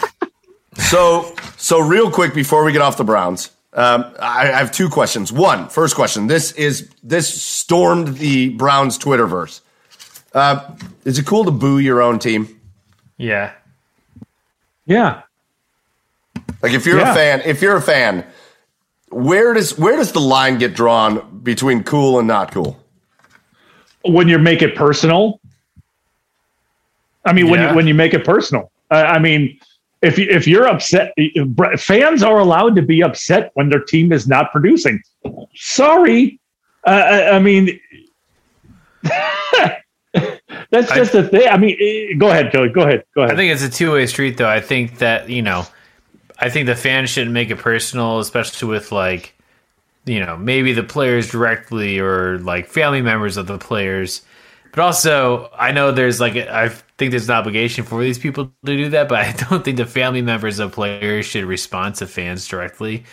So, 0.76 1.32
so 1.56 1.78
real 1.78 2.10
quick 2.10 2.34
before 2.34 2.64
we 2.64 2.72
get 2.72 2.82
off 2.82 2.96
the 2.96 3.04
Browns, 3.04 3.50
um, 3.74 4.12
I, 4.18 4.52
I 4.52 4.58
have 4.58 4.72
two 4.72 4.88
questions. 4.88 5.32
One, 5.32 5.68
first 5.68 5.94
question. 5.94 6.26
This 6.26 6.50
is 6.52 6.90
this 7.02 7.42
stormed 7.42 8.16
the 8.18 8.48
Browns 8.50 8.98
Twitterverse. 8.98 9.60
Uh, 10.34 10.72
is 11.04 11.18
it 11.18 11.26
cool 11.26 11.44
to 11.44 11.50
boo 11.50 11.78
your 11.78 12.02
own 12.02 12.18
team? 12.18 12.60
Yeah. 13.16 13.52
yeah, 14.86 15.22
Like 16.60 16.72
if 16.72 16.84
you're 16.86 16.98
Yeah. 16.98 17.12
a 17.12 17.14
fan, 17.14 17.42
if 17.46 17.62
you're 17.62 17.76
a 17.76 17.80
fan, 17.82 18.24
where 19.10 19.54
does 19.54 19.78
where 19.78 19.96
does 19.96 20.10
the 20.10 20.20
line 20.20 20.58
get 20.58 20.74
drawn 20.74 21.40
between 21.42 21.84
cool 21.84 22.18
and 22.18 22.26
not 22.28 22.50
cool? 22.52 22.80
when 24.06 24.28
you 24.28 24.38
make 24.38 24.60
it 24.60 24.74
personal. 24.74 25.40
I 27.24 27.32
mean, 27.32 27.48
when 27.48 27.62
you 27.62 27.74
when 27.74 27.86
you 27.86 27.94
make 27.94 28.12
it 28.12 28.24
personal. 28.24 28.70
Uh, 28.90 28.96
I 28.96 29.18
mean, 29.18 29.58
if 30.02 30.18
you, 30.18 30.26
if 30.28 30.46
you're 30.46 30.66
upset, 30.68 31.14
fans 31.78 32.22
are 32.22 32.38
allowed 32.38 32.74
to 32.76 32.82
be 32.82 33.02
upset 33.02 33.50
when 33.54 33.70
their 33.70 33.80
team 33.82 34.12
is 34.12 34.26
not 34.28 34.52
producing. 34.52 35.00
Sorry, 35.54 36.38
uh, 36.86 36.90
I, 36.90 37.36
I 37.36 37.38
mean, 37.38 37.80
that's 40.70 40.92
just 40.92 41.12
the 41.12 41.28
thing. 41.28 41.48
I 41.48 41.56
mean, 41.56 41.76
eh, 41.80 42.16
go 42.16 42.28
ahead, 42.28 42.52
Joey. 42.52 42.68
Go 42.68 42.82
ahead. 42.82 43.04
Go 43.14 43.22
ahead. 43.22 43.34
I 43.34 43.36
think 43.36 43.52
it's 43.52 43.62
a 43.62 43.70
two 43.70 43.92
way 43.92 44.06
street, 44.06 44.36
though. 44.36 44.48
I 44.48 44.60
think 44.60 44.98
that 44.98 45.28
you 45.28 45.42
know, 45.42 45.66
I 46.38 46.50
think 46.50 46.66
the 46.66 46.76
fans 46.76 47.10
shouldn't 47.10 47.32
make 47.32 47.50
it 47.50 47.58
personal, 47.58 48.20
especially 48.20 48.68
with 48.68 48.92
like, 48.92 49.34
you 50.04 50.20
know, 50.20 50.36
maybe 50.36 50.72
the 50.72 50.82
players 50.82 51.30
directly 51.30 51.98
or 51.98 52.38
like 52.38 52.66
family 52.66 53.02
members 53.02 53.36
of 53.36 53.46
the 53.46 53.58
players. 53.58 54.22
But 54.72 54.82
also, 54.82 55.50
I 55.56 55.72
know 55.72 55.92
there's 55.92 56.20
like 56.20 56.36
I 56.36 56.68
think 56.68 57.10
there's 57.10 57.28
an 57.28 57.34
obligation 57.34 57.84
for 57.84 58.02
these 58.02 58.18
people 58.18 58.52
to 58.64 58.76
do 58.76 58.88
that, 58.90 59.08
but 59.08 59.18
I 59.18 59.32
don't 59.50 59.64
think 59.64 59.76
the 59.76 59.86
family 59.86 60.22
members 60.22 60.58
of 60.58 60.72
players 60.72 61.26
should 61.26 61.44
respond 61.44 61.96
to 61.96 62.06
fans 62.06 62.46
directly. 62.46 63.04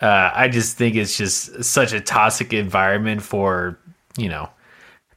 Uh, 0.00 0.32
I 0.34 0.48
just 0.48 0.76
think 0.76 0.96
it's 0.96 1.16
just 1.16 1.62
such 1.62 1.92
a 1.92 2.00
toxic 2.00 2.52
environment 2.52 3.22
for 3.22 3.78
you 4.16 4.28
know 4.28 4.50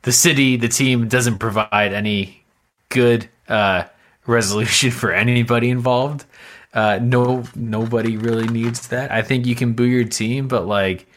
the 0.06 0.12
city, 0.12 0.56
the 0.56 0.68
team 0.68 1.08
doesn't 1.08 1.40
provide 1.40 1.92
any 1.92 2.44
good 2.90 3.28
uh, 3.50 3.86
resolution 4.28 4.92
for 4.92 5.12
anybody 5.12 5.70
involved. 5.70 6.26
Uh, 6.74 7.00
no, 7.02 7.44
nobody 7.56 8.16
really 8.16 8.48
needs 8.48 8.88
that. 8.90 9.12
I 9.12 9.24
think 9.24 9.48
you 9.48 9.56
can 9.56 9.74
boo 9.74 9.86
your 9.86 10.04
team, 10.04 10.48
but 10.48 10.68
like, 10.68 11.08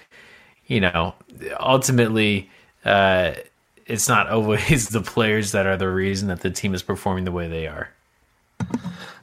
you 0.67 0.81
know, 0.81 1.15
ultimately, 1.61 2.49
uh, 2.85 3.35
it's 3.85 4.09
not 4.09 4.31
always 4.31 4.89
the 4.91 5.03
players 5.03 5.53
that 5.53 5.67
are 5.67 5.77
the 5.77 5.89
reason 5.89 6.29
that 6.29 6.41
the 6.41 6.51
team 6.51 6.75
is 6.75 6.83
performing 6.83 7.25
the 7.25 7.33
way 7.33 7.47
they 7.47 7.67
are. 7.67 7.91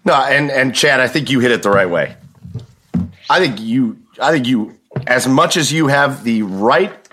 No, 0.05 0.13
and 0.13 0.51
and 0.51 0.76
Chad, 0.76 0.99
I 0.99 1.07
think 1.07 1.32
you 1.32 1.39
hit 1.39 1.51
it 1.51 1.63
the 1.63 1.72
right 1.72 1.89
way. 1.89 2.16
I 3.30 3.39
think 3.39 3.59
you, 3.59 3.97
I 4.22 4.32
think 4.32 4.45
you, 4.45 4.78
as 5.07 5.28
much 5.28 5.57
as 5.57 5.74
you 5.74 5.88
have 5.88 6.24
the 6.24 6.43
right 6.43 7.04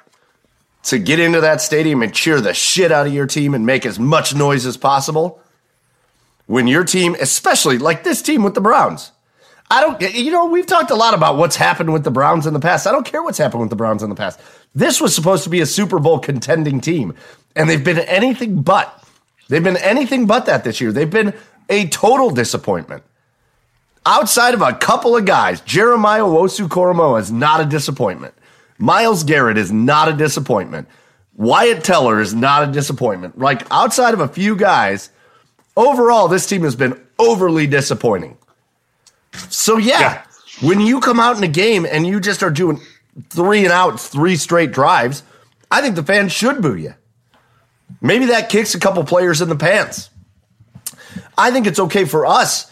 to 0.84 0.98
get 0.98 1.20
into 1.20 1.40
that 1.40 1.60
stadium 1.60 2.02
and 2.02 2.12
cheer 2.12 2.40
the 2.40 2.54
shit 2.54 2.90
out 2.90 3.06
of 3.06 3.14
your 3.14 3.26
team 3.26 3.54
and 3.54 3.64
make 3.64 3.86
as 3.86 3.98
much 3.98 4.34
noise 4.34 4.66
as 4.66 4.76
possible, 4.76 5.40
when 6.46 6.66
your 6.66 6.84
team, 6.84 7.16
especially 7.20 7.78
like 7.78 8.04
this 8.04 8.20
team 8.20 8.42
with 8.42 8.54
the 8.54 8.60
Browns, 8.60 9.12
I 9.70 9.80
don't, 9.80 10.14
you 10.14 10.30
know, 10.32 10.46
we've 10.46 10.66
talked 10.66 10.90
a 10.90 10.94
lot 10.94 11.14
about 11.14 11.38
what's 11.38 11.56
happened 11.56 11.92
with 11.92 12.04
the 12.04 12.10
Browns 12.10 12.46
in 12.46 12.52
the 12.52 12.60
past. 12.60 12.86
I 12.86 12.92
don't 12.92 13.06
care 13.06 13.22
what's 13.22 13.38
happened 13.38 13.60
with 13.60 13.70
the 13.70 13.76
Browns 13.76 14.02
in 14.02 14.10
the 14.10 14.16
past. 14.16 14.38
This 14.74 15.00
was 15.00 15.14
supposed 15.14 15.44
to 15.44 15.50
be 15.50 15.60
a 15.60 15.66
Super 15.66 15.98
Bowl 15.98 16.18
contending 16.18 16.80
team, 16.80 17.14
and 17.56 17.70
they've 17.70 17.82
been 17.82 18.00
anything 18.00 18.60
but. 18.62 19.02
They've 19.48 19.64
been 19.64 19.78
anything 19.78 20.26
but 20.26 20.46
that 20.46 20.64
this 20.64 20.80
year. 20.80 20.92
They've 20.92 21.08
been 21.08 21.32
a 21.68 21.88
total 21.88 22.30
disappointment. 22.30 23.02
Outside 24.04 24.54
of 24.54 24.62
a 24.62 24.74
couple 24.74 25.16
of 25.16 25.24
guys, 25.24 25.60
Jeremiah 25.60 26.22
Owusu-Koramoah 26.22 27.20
is 27.20 27.30
not 27.30 27.60
a 27.60 27.64
disappointment. 27.64 28.34
Myles 28.78 29.24
Garrett 29.24 29.58
is 29.58 29.70
not 29.72 30.08
a 30.08 30.12
disappointment. 30.12 30.88
Wyatt 31.34 31.82
Teller 31.84 32.20
is 32.20 32.34
not 32.34 32.68
a 32.68 32.72
disappointment. 32.72 33.38
Like 33.38 33.62
outside 33.70 34.14
of 34.14 34.20
a 34.20 34.28
few 34.28 34.54
guys, 34.56 35.10
overall, 35.76 36.28
this 36.28 36.46
team 36.46 36.62
has 36.62 36.76
been 36.76 37.00
overly 37.18 37.66
disappointing. 37.66 38.36
So 39.48 39.78
yeah, 39.78 40.00
Yeah. 40.00 40.22
when 40.60 40.80
you 40.80 41.00
come 41.00 41.18
out 41.20 41.36
in 41.36 41.42
a 41.44 41.48
game 41.48 41.86
and 41.90 42.06
you 42.06 42.20
just 42.20 42.42
are 42.42 42.50
doing 42.50 42.80
three 43.30 43.64
and 43.64 43.72
outs, 43.72 44.08
three 44.08 44.36
straight 44.36 44.72
drives, 44.72 45.22
I 45.70 45.80
think 45.80 45.96
the 45.96 46.02
fans 46.02 46.32
should 46.32 46.60
boo 46.60 46.74
you. 46.76 46.94
Maybe 48.00 48.26
that 48.26 48.48
kicks 48.50 48.74
a 48.74 48.80
couple 48.80 49.04
players 49.04 49.40
in 49.40 49.48
the 49.48 49.56
pants. 49.56 50.10
I 51.38 51.50
think 51.50 51.66
it's 51.66 51.78
okay 51.78 52.04
for 52.04 52.26
us 52.26 52.70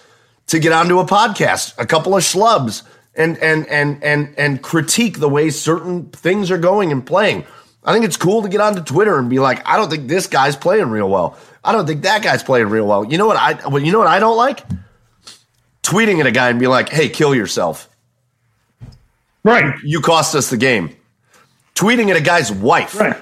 to 0.49 0.59
get 0.59 0.73
onto 0.73 0.99
a 0.99 1.05
podcast, 1.07 1.75
a 1.79 1.87
couple 1.87 2.17
of 2.17 2.23
schlubs, 2.23 2.83
and 3.21 3.39
and 3.39 3.67
and 3.69 4.03
and 4.03 4.35
and 4.39 4.63
critique 4.63 5.19
the 5.21 5.29
way 5.29 5.51
certain 5.51 6.07
things 6.11 6.51
are 6.51 6.59
going 6.59 6.91
and 6.91 7.05
playing. 7.07 7.45
I 7.85 7.93
think 7.93 8.05
it's 8.05 8.17
cool 8.17 8.43
to 8.43 8.49
get 8.49 8.61
onto 8.61 8.83
Twitter 8.83 9.19
and 9.19 9.31
be 9.31 9.39
like, 9.39 9.67
I 9.67 9.77
don't 9.77 9.89
think 9.91 10.09
this 10.09 10.27
guy's 10.27 10.57
playing 10.57 10.91
real 10.91 11.09
well. 11.09 11.39
I 11.65 11.73
don't 11.73 11.87
think 11.87 12.03
that 12.03 12.23
guy's 12.23 12.43
playing 12.43 12.69
real 12.69 12.87
well. 12.87 13.05
You 13.05 13.19
know 13.19 13.27
what 13.27 13.37
I 13.37 13.67
well, 13.69 13.83
you 13.83 13.93
know 13.93 13.99
what 13.99 14.09
I 14.09 14.19
don't 14.19 14.37
like? 14.37 14.65
Tweeting 15.83 16.21
at 16.21 16.27
a 16.27 16.31
guy 16.31 16.51
and 16.51 16.59
be 16.59 16.67
like, 16.67 16.89
hey, 16.91 17.09
kill 17.09 17.35
yourself. 17.35 17.89
right, 19.45 19.75
You 19.83 20.01
cost 20.01 20.35
us 20.35 20.51
the 20.51 20.57
game. 20.57 20.95
Tweeting 21.75 22.11
at 22.11 22.17
a 22.17 22.21
guy's 22.21 22.53
wife, 22.53 22.99
right. 23.01 23.17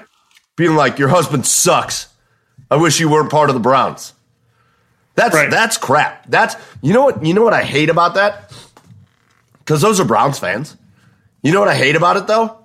being 0.57 0.75
like, 0.75 0.99
your 0.99 1.07
husband 1.07 1.45
sucks. 1.45 2.07
I 2.69 2.75
wish 2.75 2.99
you 2.99 3.09
weren't 3.09 3.31
part 3.31 3.49
of 3.49 3.53
the 3.53 3.59
Browns. 3.61 4.13
That's 5.15 5.35
Right. 5.35 5.49
that's 5.49 5.77
crap. 5.77 6.25
That's 6.29 6.55
you 6.81 6.93
know 6.93 7.03
what 7.03 7.25
you 7.25 7.33
know 7.33 7.43
what 7.43 7.53
I 7.53 7.63
hate 7.63 7.89
about 7.89 8.13
that? 8.15 8.48
Because 9.69 9.83
those 9.83 9.99
are 9.99 10.03
Browns 10.03 10.39
fans. 10.39 10.75
You 11.43 11.51
know 11.51 11.59
what 11.59 11.69
I 11.69 11.75
hate 11.75 11.95
about 11.95 12.17
it 12.17 12.25
though? 12.25 12.57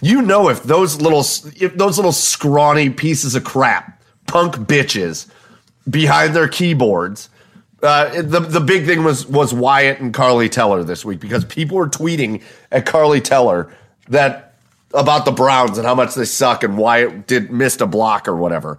You 0.00 0.22
know 0.22 0.48
if 0.48 0.62
those 0.62 1.00
little 1.00 1.18
if 1.18 1.76
those 1.76 1.98
little 1.98 2.12
scrawny 2.12 2.90
pieces 2.90 3.34
of 3.34 3.42
crap, 3.42 4.00
punk 4.28 4.54
bitches, 4.54 5.28
behind 5.90 6.36
their 6.36 6.46
keyboards. 6.46 7.28
Uh, 7.82 8.22
the 8.22 8.38
the 8.38 8.60
big 8.60 8.86
thing 8.86 9.02
was 9.02 9.26
was 9.26 9.52
Wyatt 9.52 9.98
and 9.98 10.14
Carly 10.14 10.48
Teller 10.48 10.84
this 10.84 11.04
week 11.04 11.18
because 11.18 11.44
people 11.44 11.76
were 11.76 11.88
tweeting 11.88 12.40
at 12.70 12.86
Carly 12.86 13.20
Teller 13.20 13.74
that 14.10 14.54
about 14.94 15.24
the 15.24 15.32
Browns 15.32 15.76
and 15.76 15.84
how 15.84 15.96
much 15.96 16.14
they 16.14 16.24
suck 16.24 16.62
and 16.62 16.78
Wyatt 16.78 17.26
did 17.26 17.50
missed 17.50 17.80
a 17.80 17.86
block 17.86 18.28
or 18.28 18.36
whatever 18.36 18.78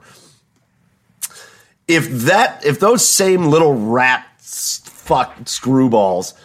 if 1.89 2.09
that 2.09 2.65
if 2.65 2.79
those 2.79 3.05
same 3.05 3.47
little 3.47 3.73
rats 3.73 4.81
fuck 4.85 5.35
screwballs 5.39 6.35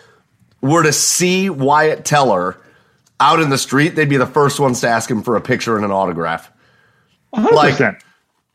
were 0.67 0.83
to 0.83 0.93
see 0.93 1.49
Wyatt 1.51 2.05
Teller 2.05 2.59
out 3.19 3.41
in 3.41 3.49
the 3.51 3.59
street, 3.59 3.91
they'd 3.97 4.09
be 4.09 4.17
the 4.19 4.27
first 4.27 4.61
ones 4.61 4.81
to 4.83 4.89
ask 4.89 5.11
him 5.11 5.23
for 5.23 5.37
a 5.37 5.41
picture 5.41 5.77
and 5.77 5.85
an 5.85 5.91
autograph. 5.91 6.51
100%. 7.35 7.99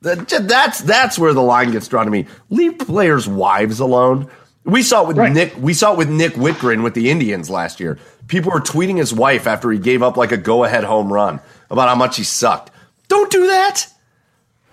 That- 0.01 0.28
That's 0.47 0.80
that's 0.82 1.20
where 1.20 1.34
the 1.34 1.41
line 1.41 1.72
gets 1.72 1.88
drawn 1.88 2.05
to 2.05 2.12
me. 2.12 2.26
Leave 2.49 2.80
players' 2.80 3.28
wives 3.28 3.80
alone. 3.80 4.28
We 4.64 4.84
saw 4.84 5.01
it 5.03 5.07
with 5.09 5.18
Right. 5.18 5.32
Nick. 5.32 5.53
We 5.59 5.74
saw 5.74 5.91
it 5.93 5.97
with 5.97 6.09
Nick 6.09 6.34
Wittgren 6.34 6.84
with 6.84 6.93
the 6.93 7.09
Indians 7.09 7.49
last 7.49 7.80
year. 7.80 7.97
People 8.28 8.51
were 8.51 8.59
tweeting 8.59 8.97
his 8.97 9.14
wife 9.14 9.45
after 9.47 9.72
he 9.72 9.78
gave 9.80 10.01
up 10.03 10.18
like 10.18 10.32
a 10.32 10.38
go-ahead 10.38 10.84
home 10.84 11.12
run 11.12 11.39
about 11.70 11.89
how 11.89 11.95
much 11.95 12.18
he 12.18 12.24
sucked. 12.24 12.72
Don't 13.07 13.32
do 13.32 13.47
that. 13.47 13.88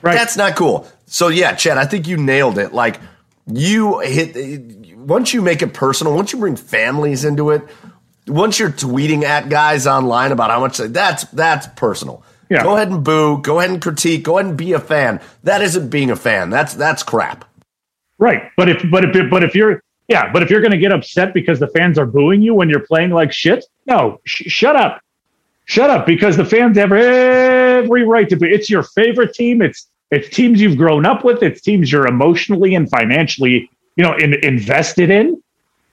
right. 0.02 0.14
That's 0.14 0.36
not 0.36 0.56
cool. 0.56 0.86
So 1.06 1.28
yeah, 1.28 1.54
Chad, 1.54 1.76
I 1.78 1.84
think 1.86 2.06
you 2.06 2.16
nailed 2.18 2.58
it. 2.58 2.72
Like 2.72 3.00
you 3.52 4.00
hit 4.00 4.96
once 4.96 5.32
you 5.32 5.42
make 5.42 5.62
it 5.62 5.74
personal, 5.74 6.14
once 6.14 6.32
you 6.32 6.38
bring 6.38 6.56
families 6.56 7.24
into 7.24 7.50
it, 7.50 7.62
once 8.26 8.58
you're 8.58 8.70
tweeting 8.70 9.22
at 9.22 9.48
guys 9.48 9.86
online 9.86 10.32
about 10.32 10.50
how 10.50 10.60
much 10.60 10.78
that's 10.78 11.24
that's 11.24 11.66
personal. 11.68 12.22
Yeah. 12.50 12.62
Go 12.62 12.76
ahead 12.76 12.88
and 12.88 13.04
boo. 13.04 13.42
Go 13.42 13.58
ahead 13.58 13.70
and 13.70 13.82
critique. 13.82 14.24
Go 14.24 14.38
ahead 14.38 14.48
and 14.48 14.56
be 14.56 14.72
a 14.72 14.80
fan. 14.80 15.20
That 15.44 15.60
isn't 15.62 15.90
being 15.90 16.10
a 16.10 16.16
fan. 16.16 16.50
That's 16.50 16.74
that's 16.74 17.02
crap. 17.02 17.44
Right, 18.18 18.50
but 18.56 18.68
if 18.68 18.82
but 18.90 19.04
if 19.04 19.30
but 19.30 19.44
if 19.44 19.54
you're 19.54 19.82
yeah, 20.08 20.32
but 20.32 20.42
if 20.42 20.50
you're 20.50 20.62
going 20.62 20.72
to 20.72 20.78
get 20.78 20.90
upset 20.90 21.34
because 21.34 21.60
the 21.60 21.68
fans 21.68 21.98
are 21.98 22.06
booing 22.06 22.40
you 22.40 22.54
when 22.54 22.68
you're 22.70 22.86
playing 22.86 23.10
like 23.10 23.32
shit, 23.32 23.64
no, 23.86 24.20
sh- 24.24 24.50
shut 24.50 24.74
up, 24.74 25.02
shut 25.66 25.90
up, 25.90 26.06
because 26.06 26.36
the 26.36 26.46
fans 26.46 26.78
have 26.78 26.92
every 26.92 28.04
right 28.04 28.28
to 28.30 28.36
be. 28.36 28.48
It's 28.48 28.70
your 28.70 28.82
favorite 28.82 29.34
team. 29.34 29.60
It's 29.60 29.86
it's 30.10 30.28
teams 30.34 30.60
you've 30.60 30.76
grown 30.76 31.06
up 31.06 31.24
with. 31.24 31.42
It's 31.42 31.60
teams 31.60 31.90
you're 31.92 32.06
emotionally 32.06 32.74
and 32.74 32.88
financially, 32.88 33.70
you 33.96 34.04
know, 34.04 34.16
in, 34.16 34.34
invested 34.44 35.10
in. 35.10 35.42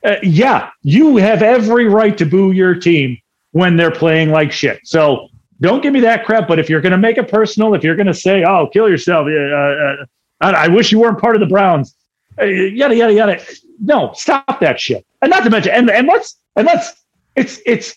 Uh, 0.04 0.16
yeah, 0.24 0.70
you 0.84 1.18
have 1.18 1.42
every 1.42 1.88
right 1.88 2.18
to 2.18 2.26
boo 2.26 2.52
your 2.52 2.76
team 2.76 3.18
when 3.52 3.76
they're 3.76 3.92
playing 3.92 4.30
like 4.30 4.52
shit. 4.52 4.80
So 4.84 5.30
don't 5.62 5.82
give 5.82 5.94
me 5.94 6.00
that 6.02 6.26
crap. 6.26 6.48
But 6.48 6.60
if 6.60 6.70
you're 6.70 6.82
going 6.82 6.92
to 6.92 6.98
make 6.98 7.18
it 7.18 7.28
personal, 7.28 7.74
if 7.74 7.84
you're 7.84 7.96
going 7.96 8.08
to 8.08 8.14
say, 8.14 8.44
"Oh, 8.44 8.68
kill 8.72 8.88
yourself," 8.88 9.28
uh, 9.28 9.32
uh, 9.32 10.06
I, 10.42 10.66
I 10.66 10.68
wish 10.68 10.92
you 10.92 11.00
weren't 11.00 11.20
part 11.20 11.36
of 11.36 11.40
the 11.40 11.48
Browns 11.48 11.96
uh, 12.40 12.46
yada 12.46 12.96
yada 12.96 13.14
yada. 13.14 13.42
No, 13.80 14.12
stop 14.14 14.60
that 14.60 14.80
shit. 14.80 15.06
And 15.22 15.30
not 15.30 15.44
to 15.44 15.50
mention, 15.50 15.72
and 15.72 15.90
and 15.90 16.08
let's 16.08 16.38
and 16.56 16.66
let's 16.66 16.94
it's 17.36 17.60
it's 17.66 17.96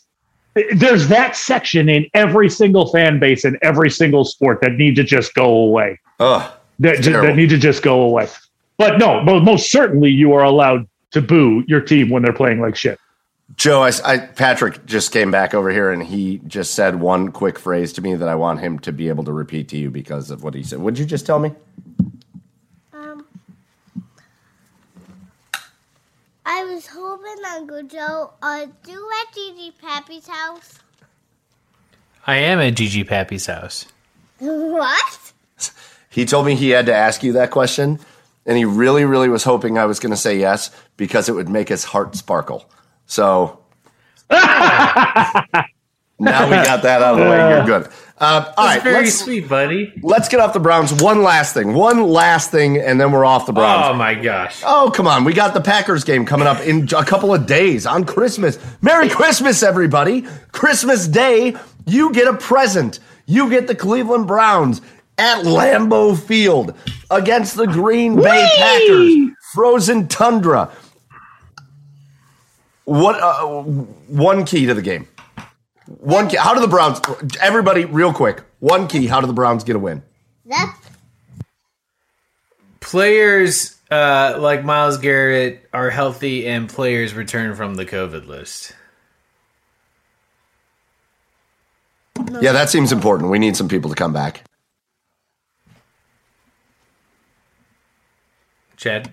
there's 0.74 1.08
that 1.08 1.36
section 1.36 1.88
in 1.88 2.06
every 2.14 2.48
single 2.50 2.90
fan 2.90 3.18
base 3.20 3.44
in 3.44 3.58
every 3.62 3.90
single 3.90 4.24
sport 4.24 4.60
that 4.62 4.72
need 4.72 4.96
to 4.96 5.04
just 5.04 5.34
go 5.34 5.48
away. 5.48 5.98
Ugh. 6.20 6.50
that 6.80 7.00
ju- 7.02 7.12
that 7.12 7.36
need 7.36 7.50
to 7.50 7.58
just 7.58 7.82
go 7.82 8.02
away. 8.02 8.28
But 8.76 8.98
no, 8.98 9.22
mo- 9.22 9.40
most 9.40 9.70
certainly 9.70 10.10
you 10.10 10.32
are 10.32 10.42
allowed 10.44 10.88
to 11.12 11.20
boo 11.22 11.64
your 11.66 11.80
team 11.80 12.10
when 12.10 12.22
they're 12.22 12.32
playing 12.32 12.60
like 12.60 12.76
shit. 12.76 12.98
Joe, 13.56 13.82
I, 13.82 13.92
I- 14.04 14.18
Patrick 14.18 14.84
just 14.84 15.10
came 15.12 15.30
back 15.30 15.54
over 15.54 15.70
here 15.70 15.90
and 15.90 16.02
he 16.02 16.40
just 16.46 16.74
said 16.74 16.96
one 17.00 17.30
quick 17.32 17.58
phrase 17.58 17.92
to 17.94 18.02
me 18.02 18.14
that 18.14 18.28
I 18.28 18.34
want 18.34 18.60
him 18.60 18.78
to 18.80 18.92
be 18.92 19.08
able 19.08 19.24
to 19.24 19.32
repeat 19.32 19.68
to 19.70 19.76
you 19.78 19.90
because 19.90 20.30
of 20.30 20.42
what 20.42 20.54
he 20.54 20.62
said. 20.62 20.80
Would 20.80 20.98
you 20.98 21.04
just 21.06 21.24
tell 21.24 21.38
me? 21.38 21.52
Um, 22.92 23.24
I 26.50 26.64
was 26.64 26.86
hoping 26.86 27.44
Uncle 27.46 27.82
Joe, 27.82 28.32
uh, 28.40 28.66
do 28.82 29.10
at 29.20 29.34
Gigi 29.34 29.70
Pappy's 29.70 30.26
house. 30.26 30.78
I 32.26 32.36
am 32.38 32.58
at 32.58 32.74
Gigi 32.74 33.04
Pappy's 33.04 33.46
house. 33.46 33.86
What? 34.40 35.32
He 36.08 36.24
told 36.24 36.46
me 36.46 36.54
he 36.54 36.70
had 36.70 36.86
to 36.86 36.94
ask 36.94 37.22
you 37.22 37.34
that 37.34 37.50
question, 37.50 37.98
and 38.46 38.56
he 38.56 38.64
really, 38.64 39.04
really 39.04 39.28
was 39.28 39.44
hoping 39.44 39.76
I 39.76 39.84
was 39.84 40.00
going 40.00 40.10
to 40.10 40.16
say 40.16 40.38
yes 40.38 40.70
because 40.96 41.28
it 41.28 41.32
would 41.32 41.50
make 41.50 41.68
his 41.68 41.84
heart 41.84 42.16
sparkle. 42.16 42.70
So 43.04 43.60
now 44.30 45.44
we 46.18 46.56
got 46.56 46.82
that 46.82 47.02
out 47.02 47.18
of 47.18 47.18
the 47.18 47.24
way. 47.24 47.50
You're 47.50 47.66
good. 47.66 47.92
Uh, 48.20 48.52
all 48.56 48.66
That's 48.66 48.76
right, 48.76 48.82
very 48.82 49.04
let's, 49.04 49.20
sweet, 49.20 49.48
buddy. 49.48 49.92
let's 50.02 50.28
get 50.28 50.40
off 50.40 50.52
the 50.52 50.58
Browns. 50.58 50.92
One 50.92 51.22
last 51.22 51.54
thing. 51.54 51.72
One 51.72 52.02
last 52.02 52.50
thing, 52.50 52.76
and 52.76 53.00
then 53.00 53.12
we're 53.12 53.24
off 53.24 53.46
the 53.46 53.52
Browns. 53.52 53.86
Oh 53.88 53.94
my 53.94 54.14
gosh. 54.14 54.60
Oh, 54.66 54.90
come 54.92 55.06
on. 55.06 55.24
We 55.24 55.32
got 55.32 55.54
the 55.54 55.60
Packers 55.60 56.02
game 56.02 56.26
coming 56.26 56.48
up 56.48 56.60
in 56.60 56.88
a 56.96 57.04
couple 57.04 57.32
of 57.32 57.46
days 57.46 57.86
on 57.86 58.04
Christmas. 58.04 58.58
Merry 58.82 59.08
Christmas, 59.08 59.62
everybody. 59.62 60.26
Christmas 60.50 61.06
Day, 61.06 61.56
you 61.86 62.12
get 62.12 62.26
a 62.26 62.36
present. 62.36 62.98
You 63.26 63.48
get 63.50 63.68
the 63.68 63.74
Cleveland 63.76 64.26
Browns 64.26 64.80
at 65.16 65.44
Lambeau 65.44 66.18
Field 66.18 66.74
against 67.10 67.56
the 67.56 67.66
Green 67.66 68.16
Bay 68.16 68.48
Packers. 68.56 69.30
Frozen 69.52 70.08
tundra. 70.08 70.70
What 72.84 73.20
uh, 73.20 73.44
one 73.44 74.44
key 74.44 74.66
to 74.66 74.74
the 74.74 74.82
game? 74.82 75.06
One 75.88 76.28
key. 76.28 76.36
How 76.36 76.54
do 76.54 76.60
the 76.60 76.68
Browns 76.68 77.00
everybody 77.40 77.86
real 77.86 78.12
quick. 78.12 78.42
One 78.60 78.88
key, 78.88 79.06
how 79.06 79.20
do 79.20 79.26
the 79.26 79.32
Browns 79.32 79.64
get 79.64 79.76
a 79.76 79.78
win? 79.78 80.02
That's 80.44 80.70
Players 82.80 83.76
uh, 83.90 84.36
like 84.38 84.64
Myles 84.64 84.98
Garrett 84.98 85.66
are 85.72 85.90
healthy 85.90 86.46
and 86.46 86.68
players 86.68 87.14
return 87.14 87.54
from 87.54 87.74
the 87.74 87.86
COVID 87.86 88.26
list. 88.26 88.74
Yeah, 92.40 92.52
that 92.52 92.68
seems 92.68 92.92
important. 92.92 93.30
We 93.30 93.38
need 93.38 93.56
some 93.56 93.68
people 93.68 93.88
to 93.88 93.96
come 93.96 94.12
back. 94.12 94.42
Chad? 98.76 99.12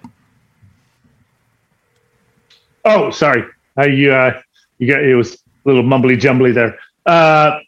Oh, 2.84 3.10
sorry. 3.12 3.46
I 3.78 3.88
you 3.88 4.14
uh, 4.14 4.42
you 4.78 4.88
got 4.88 5.04
it 5.04 5.16
was 5.16 5.34
a 5.34 5.38
little 5.66 5.84
mumbly 5.84 6.20
jumbly 6.20 6.52
there. 6.52 6.80
Uh, 7.06 7.60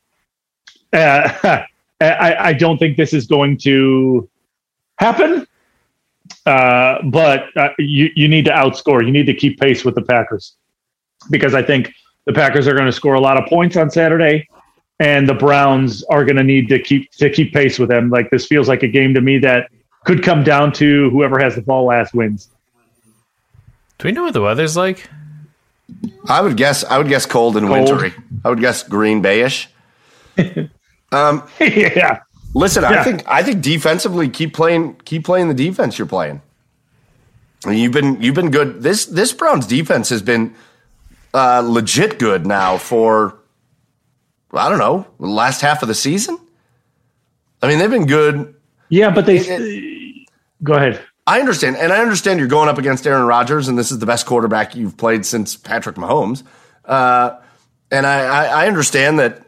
uh, 0.93 1.63
I 1.99 2.35
I 2.39 2.53
don't 2.53 2.77
think 2.77 2.95
this 2.95 3.13
is 3.13 3.27
going 3.27 3.57
to 3.59 4.29
happen. 4.97 5.47
Uh, 6.45 7.01
but 7.03 7.45
uh, 7.57 7.69
you 7.77 8.09
you 8.15 8.27
need 8.27 8.45
to 8.45 8.51
outscore. 8.51 9.05
You 9.05 9.11
need 9.11 9.25
to 9.25 9.33
keep 9.33 9.59
pace 9.59 9.83
with 9.83 9.95
the 9.95 10.01
Packers 10.01 10.55
because 11.29 11.53
I 11.53 11.61
think 11.61 11.93
the 12.25 12.33
Packers 12.33 12.67
are 12.67 12.73
going 12.73 12.85
to 12.85 12.91
score 12.91 13.15
a 13.15 13.19
lot 13.19 13.41
of 13.41 13.49
points 13.49 13.75
on 13.75 13.89
Saturday, 13.89 14.47
and 14.99 15.27
the 15.27 15.33
Browns 15.33 16.03
are 16.05 16.23
going 16.23 16.37
to 16.37 16.43
need 16.43 16.69
to 16.69 16.79
keep 16.81 17.11
to 17.13 17.29
keep 17.29 17.53
pace 17.53 17.77
with 17.77 17.89
them. 17.89 18.09
Like 18.09 18.29
this 18.29 18.45
feels 18.45 18.67
like 18.67 18.83
a 18.83 18.87
game 18.87 19.13
to 19.13 19.21
me 19.21 19.39
that 19.39 19.69
could 20.05 20.23
come 20.23 20.43
down 20.43 20.71
to 20.73 21.09
whoever 21.09 21.37
has 21.39 21.55
the 21.55 21.61
ball 21.61 21.85
last 21.85 22.13
wins. 22.13 22.49
Do 23.97 24.07
we 24.07 24.11
know 24.11 24.23
what 24.23 24.33
the 24.33 24.41
weather's 24.41 24.77
like? 24.77 25.09
I 26.27 26.41
would 26.41 26.57
guess. 26.57 26.83
I 26.83 26.97
would 26.97 27.07
guess 27.07 27.25
cold 27.25 27.57
and 27.57 27.67
Cold. 27.67 27.89
wintry. 27.89 28.13
I 28.43 28.49
would 28.49 28.59
guess 28.59 28.83
Green 28.83 29.21
Bayish. 29.21 29.67
yeah. 31.59 32.19
Listen, 32.53 32.83
I 32.83 33.03
think 33.03 33.23
I 33.27 33.43
think 33.43 33.61
defensively, 33.61 34.29
keep 34.29 34.53
playing, 34.53 34.95
keep 35.05 35.25
playing 35.25 35.47
the 35.47 35.53
defense 35.53 35.97
you're 35.97 36.07
playing. 36.07 36.41
You've 37.67 37.91
been 37.91 38.21
you've 38.21 38.35
been 38.35 38.51
good. 38.51 38.81
This 38.81 39.05
this 39.05 39.33
Browns 39.33 39.67
defense 39.67 40.09
has 40.09 40.21
been 40.21 40.55
uh, 41.33 41.61
legit 41.65 42.19
good 42.19 42.45
now 42.45 42.77
for 42.77 43.37
I 44.53 44.69
don't 44.69 44.79
know 44.79 45.07
the 45.19 45.27
last 45.27 45.61
half 45.61 45.81
of 45.81 45.87
the 45.87 45.95
season. 45.95 46.37
I 47.61 47.67
mean, 47.67 47.79
they've 47.79 47.89
been 47.89 48.05
good. 48.05 48.55
Yeah, 48.89 49.09
but 49.09 49.25
they 49.25 50.25
go 50.63 50.73
ahead. 50.73 51.03
I 51.27 51.41
understand, 51.41 51.75
and 51.75 51.91
I 51.91 52.01
understand 52.01 52.39
you're 52.39 52.47
going 52.47 52.69
up 52.69 52.77
against 52.77 53.05
Aaron 53.05 53.27
Rodgers, 53.27 53.67
and 53.67 53.77
this 53.77 53.91
is 53.91 53.99
the 53.99 54.05
best 54.05 54.25
quarterback 54.25 54.75
you've 54.75 54.95
played 54.95 55.25
since 55.25 55.57
Patrick 55.57 55.97
Mahomes. 55.97 56.43
Uh, 56.85 57.37
and 57.91 58.07
I, 58.07 58.21
I, 58.21 58.63
I 58.63 58.67
understand 58.67 59.19
that 59.19 59.45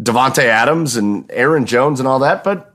Davante 0.00 0.44
Adams 0.44 0.94
and 0.94 1.28
Aaron 1.30 1.66
Jones 1.66 1.98
and 1.98 2.08
all 2.08 2.20
that, 2.20 2.44
but 2.44 2.72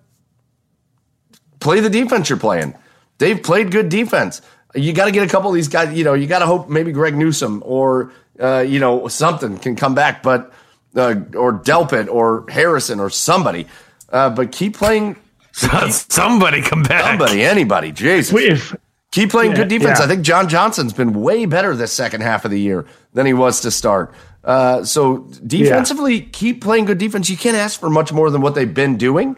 play 1.62 1.80
the 1.80 1.89
defense 1.89 2.30
you're 2.30 2.38
playing. 2.38 2.76
They've 3.18 3.41
played 3.41 3.72
good 3.72 3.88
defense. 3.88 4.41
You 4.76 4.91
got 4.91 5.06
to 5.06 5.12
get 5.12 5.26
a 5.26 5.32
couple 5.32 5.50
of 5.50 5.56
these 5.56 5.70
guys. 5.70 5.98
You 5.98 6.04
know, 6.04 6.14
you 6.14 6.28
got 6.28 6.39
to 6.39 6.46
hope 6.46 6.68
maybe 6.68 6.91
Greg 6.91 7.16
Newsome 7.16 7.64
or 7.66 8.12
uh, 8.39 8.60
you 8.60 8.80
know 8.80 9.08
something 9.08 9.58
can 9.58 9.78
come 9.78 9.96
back, 9.96 10.22
but 10.22 10.52
uh, 10.96 11.16
or 11.36 11.54
Delpit 11.54 12.10
or 12.10 12.46
Harrison 12.50 13.00
or 13.00 13.10
somebody. 13.10 13.68
Uh, 14.10 14.30
but 14.30 14.52
keep 14.52 14.76
playing 14.76 15.16
Somebody 16.10 16.62
come 16.62 16.84
back. 16.84 17.04
somebody, 17.06 17.43
anybody. 17.43 17.91
Jesus. 17.91 18.34
If 18.36 18.76
Keep 19.12 19.30
playing 19.30 19.51
Yeah, 19.51 19.58
good 19.58 19.68
defense. 19.68 19.99
yeah. 19.99 20.06
I 20.06 20.08
think 20.08 20.24
John 20.24 20.49
Johnson's 20.49 20.91
been 20.93 21.14
way 21.14 21.45
better 21.45 21.76
this 21.76 21.91
second 21.91 22.22
half 22.22 22.45
of 22.45 22.51
the 22.51 22.60
year 22.60 22.86
than 23.14 23.28
he 23.28 23.34
was 23.34 23.62
to 23.62 23.70
start. 23.70 24.12
Uh, 24.43 24.84
so 24.84 25.20
defensively, 25.45 26.22
keep 26.22 26.62
playing 26.64 26.86
good 26.86 26.97
defense. 26.97 27.30
You 27.30 27.38
can't 27.38 27.56
ask 27.56 27.80
for 27.80 27.89
much 27.91 28.12
more 28.12 28.32
than 28.32 28.41
what 28.41 28.56
they've 28.56 28.74
been 28.74 28.97
doing. 28.97 29.36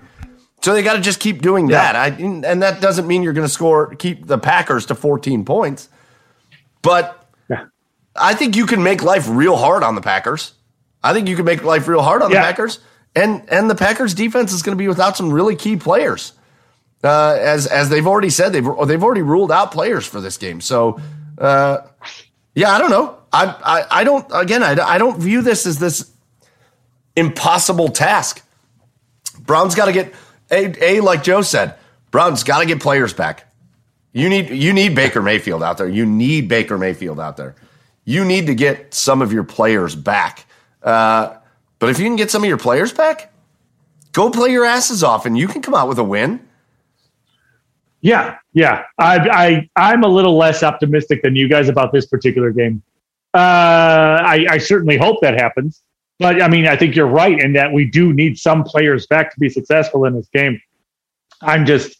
So 0.61 0.73
they 0.73 0.81
got 0.81 0.93
to 0.93 1.01
just 1.01 1.19
keep 1.19 1.41
doing 1.41 1.67
Yeah. 1.69 1.91
that. 1.91 1.95
I, 1.97 2.07
and 2.23 2.63
that 2.63 2.79
doesn't 2.79 3.05
mean 3.05 3.21
you're 3.21 3.33
going 3.33 3.45
to 3.47 3.53
score 3.53 3.93
keep 3.95 4.25
the 4.25 4.37
Packers 4.37 4.85
to 4.87 4.95
14 4.95 5.43
points, 5.43 5.89
but 6.81 7.27
Yeah. 7.49 7.65
I 8.15 8.33
think 8.33 8.55
you 8.55 8.65
can 8.65 8.81
make 8.81 9.03
life 9.03 9.27
real 9.29 9.57
hard 9.57 9.83
on 9.83 9.95
the 9.95 10.01
Packers. 10.01 10.53
I 11.03 11.11
think 11.13 11.27
you 11.27 11.35
can 11.35 11.45
make 11.45 11.63
life 11.63 11.87
real 11.89 12.01
hard 12.01 12.21
on 12.21 12.31
the 12.31 12.37
Packers, 12.37 12.79
and 13.15 13.43
and 13.49 13.69
the 13.69 13.75
Packers 13.75 14.13
defense 14.13 14.51
is 14.51 14.61
going 14.61 14.77
to 14.77 14.81
be 14.81 14.87
without 14.87 15.17
some 15.17 15.31
really 15.31 15.55
key 15.55 15.77
players 15.77 16.33
uh, 17.03 17.37
as 17.39 17.67
as 17.67 17.89
they've 17.89 18.07
already 18.07 18.29
said 18.29 18.51
they've 18.51 18.67
they've 18.87 19.03
already 19.03 19.21
ruled 19.21 19.51
out 19.51 19.71
players 19.71 20.05
for 20.05 20.19
this 20.21 20.37
game. 20.37 20.59
So 20.59 20.99
uh, 21.37 21.79
yeah, 22.53 22.71
I 22.71 22.79
don't 22.79 22.89
know. 22.89 23.17
I 23.31 23.45
I, 23.45 23.99
I 24.01 24.03
don't 24.03 24.25
again 24.33 24.63
I, 24.63 24.73
I 24.73 24.97
don't 24.97 25.19
view 25.19 25.41
this 25.41 25.65
as 25.65 25.79
this 25.79 26.11
impossible 27.15 27.89
task. 27.89 28.41
Browns 29.39 29.75
got 29.75 29.85
to 29.85 29.93
get 29.93 30.13
a 30.51 30.97
a 30.97 31.01
like 31.01 31.23
Joe 31.23 31.41
said. 31.41 31.75
Browns 32.11 32.43
got 32.43 32.59
to 32.59 32.65
get 32.65 32.81
players 32.81 33.13
back. 33.13 33.51
You 34.13 34.29
need 34.29 34.49
you 34.49 34.73
need 34.73 34.95
Baker 34.95 35.21
Mayfield 35.21 35.61
out 35.61 35.77
there. 35.77 35.89
You 35.89 36.05
need 36.05 36.47
Baker 36.47 36.77
Mayfield 36.77 37.19
out 37.19 37.37
there. 37.37 37.55
You 38.05 38.23
need 38.23 38.47
to 38.47 38.55
get 38.55 38.93
some 38.93 39.21
of 39.21 39.33
your 39.33 39.43
players 39.43 39.95
back. 39.95 40.45
Uh, 40.81 41.37
but 41.79 41.89
if 41.89 41.99
you 41.99 42.05
can 42.05 42.15
get 42.15 42.31
some 42.31 42.43
of 42.43 42.47
your 42.47 42.57
players 42.57 42.93
back, 42.93 43.33
go 44.11 44.29
play 44.29 44.51
your 44.51 44.65
asses 44.65 45.03
off, 45.03 45.25
and 45.25 45.37
you 45.37 45.47
can 45.47 45.61
come 45.61 45.73
out 45.73 45.87
with 45.87 45.99
a 45.99 46.03
win. 46.03 46.45
Yeah, 48.01 48.37
yeah. 48.53 48.83
I, 48.97 49.69
I 49.75 49.91
I'm 49.91 50.03
a 50.03 50.07
little 50.07 50.37
less 50.37 50.63
optimistic 50.63 51.23
than 51.23 51.35
you 51.35 51.47
guys 51.47 51.69
about 51.69 51.91
this 51.91 52.05
particular 52.05 52.51
game. 52.51 52.83
Uh, 53.33 54.21
I, 54.23 54.45
I 54.49 54.57
certainly 54.59 54.97
hope 54.97 55.19
that 55.21 55.33
happens, 55.33 55.81
but 56.19 56.41
I 56.41 56.47
mean, 56.47 56.67
I 56.67 56.77
think 56.77 56.95
you're 56.95 57.07
right 57.07 57.37
in 57.37 57.53
that 57.53 57.73
we 57.73 57.85
do 57.85 58.13
need 58.13 58.37
some 58.37 58.63
players 58.63 59.07
back 59.07 59.33
to 59.33 59.39
be 59.39 59.49
successful 59.49 60.05
in 60.05 60.15
this 60.15 60.29
game. 60.29 60.61
I'm 61.41 61.65
just 61.65 61.97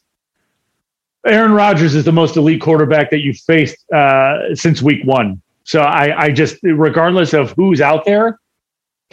Aaron 1.26 1.54
Rodgers 1.54 1.96
is 1.96 2.06
the 2.06 2.12
most 2.12 2.38
elite 2.38 2.62
quarterback 2.62 3.10
that 3.10 3.22
you've 3.22 3.38
faced 3.38 3.90
uh, 3.92 4.54
since 4.54 4.82
week 4.82 5.04
one. 5.06 5.42
So 5.64 5.82
I, 5.82 6.26
I 6.26 6.32
just, 6.32 6.58
regardless 6.62 7.34
of 7.34 7.52
who's 7.54 7.82
out 7.82 8.06
there, 8.06 8.40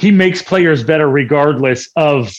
he 0.03 0.11
makes 0.11 0.43
players 0.43 0.83
better 0.83 1.09
regardless 1.09 1.89
of 1.95 2.35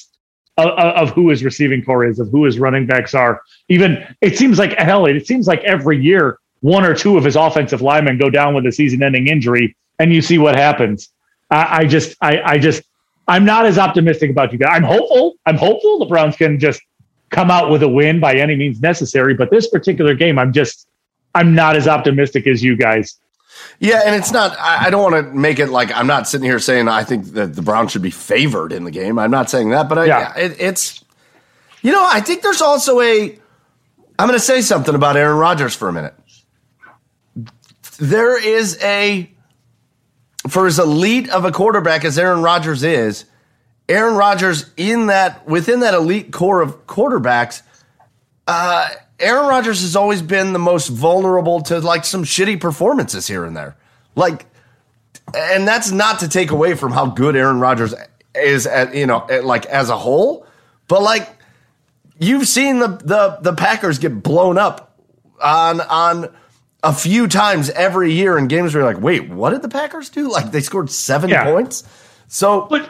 of, 0.58 0.68
of 0.78 1.10
who 1.12 1.30
his 1.30 1.44
receiving 1.44 1.84
core 1.84 2.06
is, 2.06 2.20
of 2.20 2.30
who 2.30 2.44
his 2.44 2.60
running 2.60 2.86
backs 2.86 3.16
are. 3.16 3.42
Even 3.70 4.06
it 4.22 4.38
seems 4.38 4.60
like 4.60 4.78
hell, 4.78 5.06
it 5.06 5.26
seems 5.26 5.48
like 5.48 5.64
every 5.64 6.00
year 6.00 6.40
one 6.60 6.86
or 6.86 6.94
two 6.94 7.18
of 7.18 7.24
his 7.24 7.36
offensive 7.36 7.82
linemen 7.82 8.18
go 8.18 8.30
down 8.30 8.54
with 8.54 8.66
a 8.66 8.72
season-ending 8.72 9.28
injury, 9.28 9.76
and 10.00 10.14
you 10.14 10.22
see 10.22 10.38
what 10.38 10.56
happens. 10.56 11.10
I, 11.50 11.78
I 11.80 11.86
just, 11.86 12.16
I, 12.22 12.42
I 12.42 12.58
just, 12.58 12.84
I'm 13.28 13.46
not 13.46 13.66
as 13.66 13.78
optimistic 13.78 14.30
about 14.30 14.52
you 14.52 14.60
guys. 14.60 14.72
I'm 14.74 14.84
hopeful. 14.84 15.36
I'm 15.46 15.58
hopeful 15.58 16.00
the 16.00 16.06
Browns 16.06 16.36
can 16.36 16.60
just 16.60 16.82
come 17.30 17.50
out 17.50 17.70
with 17.70 17.84
a 17.84 17.88
win 17.88 18.20
by 18.20 18.36
any 18.36 18.56
means 18.56 18.80
necessary. 18.80 19.34
But 19.34 19.50
this 19.50 19.70
particular 19.70 20.14
game, 20.14 20.38
I'm 20.38 20.54
just, 20.54 20.88
I'm 21.34 21.56
not 21.56 21.76
as 21.76 21.88
optimistic 21.88 22.48
as 22.48 22.64
you 22.64 22.76
guys. 22.76 23.20
Yeah, 23.84 24.02
and 24.06 24.16
it's 24.16 24.32
not. 24.32 24.58
I, 24.58 24.86
I 24.86 24.90
don't 24.90 25.04
want 25.04 25.16
to 25.28 25.34
make 25.34 25.60
it 25.60 25.68
like 25.68 25.92
I'm 25.94 26.08
not 26.08 26.28
sitting 26.28 26.46
here 26.46 26.58
saying 26.60 26.88
I 26.88 27.04
think 27.04 27.26
that 27.34 27.54
the 27.54 27.62
Browns 27.62 27.92
should 27.92 28.02
be 28.02 28.12
favored 28.12 28.72
in 28.72 28.86
the 28.86 28.92
game. 28.92 29.20
I'm 29.20 29.30
not 29.30 29.50
saying 29.50 29.72
that, 29.72 29.90
but 29.90 29.98
I, 29.98 30.06
Yeah. 30.06 30.38
it, 30.38 30.56
it's 30.58 31.04
you 31.82 31.92
know 31.92 32.04
I 32.10 32.22
think 32.22 32.44
there's 32.44 32.62
also 32.62 33.02
a 33.02 33.38
I'm 34.18 34.28
going 34.28 34.40
to 34.40 34.46
say 34.46 34.62
something 34.62 34.96
about 34.96 35.18
Aaron 35.18 35.38
Rodgers 35.38 35.76
for 35.76 35.90
a 35.90 35.94
minute. 35.94 36.14
There 38.00 38.42
is 38.42 38.78
a, 38.82 39.30
for 40.48 40.66
as 40.68 40.80
elite 40.80 41.30
of 41.30 41.46
a 41.46 41.52
quarterback 41.52 42.06
as 42.06 42.18
Aaron 42.18 42.42
Rodgers 42.42 42.84
is, 42.84 43.26
Aaron 43.90 44.16
Rodgers 44.16 44.70
in 44.78 45.08
that 45.08 45.46
within 45.48 45.82
that 45.82 45.94
elite 45.94 46.32
core 46.32 46.62
of 46.62 46.86
quarterbacks, 46.88 47.64
uh, 48.48 48.90
Aaron 49.24 49.48
Rodgers 49.48 49.82
has 49.82 49.96
always 49.96 50.22
been 50.22 50.54
the 50.54 50.60
most 50.60 50.90
vulnerable 50.90 51.62
to 51.62 51.80
like 51.80 52.06
some 52.06 52.24
shitty 52.24 52.60
performances 52.60 53.28
here 53.28 53.46
and 53.46 53.56
there. 53.56 53.76
Like, 54.16 54.46
and 55.34 55.68
that's 55.68 55.92
not 55.92 56.20
to 56.20 56.28
take 56.30 56.52
away 56.52 56.76
from 56.76 56.92
how 56.92 57.08
good 57.08 57.36
Aaron 57.36 57.60
Rodgers 57.60 57.94
is 58.36 58.68
at 58.68 58.94
you 58.96 59.06
know 59.06 59.26
at, 59.30 59.46
like 59.46 59.66
as 59.68 59.90
a 59.90 59.98
whole, 59.98 60.46
but 60.88 61.02
like 61.02 61.30
you've 62.20 62.48
seen 62.48 62.80
the 62.80 62.88
the 62.88 63.38
the 63.42 63.54
Packers 63.54 63.98
get 64.00 64.22
blown 64.24 64.58
up 64.58 64.98
on 65.42 65.82
on 65.82 66.34
a 66.84 66.94
few 66.94 67.28
times 67.28 67.70
every 67.72 68.12
year 68.12 68.38
in 68.38 68.48
games 68.48 68.74
where 68.76 68.84
you're 68.84 68.94
like, 68.94 69.02
wait, 69.02 69.30
what 69.30 69.52
did 69.52 69.62
the 69.62 69.70
Packers 69.70 70.10
do? 70.10 70.30
Like 70.30 70.52
they 70.52 70.60
scored 70.62 70.90
seven 70.92 71.30
Yeah. 71.30 71.46
points. 71.46 71.84
So 72.28 72.68
But 72.70 72.90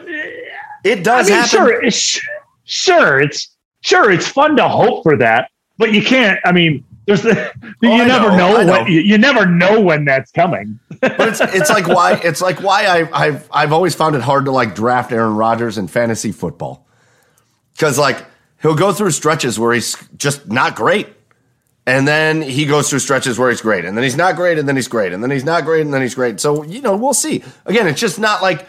it 0.84 0.98
I 0.98 1.02
does 1.02 1.28
mean, 1.28 1.36
happen. 1.36 1.48
sure, 1.50 1.82
it's, 1.84 2.20
sure, 2.64 3.20
it's 3.20 3.56
sure 3.82 4.10
it's 4.10 4.26
fun 4.26 4.56
to 4.56 4.68
hope 4.68 5.04
for 5.04 5.16
that, 5.18 5.50
but 5.78 5.92
you 5.92 6.02
can't. 6.02 6.38
I 6.44 6.52
mean, 6.52 6.84
there's 7.06 7.22
the 7.22 7.34
you 7.82 7.90
Oh, 7.90 7.96
never 8.06 8.28
know, 8.30 8.54
know, 8.56 8.62
know. 8.62 8.72
when 8.72 8.86
you, 8.92 9.00
you 9.00 9.18
never 9.18 9.46
know 9.46 9.80
when 9.80 10.04
that's 10.04 10.30
coming. 10.32 10.78
but 11.00 11.20
it's 11.28 11.40
it's 11.40 11.70
like 11.70 11.86
why 11.86 12.14
it's 12.24 12.40
like 12.40 12.62
why 12.62 12.86
I, 12.86 13.26
I've 13.26 13.48
I've 13.52 13.72
always 13.72 13.94
found 13.94 14.16
it 14.16 14.22
hard 14.22 14.46
to 14.46 14.50
like 14.52 14.74
draft 14.74 15.12
Aaron 15.12 15.34
Rodgers 15.36 15.76
in 15.78 15.88
fantasy 15.88 16.32
football 16.32 16.86
because 17.74 17.98
like 17.98 18.24
he'll 18.62 18.74
go 18.76 18.92
through 18.92 19.10
stretches 19.10 19.58
where 19.58 19.74
he's 19.74 19.96
just 20.16 20.48
not 20.48 20.76
great, 20.76 21.08
and 21.86 22.08
then 22.08 22.40
he 22.40 22.64
goes 22.64 22.88
through 22.88 23.00
stretches 23.00 23.38
where 23.38 23.50
he's 23.50 23.60
great, 23.60 23.84
and 23.84 23.96
then 23.96 24.04
he's 24.04 24.16
not 24.16 24.36
great, 24.36 24.58
and 24.58 24.66
then 24.66 24.76
he's 24.76 24.88
great, 24.88 25.12
and 25.12 25.22
then 25.22 25.30
he's 25.30 25.44
not 25.44 25.64
great, 25.64 25.82
and 25.82 25.92
then 25.92 26.00
he's 26.00 26.14
great. 26.14 26.40
So 26.40 26.62
you 26.62 26.80
know 26.80 26.96
we'll 26.96 27.12
see. 27.14 27.44
Again, 27.66 27.86
it's 27.86 28.00
just 28.00 28.18
not 28.18 28.40
like 28.40 28.66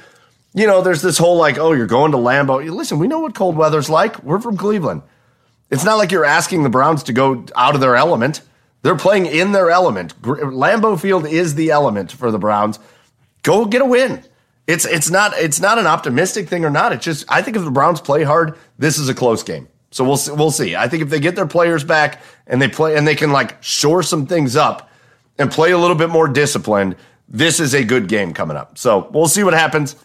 you 0.53 0.67
know 0.67 0.81
there's 0.81 1.01
this 1.01 1.17
whole 1.17 1.37
like 1.37 1.57
oh 1.57 1.71
you're 1.71 1.87
going 1.87 2.11
to 2.11 2.17
Lambeau. 2.17 2.69
Listen, 2.69 2.99
we 2.99 3.07
know 3.07 3.19
what 3.19 3.33
cold 3.35 3.55
weather's 3.55 3.89
like. 3.89 4.21
We're 4.23 4.41
from 4.41 4.57
Cleveland. 4.57 5.03
It's 5.69 5.83
not 5.83 5.95
like 5.95 6.11
you're 6.11 6.25
asking 6.25 6.63
the 6.63 6.69
Browns 6.69 7.03
to 7.03 7.13
go 7.13 7.45
out 7.55 7.75
of 7.75 7.81
their 7.81 7.95
element. 7.95 8.41
They're 8.81 8.95
playing 8.95 9.25
in 9.25 9.51
their 9.51 9.71
element. 9.71 10.19
Lambeau 10.21 10.99
Field 10.99 11.25
is 11.25 11.55
the 11.55 11.71
element 11.71 12.11
for 12.11 12.31
the 12.31 12.37
Browns. 12.37 12.79
Go 13.41 13.65
get 13.65 13.81
a 13.81 13.85
win. 13.85 14.23
It's 14.67 14.85
it's 14.85 15.09
not 15.09 15.33
it's 15.35 15.59
not 15.59 15.77
an 15.77 15.87
optimistic 15.87 16.47
thing 16.47 16.65
or 16.65 16.69
not. 16.69 16.91
It's 16.91 17.05
just 17.05 17.25
I 17.29 17.41
think 17.41 17.57
if 17.57 17.63
the 17.63 17.71
Browns 17.71 18.01
play 18.01 18.23
hard, 18.23 18.57
this 18.77 18.97
is 18.97 19.09
a 19.09 19.13
close 19.13 19.43
game. 19.43 19.67
So 19.91 20.03
we'll 20.03 20.17
see, 20.17 20.31
we'll 20.31 20.51
see. 20.51 20.75
I 20.75 20.87
think 20.87 21.03
if 21.03 21.09
they 21.09 21.19
get 21.19 21.35
their 21.35 21.45
players 21.45 21.83
back 21.83 22.21
and 22.47 22.61
they 22.61 22.67
play 22.67 22.97
and 22.97 23.07
they 23.07 23.15
can 23.15 23.31
like 23.31 23.61
shore 23.63 24.03
some 24.03 24.25
things 24.25 24.55
up 24.55 24.89
and 25.37 25.51
play 25.51 25.71
a 25.71 25.77
little 25.77 25.95
bit 25.95 26.09
more 26.09 26.27
disciplined, 26.27 26.95
this 27.29 27.59
is 27.59 27.73
a 27.73 27.83
good 27.83 28.07
game 28.07 28.33
coming 28.33 28.57
up. 28.57 28.77
So 28.77 29.09
we'll 29.11 29.27
see 29.27 29.43
what 29.43 29.53
happens. 29.53 29.95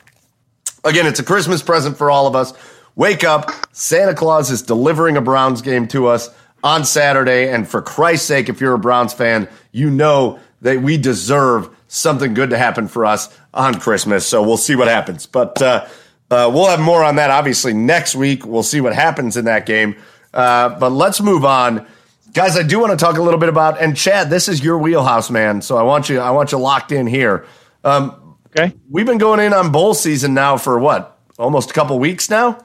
Again, 0.85 1.07
it's 1.07 1.20
a 1.20 1.24
Christmas 1.24 1.62
present 1.62 1.97
for 1.97 2.11
all 2.11 2.27
of 2.27 2.37
us. 2.37 2.53
Wake 2.97 3.25
up. 3.25 3.51
Santa 3.73 4.15
Claus 4.15 4.51
is 4.51 4.62
delivering 4.62 5.17
a 5.17 5.21
Browns 5.21 5.62
game 5.62 5.89
to 5.89 6.07
us 6.07 6.31
on 6.62 6.85
Saturday. 6.85 7.51
And 7.51 7.69
for 7.69 7.81
Christ's 7.83 8.27
sake, 8.27 8.49
if 8.49 8.61
you're 8.61 8.75
a 8.75 8.79
Browns 8.79 9.12
fan, 9.12 9.49
you 9.73 9.91
know 9.91 10.39
that 10.61 10.83
we 10.83 10.97
deserve 10.97 11.71
something 11.89 12.35
good 12.35 12.51
to 12.51 12.59
happen 12.59 12.89
for 12.89 13.07
us 13.07 13.35
on 13.55 13.81
Christmas. 13.81 14.27
So 14.27 14.43
we'll 14.43 14.57
see 14.57 14.77
what 14.77 14.89
happens. 14.89 15.27
But 15.27 15.61
uh, 15.62 15.87
uh, 16.31 16.51
we'll 16.53 16.69
have 16.69 16.81
more 16.81 17.03
on 17.03 17.17
that 17.17 17.31
obviously 17.31 17.73
next 17.73 18.15
week. 18.15 18.45
We'll 18.45 18.62
see 18.62 18.81
what 18.81 18.95
happens 18.95 19.37
in 19.37 19.47
that 19.47 19.67
game. 19.67 19.97
Uh, 20.35 20.69
but 20.69 20.91
let's 20.91 21.21
move 21.21 21.45
on. 21.45 21.87
Guys, 22.33 22.57
I 22.57 22.62
do 22.62 22.79
want 22.79 22.93
to 22.93 22.97
talk 22.97 23.17
a 23.17 23.23
little 23.23 23.41
bit 23.41 23.49
about, 23.49 23.81
and 23.81 23.97
Chad, 23.97 24.31
this 24.31 24.47
is 24.47 24.62
your 24.62 24.79
wheelhouse, 24.79 25.31
man. 25.31 25.62
So 25.62 25.77
I 25.77 25.83
want 25.83 26.09
you, 26.09 26.21
I 26.21 26.31
want 26.31 26.53
you 26.53 26.59
locked 26.59 26.93
in 26.93 27.07
here. 27.07 27.45
Um, 27.83 28.31
Okay, 28.57 28.75
we've 28.91 29.07
been 29.07 29.19
going 29.19 29.39
in 29.39 29.53
on 29.53 29.71
bowl 29.71 29.95
season 29.95 30.35
now 30.35 30.57
for 30.57 30.77
what 30.79 31.21
almost 31.39 31.71
a 31.71 31.73
couple 31.73 31.97
weeks 32.01 32.29
now 32.29 32.59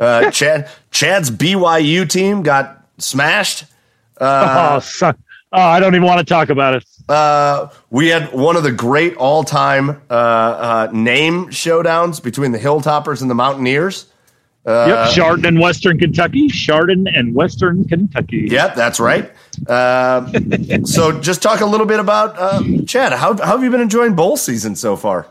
uh 0.00 0.30
chad 0.30 0.68
chad's 0.90 1.30
byu 1.30 2.08
team 2.08 2.42
got 2.42 2.84
smashed 2.98 3.64
oh, 4.20 4.78
son. 4.80 5.14
oh, 5.52 5.60
I 5.60 5.80
don't 5.80 5.94
even 5.94 6.06
want 6.06 6.18
to 6.18 6.24
talk 6.24 6.48
about 6.50 6.74
it. 6.74 6.84
uh 7.08 7.68
we 7.90 8.08
had 8.08 8.32
one 8.32 8.56
of 8.56 8.62
the 8.62 8.72
great 8.72 9.14
all-time 9.16 9.90
uh, 10.10 10.14
uh 10.14 10.88
name 10.92 11.46
showdowns 11.46 12.22
between 12.22 12.52
the 12.52 12.58
hilltoppers 12.58 13.22
and 13.22 13.30
the 13.30 13.34
mountaineers 13.34 14.06
yep, 14.66 15.10
Chardon 15.14 15.46
and 15.46 15.58
Western 15.58 15.98
Kentucky. 15.98 16.48
Chardon 16.48 17.06
and 17.08 17.34
Western 17.34 17.84
Kentucky. 17.88 18.46
yep 18.50 18.74
that's 18.74 19.00
right 19.00 19.32
uh, 19.68 20.30
so 20.84 21.18
just 21.20 21.42
talk 21.42 21.60
a 21.60 21.66
little 21.66 21.86
bit 21.86 21.98
about 22.00 22.36
uh, 22.38 22.62
chad 22.86 23.12
how, 23.12 23.36
how 23.36 23.56
have 23.56 23.62
you 23.62 23.70
been 23.70 23.80
enjoying 23.80 24.14
bowl 24.14 24.36
season 24.36 24.76
so 24.76 24.96
far 24.96 25.26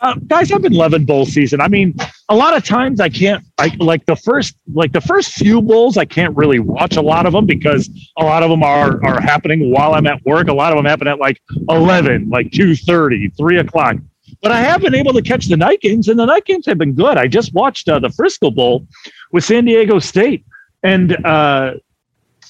uh, 0.00 0.14
guys, 0.26 0.52
I've 0.52 0.62
been 0.62 0.72
loving 0.72 1.04
bowl 1.04 1.26
season. 1.26 1.60
I 1.60 1.68
mean, 1.68 1.94
a 2.28 2.36
lot 2.36 2.56
of 2.56 2.64
times 2.64 3.00
I 3.00 3.08
can't, 3.08 3.44
I 3.58 3.74
like 3.78 4.06
the 4.06 4.16
first, 4.16 4.56
like 4.72 4.92
the 4.92 5.00
first 5.00 5.32
few 5.32 5.60
bowls, 5.62 5.96
I 5.96 6.04
can't 6.04 6.36
really 6.36 6.58
watch 6.58 6.96
a 6.96 7.02
lot 7.02 7.26
of 7.26 7.32
them 7.32 7.46
because 7.46 7.88
a 8.16 8.24
lot 8.24 8.42
of 8.42 8.50
them 8.50 8.62
are 8.62 9.04
are 9.04 9.20
happening 9.20 9.70
while 9.70 9.94
I'm 9.94 10.06
at 10.06 10.24
work. 10.24 10.48
A 10.48 10.52
lot 10.52 10.72
of 10.72 10.76
them 10.76 10.84
happen 10.84 11.08
at 11.08 11.18
like 11.18 11.40
eleven, 11.68 12.28
like 12.28 12.50
2.30, 12.50 13.36
3 13.36 13.58
o'clock. 13.58 13.96
But 14.42 14.52
I 14.52 14.60
have 14.60 14.82
been 14.82 14.94
able 14.94 15.12
to 15.14 15.22
catch 15.22 15.46
the 15.46 15.56
night 15.56 15.80
games, 15.80 16.08
and 16.08 16.18
the 16.18 16.26
night 16.26 16.44
games 16.44 16.66
have 16.66 16.78
been 16.78 16.94
good. 16.94 17.16
I 17.16 17.26
just 17.26 17.54
watched 17.54 17.88
uh, 17.88 17.98
the 17.98 18.10
Frisco 18.10 18.50
Bowl 18.50 18.86
with 19.32 19.44
San 19.44 19.64
Diego 19.64 19.98
State 19.98 20.44
and 20.82 21.12
uh, 21.24 21.74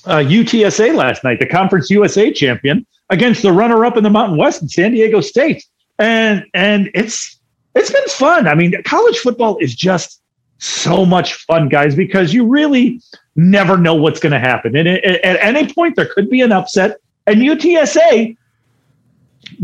uh, 0.05 0.19
UTSA 0.19 0.95
last 0.95 1.25
night, 1.25 1.41
the 1.41 1.47
Conference 1.47 1.89
USA 1.91 2.33
champion, 2.33 2.87
against 3.11 3.43
the 3.43 3.53
runner-up 3.53 3.97
in 3.97 4.05
the 4.05 4.11
Mountain 4.11 4.39
West 4.39 4.63
in 4.63 4.69
San 4.69 4.93
Diego 4.93 5.21
State, 5.21 5.65
and 5.99 6.45
and 6.55 6.91
it's 6.95 7.38
it's 7.79 7.91
been 7.91 8.09
fun. 8.09 8.47
I 8.47 8.55
mean, 8.55 8.75
college 8.85 9.19
football 9.19 9.59
is 9.59 9.75
just 9.75 10.21
so 10.59 11.07
much 11.07 11.35
fun, 11.35 11.69
guys, 11.69 11.95
because 11.95 12.35
you 12.35 12.47
really 12.47 13.01
never 13.37 13.77
know 13.77 13.95
what's 13.95 14.19
going 14.19 14.33
to 14.33 14.41
happen, 14.41 14.77
and 14.77 14.89
at, 14.89 15.05
at 15.25 15.41
any 15.41 15.73
point 15.73 15.97
there 15.97 16.07
could 16.07 16.29
be 16.29 16.41
an 16.41 16.53
upset. 16.53 16.99
And 17.27 17.41
UTSA 17.41 18.37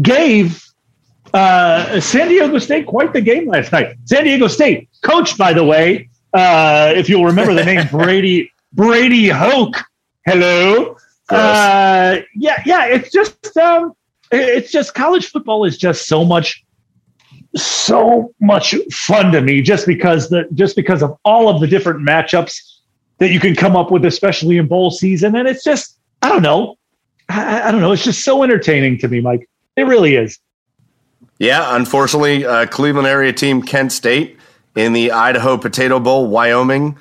gave 0.03 0.65
uh, 1.33 2.01
San 2.01 2.29
Diego 2.29 2.59
State 2.59 2.87
quite 2.87 3.13
the 3.13 3.21
game 3.21 3.49
last 3.49 3.73
night. 3.73 3.97
San 4.05 4.25
Diego 4.25 4.47
State, 4.47 4.89
coached 5.03 5.37
by 5.37 5.53
the 5.53 5.65
way, 5.65 6.09
uh, 6.33 6.93
if 6.97 7.09
you'll 7.09 7.25
remember 7.25 7.55
the 7.55 7.65
name 7.65 7.87
Brady 7.91 8.51
Brady 8.73 9.29
Hoke. 9.29 9.77
Hello. 10.27 10.97
Uh, 11.29 12.19
yeah, 12.35 12.63
yeah. 12.67 12.87
It's 12.87 13.11
just 13.11 13.57
um, 13.57 13.93
it's 14.31 14.71
just 14.71 14.95
college 14.95 15.31
football 15.31 15.65
is 15.65 15.77
just 15.79 16.07
so 16.07 16.25
much 16.25 16.64
so 17.57 18.33
much 18.41 18.75
fun 18.93 19.33
to 19.33 19.41
me 19.41 19.63
just 19.63 19.87
because 19.87 20.29
the 20.29 20.49
just 20.55 20.77
because 20.77 21.03
of 21.03 21.17
all 21.25 21.49
of 21.49 21.61
the 21.61 21.67
different 21.67 22.01
matchups 22.01 22.57
that 23.19 23.31
you 23.31 23.39
can 23.41 23.55
come 23.55 23.77
up 23.77 23.91
with, 23.91 24.05
especially 24.05 24.59
in 24.59 24.67
bowl 24.67 24.91
season. 24.91 25.37
And 25.37 25.47
it's 25.49 25.63
just 25.65 25.99
I 26.23 26.29
don't 26.29 26.43
know. 26.43 26.77
I, 27.29 27.69
I 27.69 27.71
don't 27.71 27.81
know. 27.81 27.93
It's 27.93 28.05
just 28.05 28.25
so 28.25 28.43
entertaining 28.43 28.99
to 28.99 29.09
me, 29.09 29.21
Mike. 29.21 29.49
It 29.77 29.83
really 29.85 30.15
is. 30.17 30.39
Yeah, 31.39 31.75
unfortunately, 31.77 32.45
uh, 32.47 32.67
Cleveland 32.67 33.09
area 33.09 33.33
team 33.33 33.63
Kent 33.63 33.93
State 33.93 34.39
in 34.77 34.93
the 34.93 35.11
Idaho 35.11 35.57
Potato 35.57 35.99
Bowl, 36.01 36.27
Wyoming 36.29 36.99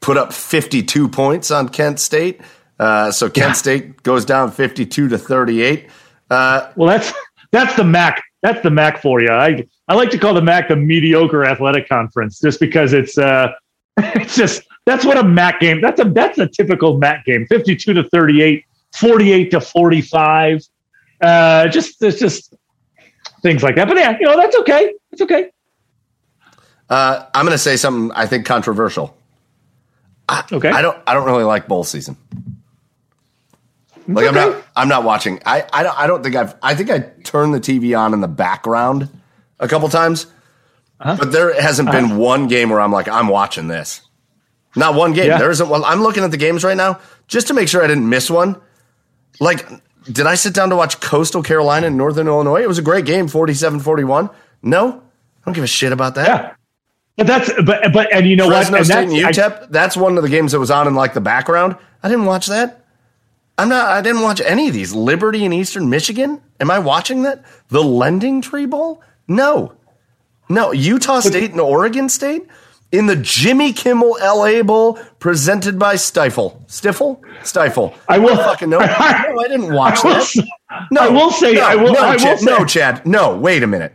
put 0.00 0.16
up 0.16 0.32
52 0.32 1.08
points 1.08 1.50
on 1.50 1.68
Kent 1.68 1.98
State. 2.00 2.40
Uh, 2.78 3.10
so 3.10 3.28
Kent 3.28 3.48
Yeah. 3.48 3.52
State 3.52 4.02
goes 4.02 4.24
down 4.24 4.50
52 4.52 5.08
to 5.08 5.18
38. 5.18 5.88
Uh, 6.30 6.70
Well, 6.76 6.88
that's 6.88 7.12
that's 7.50 7.74
the 7.76 7.84
MAC. 7.84 8.22
That's 8.42 8.62
the 8.62 8.70
MAC 8.70 9.02
for 9.02 9.20
you. 9.20 9.30
I 9.30 9.66
I 9.88 9.94
like 9.94 10.10
to 10.10 10.18
call 10.18 10.34
the 10.34 10.42
MAC 10.42 10.68
the 10.68 10.76
mediocre 10.76 11.44
athletic 11.44 11.88
conference, 11.88 12.38
just 12.38 12.60
because 12.60 12.92
it's 12.92 13.18
uh 13.18 13.48
it's 13.98 14.36
just 14.36 14.62
that's 14.86 15.04
what 15.04 15.18
a 15.18 15.24
MAC 15.24 15.60
game. 15.60 15.80
That's 15.80 16.00
a 16.00 16.04
that's 16.04 16.38
a 16.38 16.46
typical 16.46 16.98
MAC 16.98 17.24
game. 17.24 17.46
Fifty 17.48 17.74
two 17.76 17.92
to 17.94 18.04
38, 18.04 18.64
48 18.96 19.50
to 19.50 19.60
forty 19.60 20.00
five. 20.00 20.62
Uh, 21.20 21.66
just 21.68 22.02
it's 22.02 22.18
just 22.18 22.54
things 23.42 23.62
like 23.62 23.74
that. 23.76 23.88
But 23.88 23.96
yeah, 23.96 24.16
you 24.18 24.26
know 24.26 24.36
that's 24.36 24.56
okay. 24.56 24.92
It's 25.12 25.22
okay. 25.22 25.50
uh, 26.88 27.26
I'm 27.34 27.44
going 27.44 27.54
to 27.54 27.58
say 27.58 27.76
something 27.76 28.16
I 28.16 28.26
think 28.26 28.46
controversial. 28.46 29.16
Okay. 30.52 30.68
I 30.68 30.82
don't. 30.82 30.98
I 31.06 31.14
don't 31.14 31.24
really 31.24 31.44
like 31.44 31.66
bowl 31.66 31.84
season. 31.84 32.16
Like 34.08 34.26
I'm 34.26 34.34
not. 34.34 34.64
I'm 34.74 34.88
not 34.88 35.04
watching. 35.04 35.40
I. 35.44 35.64
I 35.72 35.82
don't. 35.82 35.98
I 35.98 36.06
don't 36.06 36.22
think 36.22 36.34
I've. 36.34 36.54
I 36.62 36.74
think 36.74 36.90
I 36.90 37.00
turned 37.24 37.52
the 37.54 37.60
TV 37.60 37.96
on 37.98 38.14
in 38.14 38.20
the 38.20 38.28
background 38.28 39.08
a 39.60 39.68
couple 39.68 39.88
times, 39.90 40.26
Uh-huh. 41.00 41.16
but 41.18 41.30
there 41.32 41.60
hasn't 41.60 41.90
been 41.90 42.16
one 42.16 42.48
game 42.48 42.70
where 42.70 42.80
I'm 42.80 42.90
like, 42.92 43.06
I'm 43.08 43.28
watching 43.28 43.68
this. 43.68 44.00
Not 44.74 44.94
one 44.94 45.12
game. 45.12 45.26
Yeah. 45.26 45.38
There 45.38 45.50
isn't. 45.50 45.68
Well, 45.68 45.84
I'm 45.84 46.00
looking 46.02 46.24
at 46.24 46.30
the 46.30 46.36
games 46.38 46.64
right 46.64 46.76
now 46.76 47.00
just 47.26 47.48
to 47.48 47.54
make 47.54 47.68
sure 47.68 47.82
I 47.84 47.86
didn't 47.86 48.08
miss 48.08 48.30
one. 48.30 48.58
Like, 49.40 49.68
did 50.04 50.26
I 50.26 50.36
sit 50.36 50.54
down 50.54 50.70
to 50.70 50.76
watch 50.76 51.00
Coastal 51.00 51.42
Carolina 51.42 51.88
and 51.88 51.96
Northern 51.98 52.28
Illinois? 52.28 52.62
It 52.62 52.68
was 52.68 52.78
a 52.78 52.82
great 52.82 53.04
game, 53.04 53.26
47-41. 53.28 54.32
No, 54.62 54.88
I 54.88 55.00
don't 55.44 55.54
give 55.54 55.64
a 55.64 55.66
shit 55.66 55.92
about 55.92 56.14
that. 56.14 56.26
Yeah. 56.28 56.54
But 57.16 57.26
that's 57.26 57.50
but 57.66 57.92
but 57.92 58.12
and 58.14 58.26
you 58.28 58.36
know 58.36 58.48
Fresno 58.48 58.78
what? 58.78 58.86
State 58.86 58.96
And 59.08 59.12
and 59.12 59.24
that's, 59.34 59.38
I- 59.38 59.48
UTEP. 59.50 59.70
that's 59.70 59.96
one 59.96 60.16
of 60.16 60.22
the 60.22 60.28
games 60.28 60.52
that 60.52 60.60
was 60.60 60.70
on 60.70 60.86
in 60.86 60.94
like 60.94 61.14
the 61.14 61.20
background. 61.20 61.76
I 62.02 62.08
didn't 62.08 62.26
watch 62.26 62.46
that. 62.46 62.77
I'm 63.58 63.68
not. 63.68 63.88
I 63.88 64.00
didn't 64.00 64.22
watch 64.22 64.40
any 64.40 64.68
of 64.68 64.74
these. 64.74 64.92
Liberty 64.94 65.44
and 65.44 65.52
Eastern 65.52 65.90
Michigan. 65.90 66.40
Am 66.60 66.70
I 66.70 66.78
watching 66.78 67.22
that? 67.22 67.44
The 67.68 67.82
Lending 67.82 68.40
Tree 68.40 68.66
Bowl? 68.66 69.02
No, 69.26 69.72
no. 70.48 70.72
Utah 70.72 71.20
State 71.20 71.50
and 71.50 71.60
Oregon 71.60 72.08
State 72.08 72.46
in 72.92 73.06
the 73.06 73.16
Jimmy 73.16 73.72
Kimmel 73.72 74.16
LA 74.22 74.62
Bowl 74.62 74.94
presented 75.18 75.78
by 75.78 75.96
Stifel. 75.96 76.64
Stifel? 76.66 77.20
Stifel. 77.42 77.94
I 78.08 78.18
will- 78.18 78.28
don't 78.36 78.38
fucking 78.44 78.70
know. 78.70 78.78
No, 78.80 78.86
I 78.86 79.48
didn't 79.48 79.74
watch 79.74 80.04
I 80.04 80.08
will 80.08 80.14
that. 80.14 80.88
No, 80.90 81.00
I 81.02 81.08
will 81.08 81.30
say- 81.30 81.52
No, 81.54 81.60
I 81.62 81.74
will- 81.76 81.92
No, 81.92 82.00
I 82.00 82.12
will 82.12 82.18
Chad, 82.18 82.38
say- 82.38 82.44
no, 82.46 82.64
Chad. 82.64 83.04
No, 83.06 83.36
wait 83.36 83.62
a 83.62 83.66
minute. 83.66 83.92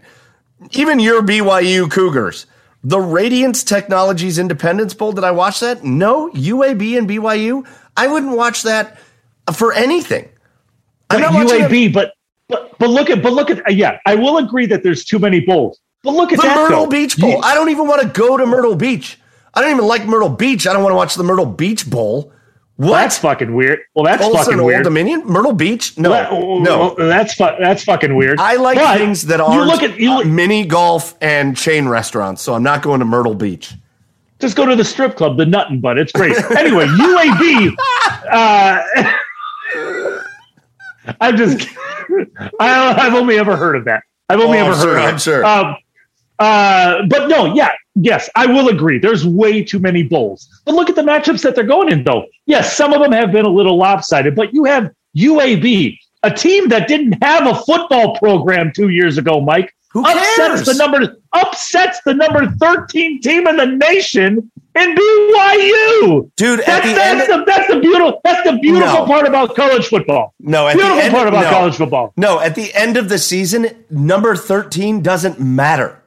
Even 0.72 1.00
your 1.00 1.22
BYU 1.24 1.90
Cougars, 1.90 2.46
the 2.84 3.00
Radiance 3.00 3.64
Technologies 3.64 4.38
Independence 4.38 4.94
Bowl. 4.94 5.12
Did 5.12 5.24
I 5.24 5.32
watch 5.32 5.60
that? 5.62 5.84
No, 5.84 6.30
UAB 6.32 6.98
and 6.98 7.10
BYU. 7.10 7.66
I 7.98 8.08
wouldn't 8.08 8.36
watch 8.38 8.62
that 8.64 8.98
for 9.54 9.74
anything. 9.74 10.30
I'm 11.10 11.22
But 11.22 11.32
not 11.32 11.48
UAB, 11.48 11.94
but 11.94 12.14
but 12.48 12.78
but 12.80 12.90
look 12.90 13.10
at 13.10 13.22
but 13.22 13.34
look 13.34 13.50
at 13.50 13.74
yeah, 13.76 14.00
I 14.06 14.16
will 14.16 14.38
agree 14.38 14.66
that 14.68 14.84
there's 14.84 15.04
too 15.04 15.20
many 15.20 15.40
bowls. 15.40 15.80
But 16.04 16.14
look 16.14 16.32
at 16.34 16.38
the 16.38 16.44
that 16.44 16.56
Myrtle 16.56 16.84
though. 16.86 16.90
Beach 16.90 17.18
Bowl. 17.18 17.30
You- 17.32 17.38
I 17.40 17.54
don't 17.54 17.70
even 17.70 17.88
want 17.88 18.02
to 18.02 18.08
go 18.08 18.38
to 18.38 18.46
Myrtle 18.46 18.76
Beach. 18.76 19.18
I 19.54 19.62
don't 19.62 19.72
even 19.72 19.86
like 19.86 20.06
Myrtle 20.06 20.30
Beach. 20.30 20.66
I 20.68 20.74
don't 20.74 20.82
want 20.84 20.92
to 20.94 20.98
watch 20.98 21.16
the 21.16 21.24
Myrtle 21.24 21.46
Beach 21.46 21.90
Bowl. 21.90 22.32
What? 22.78 22.90
that's 23.02 23.20
fucking 23.20 23.54
weird. 23.54 23.82
Well, 23.94 24.04
that's 24.04 24.24
Olson 24.24 24.40
fucking 24.46 24.60
Old 24.60 24.66
weird. 24.68 24.84
Dominion? 24.84 25.22
Myrtle 25.28 25.54
Beach? 25.54 25.96
No, 25.98 26.10
That- 26.10 26.32
no. 26.32 26.96
that's 26.98 27.36
fu- 27.36 27.46
that's 27.60 27.84
fucking 27.84 28.16
weird. 28.16 28.40
I 28.40 28.56
like 28.56 28.78
But 28.80 28.98
things 28.98 29.28
that 29.28 29.38
you 29.38 29.46
are 29.46 29.66
look 29.66 29.84
at 29.84 30.00
you 30.00 30.10
look, 30.16 30.26
mini 30.26 30.66
golf 30.66 31.16
and 31.22 31.56
chain 31.56 31.88
restaurants. 31.88 32.42
So 32.42 32.56
I'm 32.56 32.64
not 32.64 32.82
going 32.82 33.00
to 33.00 33.06
Myrtle 33.06 33.36
Beach. 33.36 33.74
just 34.40 34.56
go 34.58 34.66
to 34.66 34.76
the 34.76 34.84
strip 34.84 35.16
club, 35.16 35.38
the 35.38 35.46
Nut 35.46 35.70
and 35.70 35.82
Bud. 35.82 36.00
It's 36.00 36.12
great. 36.12 36.36
anyway, 36.58 36.88
UAB. 36.88 37.76
Uh, 38.32 38.82
I'm 41.20 41.36
just. 41.38 41.68
I, 42.60 42.96
I've 42.98 43.14
only 43.14 43.38
ever 43.38 43.56
heard 43.56 43.76
of 43.76 43.86
that. 43.86 44.04
I've 44.30 44.40
only 44.40 44.58
Oh, 44.60 44.68
ever 44.72 44.72
I'm 44.72 44.78
heard 44.78 44.84
sure, 44.84 44.98
of 44.98 45.04
it. 45.04 45.08
I'm 45.08 45.18
sure. 45.20 45.46
Um, 45.46 45.76
uh, 46.40 47.06
but 47.10 47.28
no, 47.28 47.54
yeah, 47.54 47.72
yes, 47.96 48.30
I 48.36 48.46
will 48.46 48.70
agree. 48.70 49.00
There's 49.00 49.26
way 49.26 49.64
too 49.64 49.80
many 49.80 50.04
bowls. 50.04 50.50
But 50.66 50.76
look 50.76 50.90
at 50.90 50.96
the 50.96 51.02
matchups 51.02 51.42
that 51.44 51.56
they're 51.56 51.64
going 51.66 51.92
in, 51.92 52.04
though. 52.04 52.26
Yes, 52.46 52.76
some 52.76 52.94
of 52.94 53.02
them 53.02 53.12
have 53.12 53.32
been 53.32 53.46
a 53.46 53.50
little 53.50 53.78
lopsided, 53.78 54.36
but 54.36 54.54
you 54.54 54.64
have 54.66 54.92
UAB, 55.18 55.98
a 56.24 56.32
team 56.32 56.70
that 56.70 56.88
didn't 56.88 57.22
have 57.24 57.48
a 57.48 57.56
football 57.56 58.16
program 58.18 58.72
two 58.74 58.90
years 58.90 59.18
ago, 59.18 59.42
Mike. 59.42 59.74
Who 59.92 60.04
upsets 60.06 60.36
cares? 60.38 60.66
the 60.66 60.74
number 60.74 61.18
upsets 61.34 62.00
the 62.04 62.16
number 62.16 62.48
13 62.60 63.22
team 63.22 63.48
in 63.48 63.58
the 63.58 63.68
nation 63.68 64.52
in 64.76 64.96
BYU. 64.96 66.32
Dude, 66.36 66.60
at 66.62 66.66
That's, 66.66 66.88
the 66.88 66.94
that's, 66.96 67.28
the, 67.28 67.44
that's 67.46 67.68
the 67.74 67.80
beautiful 67.80 68.22
that's 68.24 68.44
the 68.50 68.58
beautiful 68.58 68.88
No. 69.00 69.06
part 69.06 69.28
about 69.28 69.56
college 69.56 69.88
football. 69.88 70.34
no, 70.40 70.68
at 70.68 70.74
Beautiful 70.74 70.98
the 70.98 71.04
end, 71.04 71.14
part 71.14 71.28
about 71.28 71.44
no. 71.44 71.50
college 71.50 71.76
football. 71.76 72.14
No, 72.18 72.40
at 72.40 72.56
the 72.56 72.74
end 72.74 72.98
of 72.98 73.10
the 73.10 73.18
season, 73.18 73.86
number 73.90 74.36
13 74.36 75.02
doesn't 75.02 75.40
matter. 75.40 76.02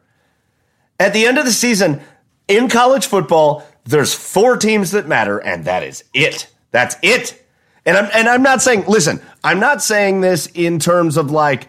At 0.99 1.13
the 1.13 1.27
end 1.27 1.39
of 1.39 1.45
the 1.45 1.53
season, 1.53 2.01
in 2.49 2.69
college 2.69 3.07
football, 3.07 3.67
there's 3.85 4.15
four 4.15 4.57
teams 4.57 4.91
that 4.93 5.07
matter, 5.07 5.39
and 5.39 5.65
that 5.67 5.83
is 5.83 6.03
it. 6.15 6.49
That's 6.73 6.97
it. 7.03 7.43
And 7.85 7.97
I'm 7.97 8.11
and 8.13 8.29
I'm 8.29 8.43
not 8.43 8.63
saying, 8.63 8.85
listen, 8.89 9.23
I'm 9.45 9.61
not 9.61 9.83
saying 9.83 10.23
this 10.23 10.47
in 10.55 10.79
terms 10.81 11.17
of 11.17 11.31
like, 11.31 11.69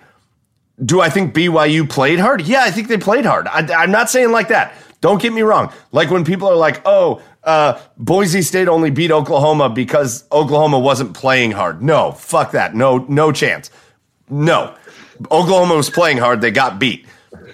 do 0.84 1.00
I 1.02 1.10
think 1.10 1.34
BYU 1.36 1.88
played 1.88 2.20
hard? 2.20 2.42
Yeah, 2.42 2.62
I 2.64 2.72
think 2.72 2.88
they 2.88 2.98
played 2.98 3.26
hard. 3.26 3.48
I, 3.48 3.60
I'm 3.74 3.92
not 3.92 4.10
saying 4.10 4.32
like 4.32 4.48
that. 4.48 4.74
Don't 5.02 5.22
get 5.22 5.32
me 5.32 5.42
wrong. 5.42 5.72
Like 5.92 6.10
when 6.10 6.26
people 6.26 6.48
are 6.48 6.56
like, 6.56 6.82
oh, 6.86 7.22
uh, 7.44 7.80
Boise 7.98 8.42
State 8.42 8.68
only 8.68 8.90
beat 8.90 9.12
Oklahoma 9.12 9.70
because 9.70 10.26
Oklahoma 10.32 10.80
wasn't 10.80 11.14
playing 11.14 11.52
hard. 11.52 11.82
No, 11.82 12.12
fuck 12.12 12.52
that. 12.52 12.76
No, 12.76 12.98
no 13.08 13.32
chance. 13.32 13.70
No. 14.30 14.76
Oklahoma 15.32 15.76
was 15.76 15.90
playing 15.90 16.18
hard. 16.18 16.42
They 16.42 16.52
got 16.52 16.80
beat. 16.80 17.06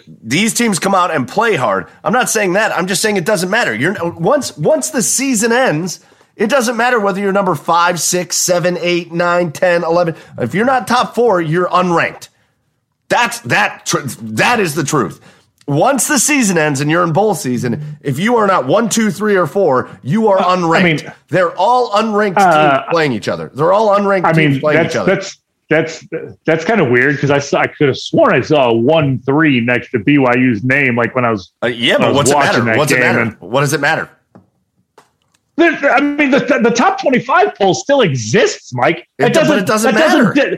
These 0.07 0.53
teams 0.53 0.79
come 0.79 0.95
out 0.95 1.11
and 1.11 1.27
play 1.27 1.55
hard. 1.55 1.87
I'm 2.03 2.13
not 2.13 2.29
saying 2.29 2.53
that. 2.53 2.71
I'm 2.71 2.87
just 2.87 3.01
saying 3.01 3.17
it 3.17 3.25
doesn't 3.25 3.49
matter. 3.49 3.73
You're 3.73 3.95
once 4.13 4.57
once 4.57 4.89
the 4.89 5.01
season 5.01 5.51
ends, 5.51 6.03
it 6.35 6.49
doesn't 6.49 6.75
matter 6.75 6.99
whether 6.99 7.21
you're 7.21 7.31
number 7.31 7.55
five, 7.55 7.99
six, 7.99 8.35
seven, 8.35 8.77
eight, 8.79 9.11
nine, 9.11 9.51
10, 9.51 9.83
11. 9.83 10.15
If 10.39 10.53
you're 10.53 10.65
not 10.65 10.87
top 10.87 11.15
four, 11.15 11.41
you're 11.41 11.69
unranked. 11.69 12.29
That's 13.07 13.39
that. 13.41 13.85
Tr- 13.85 13.99
that 14.01 14.59
is 14.59 14.75
the 14.75 14.83
truth. 14.83 15.21
Once 15.67 16.07
the 16.07 16.19
season 16.19 16.57
ends 16.57 16.81
and 16.81 16.91
you're 16.91 17.03
in 17.03 17.13
bowl 17.13 17.33
season, 17.35 17.97
if 18.01 18.19
you 18.19 18.35
are 18.35 18.47
not 18.47 18.67
one, 18.67 18.89
two, 18.89 19.09
three, 19.09 19.35
or 19.35 19.47
four, 19.47 19.89
you 20.03 20.27
are 20.27 20.37
unranked. 20.39 21.03
mean- 21.03 21.13
They're 21.29 21.55
all 21.57 21.91
unranked 21.91 22.33
Uh, 22.37 22.79
teams 22.81 22.89
playing 22.91 23.11
each 23.13 23.27
other. 23.29 23.49
They're 23.53 23.71
all 23.73 23.89
unranked 23.97 24.25
I 24.25 24.33
teams 24.33 24.53
mean, 24.55 24.59
playing 24.61 24.83
that's 24.83 24.93
each 24.95 24.99
other. 24.99 25.15
that's 25.15 25.37
that's 25.69 26.05
that's 26.45 26.65
kind 26.65 26.81
of 26.81 26.89
weird 26.89 27.15
because 27.15 27.31
I 27.31 27.39
saw, 27.39 27.61
I 27.61 27.67
could 27.67 27.87
have 27.87 27.97
sworn 27.97 28.33
I 28.35 28.41
saw 28.41 28.69
a 28.69 28.73
one 28.73 29.19
three 29.19 29.61
next 29.61 29.91
to 29.91 29.99
BYU's 29.99 30.63
name, 30.63 30.95
like 30.97 31.15
when 31.15 31.23
I 31.25 31.31
was. 31.31 31.53
Uh, 31.63 31.67
yeah, 31.67 31.97
but 31.97 32.13
what's 32.13 32.29
it 32.29 32.37
matter? 32.37 32.77
What's 32.77 32.91
it 32.91 32.99
matter? 32.99 33.19
and- 33.19 33.39
What 33.39 33.61
does 33.61 33.73
it 33.73 33.79
matter? 33.79 34.09
I 35.57 36.01
mean, 36.01 36.31
the, 36.31 36.39
the 36.63 36.71
top 36.75 36.99
twenty 36.99 37.19
five 37.19 37.55
poll 37.55 37.73
still 37.75 38.01
exists, 38.01 38.73
Mike. 38.73 39.07
It 39.19 39.33
do- 39.33 39.41
but 39.47 39.59
it 39.59 39.65
doesn't 39.67 39.93
matter. 39.95 40.33
di- 40.33 40.57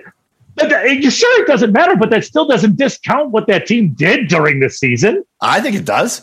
but 0.55 0.69
that- 0.69 1.03
sure 1.13 1.41
it 1.43 1.47
doesn't 1.47 1.71
matter, 1.71 1.95
but 1.95 2.09
that 2.11 2.23
still 2.25 2.47
doesn't 2.47 2.77
discount 2.77 3.31
what 3.31 3.47
that 3.47 3.65
team 3.67 3.93
did 3.95 4.27
during 4.27 4.59
the 4.59 4.69
season. 4.69 5.23
I 5.41 5.61
think 5.61 5.75
it 5.75 5.85
does. 5.85 6.21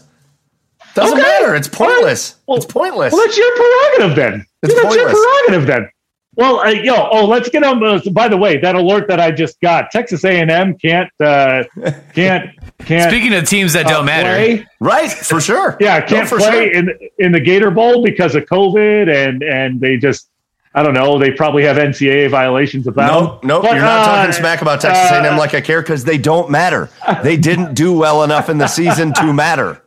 Doesn't 0.94 1.18
Okay. 1.18 1.26
matter. 1.26 1.54
It's 1.54 1.68
pointless. 1.68 2.36
Well- 2.46 2.56
it's 2.58 2.66
pointless. 2.66 3.12
Well, 3.12 3.24
that's 3.24 3.36
your 3.36 3.56
prerogative 3.56 4.16
then. 4.16 4.46
It's 4.62 4.74
that's 4.74 4.94
your 4.94 5.08
prerogative 5.08 5.66
then. 5.66 5.88
Well, 6.34 6.60
uh, 6.60 6.70
yo, 6.70 7.08
oh, 7.12 7.26
let's 7.26 7.50
get 7.50 7.62
on. 7.62 7.84
Uh, 7.84 8.00
by 8.10 8.26
the 8.26 8.38
way, 8.38 8.56
that 8.56 8.74
alert 8.74 9.06
that 9.08 9.20
I 9.20 9.32
just 9.32 9.60
got, 9.60 9.90
Texas 9.90 10.24
A 10.24 10.40
and 10.40 10.50
M 10.50 10.74
can't 10.78 11.10
uh, 11.22 11.64
can't 12.14 12.48
can't 12.86 13.10
Speaking 13.10 13.34
of 13.34 13.46
teams 13.46 13.74
that 13.74 13.84
uh, 13.84 13.90
don't 13.90 14.06
matter, 14.06 14.30
play. 14.34 14.66
right, 14.80 15.10
for 15.12 15.42
sure. 15.42 15.76
Yeah, 15.78 16.00
can't 16.00 16.26
for 16.26 16.38
play 16.38 16.50
sure. 16.50 16.72
in 16.72 16.90
in 17.18 17.32
the 17.32 17.40
Gator 17.40 17.70
Bowl 17.70 18.02
because 18.02 18.34
of 18.34 18.46
COVID, 18.46 19.10
and 19.14 19.42
and 19.42 19.78
they 19.78 19.98
just 19.98 20.30
I 20.74 20.82
don't 20.82 20.94
know. 20.94 21.18
They 21.18 21.30
probably 21.30 21.64
have 21.64 21.76
NCAA 21.76 22.30
violations 22.30 22.86
about. 22.86 23.42
No, 23.42 23.56
no, 23.56 23.62
But, 23.62 23.74
you're 23.74 23.84
not 23.84 24.08
uh, 24.08 24.16
talking 24.16 24.32
smack 24.32 24.62
about 24.62 24.80
Texas 24.80 25.10
uh, 25.12 25.22
A&M 25.22 25.36
like 25.36 25.54
I 25.54 25.60
care 25.60 25.82
because 25.82 26.04
they 26.04 26.16
don't 26.16 26.50
matter. 26.50 26.88
They 27.22 27.36
didn't 27.36 27.74
do 27.74 27.92
well 27.92 28.22
enough 28.22 28.48
in 28.48 28.58
the 28.58 28.68
season 28.68 29.12
to 29.14 29.32
matter. 29.32 29.82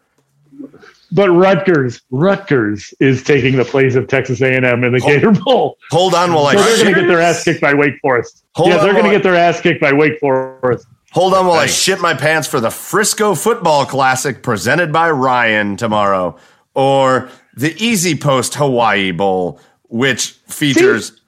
But 1.12 1.30
Rutgers, 1.30 2.02
Rutgers 2.12 2.94
is 3.00 3.24
taking 3.24 3.56
the 3.56 3.66
place 3.66 3.96
of 3.96 4.08
Texas 4.08 4.42
A 4.42 4.54
and 4.54 4.66
M 4.66 4.84
in 4.84 4.92
the 4.92 5.00
Gator 5.00 5.32
Bowl. 5.32 5.78
Hold 5.92 6.14
on 6.14 6.34
while 6.34 6.48
I 6.48 6.56
So 6.56 6.62
they're 6.62 6.84
going 6.84 6.94
to 6.94 7.02
get 7.02 7.08
their 7.08 7.22
ass 7.22 7.44
kicked 7.44 7.62
by 7.62 7.74
Wake 7.74 7.98
Forest. 8.02 8.44
Hold 8.56 8.70
yeah, 8.70 8.78
on 8.78 8.84
they're 8.84 8.94
going 8.94 9.06
to 9.06 9.12
get 9.12 9.24
their 9.24 9.36
ass 9.36 9.62
kicked 9.62 9.80
by 9.80 9.94
Wake 9.94 10.20
Forest. 10.20 10.88
hold 11.12 11.34
on 11.34 11.48
while 11.48 11.60
I 11.60 11.68
shit 11.68 12.00
my 12.02 12.14
pants 12.16 12.48
for 12.48 12.60
the 12.60 12.70
Frisco 12.70 13.34
Football 13.34 13.86
Classic 13.86 14.44
presented 14.44 14.92
by 14.92 15.10
Ryan 15.10 15.78
tomorrow, 15.78 16.38
or 16.74 17.30
the 17.56 17.74
Easy 17.82 18.16
Post 18.18 18.56
Hawaii 18.56 19.12
Bowl, 19.12 19.62
which 19.90 20.32
features 20.48 21.22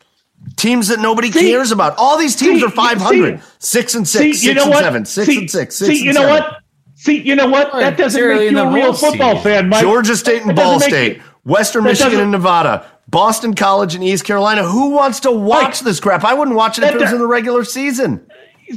teams 0.56 0.88
that 0.90 1.00
nobody 1.00 1.32
See? 1.32 1.52
cares 1.52 1.72
about. 1.72 1.96
All 1.98 2.18
these 2.18 2.36
teams 2.36 2.60
See? 2.62 2.66
are 2.66 2.70
500, 2.72 3.40
See? 3.40 3.46
six 3.60 3.96
and 3.96 4.08
See, 4.08 4.34
six, 4.34 4.44
you 4.44 4.50
six 4.54 4.56
know 4.58 4.64
and 4.64 4.72
what? 4.72 4.84
seven, 4.84 5.06
six 5.06 5.28
see, 5.28 5.38
and 5.40 5.52
six, 5.52 5.76
six 5.76 5.88
see, 5.90 5.98
and 5.98 6.06
you 6.06 6.14
know 6.14 6.28
seven. 6.28 6.44
what? 6.44 6.62
See, 6.96 7.22
you 7.22 7.36
know 7.36 7.48
what? 7.48 7.72
That 7.74 7.96
doesn't 7.98 8.20
it's 8.20 8.26
early 8.28 8.46
make 8.46 8.52
you 8.52 8.60
a 8.60 8.74
real 8.74 8.94
football 8.94 9.36
season. 9.36 9.44
fan, 9.44 9.70
Mike. 9.70 9.82
Georgia 9.82 10.16
State 10.16 10.44
and 10.44 10.56
Ball 10.56 10.80
doesn't 10.80 10.92
make 10.92 11.14
State, 11.18 11.22
Western 11.44 11.84
Michigan 11.84 12.20
and 12.20 12.32
Nevada, 12.32 12.90
Boston 13.08 13.54
College 13.54 13.94
and 13.94 14.04
East 14.04 14.26
Carolina. 14.26 14.64
Who 14.64 14.90
wants 14.90 15.20
to 15.22 15.32
watch 15.32 15.64
Mike, 15.64 15.80
this 15.80 16.00
crap? 16.00 16.24
I 16.24 16.34
wouldn't 16.34 16.58
watch 16.58 16.80
it 16.80 16.84
if 16.84 16.96
it 16.96 17.02
was 17.02 17.12
in 17.12 17.20
the 17.20 17.28
regular 17.28 17.64
season. 17.64 18.26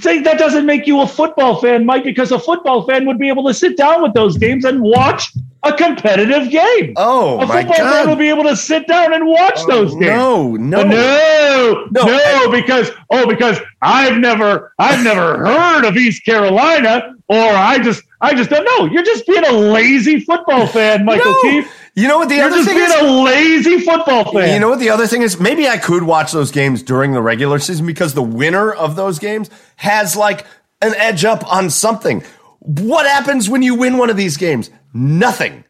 See, 0.00 0.20
that 0.20 0.38
doesn't 0.38 0.66
make 0.66 0.86
you 0.86 1.00
a 1.00 1.06
football 1.06 1.60
fan, 1.60 1.84
Mike, 1.86 2.04
because 2.04 2.30
a 2.30 2.38
football 2.38 2.86
fan 2.86 3.06
would 3.06 3.18
be 3.18 3.28
able 3.28 3.44
to 3.48 3.54
sit 3.54 3.76
down 3.76 4.02
with 4.02 4.12
those 4.14 4.36
games 4.36 4.64
and 4.64 4.80
watch 4.82 5.32
a 5.62 5.72
competitive 5.74 6.50
game. 6.50 6.94
Oh 6.96 7.40
a 7.40 7.46
my 7.46 7.62
football 7.62 7.76
fan 7.76 8.08
will 8.08 8.16
be 8.16 8.28
able 8.28 8.44
to 8.44 8.56
sit 8.56 8.86
down 8.86 9.12
and 9.12 9.26
watch 9.26 9.58
oh, 9.58 9.66
those 9.66 9.92
games. 9.92 10.06
No, 10.06 10.56
no, 10.56 10.82
no, 10.82 11.86
No, 11.90 12.04
no, 12.04 12.50
because 12.50 12.90
oh, 13.10 13.26
because 13.26 13.58
I've 13.82 14.18
never, 14.18 14.72
I've 14.78 15.04
never 15.04 15.44
heard 15.44 15.84
of 15.84 15.96
East 15.96 16.24
Carolina, 16.24 17.14
or 17.28 17.38
I 17.42 17.78
just, 17.78 18.02
I 18.20 18.34
just 18.34 18.50
don't 18.50 18.64
know. 18.64 18.86
You're 18.92 19.02
just 19.04 19.26
being 19.26 19.44
a 19.44 19.52
lazy 19.52 20.20
football 20.20 20.66
fan, 20.66 21.04
Michael 21.04 21.32
No. 21.32 21.42
Keefe. 21.42 21.72
You 21.94 22.06
know 22.08 22.18
what 22.18 22.28
the 22.28 22.36
You're 22.36 22.46
other 22.46 22.56
just 22.56 22.68
thing 22.68 22.78
being 22.78 22.90
is? 22.90 23.00
a 23.02 23.22
lazy 23.22 23.80
football 23.80 24.32
fan. 24.32 24.54
You 24.54 24.60
know 24.60 24.68
what 24.70 24.78
the 24.78 24.90
other 24.90 25.06
thing 25.06 25.22
is? 25.22 25.40
Maybe 25.40 25.68
I 25.68 25.76
could 25.76 26.04
watch 26.04 26.32
those 26.32 26.50
games 26.50 26.82
during 26.82 27.12
the 27.12 27.20
regular 27.20 27.58
season 27.58 27.84
because 27.84 28.14
the 28.14 28.22
winner 28.22 28.72
of 28.72 28.96
those 28.96 29.18
games 29.18 29.50
has 29.76 30.16
like 30.16 30.46
an 30.80 30.94
edge 30.94 31.24
up 31.24 31.50
on 31.52 31.68
something. 31.68 32.22
What 32.60 33.06
happens 33.06 33.48
when 33.50 33.62
you 33.62 33.74
win 33.74 33.98
one 33.98 34.08
of 34.08 34.16
these 34.16 34.36
games? 34.36 34.70
Nothing. 34.92 35.64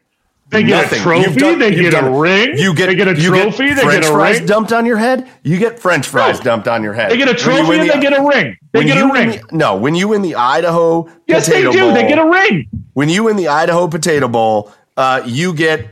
They 0.49 0.63
get 0.63 0.81
Nothing. 0.81 0.99
a 0.99 1.03
trophy. 1.03 1.39
Done- 1.39 1.59
they 1.59 1.73
get 1.73 1.85
a 1.85 1.91
done 1.91 2.13
it. 2.13 2.17
ring. 2.17 2.57
You 2.57 2.73
get 2.75 2.87
they 2.87 2.95
get 2.95 3.07
a 3.07 3.15
trophy. 3.15 3.67
Get 3.69 3.77
they 3.77 3.83
get 3.83 4.03
a 4.03 4.11
fries 4.11 4.39
ring. 4.39 4.45
dumped 4.47 4.73
on 4.73 4.85
your 4.85 4.97
head. 4.97 5.25
You 5.43 5.57
get 5.57 5.79
French 5.79 6.05
fries 6.07 6.39
No. 6.39 6.43
dumped 6.43 6.67
on 6.67 6.83
your 6.83 6.91
head. 6.91 7.09
They 7.09 7.15
get 7.17 7.29
a 7.29 7.33
trophy 7.33 7.79
and 7.79 7.89
the- 7.89 7.93
they 7.93 7.99
get 8.01 8.11
a 8.11 8.21
ring. 8.21 8.57
They 8.73 8.83
get 8.83 8.97
a 8.97 9.07
ring. 9.13 9.29
the- 9.49 9.55
no, 9.55 9.77
when 9.77 9.95
you 9.95 10.09
win 10.09 10.21
the 10.21 10.35
Idaho 10.35 11.07
Yes, 11.25 11.47
they 11.47 11.61
do. 11.61 11.71
Bowl, 11.71 11.93
They 11.93 12.05
get 12.07 12.19
a 12.19 12.25
ring. 12.25 12.67
when 12.93 13.07
you 13.07 13.23
win 13.23 13.37
the 13.37 13.47
Idaho 13.47 13.87
Potato 13.87 14.27
Bowl, 14.27 14.71
uh, 14.97 15.21
you 15.25 15.53
get 15.53 15.87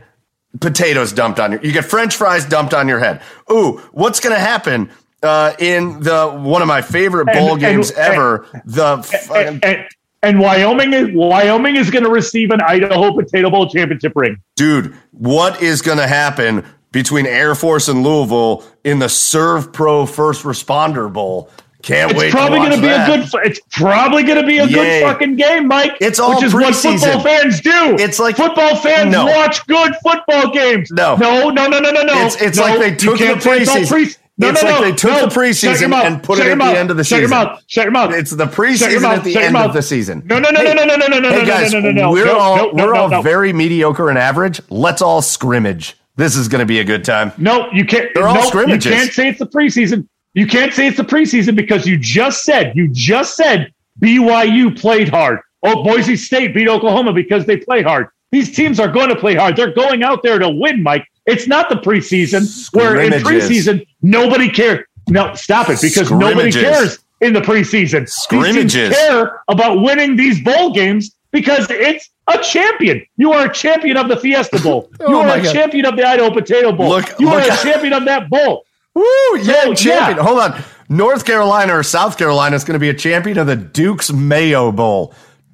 potatoes 0.60 1.14
dumped 1.14 1.40
on 1.40 1.54
your. 1.54 1.62
You 1.62 1.72
get 1.72 1.86
French 1.86 2.16
fries 2.18 2.44
dumped 2.44 2.74
on 2.74 2.90
your 2.90 3.00
head. 3.00 3.22
Ooh, 3.50 3.82
what's 3.94 4.20
going 4.20 4.36
to 4.36 4.42
happen 4.42 4.90
uh, 5.24 5.54
in 5.60 6.02
the 6.02 6.28
one 6.28 6.62
of 6.62 6.68
my 6.68 6.82
favorite 6.82 7.28
bowl 7.28 7.52
And- 7.54 7.60
games 7.62 7.92
and- 7.92 8.14
ever. 8.14 8.46
the 8.66 8.98
And, 9.34 9.64
and, 9.64 9.86
and 10.24 10.40
Wyoming 10.40 10.94
is 10.94 11.10
Wyoming 11.14 11.76
is 11.76 11.90
going 11.90 12.04
to 12.04 12.10
receive 12.10 12.52
an 12.52 12.62
Idaho 12.62 13.14
Potato 13.16 13.50
Bowl 13.50 13.70
championship 13.70 14.14
ring. 14.16 14.38
dude, 14.56 14.94
what 15.12 15.62
is 15.62 15.82
going 15.82 15.98
to 15.98 16.08
happen 16.08 16.66
between 16.92 17.26
Air 17.26 17.56
Force 17.56 17.88
and 17.88 18.04
Louisville 18.04 18.64
in 18.84 19.00
the 19.00 19.06
SERVPRO 19.08 20.10
First 20.10 20.44
Responder 20.44 21.12
Bowl? 21.12 21.50
Can't 21.82 22.14
wait. 22.18 22.26
It's 22.26 22.36
probably 22.36 22.58
going 22.60 22.72
to 22.74 22.82
be 22.82 22.90
a 22.90 23.06
good. 23.06 23.30
It's 23.46 23.62
probably 23.72 24.24
going 24.24 24.42
to 24.42 24.46
be 24.46 24.58
a 24.58 24.66
Yay. 24.66 24.74
good 24.74 25.04
fucking 25.04 25.38
game, 25.38 25.66
Mike. 25.66 25.94
It's 26.02 26.20
all 26.20 26.36
which 26.36 26.44
is 26.44 26.54
what 26.54 26.76
football 26.76 27.22
fans 27.22 27.62
do. 27.62 27.96
It's 27.98 28.20
like- 28.20 28.36
football 28.36 28.76
fans 28.76 29.14
No. 29.14 29.26
watch 29.26 29.66
good 29.68 29.94
football 30.04 30.52
games. 30.52 30.92
No. 30.92 31.16
no, 31.16 31.50
no, 31.50 31.68
no, 31.68 31.80
no, 31.80 31.90
no. 31.92 32.26
It's, 32.26 32.36
it's 32.42 32.58
No, 32.58 32.64
like 32.66 32.80
they 32.80 32.96
took 32.96 33.18
the 33.18 33.26
can't 33.28 33.42
say 33.42 33.60
it's 33.62 33.70
all 33.70 33.78
preseason. 33.78 33.90
pre- 33.90 34.14
no, 34.40 34.50
it's 34.50 34.64
no, 34.64 34.70
like 34.70 34.82
no, 34.82 34.86
they 34.90 34.96
took 34.96 35.12
no. 35.12 35.26
the 35.28 35.36
preseason 35.36 35.94
and 35.94 36.24
put 36.24 36.40
it 36.40 36.48
at 36.48 36.58
the 36.58 36.64
end 36.80 36.92
of 36.92 36.98
the 36.98 37.02
your 37.02 37.20
season. 37.20 37.30
mouth. 37.30 37.62
Shut 37.68 37.84
your 37.84 37.92
mouth. 37.92 38.14
It's 38.14 38.32
the 38.32 38.46
Shut 38.50 38.58
your 38.92 39.02
preseason 39.02 39.18
at 39.18 39.24
the 39.24 39.38
end 39.38 39.58
of 39.58 39.74
the 39.74 39.82
season. 39.82 40.24
No, 40.26 40.40
no, 40.40 40.50
no, 40.50 40.60
Hey, 40.62 40.74
no, 40.74 40.86
no, 40.86 40.96
no, 40.96 41.08
no, 41.08 41.20
no, 41.20 41.30
Hey 41.30 41.40
no, 41.40 41.46
guys, 41.46 41.74
no, 41.74 41.80
no, 41.82 41.92
no, 41.92 42.02
no. 42.04 42.12
we're 42.12 42.26
No, 42.26 42.40
all 42.40 42.56
no, 42.56 42.72
no, 42.72 42.86
we're 42.86 42.94
no, 42.94 43.00
all 43.02 43.10
no. 43.10 43.22
very 43.22 43.52
mediocre 43.54 44.10
and 44.10 44.18
average. 44.18 44.62
Let's 44.70 45.02
all 45.02 45.22
scrimmage. 45.22 45.98
This 46.16 46.36
is 46.36 46.48
going 46.48 46.60
to 46.60 46.66
be 46.66 46.80
a 46.80 46.84
good 46.84 47.04
time. 47.06 47.32
No, 47.38 47.70
you 47.72 47.86
can't. 47.86 48.10
They're 48.14 48.28
all 48.28 48.36
no, 48.36 48.42
scrimmages. 48.48 48.86
You 48.86 48.92
can't 48.92 49.12
say 49.14 49.30
it's 49.30 49.40
the 49.40 49.48
preseason. 49.48 50.08
You 50.34 50.48
can't 50.48 50.74
say 50.74 50.88
it's 50.88 50.98
the 50.98 51.04
preseason 51.04 51.56
because 51.56 51.86
you 51.86 51.98
just 51.98 52.44
said 52.44 52.74
you 52.76 52.90
just 52.90 53.36
said 53.36 53.74
BYU 54.00 54.80
played 54.80 55.10
hard. 55.10 55.40
Oh, 55.64 55.84
Boise 55.84 56.16
State 56.16 56.54
beat 56.54 56.70
Oklahoma 56.70 57.14
because 57.14 57.46
they 57.46 57.58
play 57.58 57.82
hard. 57.82 58.08
These 58.32 58.56
teams 58.56 58.80
are 58.80 58.88
going 58.88 59.10
to 59.10 59.16
play 59.16 59.36
hard. 59.36 59.56
They're 59.56 59.74
going 59.74 60.04
out 60.04 60.24
there 60.24 60.40
to 60.40 60.50
win, 60.50 60.84
Mike. 60.84 61.06
It's 61.30 61.48
not 61.48 61.70
the 61.70 61.76
preseason 61.76 62.74
where 62.74 63.00
in 63.00 63.12
preseason 63.14 63.86
nobody 64.02 64.50
cares. 64.50 64.86
No, 65.08 65.34
stop 65.36 65.70
it 65.70 65.80
because 65.82 66.12
nobody 66.12 66.52
cares 66.52 67.00
in 67.22 67.34
the 67.34 67.42
preseason. 67.42 68.08
Scrimmages. 68.10 68.10
These 68.10 68.14
Scrimmages. 68.24 68.74
teams 68.74 68.96
care 68.98 69.42
about 69.48 69.82
winning 69.82 70.16
these 70.16 70.42
bowl 70.44 70.72
games 70.74 71.16
because 71.32 71.68
it's 71.70 72.10
a 72.28 72.38
champion. 72.40 73.04
You 73.18 73.32
are 73.34 73.46
a 73.50 73.54
champion 73.54 73.98
of 73.98 74.08
the 74.08 74.18
Fiesta 74.18 74.60
Bowl. 74.62 74.90
Oh 75.02 75.10
you 75.10 75.16
Oh 75.18 75.22
are 75.22 75.38
a 75.38 75.42
God. 75.44 75.54
champion 75.54 75.86
of 75.86 75.96
the 75.98 76.04
Idaho 76.08 76.32
Potato 76.32 76.72
Bowl. 76.72 76.90
Look- 76.90 77.20
you 77.20 77.28
look 77.30 77.44
are 77.48 77.54
a 77.54 77.58
champion 77.58 77.94
of 77.94 78.06
that 78.06 78.30
bowl. 78.30 78.66
Woo! 78.94 79.04
Yeah, 79.38 79.64
So, 79.64 79.74
champion. 79.74 80.18
yeah. 80.18 80.24
Hold 80.24 80.40
on. 80.40 80.64
North 80.90 81.24
Carolina 81.26 81.78
or 81.78 81.84
South 81.84 82.18
Carolina 82.18 82.56
is 82.56 82.64
going 82.64 82.74
to 82.74 82.80
be 82.80 82.90
a 82.90 82.94
champion 82.94 83.38
of 83.38 83.48
the 83.48 83.56
Duke's 83.56 84.12
Mayo 84.12 84.72
Bowl. 84.72 85.14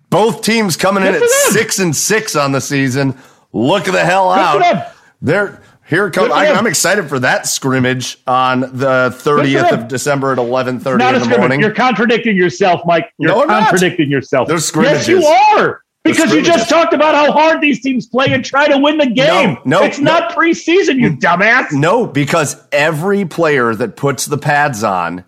Both 0.10 0.42
teams 0.44 0.78
coming 0.78 1.04
in 1.04 1.14
at 1.14 1.20
them. 1.20 1.30
six 1.50 1.80
and 1.80 1.94
six 1.96 2.36
on 2.36 2.52
the 2.54 2.62
season. 2.62 3.18
Look 3.52 3.86
the 3.86 4.04
hell 4.04 4.34
for 4.34 4.40
out. 4.40 4.88
Them. 5.22 5.28
They're 5.28 5.62
here. 5.88 6.10
Come. 6.10 6.26
Good 6.26 6.32
for 6.32 6.38
I. 6.38 6.48
I'm 6.48 6.68
excited 6.68 7.08
for 7.08 7.20
that 7.20 7.48
scrimmage 7.48 8.18
on 8.28 8.62
the 8.62 9.16
30th 9.20 9.72
of 9.72 9.88
December 9.88 10.32
at 10.32 10.38
11:30 10.38 10.98
Not 10.98 11.16
in 11.16 11.30
the 11.30 11.38
morning. 11.38 11.60
You're 11.60 11.74
contradicting 11.74 12.36
yourself, 12.36 12.82
Mike. 12.86 13.12
You're 13.18 13.32
No, 13.32 13.42
I'm 13.42 13.48
not. 13.48 13.70
contradicting 13.70 14.10
yourself. 14.10 14.48
They're 14.48 14.84
yes, 14.84 15.08
you 15.08 15.24
are. 15.26 15.82
Because 16.04 16.32
you 16.32 16.44
just 16.44 16.70
talked 16.70 16.94
about 16.94 17.16
how 17.16 17.32
hard 17.32 17.62
these 17.62 17.82
teams 17.82 18.06
play 18.06 18.28
and 18.30 18.46
try 18.46 18.68
to 18.68 18.78
win 18.78 19.00
the 19.00 19.08
game. 19.08 19.58
no, 19.66 19.82
it's 19.84 19.98
no. 19.98 20.14
not 20.14 20.34
preseason, 20.34 21.00
you 21.00 21.18
dumbass. 21.18 21.72
No, 21.72 22.06
because 22.06 22.64
every 22.72 23.26
player 23.26 23.74
that 23.74 23.96
puts 23.96 24.28
the 24.28 24.38
pads 24.38 24.84
on, 24.84 25.24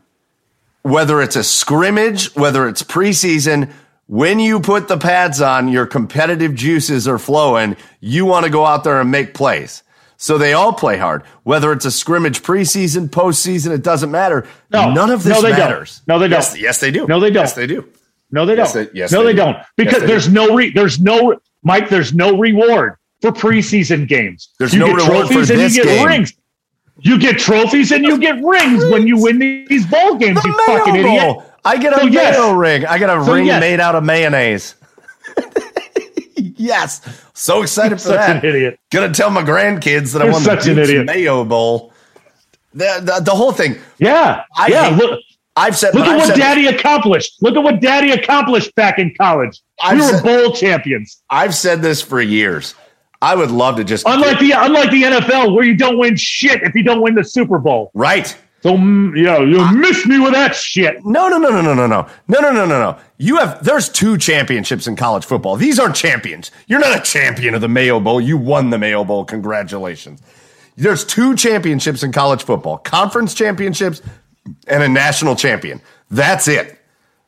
whether 0.83 1.19
it's 1.19 1.35
a 1.35 1.43
scrimmage, 1.43 2.33
whether 2.35 2.67
it's 2.67 2.83
preseason, 2.83 3.71
when 4.07 4.39
you 4.39 4.59
put 4.59 4.87
the 4.87 4.97
pads 4.97 5.41
on, 5.41 5.67
your 5.67 5.85
competitive 5.85 6.55
juices 6.55 7.07
are 7.07 7.19
flowing. 7.19 7.75
You 7.99 8.25
want 8.25 8.45
to 8.45 8.51
go 8.51 8.65
out 8.65 8.83
there 8.83 8.99
and 9.01 9.11
make 9.11 9.33
plays. 9.33 9.83
So 10.19 10.37
they 10.39 10.53
all 10.53 10.73
play 10.73 10.97
hard. 10.97 11.21
Whether 11.43 11.71
it's 11.71 11.85
a 11.85 11.91
scrimmage 11.91 12.41
preseason, 12.41 13.07
postseason, 13.09 13.71
it 13.71 13.83
doesn't 13.83 14.09
matter. 14.09 14.47
No. 14.71 14.91
None 14.91 15.11
of 15.11 15.23
this 15.23 15.33
No, 15.33 15.41
they 15.43 15.49
don't. 15.49 15.59
matters. 15.59 16.01
No, 16.07 16.17
they 16.17 16.27
don't. 16.27 16.39
Yes, 16.39 16.57
yes, 16.57 16.79
they 16.79 16.89
do. 16.89 17.05
No, 17.07 17.19
they 17.19 17.29
don't. 17.29 17.43
Yes, 17.43 17.53
they 17.53 17.67
do. 17.67 17.87
No, 18.31 18.45
they 18.45 18.55
don't. 18.55 18.65
Yes, 18.65 18.73
they- 18.73 18.89
yes, 18.93 19.11
no, 19.11 19.19
they 19.19 19.27
they, 19.27 19.31
do. 19.33 19.37
don't. 19.37 19.57
Because 19.75 19.93
Yes, 19.93 20.01
they 20.01 20.07
there's 20.07 20.29
no 20.29 20.55
re- 20.55 20.71
there's 20.71 20.99
no 20.99 21.39
Mike. 21.63 21.89
There's 21.89 22.13
no 22.13 22.37
reward 22.37 22.95
for 23.21 23.31
preseason 23.31 24.07
games. 24.07 24.49
There's 24.57 24.73
you 24.73 24.79
no 24.79 24.87
get 24.87 24.95
reward 25.07 25.27
for 25.27 25.33
trophies 25.33 25.49
and 25.51 25.59
this 25.59 25.75
you 25.77 25.83
get 25.83 25.97
game. 25.97 26.07
rings. 26.07 26.33
You 27.01 27.19
get 27.19 27.37
trophies 27.37 27.91
and 27.91 28.03
you 28.03 28.17
get 28.17 28.41
rings 28.43 28.83
when 28.85 29.05
you 29.05 29.21
win 29.21 29.37
these 29.37 29.85
bowl 29.85 30.15
games. 30.15 30.41
The 30.41 30.49
you 30.49 30.65
fucking 30.65 30.95
idiot. 30.95 31.21
Bowl. 31.21 31.43
I 31.67 31.77
get 31.77 31.93
a 31.93 31.99
So, 31.99 32.05
yes. 32.07 32.37
mayo 32.37 32.51
ring. 32.53 32.85
I 32.85 32.97
get 32.97 33.09
a 33.09 33.23
So, 33.25 33.33
ring 33.33 33.45
yes. 33.47 33.59
made 33.59 33.79
out 33.79 33.95
of 33.95 34.03
mayonnaise. 34.03 34.75
yes. 36.35 37.01
So 37.33 37.61
excited 37.61 37.95
for 37.95 38.01
Such 38.09 38.15
that. 38.17 38.27
Such 38.35 38.43
an 38.43 38.49
idiot. 38.49 38.79
Gonna 38.91 39.13
tell 39.13 39.29
my 39.29 39.43
grandkids 39.43 40.13
that 40.13 40.21
I 40.21 40.25
You're 40.25 40.33
won 40.33 40.43
the 40.43 40.49
such 40.61 40.67
an 40.67 40.77
idiot. 40.79 41.05
Mayo 41.05 41.43
Bowl. 41.43 41.93
The, 42.73 43.01
the, 43.01 43.21
the 43.23 43.31
whole 43.31 43.51
thing. 43.51 43.77
Yeah, 43.97 44.43
I 44.55 44.67
yeah. 44.67 44.89
hate- 44.89 44.97
Look, 44.97 45.19
I've 45.55 45.75
said. 45.75 45.95
look 45.95 46.05
at 46.05 46.11
I've 46.11 46.17
what 46.19 46.27
said, 46.27 46.37
Daddy 46.37 46.67
accomplished. 46.67 47.41
Look 47.41 47.55
at 47.55 47.63
what 47.63 47.81
Daddy 47.81 48.11
accomplished 48.11 48.75
back 48.75 48.99
in 48.99 49.13
college. 49.19 49.61
I've 49.81 49.97
we 49.97 50.05
were 50.05 50.11
said- 50.13 50.23
bowl 50.23 50.53
champions. 50.53 51.23
I've 51.29 51.55
said 51.55 51.81
this 51.81 52.01
for 52.01 52.21
years. 52.21 52.75
I 53.19 53.35
would 53.35 53.49
love 53.49 53.77
to 53.77 53.83
just 53.83 54.05
Unlike 54.07 54.39
the 54.39 54.51
unlike 54.51 54.91
the 54.91 55.01
NFL, 55.03 55.55
where 55.55 55.65
you 55.65 55.75
don't 55.75 55.97
win 55.97 56.15
shit 56.15 56.61
if 56.61 56.75
you 56.75 56.83
don't 56.83 57.01
win 57.01 57.15
the 57.15 57.23
Super 57.23 57.57
Bowl. 57.57 57.89
right. 57.95 58.35
So 58.67 58.73
mm, 58.75 59.15
yeah, 59.15 59.39
you 59.39 59.77
missed 59.77 60.05
me 60.07 60.19
with 60.19 60.33
that 60.33 60.53
shit. 60.53 61.05
No, 61.05 61.29
no, 61.29 61.37
no, 61.37 61.49
no, 61.49 61.61
no, 61.61 61.73
no, 61.73 61.87
no, 61.87 62.09
no, 62.27 62.39
no, 62.41 62.51
no, 62.51 62.65
no, 62.65 62.79
no. 62.79 62.97
You 63.17 63.37
have 63.37 63.63
there's 63.63 63.87
two 63.87 64.17
championships 64.17 64.87
in 64.87 64.97
college 64.97 65.23
football. 65.23 65.55
These 65.55 65.79
aren't 65.79 65.95
champions. 65.95 66.51
You're 66.67 66.81
not 66.81 66.99
a 66.99 67.01
champion 67.01 67.55
of 67.55 67.61
the 67.61 67.69
Mayo 67.69 68.01
Bowl. 68.01 68.19
You 68.19 68.35
won 68.37 68.69
the 68.69 68.77
Mayo 68.77 69.05
Bowl. 69.05 69.23
Congratulations. 69.23 70.21
There's 70.75 71.05
two 71.05 71.33
championships 71.37 72.03
in 72.03 72.11
college 72.11 72.43
football: 72.43 72.77
conference 72.79 73.33
championships 73.33 74.01
and 74.67 74.83
a 74.83 74.89
national 74.89 75.37
champion. 75.37 75.79
That's 76.11 76.49
it. 76.49 76.77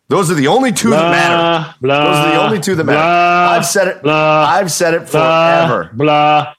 Those 0.10 0.30
are 0.30 0.36
the 0.36 0.48
only 0.48 0.74
two 0.74 0.90
that 0.90 1.10
matter. 1.10 1.74
blah, 1.80 2.04
Those 2.04 2.16
are 2.18 2.32
the 2.34 2.42
only 2.44 2.60
two 2.60 2.76
that 2.76 2.84
matter. 2.84 2.98
blah, 2.98 3.56
I've 3.56 3.66
said 3.66 3.88
it. 3.88 4.04
blah, 4.04 4.46
I've 4.46 4.72
said 4.74 4.94
it 4.94 5.08
forever. 5.08 5.90
Blah, 5.94 6.54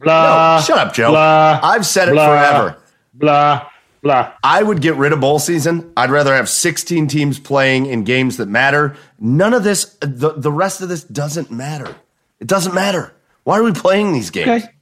blah. 0.00 0.56
No, 0.56 0.62
shut 0.64 0.78
up, 0.78 0.94
Joe. 0.94 1.10
Blah, 1.10 1.60
I've 1.62 1.86
said 1.86 2.08
it 2.08 2.12
blah, 2.12 2.26
forever. 2.26 2.82
Blah, 3.14 3.68
blah. 4.06 4.32
I 4.42 4.62
would 4.62 4.80
get 4.80 4.94
rid 4.96 5.12
of 5.12 5.20
bowl 5.20 5.38
season. 5.38 5.92
I'd 5.96 6.10
rather 6.10 6.34
have 6.34 6.48
16 6.48 7.08
teams 7.08 7.38
playing 7.38 7.86
in 7.86 8.04
games 8.04 8.36
that 8.38 8.46
matter. 8.46 8.96
None 9.18 9.52
of 9.52 9.64
this, 9.64 9.96
the, 10.00 10.34
the 10.36 10.52
rest 10.52 10.80
of 10.80 10.88
this 10.88 11.04
doesn't 11.04 11.50
matter. 11.50 11.94
It 12.40 12.46
doesn't 12.46 12.74
matter. 12.74 13.14
Why 13.44 13.58
are 13.58 13.62
we 13.62 13.72
playing 13.72 14.12
these 14.12 14.30
games? 14.30 14.64
Okay. 14.64 14.72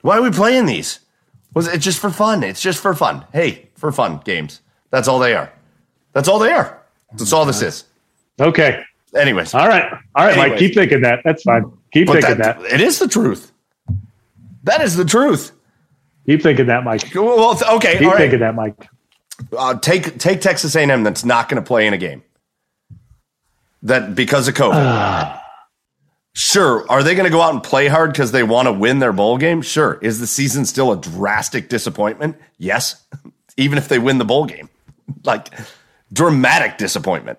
Why 0.00 0.18
are 0.18 0.22
we 0.22 0.30
playing 0.30 0.66
these? 0.66 1.00
Was 1.54 1.68
it 1.68 1.78
just 1.78 1.98
for 1.98 2.10
fun? 2.10 2.42
It's 2.42 2.60
just 2.60 2.80
for 2.80 2.94
fun. 2.94 3.24
Hey, 3.32 3.68
for 3.76 3.92
fun 3.92 4.20
games. 4.24 4.60
That's 4.90 5.08
all 5.08 5.18
they 5.18 5.34
are. 5.34 5.52
That's 6.12 6.28
all 6.28 6.38
they 6.38 6.52
are. 6.52 6.82
That's 7.12 7.32
all 7.32 7.44
this 7.44 7.62
is. 7.62 7.84
Okay. 8.40 8.82
Anyways, 9.14 9.52
All 9.54 9.68
right. 9.68 9.92
All 10.14 10.24
right, 10.24 10.36
Mike. 10.36 10.58
Keep 10.58 10.74
thinking 10.74 11.02
that. 11.02 11.20
That's 11.24 11.42
fine. 11.42 11.70
Keep 11.92 12.06
but 12.06 12.14
thinking 12.14 12.38
that, 12.38 12.60
that. 12.62 12.72
it 12.72 12.80
is 12.80 12.98
the 12.98 13.08
truth. 13.08 13.52
That 14.64 14.80
is 14.80 14.96
the 14.96 15.04
truth. 15.04 15.52
Keep 16.26 16.42
thinking 16.42 16.66
that, 16.66 16.84
Mike. 16.84 17.14
Well, 17.14 17.58
okay, 17.76 17.98
Keep 17.98 18.02
all 18.02 18.12
right. 18.12 18.18
thinking 18.18 18.40
that, 18.40 18.54
Mike. 18.54 18.88
uh, 19.56 19.78
take 19.78 20.18
take 20.18 20.40
Texas 20.40 20.74
A&M 20.76 21.02
that's 21.02 21.24
not 21.24 21.48
going 21.48 21.62
to 21.62 21.66
play 21.66 21.86
in 21.86 21.94
a 21.94 21.98
game 21.98 22.22
that 23.82 24.14
because 24.14 24.46
of 24.48 24.54
COVID. 24.54 25.40
sure, 26.34 26.88
are 26.90 27.02
they 27.02 27.14
going 27.14 27.24
to 27.24 27.30
go 27.30 27.40
out 27.40 27.52
and 27.54 27.62
play 27.62 27.88
hard 27.88 28.12
because 28.12 28.32
they 28.32 28.42
want 28.42 28.66
to 28.68 28.72
win 28.72 28.98
their 29.00 29.12
bowl 29.12 29.36
game? 29.38 29.62
Sure. 29.62 29.98
Is 30.02 30.20
the 30.20 30.26
season 30.26 30.64
still 30.64 30.92
a 30.92 30.96
drastic 30.96 31.68
disappointment? 31.68 32.36
Yes, 32.58 33.04
even 33.56 33.78
if 33.78 33.88
they 33.88 33.98
win 33.98 34.18
the 34.18 34.24
bowl 34.24 34.44
game, 34.46 34.68
like 35.24 35.48
dramatic 36.12 36.78
disappointment. 36.78 37.38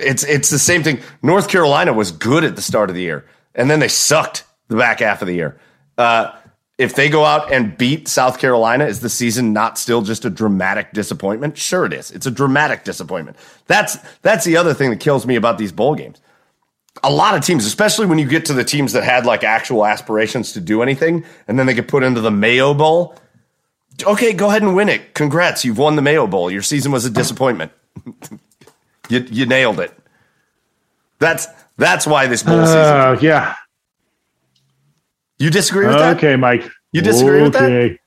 It's 0.00 0.24
it's 0.24 0.50
the 0.50 0.58
same 0.58 0.82
thing. 0.82 1.00
North 1.22 1.48
Carolina 1.48 1.92
was 1.92 2.10
good 2.10 2.42
at 2.42 2.56
the 2.56 2.62
start 2.62 2.90
of 2.90 2.96
the 2.96 3.02
year, 3.02 3.26
and 3.54 3.70
then 3.70 3.78
they 3.80 3.88
sucked 3.88 4.44
the 4.68 4.76
back 4.76 5.00
half 5.00 5.20
of 5.22 5.28
the 5.28 5.34
year. 5.34 5.60
Uh, 5.96 6.32
if 6.76 6.94
they 6.94 7.08
go 7.08 7.24
out 7.24 7.52
and 7.52 7.76
beat 7.78 8.08
South 8.08 8.38
Carolina, 8.38 8.84
is 8.86 9.00
the 9.00 9.08
season 9.08 9.52
not 9.52 9.78
still 9.78 10.02
just 10.02 10.24
a 10.24 10.30
dramatic 10.30 10.92
disappointment? 10.92 11.56
Sure, 11.56 11.84
it 11.84 11.92
is. 11.92 12.10
It's 12.10 12.26
a 12.26 12.30
dramatic 12.30 12.84
disappointment. 12.84 13.36
That's 13.66 13.96
that's 14.22 14.44
the 14.44 14.56
other 14.56 14.74
thing 14.74 14.90
that 14.90 15.00
kills 15.00 15.26
me 15.26 15.36
about 15.36 15.58
these 15.58 15.70
bowl 15.70 15.94
games. 15.94 16.20
A 17.02 17.10
lot 17.10 17.34
of 17.34 17.44
teams, 17.44 17.66
especially 17.66 18.06
when 18.06 18.18
you 18.18 18.26
get 18.26 18.44
to 18.46 18.52
the 18.52 18.64
teams 18.64 18.92
that 18.92 19.04
had 19.04 19.24
like 19.26 19.44
actual 19.44 19.86
aspirations 19.86 20.52
to 20.52 20.60
do 20.60 20.82
anything, 20.82 21.24
and 21.46 21.58
then 21.58 21.66
they 21.66 21.74
get 21.74 21.88
put 21.88 22.02
into 22.02 22.20
the 22.20 22.30
Mayo 22.30 22.74
Bowl. 22.74 23.16
Okay, 24.04 24.32
go 24.32 24.48
ahead 24.48 24.62
and 24.62 24.74
win 24.74 24.88
it. 24.88 25.14
Congrats, 25.14 25.64
you've 25.64 25.78
won 25.78 25.94
the 25.94 26.02
Mayo 26.02 26.26
Bowl. 26.26 26.50
Your 26.50 26.62
season 26.62 26.90
was 26.90 27.04
a 27.04 27.10
disappointment. 27.10 27.70
you 29.08 29.20
you 29.30 29.46
nailed 29.46 29.78
it. 29.78 29.96
That's 31.20 31.46
that's 31.76 32.04
why 32.04 32.26
this 32.26 32.42
bowl 32.42 32.64
season. 32.66 32.78
Uh, 32.78 33.18
yeah. 33.20 33.54
You 35.38 35.50
disagree 35.50 35.86
with 35.86 35.96
that? 35.96 36.16
Okay, 36.16 36.36
Mike. 36.36 36.68
You 36.92 37.02
disagree 37.02 37.42
with 37.42 37.52
that? 37.54 37.64
Okay. 37.64 37.98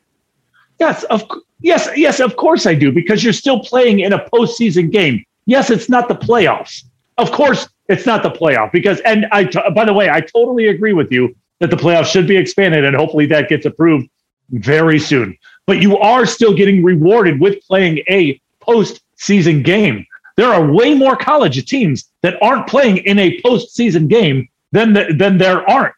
Yes, 0.80 1.04
of 1.06 1.24
yes, 1.62 1.90
yes, 1.96 2.20
of 2.20 2.36
course 2.36 2.66
I 2.66 2.76
do 2.76 2.92
because 2.92 3.24
you're 3.24 3.34
still 3.34 3.60
playing 3.60 4.00
in 4.00 4.14
a 4.14 4.20
postseason 4.30 4.92
game. 4.92 5.24
Yes, 5.46 5.70
it's 5.70 5.90
not 5.90 6.08
the 6.08 6.16
playoffs. 6.16 6.84
Of 7.18 7.32
course, 7.32 7.68
it's 7.90 8.06
not 8.06 8.22
the 8.22 8.30
playoff 8.30 8.72
because 8.72 9.00
and 9.02 9.26
I 9.32 9.46
t- 9.46 9.60
by 9.74 9.86
the 9.86 9.94
way, 9.94 10.10
I 10.10 10.22
totally 10.22 10.68
agree 10.68 10.94
with 10.94 11.12
you 11.12 11.36
that 11.60 11.70
the 11.72 11.76
playoffs 11.76 12.12
should 12.12 12.28
be 12.28 12.38
expanded 12.38 12.86
and 12.86 12.96
hopefully 12.96 13.26
that 13.28 13.50
gets 13.50 13.66
approved 13.66 14.08
very 14.52 15.00
soon. 15.00 15.38
but 15.66 15.82
you 15.82 15.98
are 15.98 16.26
still 16.26 16.54
getting 16.54 16.82
rewarded 16.84 17.42
with 17.42 17.60
playing 17.68 18.00
a 18.10 18.40
postseason 18.62 19.64
game. 19.64 20.06
There 20.38 20.48
are 20.48 20.72
way 20.72 20.94
more 20.94 21.18
college 21.18 21.66
teams 21.66 22.06
that 22.22 22.42
aren't 22.42 22.68
playing 22.68 22.98
in 22.98 23.20
a 23.20 23.42
postseason 23.42 24.08
game 24.08 24.48
than 24.72 24.94
the, 24.94 25.14
than 25.18 25.38
there 25.38 25.68
aren't. 25.70 25.94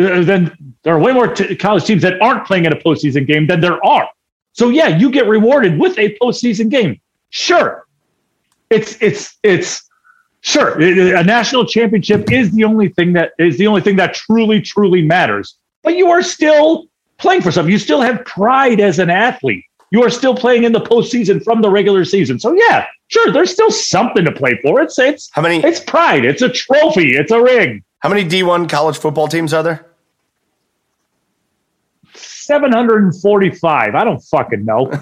Uh, 0.00 0.22
then 0.24 0.74
there 0.82 0.94
are 0.94 0.98
way 0.98 1.12
more 1.12 1.28
t- 1.34 1.54
college 1.56 1.84
teams 1.84 2.02
that 2.02 2.20
aren't 2.22 2.46
playing 2.46 2.64
in 2.64 2.72
a 2.72 2.76
postseason 2.76 3.26
game 3.26 3.46
than 3.46 3.60
there 3.60 3.84
are. 3.84 4.08
So 4.52 4.68
yeah, 4.70 4.88
you 4.88 5.10
get 5.10 5.26
rewarded 5.28 5.78
with 5.78 5.98
a 5.98 6.16
postseason 6.20 6.70
game. 6.70 7.00
Sure, 7.28 7.86
it's 8.70 9.00
it's 9.00 9.36
it's 9.42 9.88
sure 10.40 10.80
a 10.80 11.22
national 11.22 11.66
championship 11.66 12.30
is 12.32 12.50
the 12.52 12.64
only 12.64 12.88
thing 12.88 13.12
that 13.12 13.32
is 13.38 13.58
the 13.58 13.66
only 13.66 13.80
thing 13.82 13.96
that 13.96 14.14
truly 14.14 14.60
truly 14.60 15.02
matters. 15.02 15.56
But 15.82 15.96
you 15.96 16.08
are 16.10 16.22
still 16.22 16.86
playing 17.18 17.42
for 17.42 17.52
something. 17.52 17.70
You 17.70 17.78
still 17.78 18.00
have 18.00 18.24
pride 18.24 18.80
as 18.80 18.98
an 18.98 19.10
athlete. 19.10 19.64
You 19.92 20.02
are 20.02 20.10
still 20.10 20.34
playing 20.36 20.64
in 20.64 20.72
the 20.72 20.80
postseason 20.80 21.42
from 21.42 21.62
the 21.62 21.68
regular 21.70 22.04
season. 22.04 22.38
So 22.40 22.52
yeah, 22.54 22.86
sure, 23.08 23.32
there's 23.32 23.50
still 23.50 23.70
something 23.70 24.24
to 24.24 24.32
play 24.32 24.58
for. 24.62 24.80
It's 24.80 24.98
it's 24.98 25.28
How 25.32 25.42
many- 25.42 25.62
It's 25.62 25.80
pride. 25.80 26.24
It's 26.24 26.42
a 26.42 26.48
trophy. 26.48 27.16
It's 27.16 27.30
a 27.32 27.40
ring. 27.42 27.82
How 28.00 28.08
many 28.08 28.24
D1 28.24 28.68
college 28.68 28.96
football 28.96 29.28
teams 29.28 29.52
are 29.52 29.62
there? 29.62 29.89
745. 32.50 33.94
I 33.94 34.04
don't 34.04 34.20
fucking 34.20 34.64
know. 34.64 34.90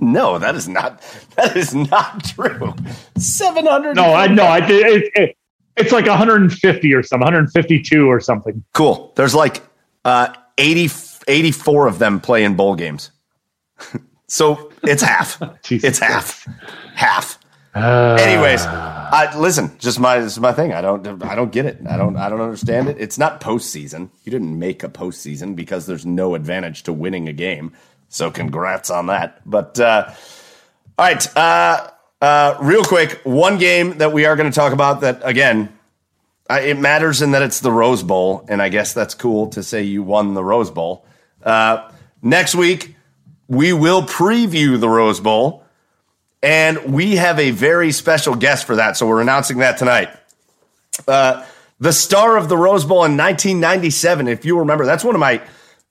No, 0.00 0.38
that 0.38 0.54
is 0.54 0.68
not 0.68 1.00
that 1.36 1.56
is 1.56 1.74
not 1.74 2.22
true. 2.24 2.74
700 3.16 3.96
No, 3.96 4.12
I 4.12 4.26
know. 4.26 4.42
I 4.42 4.58
it, 4.58 5.10
it, 5.14 5.36
it's 5.78 5.92
like 5.92 6.06
150 6.06 6.92
or 6.94 7.02
something, 7.02 7.24
152 7.24 8.06
or 8.06 8.20
something. 8.20 8.62
Cool. 8.74 9.12
There's 9.16 9.34
like 9.34 9.62
uh 10.04 10.28
80 10.58 10.90
84 11.26 11.86
of 11.86 11.98
them 11.98 12.20
play 12.20 12.44
in 12.44 12.54
bowl 12.54 12.74
games. 12.74 13.12
so 14.28 14.70
it's 14.82 15.02
half. 15.02 15.40
It's 15.70 15.98
half. 16.00 16.46
Half. 16.94 17.38
Anyways, 17.74 18.64
I, 18.66 19.36
listen. 19.36 19.76
Just 19.78 19.98
my 19.98 20.18
this 20.20 20.32
is 20.32 20.40
my 20.40 20.52
thing. 20.52 20.72
I 20.72 20.80
don't 20.80 21.22
I 21.22 21.34
don't 21.34 21.50
get 21.50 21.66
it. 21.66 21.78
I 21.88 21.96
don't 21.96 22.16
I 22.16 22.28
don't 22.28 22.40
understand 22.40 22.88
it. 22.88 22.96
It's 23.00 23.18
not 23.18 23.40
postseason. 23.40 24.10
You 24.24 24.30
didn't 24.30 24.58
make 24.58 24.82
a 24.82 24.88
postseason 24.88 25.56
because 25.56 25.86
there's 25.86 26.06
no 26.06 26.34
advantage 26.34 26.84
to 26.84 26.92
winning 26.92 27.28
a 27.28 27.32
game. 27.32 27.72
So 28.08 28.30
congrats 28.30 28.90
on 28.90 29.06
that. 29.06 29.40
But 29.44 29.80
uh, 29.80 30.12
all 30.96 31.04
right, 31.04 31.36
uh, 31.36 31.90
uh, 32.20 32.56
real 32.60 32.84
quick, 32.84 33.20
one 33.24 33.58
game 33.58 33.98
that 33.98 34.12
we 34.12 34.24
are 34.24 34.36
going 34.36 34.50
to 34.50 34.54
talk 34.54 34.72
about 34.72 35.00
that 35.00 35.20
again. 35.24 35.76
Uh, 36.48 36.60
it 36.62 36.78
matters 36.78 37.22
in 37.22 37.32
that 37.32 37.42
it's 37.42 37.60
the 37.60 37.72
Rose 37.72 38.02
Bowl, 38.02 38.44
and 38.48 38.62
I 38.62 38.68
guess 38.68 38.92
that's 38.92 39.14
cool 39.14 39.48
to 39.48 39.62
say 39.62 39.82
you 39.82 40.02
won 40.02 40.34
the 40.34 40.44
Rose 40.44 40.70
Bowl. 40.70 41.06
Uh, 41.42 41.90
next 42.22 42.54
week, 42.54 42.94
we 43.48 43.72
will 43.72 44.02
preview 44.02 44.78
the 44.78 44.88
Rose 44.88 45.20
Bowl. 45.20 45.63
And 46.44 46.92
we 46.92 47.16
have 47.16 47.38
a 47.38 47.52
very 47.52 47.90
special 47.90 48.34
guest 48.34 48.66
for 48.66 48.76
that. 48.76 48.98
So 48.98 49.06
we're 49.06 49.22
announcing 49.22 49.58
that 49.58 49.78
tonight. 49.78 50.10
Uh, 51.08 51.46
the 51.80 51.90
star 51.90 52.36
of 52.36 52.50
the 52.50 52.56
Rose 52.56 52.84
Bowl 52.84 52.98
in 52.98 53.16
1997, 53.16 54.28
if 54.28 54.44
you 54.44 54.58
remember, 54.58 54.84
that's 54.84 55.02
one 55.02 55.14
of 55.14 55.20
my 55.20 55.40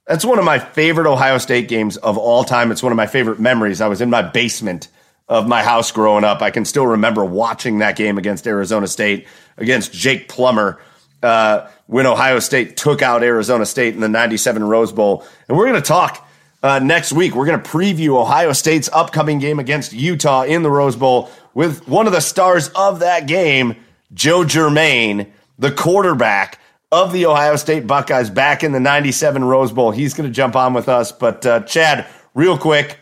that's 0.05 0.23
one 0.23 0.38
of 0.38 0.45
my 0.45 0.59
favorite 0.59 1.07
Ohio 1.07 1.39
State 1.39 1.67
games 1.67 1.97
of 1.97 2.19
all 2.19 2.43
time. 2.43 2.71
It's 2.71 2.84
one 2.84 2.91
of 2.91 2.97
my 2.97 3.07
favorite 3.07 3.39
memories. 3.39 3.81
I 3.81 3.88
was 3.88 3.99
in 3.99 4.11
my 4.11 4.21
basement 4.21 4.89
of 5.27 5.47
my 5.47 5.63
house 5.63 5.91
growing 5.91 6.23
up. 6.23 6.43
I 6.43 6.51
can 6.51 6.65
still 6.65 6.85
remember 6.85 7.25
watching 7.25 7.80
that 7.80 7.95
game 7.95 8.19
against 8.19 8.45
Arizona 8.45 8.85
State 8.85 9.25
against 9.57 9.91
Jake 9.91 10.30
Plummer 10.30 10.80
uh, 11.23 11.67
when 11.88 12.05
Ohio 12.05 12.38
State 12.38 12.77
took 12.77 13.01
out 13.01 13.23
Arizona 13.23 13.65
State 13.65 13.95
in 13.95 14.01
the 14.01 14.09
97 14.09 14.63
Rose 14.63 14.91
Bowl. 14.91 15.25
And 15.47 15.57
we're 15.57 15.67
going 15.67 15.81
to 15.81 15.88
talk 15.88 16.22
uh, 16.64 16.80
next 16.80 17.11
week. 17.11 17.35
We're 17.35 17.45
going 17.45 17.61
to 17.61 17.69
preview 17.69 18.19
Ohio 18.19 18.53
State's 18.53 18.90
upcoming 18.91 19.38
game 19.38 19.60
against 19.60 19.94
Utah 19.94 20.44
in 20.44 20.64
the 20.64 20.72
Rose 20.72 20.95
Bowl 20.95 21.30
with 21.53 21.88
one 21.88 22.07
of 22.07 22.14
the 22.14 22.22
stars 22.22 22.69
of 22.69 23.02
that 23.02 23.27
game, 23.27 23.76
Joe 24.14 24.44
Germaine, 24.44 25.31
the 25.60 25.72
quarterback 25.72 26.60
of 26.91 27.11
the 27.11 27.26
Ohio 27.26 27.57
State 27.57 27.85
Buckeyes 27.85 28.30
back 28.30 28.64
in 28.64 28.72
the 28.72 28.80
97 28.80 29.44
Rose 29.44 29.72
Bowl. 29.72 29.91
He's 29.91 30.14
going 30.14 30.30
to 30.30 30.34
jump 30.34 30.56
on 30.56 30.73
with 30.73 30.90
us. 30.90 31.11
But, 31.11 31.45
uh, 31.45 31.60
Chad, 31.61 32.07
real 32.34 32.57
quick 32.57 32.99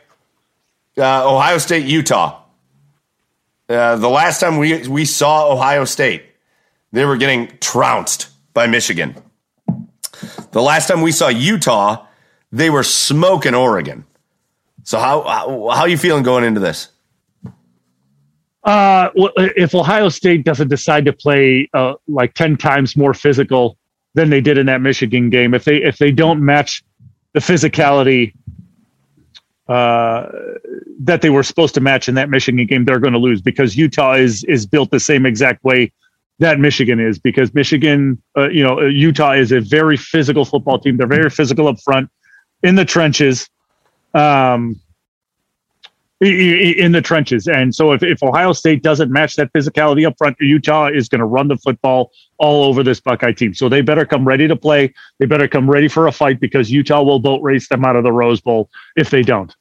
uh, 0.98 1.30
Ohio 1.30 1.58
State, 1.58 1.86
Utah. 1.86 2.42
Uh, 3.70 3.96
the 3.96 4.10
last 4.10 4.40
time 4.40 4.58
we, 4.58 4.86
we 4.88 5.06
saw 5.06 5.50
Ohio 5.52 5.86
State, 5.86 6.26
they 6.92 7.06
were 7.06 7.16
getting 7.16 7.58
trounced 7.60 8.30
by 8.54 8.68
Michigan. 8.68 9.16
The 10.52 10.62
last 10.62 10.88
time 10.88 11.02
we 11.02 11.14
saw 11.14 11.30
Utah, 11.30 12.06
they 12.52 12.70
were 12.70 12.84
smoking 12.84 13.56
Oregon. 13.56 14.06
So 14.84 15.00
how 15.00 15.22
how, 15.24 15.82
are 15.82 15.88
you 15.88 15.98
feeling 15.98 16.24
going 16.24 16.44
into 16.44 16.60
this? 16.60 16.90
Uh, 18.64 19.10
well, 19.16 19.32
if 19.38 19.74
Ohio 19.74 20.10
State 20.10 20.44
doesn't 20.44 20.68
decide 20.68 21.06
to 21.06 21.14
play 21.14 21.70
uh, 21.74 21.94
like 22.08 22.34
ten 22.34 22.58
times 22.58 22.96
more 22.96 23.14
physical 23.14 23.78
than 24.14 24.30
they 24.30 24.42
did 24.42 24.58
in 24.58 24.66
that 24.68 24.82
Michigan 24.82 25.30
game, 25.30 25.54
if 25.54 25.66
they 25.66 25.78
if 25.78 25.98
they 25.98 26.12
don't 26.12 26.44
match 26.44 26.84
the 27.34 27.40
physicality 27.40 28.34
uh, 29.68 30.28
that 31.00 31.22
they 31.22 31.30
were 31.30 31.44
supposed 31.44 31.74
to 31.76 31.82
match 31.82 32.10
in 32.10 32.16
that 32.16 32.30
Michigan 32.30 32.66
game, 32.66 32.86
they're 32.86 33.00
going 33.00 33.14
to 33.14 33.20
lose 33.20 33.42
because 33.42 33.78
Utah 33.78 34.14
is 34.14 34.44
is 34.46 34.66
built 34.66 34.92
the 34.92 35.00
same 35.00 35.26
exact 35.26 35.64
way 35.64 35.92
that 36.40 36.60
Michigan 36.60 37.00
is. 37.00 37.20
Because 37.20 37.54
Michigan, 37.54 38.22
uh, 38.36 38.50
you 38.50 38.64
know, 38.64 38.82
Utah 38.82 39.34
is 39.34 39.52
a 39.52 39.62
very 39.62 39.98
physical 39.98 40.44
football 40.44 40.80
team. 40.80 40.98
They're 40.98 41.08
very 41.08 41.30
physical 41.30 41.68
up 41.68 41.80
front 41.82 42.10
in 42.64 42.76
the 42.76 42.86
trenches. 42.86 43.50
Um, 44.14 44.80
in 46.22 46.92
the 46.92 47.02
trenches. 47.02 47.48
And 47.48 47.74
so 47.74 47.94
if, 47.94 48.04
if 48.04 48.22
Ohio 48.22 48.54
State 48.54 48.84
doesn't 48.84 49.12
match 49.12 49.36
that 49.38 49.52
physicality 49.54 50.06
up 50.06 50.16
front, 50.20 50.38
Utah 50.40 50.88
is 50.88 51.10
going 51.10 51.20
to 51.20 51.26
run 51.26 51.48
the 51.48 51.58
football 51.58 52.12
all 52.38 52.64
over 52.64 52.84
this 52.84 53.00
Buckeye 53.00 53.32
team. 53.32 53.56
So 53.56 53.70
they 53.70 53.82
better 53.82 54.06
come 54.06 54.28
ready 54.28 54.48
to 54.48 54.56
play. 54.56 54.94
They 55.18 55.26
better 55.26 55.48
come 55.48 55.70
ready 55.70 55.88
for 55.88 56.06
a 56.06 56.12
fight 56.12 56.40
because 56.40 56.70
Utah 56.70 57.02
will 57.02 57.18
boat 57.18 57.42
race 57.42 57.68
them 57.70 57.84
out 57.84 57.96
of 57.96 58.04
the 58.04 58.12
Rose 58.12 58.40
Bowl 58.40 58.70
if 58.96 59.10
they 59.10 59.24
don't. 59.24 59.56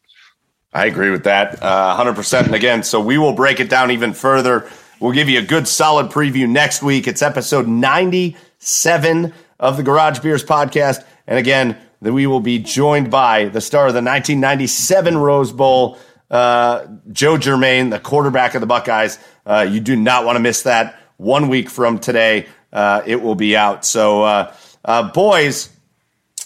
I 0.74 0.84
agree 0.86 1.10
with 1.10 1.24
that 1.24 1.62
uh, 1.62 1.96
100%. 1.98 2.44
And 2.44 2.54
again, 2.54 2.82
so 2.82 3.00
we 3.00 3.16
will 3.16 3.32
break 3.32 3.58
it 3.58 3.70
down 3.70 3.90
even 3.90 4.12
further. 4.12 4.68
We'll 5.00 5.12
give 5.12 5.30
you 5.30 5.38
a 5.38 5.42
good 5.42 5.66
solid 5.66 6.10
preview 6.12 6.46
next 6.46 6.82
week. 6.82 7.08
It's 7.08 7.22
episode 7.22 7.66
97 7.66 9.32
of 9.58 9.76
the 9.78 9.82
Garage 9.82 10.18
Beers 10.18 10.44
podcast. 10.44 11.04
And 11.26 11.38
again, 11.38 11.78
that 12.02 12.12
we 12.12 12.26
will 12.26 12.40
be 12.40 12.58
joined 12.58 13.10
by 13.10 13.46
the 13.46 13.60
star 13.60 13.86
of 13.86 13.92
the 13.92 13.98
1997 13.98 15.18
Rose 15.18 15.52
Bowl, 15.52 15.98
uh, 16.30 16.86
Joe 17.12 17.36
Germaine, 17.36 17.90
the 17.90 17.98
quarterback 17.98 18.54
of 18.54 18.60
the 18.60 18.66
Buckeyes. 18.66 19.18
Uh, 19.44 19.66
you 19.68 19.80
do 19.80 19.96
not 19.96 20.24
want 20.24 20.36
to 20.36 20.40
miss 20.40 20.62
that. 20.62 20.98
One 21.16 21.48
week 21.48 21.68
from 21.68 21.98
today, 21.98 22.46
uh, 22.72 23.02
it 23.04 23.20
will 23.20 23.34
be 23.34 23.56
out. 23.56 23.84
So, 23.84 24.22
uh, 24.22 24.54
uh, 24.84 25.12
boys, 25.12 25.68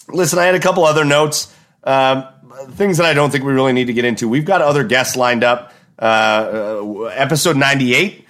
listen, 0.09 0.39
I 0.39 0.45
had 0.45 0.55
a 0.55 0.59
couple 0.59 0.83
other 0.83 1.05
notes, 1.05 1.53
um, 1.83 2.27
things 2.71 2.97
that 2.97 3.05
I 3.05 3.13
don't 3.13 3.31
think 3.31 3.45
we 3.45 3.53
really 3.53 3.73
need 3.73 3.87
to 3.87 3.93
get 3.93 4.05
into. 4.05 4.27
We've 4.27 4.45
got 4.45 4.61
other 4.61 4.83
guests 4.83 5.15
lined 5.15 5.43
up. 5.43 5.71
Uh, 5.97 7.03
episode 7.13 7.55
98. 7.55 8.24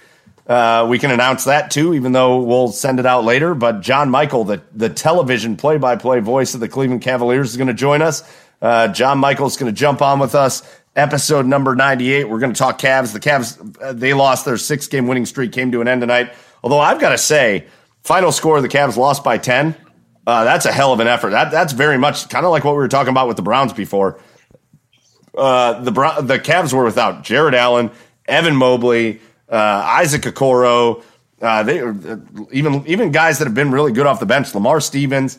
Uh, 0.46 0.86
we 0.88 0.98
can 0.98 1.10
announce 1.10 1.44
that 1.44 1.70
too, 1.70 1.94
even 1.94 2.12
though 2.12 2.40
we'll 2.40 2.68
send 2.68 3.00
it 3.00 3.06
out 3.06 3.24
later. 3.24 3.54
But 3.54 3.80
John 3.80 4.10
Michael, 4.10 4.44
the, 4.44 4.62
the 4.72 4.88
television 4.88 5.56
play 5.56 5.76
by 5.76 5.96
play 5.96 6.20
voice 6.20 6.54
of 6.54 6.60
the 6.60 6.68
Cleveland 6.68 7.02
Cavaliers, 7.02 7.50
is 7.50 7.56
going 7.56 7.66
to 7.66 7.74
join 7.74 8.00
us. 8.00 8.22
Uh, 8.62 8.88
John 8.88 9.18
Michael's 9.18 9.56
going 9.56 9.72
to 9.72 9.78
jump 9.78 10.02
on 10.02 10.18
with 10.18 10.34
us. 10.34 10.62
Episode 10.94 11.46
number 11.46 11.74
98. 11.74 12.28
We're 12.28 12.38
going 12.38 12.52
to 12.52 12.58
talk 12.58 12.80
Cavs. 12.80 13.12
The 13.12 13.20
Cavs, 13.20 13.82
uh, 13.82 13.92
they 13.92 14.14
lost 14.14 14.44
their 14.44 14.56
six 14.56 14.86
game 14.86 15.08
winning 15.08 15.26
streak, 15.26 15.52
came 15.52 15.72
to 15.72 15.80
an 15.80 15.88
end 15.88 16.00
tonight. 16.00 16.32
Although 16.62 16.80
I've 16.80 17.00
got 17.00 17.10
to 17.10 17.18
say, 17.18 17.66
final 18.02 18.32
score 18.32 18.56
of 18.56 18.62
the 18.62 18.68
Cavs 18.68 18.96
lost 18.96 19.22
by 19.24 19.38
10. 19.38 19.76
Uh, 20.26 20.44
that's 20.44 20.64
a 20.64 20.72
hell 20.72 20.92
of 20.92 21.00
an 21.00 21.06
effort. 21.06 21.30
That, 21.30 21.50
that's 21.50 21.72
very 21.72 21.98
much 21.98 22.28
kind 22.28 22.46
of 22.46 22.50
like 22.50 22.64
what 22.64 22.72
we 22.72 22.78
were 22.78 22.88
talking 22.88 23.10
about 23.10 23.28
with 23.28 23.36
the 23.36 23.42
Browns 23.42 23.72
before. 23.72 24.20
Uh, 25.36 25.80
the 25.80 25.90
the 26.22 26.38
Cavs 26.38 26.72
were 26.72 26.84
without 26.84 27.22
Jarrett 27.22 27.54
Allen, 27.54 27.90
Evan 28.26 28.56
Mobley, 28.56 29.20
uh, 29.48 29.54
Isaac 29.56 30.22
Okoro. 30.22 31.02
Uh, 31.40 31.62
they 31.62 31.80
uh, 31.80 32.16
even 32.50 32.86
even 32.86 33.12
guys 33.12 33.38
that 33.38 33.44
have 33.44 33.54
been 33.54 33.70
really 33.70 33.92
good 33.92 34.06
off 34.06 34.20
the 34.20 34.26
bench, 34.26 34.54
Lamar 34.54 34.80
Stevens. 34.80 35.38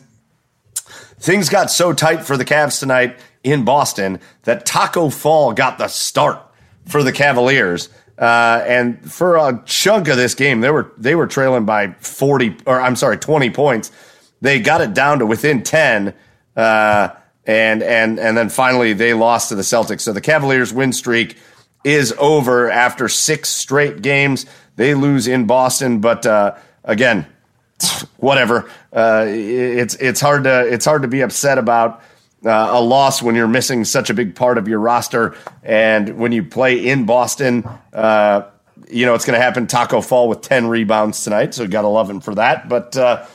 Things 1.20 1.48
got 1.48 1.70
so 1.70 1.92
tight 1.92 2.24
for 2.24 2.36
the 2.36 2.44
Cavs 2.44 2.78
tonight 2.78 3.18
in 3.42 3.64
Boston 3.64 4.20
that 4.44 4.64
Taco 4.64 5.10
Fall 5.10 5.52
got 5.52 5.78
the 5.78 5.88
start 5.88 6.40
for 6.86 7.02
the 7.02 7.12
Cavaliers. 7.12 7.88
Uh, 8.16 8.64
and 8.66 9.10
for 9.10 9.36
a 9.36 9.62
chunk 9.64 10.08
of 10.08 10.16
this 10.16 10.34
game, 10.34 10.60
they 10.60 10.70
were 10.70 10.92
they 10.96 11.14
were 11.14 11.26
trailing 11.26 11.64
by 11.64 11.92
forty, 12.00 12.56
or 12.66 12.80
I'm 12.80 12.96
sorry, 12.96 13.16
twenty 13.16 13.50
points. 13.50 13.92
They 14.40 14.60
got 14.60 14.80
it 14.80 14.94
down 14.94 15.20
to 15.20 15.26
within 15.26 15.62
ten, 15.62 16.14
uh, 16.56 17.10
and 17.44 17.82
and 17.82 18.18
and 18.18 18.36
then 18.36 18.48
finally 18.48 18.92
they 18.92 19.14
lost 19.14 19.50
to 19.50 19.54
the 19.54 19.62
Celtics. 19.62 20.00
So 20.00 20.12
the 20.12 20.20
Cavaliers' 20.20 20.72
win 20.72 20.92
streak 20.92 21.36
is 21.84 22.14
over 22.18 22.70
after 22.70 23.08
six 23.08 23.48
straight 23.48 24.02
games. 24.02 24.46
They 24.76 24.94
lose 24.94 25.26
in 25.28 25.46
Boston, 25.46 26.00
but 26.00 26.26
uh, 26.26 26.56
again, 26.84 27.26
whatever. 28.16 28.70
Uh, 28.92 29.24
it's 29.28 29.94
it's 29.96 30.20
hard 30.20 30.44
to 30.44 30.66
it's 30.66 30.84
hard 30.84 31.02
to 31.02 31.08
be 31.08 31.20
upset 31.22 31.58
about. 31.58 32.02
uh, 32.44 32.50
a 32.70 32.80
loss 32.80 33.20
when 33.22 33.34
you're 33.34 33.48
missing 33.48 33.84
such 33.84 34.10
a 34.10 34.14
big 34.14 34.34
part 34.34 34.58
of 34.58 34.68
your 34.68 34.78
roster. 34.78 35.34
And 35.62 36.18
when 36.18 36.32
you 36.32 36.44
play 36.44 36.86
in 36.86 37.04
Boston, 37.04 37.68
uh, 37.92 38.42
you 38.88 39.06
know, 39.06 39.14
it's 39.14 39.24
going 39.24 39.38
to 39.38 39.42
happen. 39.42 39.66
Taco 39.66 40.00
Fall 40.00 40.28
with 40.28 40.40
10 40.42 40.68
rebounds 40.68 41.24
tonight. 41.24 41.54
So 41.54 41.66
got 41.66 41.82
to 41.82 41.88
love 41.88 42.08
him 42.08 42.20
for 42.20 42.34
that. 42.36 42.68
But 42.68 42.96
uh, 42.96 43.26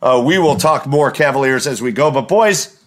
uh, 0.00 0.22
we 0.24 0.38
will 0.38 0.56
talk 0.56 0.86
more 0.86 1.10
Cavaliers 1.10 1.66
as 1.66 1.82
we 1.82 1.92
go. 1.92 2.10
But, 2.10 2.28
boys, 2.28 2.79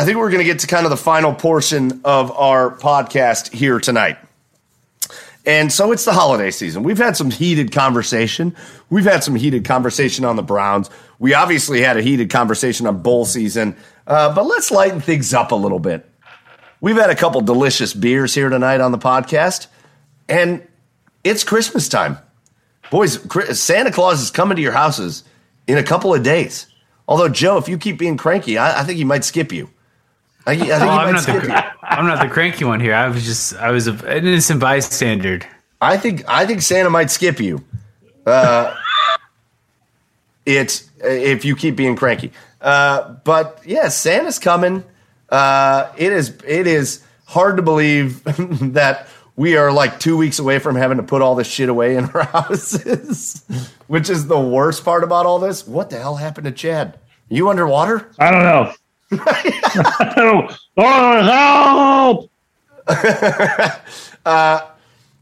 I 0.00 0.04
think 0.06 0.16
we're 0.16 0.30
going 0.30 0.38
to 0.38 0.46
get 0.46 0.60
to 0.60 0.66
kind 0.66 0.86
of 0.86 0.90
the 0.90 0.96
final 0.96 1.34
portion 1.34 2.00
of 2.06 2.32
our 2.32 2.74
podcast 2.74 3.52
here 3.52 3.78
tonight. 3.78 4.16
And 5.44 5.70
so 5.70 5.92
it's 5.92 6.06
the 6.06 6.14
holiday 6.14 6.50
season. 6.50 6.84
We've 6.84 6.96
had 6.96 7.18
some 7.18 7.30
heated 7.30 7.70
conversation. 7.70 8.56
We've 8.88 9.04
had 9.04 9.22
some 9.22 9.34
heated 9.34 9.66
conversation 9.66 10.24
on 10.24 10.36
the 10.36 10.42
Browns. 10.42 10.88
We 11.18 11.34
obviously 11.34 11.82
had 11.82 11.98
a 11.98 12.02
heated 12.02 12.30
conversation 12.30 12.86
on 12.86 13.02
bowl 13.02 13.26
season. 13.26 13.76
Uh, 14.06 14.34
but 14.34 14.46
let's 14.46 14.70
lighten 14.70 15.02
things 15.02 15.34
up 15.34 15.52
a 15.52 15.54
little 15.54 15.78
bit. 15.78 16.10
We've 16.80 16.96
had 16.96 17.10
a 17.10 17.14
couple 17.14 17.42
delicious 17.42 17.92
beers 17.92 18.34
here 18.34 18.48
tonight 18.48 18.80
on 18.80 18.92
the 18.92 18.98
podcast, 18.98 19.66
and 20.30 20.66
it's 21.24 21.44
Christmas 21.44 21.90
time. 21.90 22.16
Boys, 22.90 23.20
Santa 23.60 23.92
Claus 23.92 24.22
is 24.22 24.30
coming 24.30 24.56
to 24.56 24.62
your 24.62 24.72
houses 24.72 25.24
in 25.66 25.76
a 25.76 25.82
couple 25.82 26.14
of 26.14 26.22
days. 26.22 26.68
Although, 27.06 27.28
Joe, 27.28 27.58
if 27.58 27.68
you 27.68 27.76
keep 27.76 27.98
being 27.98 28.16
cranky, 28.16 28.56
I, 28.56 28.80
I 28.80 28.84
think 28.84 28.96
he 28.96 29.04
might 29.04 29.24
skip 29.24 29.52
you. 29.52 29.68
I, 30.46 30.52
I 30.52 30.56
think 30.56 30.70
oh, 30.70 30.88
I'm, 30.88 31.12
not 31.12 31.26
the, 31.26 31.72
I'm 31.82 32.06
not 32.06 32.22
the 32.22 32.32
cranky 32.32 32.64
one 32.64 32.80
here. 32.80 32.94
I 32.94 33.08
was 33.08 33.24
just, 33.24 33.54
I 33.56 33.70
was 33.70 33.86
a, 33.86 33.92
an 34.06 34.26
innocent 34.26 34.60
bystander. 34.60 35.40
I 35.80 35.96
think, 35.96 36.24
I 36.28 36.46
think 36.46 36.62
Santa 36.62 36.90
might 36.90 37.10
skip 37.10 37.40
you. 37.40 37.64
Uh, 38.26 38.74
it's 40.46 40.88
if 41.02 41.44
you 41.44 41.56
keep 41.56 41.76
being 41.76 41.96
cranky. 41.96 42.32
Uh, 42.60 43.14
but 43.24 43.60
yeah, 43.64 43.88
Santa's 43.88 44.38
coming. 44.38 44.84
Uh, 45.28 45.92
it 45.96 46.12
is 46.12 46.36
it 46.46 46.66
is 46.66 47.02
hard 47.24 47.56
to 47.56 47.62
believe 47.62 48.22
that 48.74 49.08
we 49.36 49.56
are 49.56 49.72
like 49.72 50.00
two 50.00 50.16
weeks 50.16 50.38
away 50.38 50.58
from 50.58 50.76
having 50.76 50.98
to 50.98 51.02
put 51.02 51.22
all 51.22 51.34
this 51.34 51.46
shit 51.46 51.68
away 51.68 51.96
in 51.96 52.04
our 52.10 52.24
houses, 52.24 53.44
which 53.86 54.10
is 54.10 54.26
the 54.26 54.40
worst 54.40 54.84
part 54.84 55.04
about 55.04 55.26
all 55.26 55.38
this. 55.38 55.66
What 55.66 55.90
the 55.90 55.98
hell 55.98 56.16
happened 56.16 56.46
to 56.46 56.52
Chad? 56.52 56.98
Are 57.30 57.34
you 57.34 57.48
underwater? 57.48 58.10
I 58.18 58.30
don't 58.30 58.42
know. 58.42 58.72
Oh, 60.82 61.22
help! 61.22 62.30
uh, 64.24 64.66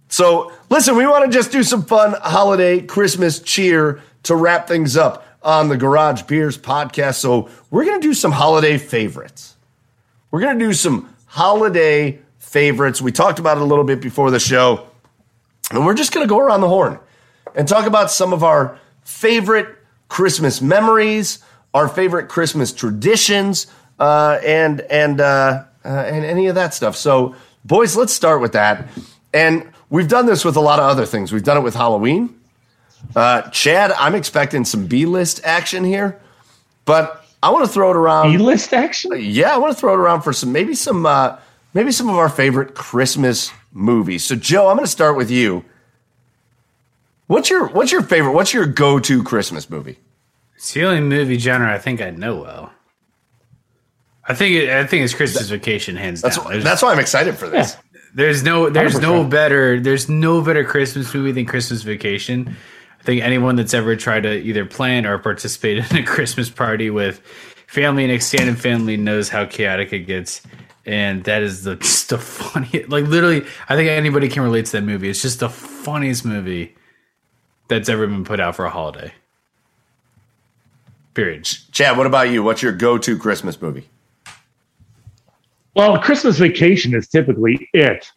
so 0.08 0.52
listen, 0.70 0.96
we 0.96 1.06
want 1.06 1.24
to 1.24 1.36
just 1.36 1.50
do 1.50 1.62
some 1.62 1.84
fun 1.84 2.14
holiday 2.20 2.80
Christmas 2.80 3.40
cheer 3.40 4.00
to 4.24 4.36
wrap 4.36 4.68
things 4.68 4.96
up 4.96 5.26
on 5.42 5.68
the 5.68 5.76
Garage 5.76 6.22
Beers 6.22 6.56
podcast. 6.58 7.16
So 7.16 7.48
we're 7.70 7.84
going 7.84 8.00
to 8.00 8.06
do 8.06 8.14
some 8.14 8.32
holiday 8.32 8.78
favorites. 8.78 9.56
We're 10.30 10.40
going 10.40 10.58
to 10.58 10.64
do 10.64 10.72
some 10.72 11.14
holiday 11.26 12.18
favorites. 12.38 13.00
We 13.00 13.12
talked 13.12 13.38
about 13.38 13.56
it 13.56 13.62
a 13.62 13.66
little 13.66 13.84
bit 13.84 14.00
before 14.00 14.30
the 14.30 14.40
show. 14.40 14.86
And 15.70 15.84
we're 15.84 15.94
just 15.94 16.12
going 16.12 16.26
to 16.26 16.28
go 16.28 16.38
around 16.38 16.60
the 16.60 16.68
horn 16.68 16.98
and 17.54 17.66
talk 17.66 17.86
about 17.86 18.10
some 18.10 18.32
of 18.32 18.44
our 18.44 18.78
favorite 19.02 19.76
Christmas 20.08 20.60
memories, 20.62 21.40
our 21.74 21.88
favorite 21.88 22.28
Christmas 22.28 22.72
traditions, 22.72 23.66
uh, 23.98 24.38
and 24.44 24.80
and 24.82 25.20
uh, 25.20 25.64
uh, 25.84 25.88
and 25.88 26.24
any 26.24 26.46
of 26.46 26.54
that 26.54 26.74
stuff. 26.74 26.96
So, 26.96 27.34
boys, 27.64 27.96
let's 27.96 28.12
start 28.12 28.40
with 28.40 28.52
that. 28.52 28.88
And 29.32 29.70
we've 29.90 30.08
done 30.08 30.26
this 30.26 30.44
with 30.44 30.56
a 30.56 30.60
lot 30.60 30.78
of 30.78 30.86
other 30.86 31.06
things. 31.06 31.32
We've 31.32 31.44
done 31.44 31.56
it 31.56 31.62
with 31.62 31.74
Halloween. 31.74 32.38
Uh, 33.14 33.42
Chad, 33.50 33.92
I'm 33.92 34.14
expecting 34.14 34.64
some 34.64 34.86
B 34.86 35.06
list 35.06 35.40
action 35.44 35.84
here, 35.84 36.20
but 36.84 37.24
I 37.42 37.50
want 37.50 37.64
to 37.66 37.72
throw 37.72 37.90
it 37.90 37.96
around. 37.96 38.32
B 38.32 38.38
list 38.38 38.72
action? 38.72 39.12
Yeah, 39.16 39.54
I 39.54 39.58
want 39.58 39.72
to 39.72 39.78
throw 39.78 39.94
it 39.94 39.98
around 39.98 40.22
for 40.22 40.32
some 40.32 40.52
maybe 40.52 40.74
some 40.74 41.06
uh, 41.06 41.38
maybe 41.74 41.92
some 41.92 42.08
of 42.08 42.16
our 42.16 42.28
favorite 42.28 42.74
Christmas 42.74 43.52
movies. 43.72 44.24
So, 44.24 44.34
Joe, 44.34 44.68
I'm 44.68 44.76
going 44.76 44.86
to 44.86 44.90
start 44.90 45.16
with 45.16 45.30
you. 45.30 45.64
What's 47.26 47.50
your 47.50 47.68
what's 47.68 47.92
your 47.92 48.02
favorite? 48.02 48.32
What's 48.32 48.52
your 48.52 48.66
go 48.66 48.98
to 48.98 49.22
Christmas 49.22 49.68
movie? 49.70 49.98
It's 50.58 50.72
the 50.72 50.84
only 50.84 51.00
movie 51.00 51.38
genre 51.38 51.72
I 51.72 51.78
think 51.78 52.02
I 52.02 52.10
know 52.10 52.38
well. 52.38 52.72
I 54.24 54.34
think 54.34 54.56
it, 54.56 54.70
I 54.70 54.84
think 54.84 55.04
it's 55.04 55.14
Christmas 55.14 55.48
Vacation, 55.48 55.94
hands 55.94 56.20
that's 56.20 56.36
down. 56.36 56.46
Why, 56.46 56.58
that's 56.58 56.82
why 56.82 56.90
I'm 56.90 56.98
excited 56.98 57.38
for 57.38 57.48
this. 57.48 57.76
Yeah. 57.76 58.00
There's 58.14 58.42
no 58.42 58.68
there's 58.68 58.96
100%. 58.96 59.02
no 59.02 59.22
better 59.22 59.78
there's 59.78 60.08
no 60.08 60.42
better 60.42 60.64
Christmas 60.64 61.14
movie 61.14 61.30
than 61.30 61.46
Christmas 61.46 61.82
Vacation. 61.82 62.56
I 62.98 63.02
think 63.04 63.22
anyone 63.22 63.54
that's 63.54 63.72
ever 63.72 63.94
tried 63.94 64.24
to 64.24 64.32
either 64.32 64.64
plan 64.64 65.06
or 65.06 65.16
participate 65.18 65.78
in 65.92 65.96
a 65.96 66.02
Christmas 66.02 66.50
party 66.50 66.90
with 66.90 67.20
family 67.68 68.02
and 68.02 68.12
extended 68.12 68.58
family 68.58 68.96
knows 68.96 69.28
how 69.28 69.44
chaotic 69.44 69.92
it 69.92 70.00
gets. 70.00 70.42
And 70.86 71.22
that 71.22 71.44
is 71.44 71.62
the 71.62 71.76
just 71.76 72.08
the 72.08 72.18
funniest 72.18 72.88
like 72.88 73.04
literally 73.04 73.46
I 73.68 73.76
think 73.76 73.90
anybody 73.90 74.28
can 74.28 74.42
relate 74.42 74.66
to 74.66 74.72
that 74.72 74.82
movie. 74.82 75.08
It's 75.08 75.22
just 75.22 75.38
the 75.38 75.48
funniest 75.48 76.24
movie 76.24 76.74
that's 77.68 77.88
ever 77.88 78.08
been 78.08 78.24
put 78.24 78.40
out 78.40 78.56
for 78.56 78.64
a 78.64 78.70
holiday. 78.70 79.12
Period. 81.18 81.42
Chad, 81.72 81.98
what 81.98 82.06
about 82.06 82.30
you? 82.30 82.44
What's 82.44 82.62
your 82.62 82.70
go 82.70 82.96
to 82.96 83.18
Christmas 83.18 83.60
movie? 83.60 83.88
Well, 85.74 85.98
Christmas 85.98 86.38
Vacation 86.38 86.94
is 86.94 87.08
typically 87.08 87.68
it. 87.72 88.08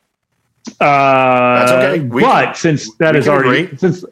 Uh, 0.79 1.65
That's 1.65 1.71
okay. 1.71 1.99
We 2.01 2.21
but 2.21 2.45
can, 2.45 2.53
since 2.53 2.95
that 2.97 3.15
is 3.15 3.27
already 3.27 3.63
agree. 3.63 3.77
since 3.77 4.05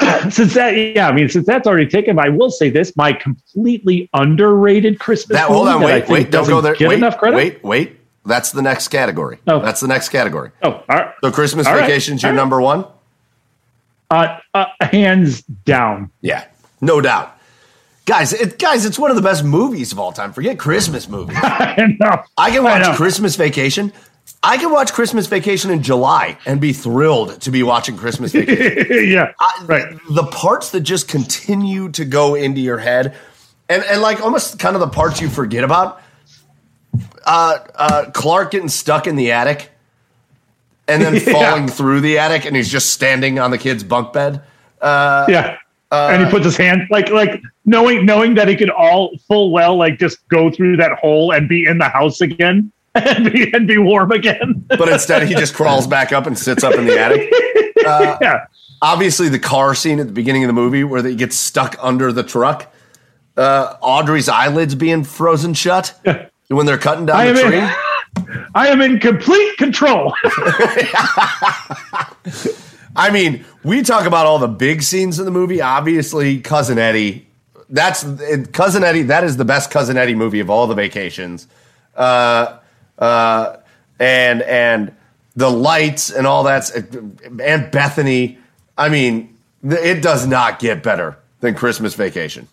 since 0.34 0.52
that 0.52 0.72
yeah, 0.72 1.08
I 1.08 1.12
mean 1.12 1.30
since 1.30 1.46
that's 1.46 1.66
already 1.66 1.86
taken, 1.86 2.18
I 2.18 2.28
will 2.28 2.50
say 2.50 2.68
this: 2.68 2.94
my 2.94 3.14
completely 3.14 4.10
underrated 4.12 5.00
Christmas. 5.00 5.38
That 5.38 5.48
hold 5.48 5.66
on, 5.66 5.80
wait, 5.80 6.10
wait, 6.10 6.30
don't 6.30 6.46
go 6.46 6.60
there. 6.60 6.74
Get 6.74 6.90
wait, 6.90 6.98
enough 6.98 7.16
credit. 7.16 7.36
Wait, 7.36 7.64
wait. 7.64 7.98
That's 8.26 8.52
the 8.52 8.60
next 8.60 8.88
category. 8.88 9.38
Oh, 9.46 9.60
that's 9.60 9.80
the 9.80 9.88
next 9.88 10.10
category. 10.10 10.50
Oh, 10.62 10.72
all 10.72 10.84
right. 10.90 11.14
So 11.24 11.32
Christmas 11.32 11.66
all 11.66 11.74
Vacation's 11.74 12.22
right. 12.22 12.28
your 12.28 12.36
right. 12.36 12.42
number 12.42 12.60
one. 12.60 12.84
Uh, 14.10 14.40
uh, 14.52 14.66
hands 14.82 15.40
down. 15.64 16.10
Yeah, 16.20 16.44
no 16.82 17.00
doubt. 17.00 17.36
Guys, 18.08 18.32
it, 18.32 18.58
guys, 18.58 18.86
it's 18.86 18.98
one 18.98 19.10
of 19.10 19.16
the 19.16 19.22
best 19.22 19.44
movies 19.44 19.92
of 19.92 19.98
all 19.98 20.12
time. 20.12 20.32
Forget 20.32 20.58
Christmas 20.58 21.10
movies. 21.10 21.36
I, 21.42 21.94
know. 22.00 22.22
I 22.38 22.50
can 22.50 22.64
watch 22.64 22.82
I 22.82 22.96
Christmas 22.96 23.36
Vacation. 23.36 23.92
I 24.42 24.56
can 24.56 24.72
watch 24.72 24.94
Christmas 24.94 25.26
Vacation 25.26 25.70
in 25.70 25.82
July 25.82 26.38
and 26.46 26.58
be 26.58 26.72
thrilled 26.72 27.38
to 27.42 27.50
be 27.50 27.62
watching 27.62 27.98
Christmas 27.98 28.32
Vacation. 28.32 29.08
yeah, 29.12 29.32
I, 29.38 29.62
right. 29.66 29.98
The 30.08 30.24
parts 30.24 30.70
that 30.70 30.80
just 30.80 31.06
continue 31.06 31.90
to 31.90 32.06
go 32.06 32.34
into 32.34 32.62
your 32.62 32.78
head, 32.78 33.14
and 33.68 33.84
and 33.84 34.00
like 34.00 34.22
almost 34.22 34.58
kind 34.58 34.74
of 34.74 34.80
the 34.80 34.88
parts 34.88 35.20
you 35.20 35.28
forget 35.28 35.62
about. 35.62 36.00
Uh, 37.26 37.58
uh, 37.74 38.10
Clark 38.12 38.52
getting 38.52 38.70
stuck 38.70 39.06
in 39.06 39.16
the 39.16 39.32
attic, 39.32 39.70
and 40.86 41.02
then 41.02 41.20
falling 41.30 41.64
yeah. 41.64 41.74
through 41.74 42.00
the 42.00 42.16
attic, 42.20 42.46
and 42.46 42.56
he's 42.56 42.72
just 42.72 42.88
standing 42.88 43.38
on 43.38 43.50
the 43.50 43.58
kid's 43.58 43.84
bunk 43.84 44.14
bed. 44.14 44.40
Uh, 44.80 45.26
yeah. 45.28 45.58
Uh, 45.90 46.10
and 46.12 46.24
he 46.24 46.30
puts 46.30 46.44
his 46.44 46.56
hand 46.56 46.82
like 46.90 47.08
like 47.08 47.40
knowing 47.64 48.04
knowing 48.04 48.34
that 48.34 48.46
he 48.46 48.54
could 48.54 48.68
all 48.70 49.16
full 49.26 49.50
well 49.50 49.74
like 49.74 49.98
just 49.98 50.26
go 50.28 50.50
through 50.50 50.76
that 50.76 50.92
hole 50.98 51.32
and 51.32 51.48
be 51.48 51.64
in 51.64 51.78
the 51.78 51.88
house 51.88 52.20
again 52.20 52.70
and 52.94 53.32
be 53.32 53.52
and 53.52 53.66
be 53.66 53.78
warm 53.78 54.12
again. 54.12 54.64
but 54.68 54.88
instead, 54.88 55.26
he 55.26 55.34
just 55.34 55.54
crawls 55.54 55.86
back 55.96 56.12
up 56.12 56.26
and 56.26 56.38
sits 56.38 56.64
up 56.64 56.74
in 56.74 56.84
the 56.86 56.98
attic. 56.98 57.32
Uh, 57.86 58.18
yeah. 58.20 58.44
Obviously, 58.82 59.30
the 59.30 59.38
car 59.38 59.74
scene 59.74 59.98
at 59.98 60.06
the 60.08 60.12
beginning 60.12 60.42
of 60.42 60.48
the 60.48 60.52
movie 60.52 60.84
where 60.84 61.02
he 61.02 61.14
gets 61.14 61.36
stuck 61.36 61.76
under 61.80 62.12
the 62.12 62.24
truck. 62.24 62.74
Uh, 63.34 63.76
Audrey's 63.80 64.28
eyelids 64.28 64.74
being 64.74 65.04
frozen 65.04 65.54
shut 65.54 65.98
when 66.48 66.66
they're 66.66 66.76
cutting 66.76 67.06
down 67.06 67.16
I 67.16 67.32
the 67.32 67.40
tree. 67.40 67.58
In, 67.60 68.46
I 68.54 68.68
am 68.68 68.82
in 68.82 68.98
complete 68.98 69.56
control. 69.56 70.12
I 72.98 73.10
mean, 73.10 73.44
we 73.62 73.82
talk 73.82 74.06
about 74.06 74.26
all 74.26 74.40
the 74.40 74.48
big 74.48 74.82
scenes 74.82 75.20
in 75.20 75.24
the 75.24 75.30
movie. 75.30 75.62
Obviously, 75.62 76.40
Cousin 76.40 76.78
Eddie. 76.78 77.28
That's 77.70 78.04
Cousin 78.52 78.82
Eddie. 78.82 79.02
That 79.02 79.22
is 79.22 79.36
the 79.36 79.44
best 79.44 79.70
Cousin 79.70 79.96
Eddie 79.96 80.16
movie 80.16 80.40
of 80.40 80.50
all 80.50 80.66
the 80.66 80.74
vacations. 80.74 81.46
Uh, 81.94 82.58
uh, 82.98 83.58
and 84.00 84.42
and 84.42 84.92
the 85.36 85.48
lights 85.48 86.10
and 86.10 86.26
all 86.26 86.42
that, 86.44 86.70
and 86.74 87.70
Bethany. 87.70 88.38
I 88.76 88.88
mean, 88.88 89.36
it 89.62 90.02
does 90.02 90.26
not 90.26 90.58
get 90.58 90.82
better 90.82 91.16
than 91.40 91.54
Christmas 91.54 91.94
Vacation. 91.94 92.48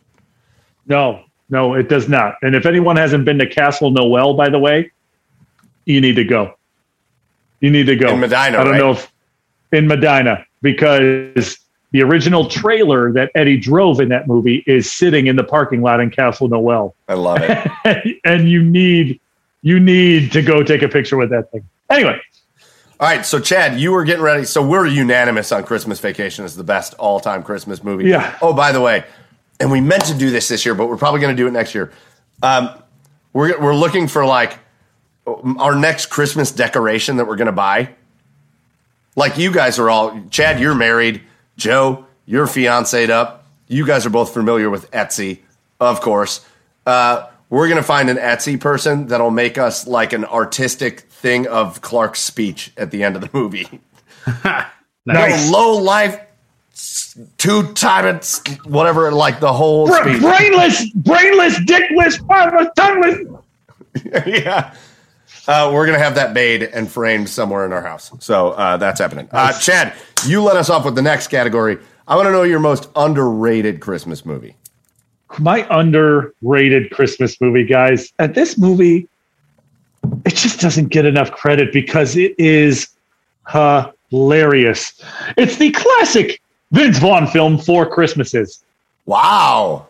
No, 0.85 1.23
no, 1.49 1.73
it 1.73 1.89
does 1.89 2.07
not. 2.07 2.35
And 2.43 2.55
if 2.55 2.67
anyone 2.67 2.97
hasn't 2.97 3.26
been 3.26 3.39
to 3.39 3.47
Castle 3.47 3.89
Noel, 3.89 4.35
by 4.35 4.49
the 4.49 4.59
way, 4.59 4.91
you 5.85 6.01
need 6.01 6.15
to 6.17 6.23
go. 6.23 6.55
You 7.61 7.72
need 7.72 7.88
to 7.88 7.95
go. 7.95 8.09
In 8.09 8.19
Medina, 8.19 8.38
I 8.38 8.51
don't 8.51 8.72
right? 8.72 8.77
know 8.77 8.91
if 8.91 9.11
in 9.76 9.88
Medina 9.88 10.45
because 10.61 11.57
the 11.91 12.02
original 12.02 12.49
trailer 12.49 13.11
that 13.14 13.31
Eddie 13.35 13.57
drove 13.57 13.99
in 13.99 14.10
that 14.10 14.27
movie 14.27 14.64
is 14.65 14.91
sitting 14.91 15.27
in 15.27 15.35
the 15.35 15.43
parking 15.43 15.81
lot 15.81 15.99
in 15.99 16.10
Castle 16.10 16.47
Noel. 16.47 16.95
I 17.07 17.14
love 17.14 17.39
it. 17.41 18.19
and 18.26 18.49
you 18.49 18.64
need 18.64 19.19
you 19.61 19.80
need 19.80 20.31
to 20.31 20.41
go 20.41 20.64
take 20.64 20.81
a 20.81 20.89
picture 20.89 21.18
with 21.18 21.30
that 21.31 21.52
thing. 21.52 21.68
Anyway. 21.89 22.19
All 22.99 23.10
right, 23.10 23.26
so 23.26 23.39
Chad, 23.39 23.80
you 23.80 23.91
were 23.91 24.06
getting 24.06 24.23
ready. 24.23 24.45
So 24.45 24.65
we're 24.65 24.88
unanimous 24.88 25.52
on 25.52 25.64
Christmas 25.64 25.99
Vacation 25.99 26.45
as 26.45 26.56
the 26.56 26.64
best 26.64 26.93
all-time 26.93 27.43
Christmas 27.43 27.84
movie. 27.84 28.06
Yeah. 28.06 28.38
Oh, 28.41 28.53
by 28.53 28.72
the 28.72 28.80
way, 28.80 29.03
and 29.60 29.69
we 29.69 29.81
meant 29.81 30.06
to 30.06 30.14
do 30.14 30.31
this 30.31 30.47
this 30.47 30.65
year, 30.65 30.76
but 30.76 30.88
we're 30.88 30.97
probably 30.97 31.19
going 31.19 31.35
to 31.35 31.41
do 31.41 31.47
it 31.47 31.52
next 31.52 31.76
year. 31.76 31.91
Um, 32.41 32.69
we're 33.34 33.60
we're 33.60 33.76
looking 33.76 34.07
for 34.07 34.26
like 34.26 34.57
our 35.27 35.76
next 35.76 36.07
Christmas 36.07 36.52
decoration 36.52 37.18
that 37.18 37.27
we're 37.27 37.35
gonna 37.35 37.52
buy. 37.52 37.89
Like 39.15 39.37
you 39.37 39.51
guys 39.51 39.79
are 39.79 39.89
all 39.89 40.21
Chad, 40.29 40.59
you're 40.59 40.75
married. 40.75 41.21
Joe, 41.57 42.05
you're 42.25 42.47
fiancéed 42.47 43.09
up. 43.09 43.45
You 43.67 43.85
guys 43.85 44.05
are 44.05 44.09
both 44.09 44.33
familiar 44.33 44.69
with 44.69 44.89
Etsy, 44.91 45.39
of 45.79 46.01
course. 46.01 46.45
Uh, 46.85 47.27
we're 47.49 47.67
gonna 47.69 47.81
find 47.83 48.09
an 48.09 48.17
Etsy 48.17 48.59
person 48.59 49.07
that'll 49.07 49.31
make 49.31 49.57
us 49.57 49.87
like 49.87 50.13
an 50.13 50.25
artistic 50.25 51.01
thing 51.01 51.47
of 51.47 51.81
Clark's 51.81 52.19
speech 52.19 52.71
at 52.77 52.91
the 52.91 53.03
end 53.03 53.15
of 53.15 53.21
the 53.21 53.29
movie. 53.33 53.67
Nice. 55.07 55.51
Low 55.51 55.77
life, 55.77 56.19
two 57.37 57.73
time 57.73 58.19
whatever, 58.65 59.11
like 59.11 59.39
the 59.39 59.53
whole 59.53 59.85
Bra- 59.87 60.01
speech. 60.01 60.19
brainless, 60.21 60.89
brainless, 60.95 61.59
dickless, 61.59 62.73
tongueless. 62.75 63.43
yeah. 64.25 64.73
Uh, 65.47 65.72
we're 65.73 65.85
gonna 65.85 65.99
have 65.99 66.15
that 66.15 66.34
made 66.34 66.63
and 66.63 66.89
framed 66.91 67.30
somewhere 67.30 67.65
in 67.65 67.73
our 67.73 67.81
house. 67.81 68.11
So 68.19 68.51
uh, 68.51 68.77
that's 68.77 68.99
happening. 68.99 69.27
Uh, 69.31 69.57
Chad, 69.59 69.93
you 70.26 70.41
let 70.41 70.55
us 70.57 70.69
off 70.69 70.85
with 70.85 70.95
the 70.95 71.01
next 71.01 71.27
category. 71.27 71.77
I 72.07 72.15
want 72.15 72.27
to 72.27 72.31
know 72.31 72.43
your 72.43 72.59
most 72.59 72.89
underrated 72.95 73.80
Christmas 73.80 74.26
movie. 74.26 74.55
My 75.39 75.67
underrated 75.69 76.91
Christmas 76.91 77.39
movie, 77.41 77.65
guys. 77.65 78.13
And 78.19 78.34
this 78.35 78.57
movie, 78.57 79.07
it 80.26 80.35
just 80.35 80.59
doesn't 80.59 80.89
get 80.89 81.05
enough 81.05 81.31
credit 81.31 81.73
because 81.73 82.15
it 82.15 82.35
is 82.38 82.88
hilarious. 83.51 85.01
It's 85.38 85.57
the 85.57 85.72
classic 85.72 86.41
Vince 86.72 86.99
Vaughn 86.99 87.27
film, 87.27 87.57
Four 87.57 87.89
Christmases. 87.89 88.63
Wow, 89.07 89.88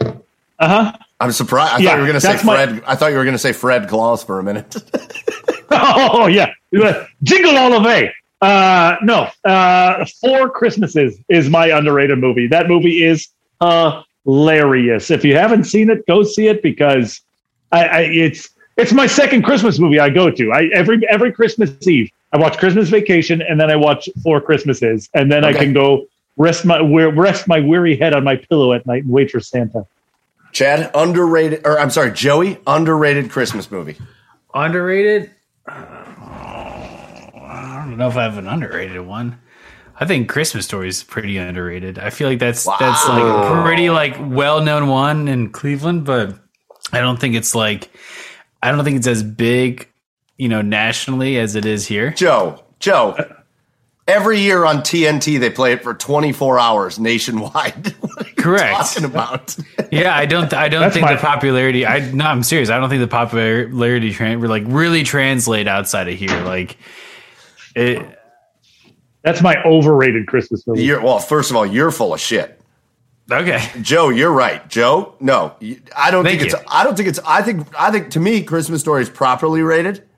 Uh 0.00 0.12
huh. 0.58 0.92
I'm 1.22 1.32
surprised. 1.32 1.72
I 1.74 1.78
Yeah, 1.78 1.90
thought 1.90 1.94
you 1.96 2.00
were 2.02 2.06
gonna 2.08 2.20
say 2.20 2.32
that's 2.32 2.44
my- 2.44 2.66
Fred. 2.66 2.82
I 2.86 2.94
thought 2.96 3.12
you 3.12 3.16
were 3.18 3.24
gonna 3.24 3.38
say 3.38 3.52
Fred 3.52 3.88
Claus 3.88 4.22
for 4.24 4.38
a 4.38 4.42
minute. 4.42 4.76
Oh 5.74 6.26
yeah, 6.26 6.52
Jingle 7.22 7.56
All 7.56 7.70
the 7.70 7.80
Way. 7.80 8.14
Uh, 8.42 8.96
no, 9.02 9.28
uh, 9.44 10.04
Four 10.20 10.50
Christmases 10.50 11.18
is 11.30 11.48
my 11.48 11.68
underrated 11.68 12.18
movie. 12.18 12.46
That 12.46 12.68
movie 12.68 13.02
is 13.04 13.28
hilarious. 14.24 15.10
If 15.10 15.24
you 15.24 15.34
haven't 15.36 15.64
seen 15.64 15.90
it, 15.90 16.06
go 16.06 16.22
see 16.22 16.48
it 16.48 16.62
because 16.62 17.22
I, 17.72 17.84
I 17.86 18.00
it's 18.00 18.50
it's 18.76 18.92
my 18.92 19.06
second 19.06 19.42
Christmas 19.44 19.78
movie 19.78 19.98
I 19.98 20.10
go 20.10 20.30
to. 20.30 20.52
I 20.52 20.64
every 20.74 21.06
every 21.08 21.32
Christmas 21.32 21.70
Eve 21.86 22.10
I 22.32 22.36
watch 22.38 22.58
Christmas 22.58 22.88
Vacation 22.88 23.42
and 23.42 23.58
then 23.60 23.70
I 23.70 23.76
watch 23.76 24.08
Four 24.22 24.40
Christmases 24.40 25.08
and 25.14 25.30
then 25.30 25.44
I 25.44 25.52
can 25.52 25.72
go 25.72 26.06
rest 26.36 26.64
my 26.64 26.80
rest 26.80 27.48
my 27.48 27.60
weary 27.60 27.96
head 27.96 28.14
on 28.14 28.24
my 28.24 28.36
pillow 28.36 28.72
at 28.72 28.86
night 28.86 29.04
and 29.04 29.12
wait 29.12 29.30
for 29.30 29.40
Santa. 29.40 29.86
Chad, 30.52 30.90
underrated, 30.94 31.66
or 31.66 31.78
I'm 31.80 31.90
sorry, 31.90 32.12
Joey, 32.12 32.58
underrated 32.66 33.30
Christmas 33.30 33.70
movie. 33.70 33.96
Underrated? 34.54 35.30
Uh, 35.66 35.72
I 37.34 37.84
don't 37.86 37.96
know 37.96 38.08
if 38.08 38.16
I 38.16 38.22
have 38.24 38.38
an 38.38 38.46
underrated 38.46 39.00
one. 39.00 39.40
I 39.98 40.04
think 40.04 40.28
Christmas 40.28 40.64
Story 40.64 40.88
is 40.88 41.02
pretty 41.02 41.38
underrated. 41.38 41.98
I 41.98 42.10
feel 42.10 42.28
like 42.28 42.38
that's 42.38 42.64
that's 42.64 43.08
like 43.08 43.22
a 43.22 43.62
pretty 43.62 43.90
like 43.90 44.16
well 44.18 44.60
known 44.62 44.88
one 44.88 45.28
in 45.28 45.50
Cleveland, 45.50 46.04
but 46.04 46.38
I 46.92 47.00
don't 47.00 47.20
think 47.20 47.34
it's 47.34 47.54
like 47.54 47.90
I 48.62 48.70
don't 48.72 48.84
think 48.84 48.96
it's 48.98 49.06
as 49.06 49.22
big, 49.22 49.88
you 50.36 50.48
know, 50.48 50.60
nationally 50.62 51.38
as 51.38 51.56
it 51.56 51.64
is 51.64 51.86
here. 51.86 52.10
Joe, 52.10 52.62
Joe. 52.78 53.16
Every 54.08 54.40
year 54.40 54.64
on 54.64 54.78
TNT, 54.78 55.38
they 55.38 55.50
play 55.50 55.72
it 55.72 55.84
for 55.84 55.94
24 55.94 56.58
hours 56.58 56.98
nationwide. 56.98 57.94
what 58.00 58.26
are 58.26 58.28
you 58.28 58.34
Correct. 58.34 58.72
talking 58.74 59.04
about? 59.04 59.56
Yeah, 59.92 60.16
I 60.16 60.26
don't. 60.26 60.52
I 60.52 60.68
don't 60.68 60.80
That's 60.80 60.94
think 60.94 61.08
the 61.08 61.16
popularity. 61.16 61.86
I 61.86 62.00
no, 62.10 62.24
I'm 62.24 62.42
serious. 62.42 62.68
I 62.68 62.78
don't 62.78 62.88
think 62.88 63.00
the 63.00 63.06
popularity 63.06 64.12
tran 64.12 64.46
like 64.48 64.64
really 64.66 65.04
translate 65.04 65.68
outside 65.68 66.08
of 66.08 66.18
here. 66.18 66.36
Like 66.42 66.76
it. 67.76 68.18
That's 69.22 69.40
my 69.40 69.62
overrated 69.62 70.26
Christmas 70.26 70.66
movie. 70.66 70.82
You're, 70.82 71.00
well, 71.00 71.20
first 71.20 71.50
of 71.50 71.56
all, 71.56 71.64
you're 71.64 71.92
full 71.92 72.12
of 72.12 72.20
shit. 72.20 72.60
Okay. 73.30 73.62
Joe, 73.80 74.08
you're 74.08 74.32
right. 74.32 74.68
Joe, 74.68 75.14
no, 75.20 75.54
I 75.96 76.10
don't 76.10 76.24
Thank 76.24 76.40
think 76.40 76.52
it's. 76.52 76.62
I 76.68 76.82
don't 76.82 76.96
think 76.96 77.08
it's. 77.08 77.20
I 77.24 77.42
think. 77.42 77.68
I 77.78 77.92
think 77.92 78.10
to 78.10 78.20
me, 78.20 78.42
Christmas 78.42 78.80
Story 78.80 79.02
is 79.02 79.10
properly 79.10 79.62
rated. 79.62 80.08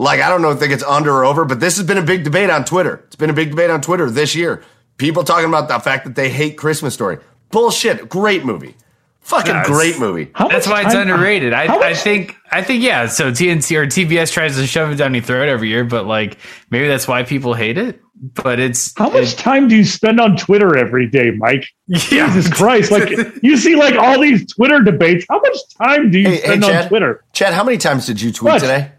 Like 0.00 0.20
I 0.20 0.28
don't 0.28 0.40
know, 0.42 0.52
if 0.52 0.58
think 0.60 0.72
it's 0.72 0.84
under 0.84 1.12
or 1.12 1.24
over, 1.24 1.44
but 1.44 1.58
this 1.60 1.76
has 1.76 1.84
been 1.86 1.98
a 1.98 2.02
big 2.02 2.22
debate 2.24 2.48
on 2.50 2.64
Twitter. 2.64 3.02
It's 3.08 3.16
been 3.16 3.30
a 3.30 3.34
big 3.34 3.50
debate 3.50 3.68
on 3.70 3.80
Twitter 3.82 4.08
this 4.10 4.34
year. 4.34 4.62
People 4.96 5.24
talking 5.24 5.48
about 5.48 5.68
the 5.68 5.78
fact 5.80 6.04
that 6.04 6.14
they 6.14 6.30
hate 6.30 6.56
Christmas 6.56 6.94
Story. 6.94 7.18
Bullshit. 7.50 8.08
Great 8.08 8.44
movie. 8.44 8.74
Fucking 9.20 9.52
No, 9.52 9.62
great 9.64 9.98
movie. 9.98 10.30
That's 10.38 10.66
why 10.66 10.82
it's 10.82 10.92
time- 10.94 11.02
underrated. 11.02 11.52
I, 11.52 11.66
how 11.66 11.82
I 11.82 11.92
think 11.94 12.34
I 12.50 12.62
think 12.62 12.82
yeah. 12.82 13.06
So 13.08 13.30
TNT 13.30 13.76
or 13.76 13.86
TBS 13.86 14.32
tries 14.32 14.56
to 14.56 14.66
shove 14.66 14.90
it 14.90 14.94
down 14.94 15.12
your 15.14 15.22
throat 15.22 15.48
every 15.48 15.68
year, 15.68 15.84
but 15.84 16.06
like 16.06 16.38
maybe 16.70 16.88
that's 16.88 17.06
why 17.06 17.24
people 17.24 17.52
hate 17.54 17.76
it. 17.76 18.00
But 18.20 18.58
it's 18.58 18.92
How 18.96 19.10
much 19.10 19.36
time 19.36 19.68
do 19.68 19.76
you 19.76 19.84
spend 19.84 20.18
on 20.18 20.36
Twitter 20.36 20.76
every 20.76 21.08
day, 21.08 21.30
Mike? 21.36 21.66
yeah. 21.86 22.26
Jesus 22.34 22.48
Christ! 22.52 22.90
Like 22.90 23.10
you 23.42 23.56
see, 23.56 23.76
like 23.76 23.94
all 23.96 24.18
these 24.20 24.52
Twitter 24.54 24.80
debates. 24.80 25.24
How 25.28 25.38
much 25.40 25.56
time 25.80 26.10
do 26.10 26.18
you 26.18 26.28
Hey, 26.28 26.36
hey, 26.36 26.42
spend 26.42 26.64
on 26.64 26.88
Twitter? 26.88 27.24
Chad, 27.32 27.52
how 27.52 27.62
many 27.64 27.78
times 27.78 28.06
did 28.06 28.20
you 28.20 28.32
tweet 28.32 28.52
What? 28.54 28.58
today? 28.60 28.92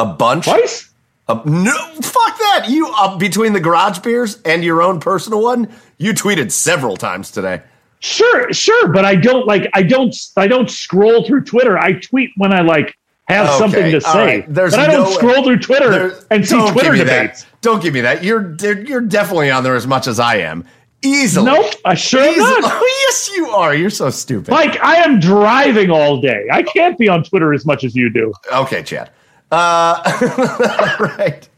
A 0.00 0.06
bunch. 0.06 0.44
Twice? 0.46 0.90
Uh, 1.28 1.40
no, 1.44 1.72
fuck 2.02 2.38
that. 2.38 2.66
You 2.68 2.88
uh, 2.96 3.16
between 3.18 3.52
the 3.52 3.60
garage 3.60 3.98
beers 4.00 4.40
and 4.44 4.64
your 4.64 4.82
own 4.82 4.98
personal 4.98 5.42
one, 5.42 5.68
you 5.98 6.12
tweeted 6.12 6.50
several 6.50 6.96
times 6.96 7.30
today. 7.30 7.62
Sure, 8.00 8.52
sure, 8.52 8.88
but 8.88 9.04
I 9.04 9.14
don't 9.14 9.46
like. 9.46 9.68
I 9.74 9.82
don't. 9.82 10.16
I 10.36 10.46
don't 10.48 10.70
scroll 10.70 11.24
through 11.26 11.44
Twitter. 11.44 11.78
I 11.78 11.92
tweet 11.92 12.30
when 12.36 12.52
I 12.52 12.62
like 12.62 12.96
have 13.28 13.46
Okay, 13.48 13.58
something 13.58 13.90
to 13.92 14.00
say. 14.00 14.18
right. 14.26 14.44
There's 14.54 14.72
but 14.72 14.80
I 14.80 14.86
don't 14.92 15.04
no- 15.04 15.16
scroll 15.16 15.44
through 15.44 15.58
Twitter 15.58 15.90
There- 15.90 16.12
and 16.30 16.48
see 16.48 16.58
Twitter 16.72 16.96
debates. 16.96 17.42
That. 17.44 17.60
Don't 17.60 17.82
give 17.82 17.92
me 17.94 18.00
that. 18.00 18.24
You're 18.24 18.56
you're 18.58 19.02
definitely 19.02 19.50
on 19.50 19.62
there 19.62 19.74
as 19.76 19.86
much 19.86 20.06
as 20.08 20.18
I 20.18 20.36
am. 20.38 20.64
Easily. 21.02 21.46
Nope, 21.46 21.74
I 21.84 21.94
sure 21.94 22.20
am 22.20 22.30
Easily. 22.30 22.60
not. 22.60 22.72
Oh, 22.74 23.04
yes, 23.08 23.30
you 23.36 23.48
are. 23.50 23.74
You're 23.74 23.88
so 23.90 24.10
stupid. 24.10 24.50
Like 24.50 24.80
I 24.82 24.96
am 24.96 25.20
driving 25.20 25.90
all 25.90 26.20
day. 26.20 26.46
I 26.52 26.62
can't 26.62 26.98
be 26.98 27.08
on 27.08 27.22
Twitter 27.22 27.54
as 27.54 27.64
much 27.64 27.84
as 27.84 27.94
you 27.94 28.10
do. 28.10 28.32
Okay, 28.52 28.82
Chad. 28.82 29.10
Uh, 29.50 30.96
right. 31.18 31.48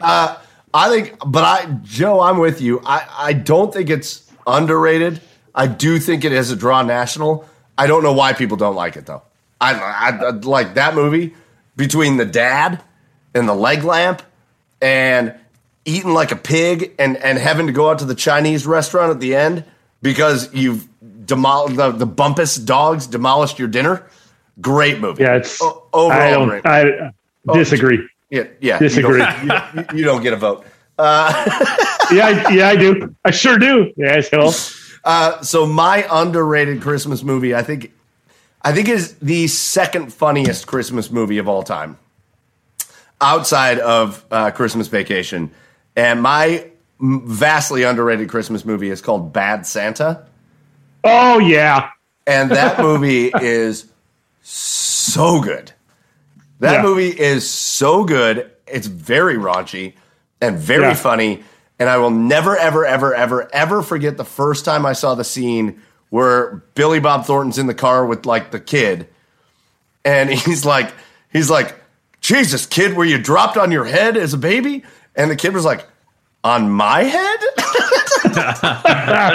Uh, 0.00 0.38
I 0.74 0.88
think, 0.88 1.16
but 1.26 1.44
I, 1.44 1.66
Joe, 1.82 2.20
I'm 2.20 2.38
with 2.38 2.60
you. 2.60 2.80
I, 2.84 3.06
I 3.16 3.32
don't 3.34 3.72
think 3.72 3.90
it's 3.90 4.30
underrated. 4.46 5.20
I 5.54 5.66
do 5.66 5.98
think 5.98 6.24
it 6.24 6.32
is 6.32 6.50
a 6.50 6.56
draw 6.56 6.82
national. 6.82 7.46
I 7.76 7.86
don't 7.86 8.02
know 8.02 8.12
why 8.12 8.32
people 8.32 8.56
don't 8.56 8.74
like 8.74 8.96
it 8.96 9.06
though. 9.06 9.22
I, 9.60 9.74
I, 9.74 10.08
I 10.08 10.30
like 10.30 10.74
that 10.74 10.94
movie 10.94 11.34
between 11.76 12.16
the 12.16 12.24
dad 12.24 12.82
and 13.34 13.48
the 13.48 13.54
leg 13.54 13.84
lamp 13.84 14.22
and 14.80 15.34
eating 15.84 16.14
like 16.14 16.32
a 16.32 16.36
pig 16.36 16.94
and, 16.98 17.16
and 17.18 17.38
having 17.38 17.66
to 17.66 17.72
go 17.72 17.90
out 17.90 17.98
to 18.00 18.04
the 18.04 18.14
Chinese 18.14 18.66
restaurant 18.66 19.10
at 19.10 19.20
the 19.20 19.34
end 19.34 19.64
because 20.00 20.52
you've 20.54 20.88
demolished 21.26 21.76
the, 21.76 21.92
the 21.92 22.06
bumpus 22.06 22.56
dogs 22.56 23.06
demolished 23.06 23.58
your 23.58 23.68
dinner. 23.68 24.06
Great 24.60 25.00
movie. 25.00 25.22
Yeah, 25.22 25.36
it's. 25.36 25.60
O- 25.62 25.84
overall 25.92 26.20
I 26.20 26.30
don't. 26.30 26.48
great. 26.48 27.12
I 27.48 27.54
disagree. 27.58 28.08
Yeah, 28.30 28.44
yeah. 28.60 28.78
Disagree. 28.78 29.20
You 29.42 29.48
don't, 29.48 29.74
you, 29.92 29.98
you 29.98 30.04
don't 30.04 30.22
get 30.22 30.32
a 30.32 30.36
vote. 30.36 30.64
Uh, 30.98 31.32
yeah, 32.12 32.26
I, 32.26 32.52
yeah, 32.52 32.68
I 32.68 32.76
do. 32.76 33.14
I 33.24 33.30
sure 33.30 33.58
do. 33.58 33.92
Yes, 33.96 34.28
hell. 34.30 34.54
Uh, 35.04 35.42
so 35.42 35.66
my 35.66 36.06
underrated 36.10 36.80
Christmas 36.80 37.22
movie, 37.22 37.54
I 37.54 37.62
think, 37.62 37.92
I 38.62 38.72
think 38.72 38.88
is 38.88 39.14
the 39.16 39.48
second 39.48 40.12
funniest 40.12 40.66
Christmas 40.66 41.10
movie 41.10 41.38
of 41.38 41.48
all 41.48 41.62
time, 41.62 41.98
outside 43.20 43.78
of 43.80 44.24
uh, 44.30 44.50
Christmas 44.52 44.88
Vacation. 44.88 45.50
And 45.96 46.22
my 46.22 46.68
vastly 47.00 47.82
underrated 47.82 48.28
Christmas 48.28 48.64
movie 48.64 48.90
is 48.90 49.00
called 49.00 49.32
Bad 49.32 49.66
Santa, 49.66 50.24
Oh 51.04 51.38
yeah. 51.40 51.90
and 52.28 52.50
that 52.52 52.78
movie 52.78 53.32
is 53.40 53.86
so 54.42 55.40
good. 55.40 55.72
That 56.62 56.74
Yeah. 56.74 56.82
movie 56.82 57.08
is 57.08 57.48
so 57.50 58.04
good. 58.04 58.48
It's 58.68 58.86
very 58.86 59.34
raunchy 59.36 59.94
and 60.40 60.56
very 60.56 60.82
Yeah. 60.84 60.94
funny. 60.94 61.42
And 61.80 61.88
I 61.90 61.96
will 61.96 62.10
never, 62.12 62.56
ever, 62.56 62.86
ever, 62.86 63.12
ever, 63.12 63.48
ever 63.52 63.82
forget 63.82 64.16
the 64.16 64.24
first 64.24 64.64
time 64.64 64.86
I 64.86 64.92
saw 64.92 65.16
the 65.16 65.24
scene 65.24 65.82
where 66.10 66.62
Billy 66.76 67.00
Bob 67.00 67.24
Thornton's 67.26 67.58
in 67.58 67.66
the 67.66 67.74
car 67.74 68.06
with 68.06 68.26
like 68.26 68.52
the 68.52 68.60
kid. 68.60 69.08
And 70.04 70.30
he's 70.30 70.64
like, 70.64 70.92
he's 71.32 71.50
like, 71.50 71.74
Jesus, 72.20 72.64
kid, 72.64 72.94
were 72.96 73.04
you 73.04 73.18
dropped 73.18 73.56
on 73.56 73.72
your 73.72 73.84
head 73.84 74.16
as 74.16 74.32
a 74.32 74.38
baby? 74.38 74.84
And 75.16 75.30
the 75.32 75.36
kid 75.36 75.54
was 75.54 75.64
like, 75.64 75.84
on 76.44 76.70
my 76.70 77.02
head? 77.02 77.40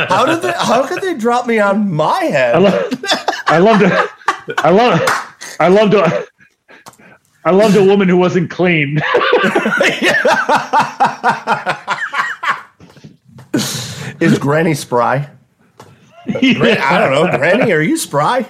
how 0.09 0.25
did 0.25 0.41
they, 0.41 0.53
how 0.57 0.87
could 0.87 1.01
they 1.01 1.13
drop 1.13 1.45
me 1.45 1.59
on 1.59 1.93
my 1.93 2.23
head? 2.23 2.55
I 2.55 2.59
love. 2.59 2.93
I 3.47 3.57
loved 3.57 3.81
it. 3.83 4.09
I 4.59 4.69
love. 4.69 5.01
I 5.59 5.67
loved. 5.67 5.93
A, 5.93 6.25
I 7.47 7.51
loved 7.51 7.77
a 7.77 7.83
woman 7.83 8.09
who 8.09 8.17
wasn't 8.17 8.49
clean. 8.49 8.99
Is 14.19 14.37
Granny 14.39 14.73
spry? 14.73 15.29
Gran- 16.29 16.77
I 16.79 16.99
don't 16.99 17.11
know. 17.31 17.37
Granny, 17.37 17.71
are 17.71 17.81
you 17.81 17.97
spry? 17.97 18.45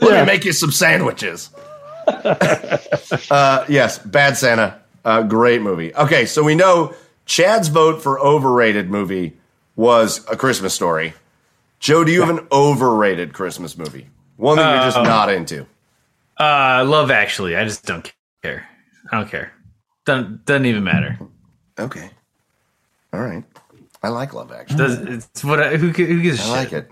Let 0.00 0.12
Yeah. 0.12 0.20
me 0.20 0.26
make 0.26 0.44
you 0.44 0.52
some 0.52 0.70
sandwiches. 0.72 1.50
uh, 2.06 3.64
yes, 3.68 3.98
Bad 3.98 4.36
Santa. 4.36 4.80
Uh, 5.04 5.22
great 5.22 5.60
movie. 5.60 5.94
Okay, 5.94 6.24
so 6.26 6.42
we 6.42 6.54
know 6.54 6.94
Chad's 7.26 7.68
vote 7.68 8.02
for 8.02 8.18
overrated 8.20 8.88
movie 8.90 9.36
was 9.76 10.24
A 10.30 10.36
Christmas 10.36 10.72
Story. 10.74 11.14
Joe, 11.80 12.04
do 12.04 12.12
you 12.12 12.20
have 12.22 12.30
an 12.36 12.46
overrated 12.52 13.32
Christmas 13.32 13.76
movie? 13.76 14.06
One 14.36 14.56
that 14.56 14.74
you're 14.74 14.84
just 14.84 14.96
Uh, 14.98 15.02
not 15.02 15.30
into. 15.30 15.66
Uh, 16.38 16.84
Love 16.86 17.10
Actually. 17.10 17.56
I 17.56 17.64
just 17.64 17.84
don't 17.84 18.02
care. 18.04 18.12
I 19.12 19.18
don't 19.18 19.28
care. 19.30 19.52
Doesn't 20.04 20.44
doesn't 20.46 20.66
even 20.66 20.82
matter. 20.84 21.18
Okay. 21.78 22.10
All 23.12 23.20
right. 23.20 23.44
I 24.02 24.08
like 24.08 24.32
Love 24.34 24.50
Actually. 24.50 24.78
Does 24.78 24.98
it's 24.98 25.44
what? 25.44 25.60
I, 25.62 25.76
who, 25.76 25.92
gi- 25.92 26.06
who 26.06 26.22
gives 26.22 26.40
a 26.40 26.42
I 26.42 26.46
shit? 26.46 26.52
I 26.54 26.58
like 26.58 26.72
it. 26.72 26.90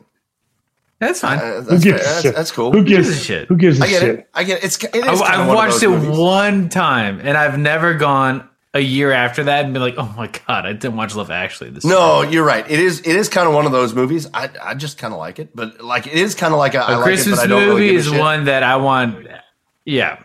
That's 1.01 1.21
fine. 1.21 1.39
Uh, 1.39 1.63
Who 1.63 1.63
that's, 1.63 1.83
gives 1.85 2.01
a 2.01 2.05
that's, 2.05 2.23
shit? 2.23 2.37
that's 2.37 2.53
cool. 2.53 2.73
Who 2.73 2.85
gives 2.85 3.09
gives 3.09 3.21
a 3.21 3.25
shit? 3.25 3.49
Who 3.49 3.57
gives 3.57 3.81
a 3.81 3.85
I 3.85 3.89
get 3.89 4.01
shit? 4.01 4.19
it. 4.21 4.29
I 4.35 4.45
get 4.45 4.59
it. 4.59 4.65
It's 4.65 4.85
it 4.85 4.95
is 4.95 5.23
I, 5.23 5.29
kind 5.31 5.41
of 5.41 5.49
I've 5.49 5.49
one 5.49 5.49
of 5.49 5.55
watched 5.73 5.83
it 5.83 5.89
movies. 5.89 6.19
one 6.19 6.69
time, 6.69 7.21
and 7.25 7.37
I've 7.39 7.59
never 7.59 7.95
gone 7.95 8.49
a 8.75 8.81
year 8.81 9.11
after 9.11 9.45
that 9.45 9.65
and 9.65 9.73
been 9.73 9.83
like, 9.83 9.95
"Oh 9.97 10.13
my 10.17 10.27
god, 10.47 10.67
I 10.67 10.75
didn't 10.75 10.97
watch 10.97 11.17
Love 11.17 11.31
Actually." 11.31 11.71
This 11.71 11.85
No, 11.87 12.21
you're 12.23 12.45
right. 12.45 12.71
It 12.71 12.79
is. 12.79 13.01
It 13.01 13.17
is 13.17 13.31
kind 13.31 13.49
of 13.49 13.55
one 13.55 13.65
of 13.65 13.73
those 13.73 13.95
movies. 13.95 14.29
I 14.35 14.51
I 14.63 14.75
just 14.75 14.99
kind 14.99 15.15
of 15.15 15.19
like 15.19 15.39
it, 15.39 15.57
but 15.57 15.81
like 15.83 16.07
it 16.07 16.13
is 16.13 16.35
kind 16.35 16.53
of 16.53 16.59
like 16.59 16.75
a, 16.75 16.81
I 16.85 16.93
a 16.93 16.97
like 16.97 17.05
Christmas 17.05 17.43
it, 17.43 17.43
but 17.43 17.45
I 17.45 17.47
don't 17.49 17.67
movie 17.67 17.81
really 17.81 17.87
give 17.93 17.97
a 17.97 17.99
is 18.01 18.07
shit. 18.11 18.21
one 18.21 18.45
that 18.45 18.63
I 18.63 18.77
want. 18.77 19.25
Yeah, 19.25 19.41
Yeah, 19.87 20.19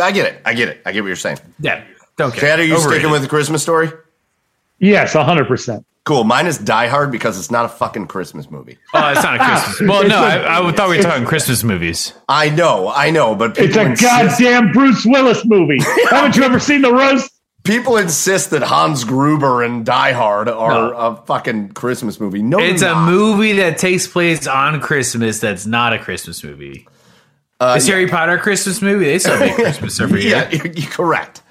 I 0.00 0.12
get 0.12 0.26
it. 0.32 0.42
I 0.44 0.54
get 0.54 0.68
it. 0.68 0.82
I 0.84 0.92
get 0.92 1.02
what 1.02 1.08
you're 1.08 1.16
saying. 1.16 1.38
yeah. 1.60 1.84
Don't 2.16 2.32
care. 2.32 2.50
Chad, 2.50 2.58
are 2.60 2.64
you 2.64 2.74
Overrated. 2.74 2.92
sticking 3.00 3.10
with 3.12 3.22
the 3.22 3.28
Christmas 3.28 3.62
story? 3.62 3.90
Yes, 4.78 5.12
hundred 5.14 5.46
percent. 5.48 5.86
Cool. 6.04 6.24
Mine 6.24 6.46
is 6.46 6.58
Die 6.58 6.86
Hard 6.88 7.10
because 7.12 7.38
it's 7.38 7.50
not 7.50 7.64
a 7.66 7.68
fucking 7.68 8.06
Christmas 8.08 8.50
movie. 8.50 8.78
Oh, 8.94 9.10
it's 9.12 9.22
not 9.22 9.36
a 9.36 9.44
Christmas. 9.44 9.80
Well, 9.88 10.08
no, 10.08 10.16
I, 10.18 10.68
I 10.68 10.72
thought 10.72 10.88
we 10.90 10.96
were 10.96 11.02
talking 11.02 11.24
Christmas 11.26 11.62
movies. 11.62 12.12
I 12.28 12.48
know, 12.50 12.88
I 12.88 13.10
know, 13.10 13.34
but 13.34 13.56
It's 13.58 13.76
a 13.76 13.82
insist, 13.86 14.02
goddamn 14.38 14.72
Bruce 14.72 15.04
Willis 15.06 15.44
movie. 15.46 15.78
Haven't 16.10 16.36
you 16.36 16.42
ever 16.42 16.58
seen 16.58 16.82
the 16.82 16.92
roast? 16.92 17.30
people 17.62 17.98
insist 17.98 18.50
that 18.50 18.62
Hans 18.62 19.04
Gruber 19.04 19.62
and 19.62 19.84
Die 19.84 20.12
Hard 20.12 20.48
are 20.48 20.94
a 20.94 21.16
fucking 21.26 21.68
Christmas 21.72 22.18
movie. 22.18 22.42
No, 22.42 22.58
It's 22.58 22.80
they're 22.80 22.90
a 22.90 22.94
not. 22.94 23.10
movie 23.10 23.52
that 23.54 23.76
takes 23.76 24.06
place 24.06 24.46
on 24.46 24.80
Christmas. 24.80 25.40
That's 25.40 25.66
not 25.66 25.92
a 25.92 25.98
Christmas 25.98 26.42
movie. 26.42 26.88
Is 27.60 27.86
Harry 27.86 28.08
Potter 28.08 28.32
a 28.32 28.38
Christmas 28.38 28.82
movie? 28.82 29.04
They 29.04 29.18
still 29.18 29.38
make 29.38 29.54
Christmas 29.54 30.00
every 30.00 30.22
year. 30.24 30.48
Yeah, 30.50 30.52
you're, 30.62 30.66
you're 30.72 30.90
correct. 30.90 31.42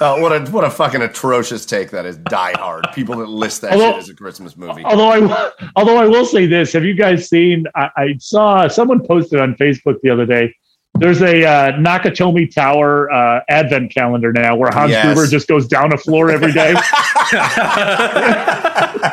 Uh, 0.00 0.18
what 0.18 0.32
a 0.32 0.50
what 0.50 0.64
a 0.64 0.70
fucking 0.70 1.02
atrocious 1.02 1.64
take 1.66 1.90
that 1.90 2.06
is. 2.06 2.16
Die 2.16 2.52
Hard. 2.58 2.86
People 2.94 3.16
that 3.16 3.28
list 3.28 3.60
that 3.62 3.72
Although- 3.72 3.92
shit 3.92 3.98
as 4.02 4.08
a 4.08 4.14
Christmas 4.14 4.56
movie. 4.56 4.82
Although 4.84 5.08
I, 5.08 5.18
will- 5.20 5.52
although 5.76 5.96
I 5.98 6.06
will 6.06 6.24
say 6.24 6.46
this: 6.46 6.72
Have 6.72 6.84
you 6.84 6.94
guys 6.94 7.28
seen? 7.28 7.64
I, 7.74 7.90
I 7.96 8.16
saw 8.18 8.66
someone 8.68 9.04
posted 9.06 9.40
on 9.40 9.54
Facebook 9.54 9.96
the 10.02 10.10
other 10.10 10.26
day. 10.26 10.54
There's 10.94 11.22
a 11.22 11.44
uh, 11.44 11.72
Nakatomi 11.72 12.52
Tower 12.52 13.12
uh, 13.12 13.40
advent 13.48 13.92
calendar 13.94 14.32
now 14.32 14.56
where 14.56 14.70
Hans 14.72 14.90
Yes. 14.90 15.04
Gruber 15.04 15.28
just 15.28 15.46
goes 15.46 15.68
down 15.68 15.92
a 15.92 15.96
floor 15.96 16.30
every 16.30 16.52
day. 16.52 16.70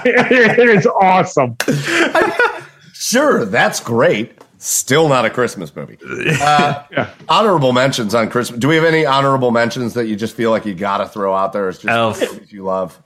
it 0.05 0.69
is 0.69 0.87
awesome. 0.87 1.55
Sure, 2.93 3.45
that's 3.45 3.79
great. 3.79 4.31
Still 4.57 5.09
not 5.09 5.25
a 5.25 5.29
Christmas 5.29 5.75
movie. 5.75 5.97
Uh, 6.41 6.83
Yeah. 6.91 7.09
Honorable 7.29 7.71
mentions 7.73 8.15
on 8.15 8.29
Christmas. 8.29 8.59
Do 8.59 8.67
we 8.67 8.75
have 8.75 8.85
any 8.85 9.05
honorable 9.05 9.51
mentions 9.51 9.93
that 9.95 10.07
you 10.07 10.15
just 10.15 10.35
feel 10.35 10.51
like 10.51 10.65
you 10.65 10.73
got 10.73 10.97
to 10.99 11.07
throw 11.07 11.33
out 11.35 11.53
there? 11.53 11.69
It's 11.69 11.79
just 11.79 11.89
Elf. 11.89 12.19
movies 12.21 12.51
you 12.51 12.63
love. 12.63 13.01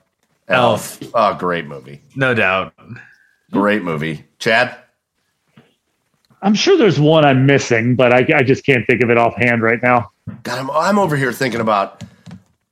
Elf. 0.47 0.99
Oh, 1.13 1.33
great 1.35 1.65
movie. 1.65 2.01
No 2.15 2.33
doubt. 2.33 2.73
Great 3.51 3.83
movie. 3.83 4.25
Chad? 4.39 4.75
I'm 6.41 6.53
sure 6.55 6.77
there's 6.77 6.99
one 6.99 7.25
I'm 7.25 7.45
missing, 7.45 7.95
but 7.95 8.13
I, 8.13 8.25
I 8.37 8.43
just 8.43 8.65
can't 8.65 8.85
think 8.87 9.01
of 9.03 9.09
it 9.09 9.17
offhand 9.17 9.61
right 9.61 9.81
now. 9.83 10.11
God, 10.43 10.59
I'm, 10.59 10.71
I'm 10.71 10.97
over 10.99 11.15
here 11.17 11.33
thinking 11.33 11.59
about. 11.61 12.03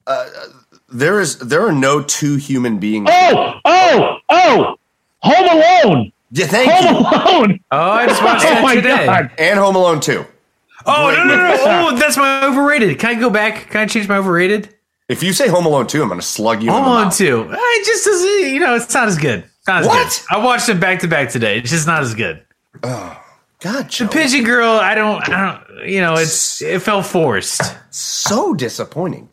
Uh, 0.06 0.26
there 0.90 1.20
is 1.20 1.38
there 1.40 1.68
are 1.68 1.74
no 1.74 2.02
two 2.02 2.38
human 2.38 2.78
beings. 2.80 3.10
Oh, 3.12 3.60
oh, 3.66 4.18
oh! 4.30 4.76
Home 5.20 5.50
Alone. 5.86 6.12
Yeah, 6.32 6.48
thank 6.48 6.72
Home 6.72 6.96
you. 6.96 7.00
Alone. 7.02 7.60
Oh, 7.72 7.78
I 7.92 8.06
just 8.08 8.22
watched 8.24 8.46
Oh 8.46 8.50
that 8.50 8.62
my 8.64 8.76
today. 8.76 9.06
god. 9.06 9.32
And 9.38 9.58
Home 9.60 9.76
Alone 9.76 10.00
2. 10.00 10.26
Oh 10.86 11.06
Great 11.08 11.18
no, 11.18 11.24
no, 11.26 11.36
no, 11.36 11.56
no! 11.56 11.88
Oh, 11.94 11.98
that's 11.98 12.18
my 12.18 12.46
overrated. 12.46 12.98
Can 13.00 13.18
I 13.18 13.20
go 13.20 13.30
back? 13.30 13.70
Can 13.72 13.82
I 13.82 13.86
change 13.88 14.08
my 14.08 14.18
overrated? 14.18 14.74
If 15.10 15.24
you 15.24 15.34
say 15.34 15.48
Home 15.48 15.66
Alone 15.66 15.88
2, 15.88 16.02
I'm 16.02 16.08
going 16.10 16.20
to 16.20 16.26
slug 16.26 16.62
you 16.64 16.72
Home 16.72 16.84
Alone 16.84 17.06
mouth. 17.06 17.18
two. 17.18 17.48
It 17.52 17.86
just 17.86 18.06
doesn't. 18.06 18.54
You 18.54 18.60
know, 18.60 18.76
it's 18.76 18.94
not 18.94 19.08
as 19.08 19.18
good. 19.18 19.44
Not 19.68 19.82
as 19.82 19.88
What? 19.88 20.26
Good. 20.30 20.38
I 20.38 20.44
watched 20.46 20.70
it 20.70 20.80
back 20.80 21.00
to 21.00 21.08
back 21.08 21.30
today. 21.30 21.58
It's 21.60 21.70
just 21.72 21.88
not 21.88 22.02
as 22.04 22.14
good. 22.14 22.44
Oh. 22.84 23.22
God, 23.60 23.90
Joe, 23.90 24.06
the 24.06 24.12
Pigeon 24.12 24.44
Girl. 24.44 24.70
I 24.70 24.94
don't. 24.96 25.28
I 25.30 25.58
don't. 25.76 25.90
You 25.90 26.00
know, 26.02 26.14
it's 26.14 26.62
it 26.62 26.80
felt 26.82 27.06
forced. 27.08 27.62
So 27.90 28.54
disappointing. 28.54 29.30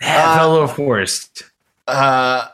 It 0.00 0.04
felt 0.04 0.48
a 0.48 0.52
little 0.52 0.68
forced. 0.68 1.42
Uh, 1.88 2.46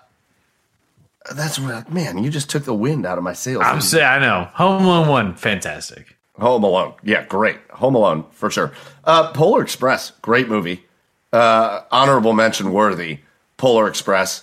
That's 1.33 1.59
what, 1.59 1.91
man, 1.93 2.23
you 2.23 2.31
just 2.31 2.51
took 2.51 2.65
the 2.65 2.75
wind 2.75 3.07
out 3.07 3.17
of 3.19 3.25
my 3.25 3.33
sails. 3.33 3.63
I'm 3.65 3.81
saying. 3.81 4.05
I 4.05 4.19
know. 4.19 4.49
Home 4.55 4.85
Alone 4.85 5.09
one, 5.09 5.35
fantastic. 5.35 6.17
Home 6.39 6.65
Alone. 6.65 6.95
Yeah, 7.03 7.25
great. 7.25 7.59
Home 7.71 7.95
Alone, 7.95 8.25
for 8.33 8.51
sure. 8.51 8.73
Uh, 9.05 9.33
Polar 9.33 9.63
Express, 9.63 10.11
great 10.23 10.49
movie. 10.49 10.85
Uh, 11.33 11.83
honorable 11.91 12.33
mention 12.33 12.73
worthy. 12.73 13.21
Polar 13.57 13.89
Express. 13.89 14.43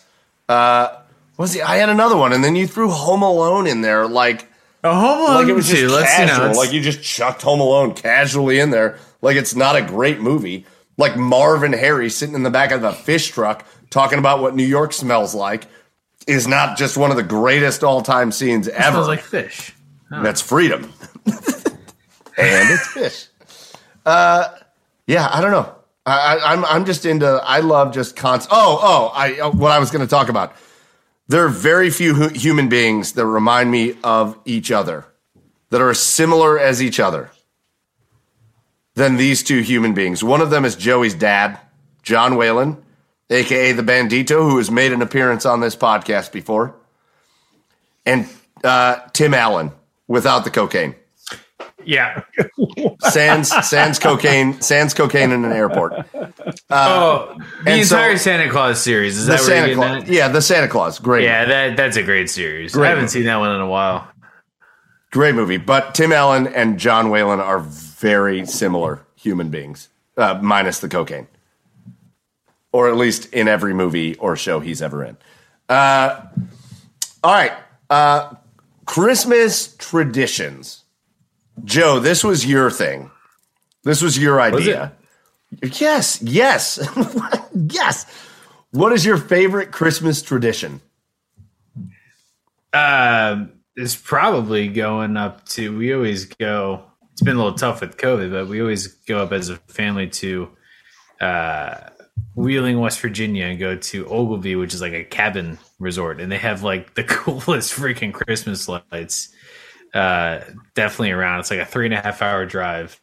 Uh, 0.50 0.98
was 1.38 1.54
the, 1.54 1.62
I 1.62 1.78
had 1.78 1.90
another 1.90 2.18
one, 2.18 2.34
and 2.34 2.44
then 2.44 2.56
you 2.56 2.66
threw 2.68 2.90
Home 2.90 3.22
Alone 3.22 3.68
in 3.68 3.82
there 3.82 4.08
like 4.08 4.48
Oh, 4.84 4.94
Home 4.94 5.20
Alone 5.22 5.36
like 5.36 5.48
it 5.48 5.54
was 5.54 5.68
just. 5.70 5.94
Let's 5.94 6.12
you 6.18 6.26
casual. 6.26 6.48
know. 6.48 6.54
like 6.54 6.74
you 6.74 6.82
just 6.82 7.04
chucked 7.04 7.44
Home 7.44 7.60
Alone 7.60 7.94
casually 7.94 8.60
in 8.60 8.72
there. 8.72 8.98
Like 9.22 9.36
it's 9.38 9.54
not 9.56 9.76
a 9.76 9.82
great 9.84 10.20
movie. 10.20 10.66
Like 10.98 11.16
Marv 11.18 11.62
and 11.64 11.76
Harry 11.76 12.10
sitting 12.10 12.34
in 12.36 12.42
the 12.44 12.50
back 12.50 12.72
of 12.72 12.84
a 12.84 12.92
fish 12.94 13.28
truck 13.30 13.64
talking 13.92 14.18
about 14.18 14.42
what 14.42 14.56
New 14.56 14.66
York 14.66 14.92
smells 14.94 15.36
like 15.36 15.68
is 16.28 16.48
not 16.48 16.78
just 16.78 16.98
one 16.98 17.12
of 17.12 17.18
the 17.18 17.24
greatest 17.24 17.84
all 17.84 18.02
time 18.02 18.32
scenes 18.32 18.68
ever. 18.68 18.92
smells 18.92 19.08
like 19.08 19.22
fish. 19.22 19.74
That's 20.10 20.42
freedom. 20.42 20.92
and 21.26 22.70
it's 22.70 22.88
fish. 22.88 23.28
Uh, 24.06 24.50
yeah, 25.08 25.30
I 25.32 25.42
don't 25.42 25.52
know. 25.52 25.76
I, 26.06 26.38
I, 26.38 26.54
I'm 26.54 26.66
I'm 26.66 26.86
just 26.86 27.06
into. 27.06 27.28
I 27.28 27.60
love 27.60 27.94
just 27.94 28.16
constant. 28.16 28.54
Oh, 28.54 28.80
oh, 28.82 29.12
I 29.14 29.40
uh, 29.40 29.52
what 29.52 29.72
I 29.72 29.80
was 29.80 29.92
going 29.92 30.06
to 30.06 30.10
talk 30.10 30.30
about. 30.30 30.56
There 31.28 31.46
are 31.46 31.50
very 31.50 31.90
few 31.90 32.14
hu- 32.16 32.34
human 32.34 32.68
beings 32.68 33.14
that 33.14 33.26
remind 33.26 33.72
me 33.72 33.96
of 34.04 34.38
each 34.44 34.72
other, 34.72 35.06
that 35.70 35.80
are 35.80 35.92
as 35.92 36.00
similar 36.00 36.60
as 36.60 36.82
each 36.82 37.00
other, 37.00 37.30
than 38.96 39.16
these 39.16 39.44
two 39.44 39.62
human 39.62 39.94
beings. 39.94 40.24
One 40.24 40.42
of 40.42 40.50
them 40.50 40.66
is 40.66 40.76
Joey's 40.76 41.14
dad, 41.14 41.60
John 42.04 42.36
Whalen, 42.36 42.84
aka 43.32 43.72
the 43.72 43.84
Bandito, 43.84 44.48
who 44.50 44.58
has 44.58 44.70
made 44.70 44.92
an 44.94 45.02
appearance 45.02 45.46
on 45.46 45.60
this 45.60 45.76
podcast 45.76 46.32
before, 46.32 46.76
and 48.06 48.28
uh, 48.64 48.98
Tim 49.14 49.34
Allen 49.34 49.72
without 50.08 50.44
the 50.44 50.52
cocaine. 50.52 50.96
Yeah. 51.84 52.22
Sans 53.10 53.48
sans 53.68 53.98
cocaine, 53.98 54.62
sans 54.62 54.94
cocaine 54.94 55.32
in 55.32 55.44
an 55.46 55.52
airport. 55.52 55.94
oh, 56.70 57.36
the 57.64 57.72
and 57.72 57.86
so- 57.88 57.96
entire 57.98 58.18
Santa 58.18 58.50
Claus 58.52 58.80
series. 58.84 59.18
Is 59.18 59.26
that 59.26 59.40
where 59.40 59.48
Santa 59.68 59.74
Claus, 59.76 60.08
yeah, 60.08 60.28
the 60.28 60.42
Santa 60.44 60.68
Claus, 60.68 61.00
great, 61.00 61.24
Yeah, 61.24 61.46
that 61.46 61.78
that's 61.78 61.98
a 61.98 62.04
great 62.04 62.30
series. 62.30 62.74
Great 62.74 62.86
I 62.86 62.90
haven't 62.90 63.06
movie. 63.06 63.12
seen 63.14 63.24
that 63.24 63.38
one 63.38 63.56
in 63.56 63.62
a 63.62 63.68
while. 63.68 64.08
great 65.12 65.34
movie. 65.34 65.58
But 65.58 65.96
Tim 65.96 66.12
Allen 66.12 66.46
and 66.48 66.78
John 66.80 67.10
Whalen 67.10 67.40
are 67.40 67.60
very 67.62 68.46
similar 68.46 69.02
human 69.16 69.50
beings, 69.50 69.90
uh, 70.18 70.38
minus 70.40 70.80
the 70.82 70.90
cocaine, 70.90 71.28
or 72.72 72.90
at 72.90 72.98
least 72.98 73.34
in 73.34 73.48
every 73.48 73.74
movie 73.74 74.16
or 74.16 74.36
show 74.36 74.60
he's 74.60 74.82
ever 74.82 75.04
in. 75.04 75.18
Uh, 75.68 76.26
all 77.24 77.34
right, 77.34 77.54
uh, 77.90 78.34
Christmas 78.86 79.76
traditions. 79.76 80.84
Joe, 81.64 82.00
this 82.00 82.24
was 82.24 82.46
your 82.46 82.72
thing. 82.72 83.12
This 83.84 84.02
was 84.02 84.18
your 84.18 84.42
idea. 84.42 84.94
Yes, 85.62 86.22
yes, 86.22 86.80
yes. 87.54 88.06
What 88.72 88.94
is 88.94 89.06
your 89.06 89.18
favorite 89.18 89.72
Christmas 89.72 90.22
tradition? 90.22 90.82
Um, 92.74 93.52
it's 93.76 93.96
probably 93.96 94.70
going 94.70 95.18
up 95.18 95.46
to. 95.50 95.78
We 95.78 95.94
always 95.94 96.26
go. 96.26 96.84
It's 97.12 97.22
been 97.22 97.36
a 97.36 97.44
little 97.44 97.58
tough 97.58 97.82
with 97.82 97.98
COVID, 97.98 98.32
but 98.32 98.48
we 98.48 98.62
always 98.62 98.88
go 98.88 99.22
up 99.22 99.34
as 99.34 99.50
a 99.50 99.58
family 99.68 100.08
to 100.08 100.50
uh, 101.20 101.90
Wheeling, 102.36 102.80
West 102.80 103.00
Virginia, 103.00 103.46
and 103.46 103.60
go 103.60 103.76
to 103.76 104.06
Oglebay, 104.06 104.60
which 104.60 104.74
is 104.74 104.82
like 104.82 104.94
a 104.94 105.04
cabin 105.04 105.58
resort, 105.80 106.22
and 106.22 106.32
they 106.32 106.38
have 106.38 106.64
like 106.64 106.94
the 106.94 107.04
coolest 107.08 107.74
freaking 107.74 108.14
Christmas 108.14 108.68
lights. 108.68 109.30
Uh, 109.94 110.40
definitely 110.74 111.12
around. 111.12 111.42
It's 111.42 111.52
like 111.52 111.60
a 111.60 111.66
three 111.66 111.86
and 111.86 111.94
a 111.94 112.02
half 112.02 112.22
hour 112.22 112.46
drive, 112.46 113.00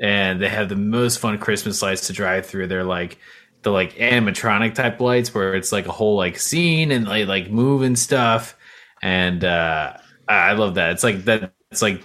and 0.00 0.40
they 0.40 0.48
have 0.48 0.68
the 0.68 0.76
most 0.76 1.20
fun 1.20 1.38
Christmas 1.38 1.80
lights 1.82 2.08
to 2.08 2.12
drive 2.12 2.46
through. 2.46 2.66
They're 2.66 2.84
like 2.84 3.18
the 3.62 3.70
like 3.70 3.94
animatronic 3.94 4.74
type 4.74 5.00
lights 5.00 5.34
where 5.34 5.54
it's 5.54 5.72
like 5.72 5.86
a 5.86 5.92
whole 5.92 6.16
like 6.16 6.38
scene 6.38 6.90
and 6.92 7.06
like 7.06 7.26
like 7.26 7.48
and 7.48 7.98
stuff 7.98 8.56
and 9.02 9.44
uh 9.44 9.96
I 10.28 10.52
love 10.52 10.74
that. 10.74 10.92
It's 10.92 11.04
like 11.04 11.24
that. 11.24 11.52
It's 11.70 11.82
like 11.82 12.02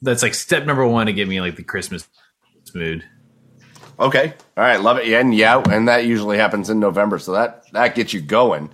that's 0.00 0.22
like 0.22 0.34
step 0.34 0.64
number 0.64 0.86
one 0.86 1.06
to 1.06 1.12
get 1.12 1.28
me 1.28 1.40
like 1.40 1.56
the 1.56 1.64
Christmas 1.64 2.08
mood. 2.74 3.04
Okay. 4.00 4.34
All 4.56 4.64
right. 4.64 4.80
Love 4.80 4.98
it. 4.98 5.06
Yeah, 5.06 5.20
and 5.20 5.34
yeah, 5.34 5.62
and 5.70 5.88
that 5.88 6.04
usually 6.06 6.38
happens 6.38 6.70
in 6.70 6.78
November, 6.78 7.18
so 7.18 7.32
that 7.32 7.70
that 7.72 7.94
gets 7.94 8.12
you 8.12 8.20
going. 8.20 8.70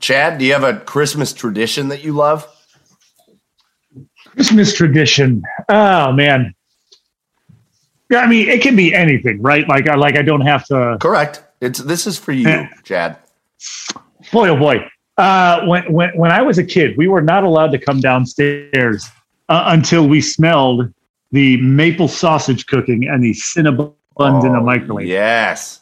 Chad, 0.00 0.38
do 0.38 0.44
you 0.44 0.52
have 0.52 0.64
a 0.64 0.80
Christmas 0.80 1.32
tradition 1.32 1.88
that 1.88 2.04
you 2.04 2.12
love? 2.12 2.46
Christmas 4.26 4.74
tradition. 4.74 5.42
Oh 5.68 6.12
man. 6.12 6.54
Yeah, 8.10 8.20
I 8.20 8.28
mean, 8.28 8.48
it 8.48 8.62
can 8.62 8.76
be 8.76 8.94
anything, 8.94 9.42
right? 9.42 9.66
Like, 9.66 9.88
I 9.88 9.96
like 9.96 10.16
I 10.16 10.22
don't 10.22 10.42
have 10.42 10.64
to. 10.66 10.96
Correct. 11.00 11.42
It's 11.60 11.78
this 11.78 12.06
is 12.06 12.18
for 12.18 12.32
you. 12.32 12.68
Chad. 12.84 13.18
Boy, 14.30 14.48
oh 14.48 14.56
boy. 14.56 14.86
Uh, 15.16 15.64
when 15.64 15.90
when 15.90 16.16
when 16.16 16.30
I 16.30 16.42
was 16.42 16.58
a 16.58 16.64
kid, 16.64 16.96
we 16.98 17.08
were 17.08 17.22
not 17.22 17.44
allowed 17.44 17.72
to 17.72 17.78
come 17.78 18.00
downstairs 18.00 19.08
uh, 19.48 19.64
until 19.68 20.06
we 20.06 20.20
smelled 20.20 20.92
the 21.32 21.56
maple 21.62 22.08
sausage 22.08 22.66
cooking 22.66 23.08
and 23.08 23.24
the 23.24 23.32
cinnamon 23.32 23.92
buns 24.16 24.44
in 24.44 24.52
the 24.52 24.58
Oh, 24.58 24.62
microwave. 24.62 25.06
Yes. 25.06 25.80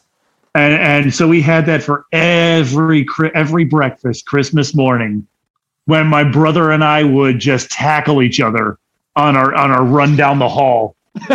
and 0.55 0.73
and 0.73 1.13
so 1.13 1.27
we 1.27 1.41
had 1.41 1.65
that 1.65 1.83
for 1.83 2.05
every 2.11 3.05
every 3.33 3.65
breakfast 3.65 4.25
Christmas 4.25 4.73
morning 4.75 5.25
when 5.85 6.07
my 6.07 6.23
brother 6.23 6.71
and 6.71 6.83
I 6.83 7.03
would 7.03 7.39
just 7.39 7.69
tackle 7.71 8.21
each 8.21 8.39
other 8.39 8.77
on 9.15 9.35
our 9.37 9.53
on 9.55 9.71
our 9.71 9.83
run 9.83 10.15
down 10.15 10.39
the 10.39 10.49
hall 10.49 10.95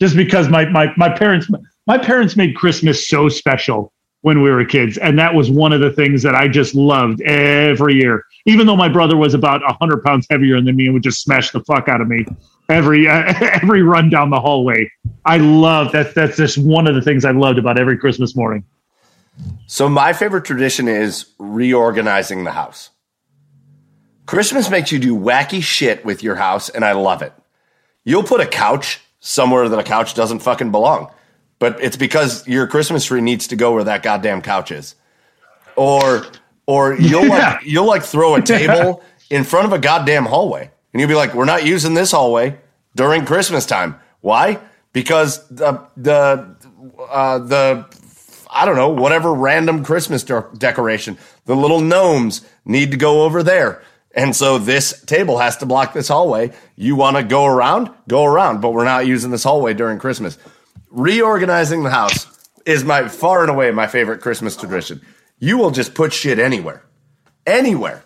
just 0.00 0.16
because 0.16 0.48
my 0.48 0.64
my 0.66 0.92
my 0.96 1.08
parents 1.08 1.48
my 1.86 1.98
parents 1.98 2.36
made 2.36 2.54
Christmas 2.54 3.08
so 3.08 3.28
special 3.28 3.92
when 4.22 4.42
we 4.42 4.50
were 4.50 4.64
kids 4.64 4.98
and 4.98 5.18
that 5.18 5.32
was 5.34 5.50
one 5.50 5.72
of 5.72 5.80
the 5.80 5.90
things 5.92 6.22
that 6.22 6.34
I 6.34 6.48
just 6.48 6.74
loved 6.74 7.20
every 7.22 7.94
year 7.94 8.24
even 8.46 8.66
though 8.66 8.76
my 8.76 8.88
brother 8.88 9.16
was 9.16 9.34
about 9.34 9.60
100 9.62 10.02
pounds 10.02 10.26
heavier 10.30 10.60
than 10.60 10.74
me 10.76 10.86
and 10.86 10.94
would 10.94 11.02
just 11.02 11.22
smash 11.22 11.50
the 11.50 11.60
fuck 11.64 11.88
out 11.88 12.00
of 12.00 12.08
me 12.08 12.26
every 12.68 13.08
every 13.08 13.82
run 13.82 14.10
down 14.10 14.30
the 14.30 14.40
hallway 14.40 14.90
I 15.24 15.36
love 15.38 15.92
that. 15.92 16.14
That's 16.14 16.36
just 16.38 16.56
one 16.56 16.86
of 16.86 16.94
the 16.94 17.02
things 17.02 17.24
I 17.26 17.32
loved 17.32 17.58
about 17.58 17.78
every 17.78 17.98
Christmas 17.98 18.34
morning. 18.34 18.64
So 19.66 19.86
my 19.88 20.14
favorite 20.14 20.46
tradition 20.46 20.88
is 20.88 21.26
reorganizing 21.38 22.44
the 22.44 22.52
house. 22.52 22.88
Christmas 24.24 24.70
makes 24.70 24.90
you 24.90 24.98
do 24.98 25.14
wacky 25.16 25.62
shit 25.62 26.02
with 26.04 26.22
your 26.22 26.36
house, 26.36 26.70
and 26.70 26.82
I 26.84 26.92
love 26.92 27.20
it. 27.20 27.32
You'll 28.04 28.22
put 28.22 28.40
a 28.40 28.46
couch 28.46 29.00
somewhere 29.20 29.68
that 29.68 29.78
a 29.78 29.82
couch 29.82 30.14
doesn't 30.14 30.38
fucking 30.38 30.70
belong, 30.70 31.10
but 31.58 31.78
it's 31.82 31.96
because 31.96 32.46
your 32.48 32.66
Christmas 32.66 33.04
tree 33.04 33.20
needs 33.20 33.46
to 33.48 33.56
go 33.56 33.72
where 33.74 33.84
that 33.84 34.02
goddamn 34.02 34.40
couch 34.40 34.70
is. 34.72 34.94
Or, 35.76 36.24
or 36.66 36.94
you'll 36.94 37.24
Yeah. 37.26 37.52
like 37.54 37.60
you'll 37.66 37.86
like 37.86 38.02
throw 38.02 38.34
a 38.36 38.40
table 38.42 39.02
in 39.30 39.44
front 39.44 39.66
of 39.66 39.72
a 39.74 39.78
goddamn 39.78 40.24
hallway, 40.24 40.70
and 40.98 41.02
you'll 41.02 41.08
be 41.10 41.14
like, 41.14 41.32
"We're 41.32 41.44
not 41.44 41.64
using 41.64 41.94
this 41.94 42.10
hallway 42.10 42.58
during 42.96 43.24
Christmas 43.24 43.66
time." 43.66 44.00
Why? 44.20 44.58
Because 44.92 45.46
the 45.46 45.86
the 45.96 46.56
uh, 47.08 47.38
the 47.38 47.86
I 48.50 48.64
don't 48.64 48.74
know, 48.74 48.88
whatever 48.88 49.32
random 49.32 49.84
Christmas 49.84 50.24
de- 50.24 50.44
decoration. 50.56 51.16
The 51.44 51.54
little 51.54 51.80
gnomes 51.80 52.44
need 52.64 52.90
to 52.90 52.96
go 52.96 53.22
over 53.22 53.44
there. 53.44 53.80
And 54.12 54.34
so 54.34 54.58
this 54.58 55.00
table 55.04 55.38
has 55.38 55.58
to 55.58 55.66
block 55.66 55.92
this 55.92 56.08
hallway. 56.08 56.50
You 56.74 56.96
want 56.96 57.16
to 57.16 57.22
go 57.22 57.46
around? 57.46 57.90
Go 58.08 58.24
around, 58.24 58.60
but 58.60 58.72
we're 58.72 58.82
not 58.82 59.06
using 59.06 59.30
this 59.30 59.44
hallway 59.44 59.74
during 59.74 60.00
Christmas. 60.00 60.36
Reorganizing 60.90 61.84
the 61.84 61.90
house 61.90 62.26
is 62.66 62.82
my 62.82 63.06
far 63.06 63.42
and 63.42 63.50
away 63.50 63.70
my 63.70 63.86
favorite 63.86 64.20
Christmas 64.20 64.56
tradition. 64.56 65.00
You 65.38 65.58
will 65.58 65.70
just 65.70 65.94
put 65.94 66.12
shit 66.12 66.40
anywhere. 66.40 66.82
Anywhere. 67.46 68.02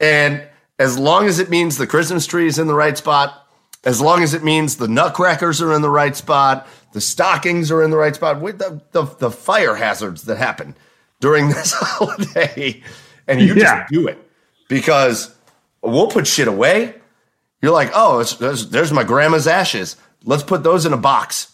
And 0.00 0.48
as 0.78 0.98
long 0.98 1.26
as 1.26 1.38
it 1.38 1.50
means 1.50 1.76
the 1.76 1.86
Christmas 1.86 2.26
tree 2.26 2.46
is 2.46 2.58
in 2.58 2.66
the 2.66 2.74
right 2.74 2.96
spot, 2.96 3.46
as 3.84 4.00
long 4.00 4.22
as 4.22 4.34
it 4.34 4.42
means 4.42 4.76
the 4.76 4.88
nutcrackers 4.88 5.60
are 5.62 5.72
in 5.72 5.82
the 5.82 5.90
right 5.90 6.16
spot, 6.16 6.66
the 6.92 7.00
stockings 7.00 7.70
are 7.70 7.82
in 7.82 7.90
the 7.90 7.96
right 7.96 8.14
spot, 8.14 8.40
with 8.40 8.58
the, 8.58 8.80
the, 8.92 9.02
the 9.18 9.30
fire 9.30 9.74
hazards 9.74 10.22
that 10.22 10.36
happen 10.38 10.74
during 11.20 11.48
this 11.50 11.72
holiday, 11.72 12.82
and 13.28 13.40
you 13.40 13.54
Yeah. 13.54 13.80
just 13.80 13.92
do 13.92 14.06
it 14.08 14.18
because 14.68 15.34
we'll 15.82 16.08
put 16.08 16.26
shit 16.26 16.48
away. 16.48 16.94
You're 17.62 17.72
like, 17.72 17.90
oh, 17.94 18.20
it's, 18.20 18.34
there's, 18.34 18.68
there's 18.70 18.92
my 18.92 19.04
grandma's 19.04 19.46
ashes. 19.46 19.96
Let's 20.24 20.42
put 20.42 20.62
those 20.62 20.86
in 20.86 20.92
a 20.92 20.96
box 20.98 21.52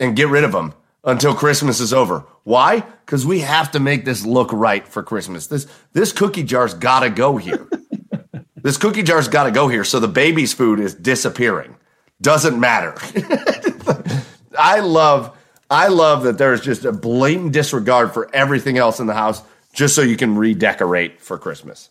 and 0.00 0.14
get 0.16 0.28
rid 0.28 0.44
of 0.44 0.52
them 0.52 0.74
until 1.04 1.34
Christmas 1.34 1.80
is 1.80 1.92
over. 1.92 2.24
Why? 2.44 2.80
Because 2.80 3.24
we 3.26 3.40
have 3.40 3.70
to 3.72 3.80
make 3.80 4.04
this 4.04 4.24
look 4.24 4.52
right 4.52 4.86
for 4.86 5.02
Christmas. 5.02 5.46
This 5.48 5.66
this 5.92 6.12
cookie 6.12 6.42
jar's 6.42 6.74
got 6.74 7.00
to 7.00 7.10
go 7.10 7.36
here. 7.36 7.68
this 8.62 8.76
cookie 8.76 9.02
jar's 9.02 9.28
got 9.28 9.44
to 9.44 9.50
go 9.50 9.68
here. 9.68 9.84
So 9.84 10.00
the 10.00 10.08
baby's 10.08 10.52
food 10.52 10.80
is 10.80 10.94
disappearing. 10.94 11.76
Doesn't 12.20 12.58
matter. 12.58 12.94
I 14.58 14.80
love 14.80 15.36
I 15.70 15.88
love 15.88 16.22
that 16.22 16.38
there's 16.38 16.62
just 16.62 16.84
a 16.84 16.92
blatant 16.92 17.52
disregard 17.52 18.14
for 18.14 18.34
everything 18.34 18.78
else 18.78 19.00
in 19.00 19.06
the 19.06 19.14
house 19.14 19.42
just 19.72 19.94
so 19.94 20.02
you 20.02 20.16
can 20.16 20.36
redecorate 20.36 21.20
for 21.20 21.38
Christmas. 21.38 21.90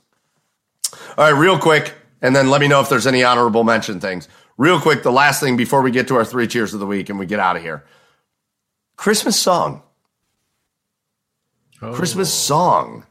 All 1.18 1.31
right, 1.31 1.39
real 1.39 1.60
quick, 1.60 1.94
and 2.22 2.35
then 2.35 2.49
let 2.49 2.60
me 2.60 2.68
know 2.68 2.81
if 2.81 2.89
there's 2.89 3.07
any 3.07 3.23
honorable 3.23 3.64
mention 3.64 3.99
things. 3.99 4.27
Real 4.57 4.80
quick, 4.80 5.03
the 5.03 5.11
last 5.11 5.39
thing 5.39 5.57
before 5.57 5.81
we 5.84 5.91
get 5.91 6.07
to 6.07 6.15
our 6.15 6.26
three 6.26 6.48
cheers 6.48 6.73
of 6.73 6.80
the 6.80 6.88
week 6.88 7.10
and 7.10 7.19
we 7.19 7.27
get 7.27 7.39
out 7.39 7.56
of 7.56 7.61
here. 7.61 7.85
Christmas 8.95 9.39
song. 9.39 9.84
Oh. 11.81 11.94
Christmas 11.94 12.34
song. 12.34 13.06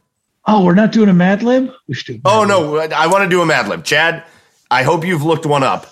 Oh, 0.47 0.65
we're 0.65 0.75
not 0.75 0.93
doing 0.93 1.09
a 1.09 1.15
Mad 1.15 1.43
Lib? 1.43 1.71
We 1.89 1.95
should 1.95 2.17
do. 2.17 2.21
Oh 2.25 2.45
no, 2.45 2.77
I 2.79 3.07
want 3.09 3.25
to 3.25 3.31
do 3.31 3.41
a 3.43 3.47
Mad 3.47 3.69
Lib. 3.69 3.85
Chad, 3.85 4.25
I 4.71 4.83
hope 4.85 5.05
you've 5.05 5.25
looked 5.25 5.45
one 5.47 5.63
up. 5.63 5.87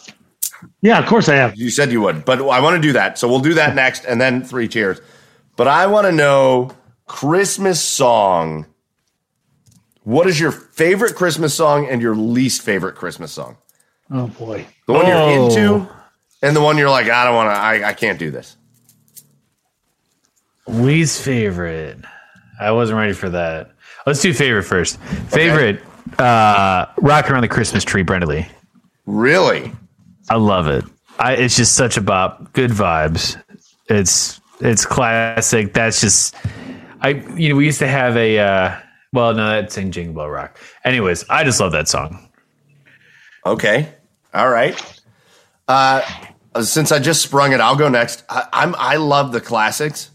Yeah, 0.81 0.99
of 0.99 1.07
course 1.07 1.29
I 1.29 1.35
have. 1.35 1.57
You 1.57 1.71
said 1.71 1.91
you 1.93 2.01
would, 2.03 2.25
but 2.25 2.41
I 2.41 2.61
want 2.61 2.77
to 2.77 2.83
do 2.83 2.93
that. 2.93 3.19
So 3.19 3.29
we'll 3.29 3.41
do 3.41 3.55
that 3.55 3.75
next 3.75 4.05
and 4.05 4.21
then 4.21 4.43
three 4.45 4.69
cheers. 4.69 5.01
But 5.57 5.67
I 5.69 5.87
want 5.87 6.07
to 6.07 6.13
know 6.13 6.71
Christmas 7.07 7.81
song. 7.81 8.67
What 10.05 10.27
is 10.27 10.39
your 10.39 10.53
favorite 10.53 11.15
Christmas 11.17 11.55
song 11.55 11.87
and 11.89 12.01
your 12.03 12.15
least 12.15 12.63
favorite 12.63 12.95
Christmas 12.95 13.33
song? 13.33 13.57
Oh 14.11 14.29
boy. 14.29 14.67
The 14.87 14.93
one 14.93 15.07
Oh. 15.07 15.29
you're 15.31 15.45
into 15.75 15.89
and 16.43 16.55
the 16.55 16.61
one 16.63 16.77
you're 16.79 16.91
like, 16.91 17.09
I 17.09 17.25
don't 17.25 17.35
want 17.35 17.49
to, 17.55 17.59
I, 17.59 17.89
I 17.89 17.93
can't 17.95 18.19
do 18.19 18.31
this. 18.31 18.57
Least 20.67 21.23
favorite. 21.23 21.99
I 22.61 22.71
wasn't 22.73 22.99
ready 22.99 23.13
for 23.13 23.29
that. 23.31 23.73
Let's 24.07 24.21
do 24.21 24.35
favorite 24.35 24.65
first. 24.65 24.99
Favorite, 25.29 25.83
uh, 26.19 26.87
Rock 26.99 27.31
Around 27.31 27.43
the 27.43 27.49
Christmas 27.49 27.85
Tree, 27.85 28.03
Brenda 28.03 28.27
Lee. 28.27 28.47
Really? 29.07 29.73
I 30.29 30.37
love 30.37 30.69
it. 30.69 30.85
I, 31.19 31.35
it's 31.35 31.57
just 31.57 31.75
such 31.75 31.97
a 31.97 32.01
bop. 32.01 32.53
Good 32.53 32.71
vibes. 32.71 33.41
It's 33.89 34.41
it's 34.61 34.85
classic. 34.85 35.75
That's 35.75 36.01
just 36.01 36.35
I 37.01 37.11
you 37.37 37.51
know 37.51 37.57
we 37.57 37.67
used 37.67 37.79
to 37.81 37.89
have 37.89 38.17
a 38.17 38.39
uh 38.39 38.79
well 39.13 39.35
no 39.35 39.49
that's 39.49 39.77
in 39.77 39.93
Jingle 39.93 40.15
Bell 40.15 40.31
Rock. 40.31 40.59
Anyways, 40.85 41.25
I 41.29 41.45
just 41.45 41.61
love 41.61 41.73
that 41.73 41.89
song. 41.89 42.29
Okay. 43.47 43.93
All 44.33 44.49
right. 44.49 44.81
Uh, 45.69 46.03
since 46.63 46.93
I 46.93 46.99
just 46.99 47.23
sprung 47.23 47.53
it, 47.53 47.61
I'll 47.61 47.77
go 47.77 47.89
next. 47.89 48.25
I, 48.29 48.47
I'm 48.53 48.75
I 48.79 48.97
love 48.97 49.33
the 49.33 49.41
classics, 49.41 50.11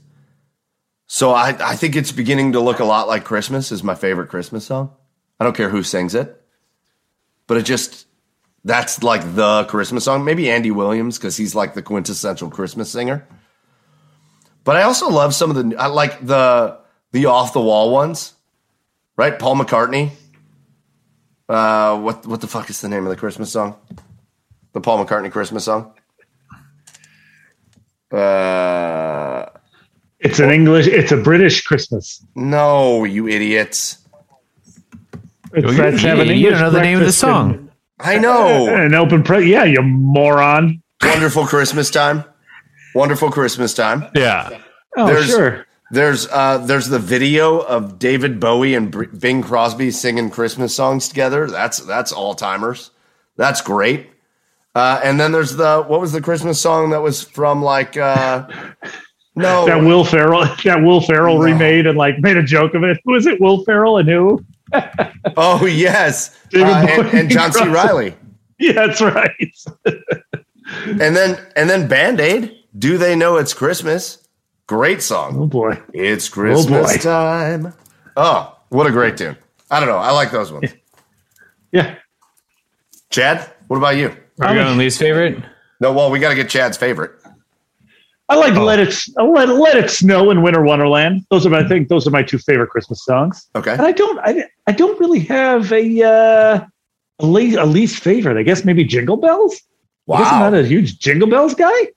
so 1.12 1.32
I 1.32 1.58
I 1.60 1.76
think 1.76 1.96
it's 1.96 2.12
beginning 2.12 2.52
to 2.52 2.60
look 2.60 2.80
a 2.80 2.86
lot 2.86 3.08
like 3.08 3.24
Christmas. 3.24 3.72
Is 3.72 3.84
my 3.84 3.96
favorite 3.96 4.30
Christmas 4.30 4.64
song. 4.66 4.92
I 5.40 5.44
don't 5.44 5.58
care 5.58 5.70
who 5.70 5.82
sings 5.82 6.14
it, 6.14 6.40
but 7.48 7.58
it 7.58 7.64
just 7.64 8.06
that's 8.64 9.02
like 9.02 9.36
the 9.36 9.64
Christmas 9.66 10.04
song. 10.04 10.24
Maybe 10.24 10.52
Andy 10.52 10.70
Williams 10.70 11.18
because 11.18 11.36
he's 11.36 11.56
like 11.56 11.74
the 11.74 11.82
quintessential 11.82 12.52
Christmas 12.52 12.92
singer. 12.92 13.28
But 14.64 14.76
I 14.76 14.84
also 14.84 15.10
love 15.10 15.34
some 15.34 15.50
of 15.50 15.56
the 15.56 15.76
I 15.80 15.88
like 15.88 16.24
the 16.24 16.78
the 17.12 17.26
off 17.26 17.54
the 17.54 17.62
wall 17.62 17.90
ones, 17.92 18.36
right? 19.18 19.38
Paul 19.38 19.56
McCartney. 19.56 20.12
Uh, 21.50 22.00
what 22.00 22.28
what 22.28 22.40
the 22.40 22.48
fuck 22.48 22.70
is 22.70 22.82
the 22.82 22.88
name 22.88 23.04
of 23.04 23.10
the 23.10 23.16
Christmas 23.16 23.52
song? 23.52 23.78
The 24.74 24.82
Paul 24.82 25.04
McCartney 25.04 25.32
Christmas 25.32 25.66
song. 25.66 25.92
Uh, 28.12 28.18
It's 30.30 30.40
an 30.40 30.52
English. 30.52 30.88
It's 30.88 31.12
a 31.12 31.18
British 31.18 31.64
Christmas. 31.64 32.24
no, 32.36 33.04
you 33.04 33.28
idiots! 33.28 33.98
It's, 35.54 35.66
You- 35.66 35.74
that's 35.74 36.02
have 36.04 36.20
an 36.20 36.28
you 36.28 36.52
don't 36.52 36.60
know 36.60 36.70
the 36.70 36.82
name 36.82 36.96
of 36.98 37.00
the 37.00 37.06
breakfast 37.06 37.20
song. 37.20 37.72
I 38.00 38.18
know. 38.18 38.74
An 38.76 38.94
open 38.94 39.24
pre. 39.24 39.52
Yeah, 39.52 39.64
you 39.66 39.82
moron. 39.82 40.82
Wonderful 41.04 41.46
Christmas 41.48 41.90
time. 41.90 42.24
Wonderful 42.96 43.32
Christmas 43.32 43.74
time. 43.74 44.06
Yeah. 44.16 44.60
Oh, 44.96 45.08
There's- 45.08 45.28
sure. 45.30 45.66
There's 45.92 46.28
uh, 46.28 46.60
there's 46.60 46.88
the 46.90 47.00
video 47.00 47.58
of 47.62 47.98
David 47.98 48.40
Bowie 48.40 48.76
and 48.76 48.92
Br- 48.92 49.06
Bing 49.06 49.42
Crosby 49.42 49.90
singing 49.90 50.30
Christmas 50.30 50.76
songs 50.76 51.10
together. 51.10 51.48
That's 51.48 51.80
that's 51.80 52.12
all 52.12 52.36
timers. 52.36 52.92
That's 53.38 53.62
great. 53.62 54.12
Uh, 54.76 55.02
and 55.04 55.20
then 55.20 55.32
there's 55.32 55.56
the 55.56 55.82
what 55.82 56.00
was 56.00 56.12
the 56.12 56.22
Christmas 56.22 56.62
song 56.62 56.92
that 56.92 57.02
was 57.02 57.24
from 57.24 57.64
like 57.64 57.98
uh, 57.98 58.48
no 59.40 59.66
That 59.66 59.84
Will 59.84 60.04
Ferrell. 60.04 60.46
That 60.64 60.82
Will 60.82 61.02
Ferrell 61.02 61.40
remade 61.40 61.88
and 61.88 61.98
like 61.98 62.20
made 62.20 62.38
a 62.38 62.44
joke 62.44 62.74
of 62.74 62.84
it. 62.84 63.00
Was 63.06 63.26
it? 63.26 63.40
Will 63.40 63.64
Ferrell 63.64 63.98
and 63.98 64.08
who? 64.08 64.46
oh 65.38 65.66
yes 65.66 66.38
David 66.50 66.68
uh, 66.68 66.88
and, 66.88 67.08
and 67.18 67.30
John 67.30 67.52
C. 67.52 67.68
Reilly. 67.68 68.16
Yeah, 68.62 68.74
that's 68.74 69.00
right. 69.00 69.56
And 70.84 71.16
then 71.16 71.40
and 71.56 71.70
then 71.70 71.88
Band 71.88 72.20
Aid. 72.20 72.58
Do 72.78 72.98
they 72.98 73.16
know 73.16 73.38
it's 73.38 73.54
Christmas? 73.54 74.28
Great 74.68 75.02
song. 75.02 75.40
Oh 75.40 75.48
boy. 75.48 75.82
It's 75.94 76.28
Christmas 76.28 76.98
boy. 76.98 77.02
time. 77.02 77.74
Oh, 78.18 78.60
what 78.68 78.86
a 78.86 78.92
great 78.92 79.16
tune. 79.16 79.38
I 79.72 79.80
don't 79.80 79.88
know. 79.88 79.98
I 79.98 80.12
like 80.12 80.32
those 80.32 80.52
ones. 80.52 80.74
Yeah. 81.72 81.96
Chad, 83.10 83.50
what 83.68 83.78
about 83.78 83.96
you? 83.96 84.10
Are 84.40 84.54
you 84.54 84.62
going 84.62 84.74
to 84.74 84.80
least 84.80 85.00
favorite? 85.00 85.44
No, 85.80 85.94
well, 85.94 86.12
we 86.12 86.20
got 86.20 86.30
to 86.30 86.36
get 86.36 86.50
Chad's 86.50 86.78
favorite. 86.78 87.19
I 88.30 88.36
like 88.36 88.54
let 88.54 88.80
it 88.80 88.96
let, 89.18 89.50
let 89.50 89.76
it 89.76 89.90
snow 89.90 90.30
in 90.30 90.44
Winter 90.44 90.62
Wonderland. 90.62 91.26
Those 91.32 91.48
are 91.48 91.50
my, 91.50 91.60
I 91.60 91.68
think 91.68 91.88
those 91.88 92.08
are 92.08 92.12
my 92.12 92.22
two 92.22 92.38
favorite 92.38 92.70
Christmas 92.70 93.04
songs. 93.04 93.50
Okay. 93.56 93.72
And 93.72 93.82
I 93.82 93.92
don't 93.92 94.20
I, 94.20 94.46
I 94.68 94.72
don't 94.72 95.00
really 95.00 95.22
have 95.22 95.72
a 95.72 96.04
uh, 96.04 96.66
a, 97.20 97.26
least, 97.26 97.58
a 97.58 97.66
least 97.66 98.04
favorite. 98.04 98.38
I 98.38 98.44
guess 98.44 98.64
maybe 98.64 98.84
Jingle 98.84 99.18
Bells. 99.18 99.60
I 100.12 100.20
guess 100.20 100.32
I'm 100.32 100.40
not 100.40 100.54
a 100.54 100.66
huge 100.66 101.00
Jingle 101.00 101.28
Bells 101.28 101.56
guy. 101.56 101.88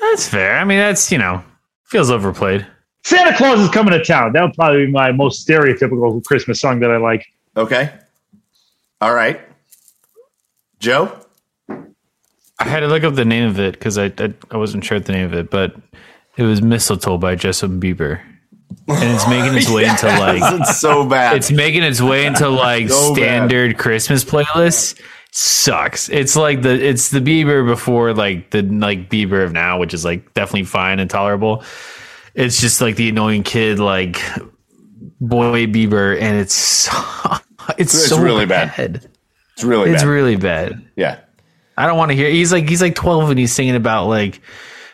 That's 0.00 0.28
fair. 0.28 0.58
I 0.58 0.64
mean, 0.64 0.78
that's 0.78 1.10
you 1.12 1.18
know 1.18 1.44
feels 1.84 2.10
overplayed. 2.10 2.66
Santa 3.04 3.36
Claus 3.36 3.60
is 3.60 3.68
coming 3.70 3.92
to 3.92 4.02
town. 4.02 4.32
That 4.32 4.42
would 4.42 4.54
probably 4.54 4.86
be 4.86 4.92
my 4.92 5.12
most 5.12 5.46
stereotypical 5.46 6.24
Christmas 6.24 6.60
song 6.60 6.80
that 6.80 6.90
I 6.90 6.96
like. 6.96 7.24
Okay. 7.56 7.92
All 9.00 9.14
right. 9.14 9.40
Joe? 10.80 11.23
I 12.58 12.64
had 12.68 12.80
to 12.80 12.86
look 12.86 13.02
up 13.04 13.14
the 13.14 13.24
name 13.24 13.48
of 13.48 13.58
it 13.58 13.72
because 13.74 13.98
I, 13.98 14.06
I 14.18 14.32
I 14.50 14.56
wasn't 14.56 14.84
sure 14.84 14.98
the 15.00 15.12
name 15.12 15.26
of 15.26 15.34
it, 15.34 15.50
but 15.50 15.74
it 16.36 16.42
was 16.44 16.62
Mistletoe 16.62 17.18
by 17.18 17.34
Justin 17.34 17.80
Bieber, 17.80 18.20
and 18.88 19.14
it's 19.14 19.28
making 19.28 19.56
its 19.56 19.68
way 19.70 19.84
into 19.88 20.06
like 20.06 20.60
it's 20.60 20.78
so 20.80 21.04
bad. 21.08 21.36
it's 21.36 21.50
making 21.50 21.82
its 21.82 22.00
way 22.00 22.26
into 22.26 22.48
like 22.48 22.88
So 22.88 23.14
bad. 23.14 23.20
standard 23.22 23.78
Christmas 23.78 24.24
playlists. 24.24 25.00
Sucks. 25.36 26.08
It's 26.10 26.36
like 26.36 26.62
the 26.62 26.70
it's 26.70 27.10
the 27.10 27.18
Bieber 27.20 27.66
before 27.66 28.14
like 28.14 28.50
the 28.52 28.62
like 28.62 29.10
Bieber 29.10 29.44
of 29.44 29.52
now, 29.52 29.80
which 29.80 29.92
is 29.92 30.04
like 30.04 30.32
definitely 30.34 30.64
fine 30.64 31.00
and 31.00 31.10
tolerable. 31.10 31.64
It's 32.34 32.60
just 32.60 32.80
like 32.80 32.94
the 32.94 33.08
annoying 33.08 33.42
kid 33.42 33.80
like 33.80 34.20
boy 35.20 35.66
Bieber, 35.66 36.20
and 36.20 36.36
it's 36.38 36.88
it's, 37.78 37.94
It's 37.94 38.08
so 38.08 38.20
really 38.20 38.46
bad. 38.46 38.76
bad. 38.76 39.10
it's 39.54 39.64
really 39.64 39.90
It's 39.90 40.02
bad. 40.02 40.08
really 40.08 40.36
bad. 40.36 40.84
yeah. 40.96 41.18
I 41.76 41.86
don't 41.86 41.96
want 41.98 42.10
to 42.10 42.16
hear. 42.16 42.28
He's 42.30 42.52
like 42.52 42.68
he's 42.68 42.82
like 42.82 42.94
twelve 42.94 43.30
and 43.30 43.38
he's 43.38 43.52
singing 43.52 43.74
about 43.74 44.06
like 44.06 44.40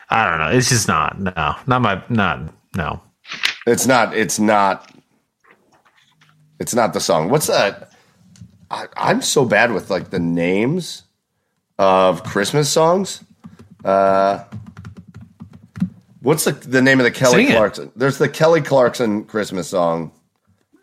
I 0.09 0.29
don't 0.29 0.39
know. 0.39 0.57
It's 0.57 0.69
just 0.69 0.87
not 0.87 1.19
no 1.19 1.31
not 1.67 1.81
my 1.81 2.03
not 2.09 2.53
no. 2.75 3.01
It's 3.67 3.85
not. 3.85 4.15
It's 4.17 4.39
not. 4.39 4.91
It's 6.59 6.73
not 6.75 6.93
the 6.93 6.99
song. 6.99 7.29
What's 7.29 7.47
that? 7.47 7.91
I, 8.69 8.87
I'm 8.95 9.21
so 9.21 9.45
bad 9.45 9.71
with 9.73 9.89
like 9.89 10.09
the 10.09 10.19
names 10.19 11.03
of 11.77 12.23
Christmas 12.23 12.69
songs. 12.69 13.23
Uh, 13.83 14.43
what's 16.21 16.45
the 16.45 16.51
the 16.51 16.81
name 16.81 16.99
of 16.99 17.03
the 17.03 17.11
Kelly 17.11 17.45
Sing 17.45 17.53
it. 17.53 17.57
Clarkson? 17.57 17.91
There's 17.95 18.17
the 18.17 18.29
Kelly 18.29 18.61
Clarkson 18.61 19.25
Christmas 19.25 19.67
song, 19.67 20.11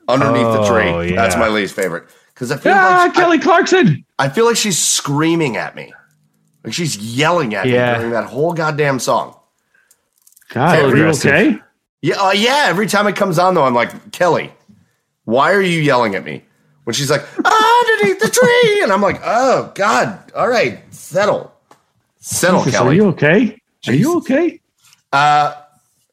"Underneath 0.08 0.42
the 0.52 0.60
Oh, 0.62 0.68
Tree." 0.68 1.10
yeah. 1.10 1.16
That's 1.16 1.36
my 1.36 1.48
least 1.48 1.74
favorite 1.74 2.08
because 2.38 2.52
I 2.52 2.56
feel 2.56 2.72
Ah, 2.72 3.02
like 3.06 3.14
Kelly 3.14 3.40
Clarkson. 3.40 4.04
I, 4.16 4.26
I 4.26 4.28
feel 4.28 4.44
like 4.46 4.56
she's 4.56 4.78
screaming 4.78 5.56
at 5.56 5.74
me, 5.74 5.92
like 6.62 6.72
she's 6.72 6.96
yelling 6.96 7.56
at 7.56 7.66
Yeah. 7.66 7.94
me 7.94 7.98
during 7.98 8.12
that 8.12 8.26
whole 8.26 8.52
goddamn 8.52 9.00
song. 9.00 9.36
God, 10.50 10.78
are 10.78 10.96
you 10.96 11.06
okay? 11.08 11.58
Yeah, 12.00 12.14
uh, 12.22 12.30
yeah. 12.30 12.66
Every 12.68 12.86
time 12.86 13.08
it 13.08 13.16
comes 13.16 13.40
on, 13.40 13.54
though, 13.54 13.64
I'm 13.64 13.74
like, 13.74 14.12
Kelly, 14.12 14.52
why 15.24 15.52
are 15.52 15.60
you 15.60 15.80
yelling 15.80 16.14
at 16.14 16.24
me? 16.24 16.44
When 16.84 16.94
she's 16.94 17.10
like, 17.10 17.22
underneath 17.36 18.20
the 18.20 18.30
tree, 18.30 18.82
and 18.84 18.92
I'm 18.92 19.02
like, 19.02 19.20
oh 19.24 19.72
God, 19.74 20.32
all 20.34 20.48
right, 20.48 20.78
settle, 20.94 21.52
settle, 22.20 22.60
Jesus, 22.64 22.78
Kelly. 22.78 22.90
Are 22.90 22.94
you 22.94 23.06
okay? 23.08 23.60
Are 23.88 23.92
you 23.92 24.16
okay? 24.18 24.60
uh, 25.12 25.54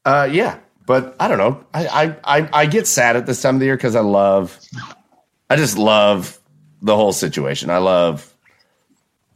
yeah, 0.06 0.58
but 0.88 1.16
I 1.20 1.28
don't 1.28 1.38
know. 1.38 1.64
I, 1.74 1.88
I, 1.88 2.16
I, 2.40 2.50
I 2.52 2.66
get 2.66 2.88
sad 2.88 3.16
at 3.16 3.26
this 3.28 3.42
time 3.42 3.56
of 3.56 3.60
the 3.60 3.68
year 3.68 3.78
because 3.78 3.96
I 3.96 4.02
love, 4.02 4.60
I 5.56 5.62
just 5.62 5.78
love 5.78 6.38
the 6.82 6.96
whole 6.96 7.14
situation. 7.14 7.70
I 7.70 7.78
love 7.78 8.32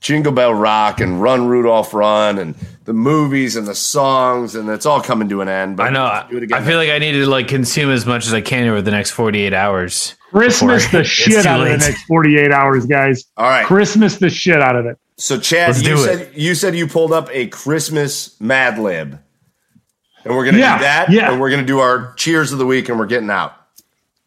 Jingle 0.02 0.32
Bell 0.32 0.54
Rock 0.54 1.00
and 1.02 1.22
Run 1.22 1.48
Rudolph 1.48 1.94
Run 1.94 2.38
and 2.38 2.56
the 2.86 2.94
movies 2.94 3.56
and 3.56 3.68
the 3.68 3.76
songs, 3.76 4.56
and 4.56 4.70
it's 4.70 4.86
all 4.86 5.02
coming 5.02 5.28
to 5.30 5.42
an 5.42 5.50
end. 5.50 5.76
But 5.78 5.88
I 5.88 5.90
know. 5.90 6.26
do 6.30 6.38
it 6.38 6.44
again. 6.44 6.62
I 6.62 6.66
feel 6.66 6.78
like 6.78 6.90
I 6.90 7.00
need 7.00 7.14
to 7.14 7.26
like 7.26 7.48
consume 7.48 7.90
as 7.92 8.06
much 8.06 8.26
as 8.26 8.34
I 8.34 8.42
can 8.42 8.68
over 8.68 8.82
the 8.82 8.92
next 8.92 9.12
forty 9.12 9.42
eight 9.42 9.54
hours. 9.54 10.16
Christmas 10.32 10.90
the 10.92 11.04
shit 11.06 11.44
too 11.44 11.50
out 11.50 11.60
of 11.62 11.68
the 11.68 11.78
next 11.78 12.04
48 12.04 12.52
hours, 12.52 12.86
guys. 12.86 13.26
all 13.36 13.50
right. 13.50 13.66
Christmas 13.66 14.18
the 14.18 14.30
shit 14.30 14.62
out 14.62 14.76
of 14.76 14.86
it. 14.86 14.98
So 15.18 15.40
Chad, 15.40 15.70
Let's 15.70 15.82
you 15.82 15.98
said 15.98 16.20
it. 16.22 16.34
you 16.38 16.54
said 16.54 16.76
you 16.76 16.86
pulled 16.88 17.12
up 17.12 17.30
a 17.32 17.48
Christmas 17.48 18.40
Mad 18.40 18.78
Lib, 18.78 19.20
and 20.24 20.36
we're 20.36 20.46
gonna 20.46 20.60
Yeah, 20.60 20.78
do 20.78 20.84
that. 20.84 21.10
yeah. 21.12 21.32
and 21.32 21.42
we're 21.42 21.50
gonna 21.50 21.64
do 21.66 21.80
our 21.80 22.14
cheers 22.14 22.52
of 22.52 22.60
the 22.60 22.66
week, 22.68 22.90
and 22.90 23.00
we're 23.00 23.08
getting 23.08 23.30
out. 23.32 23.54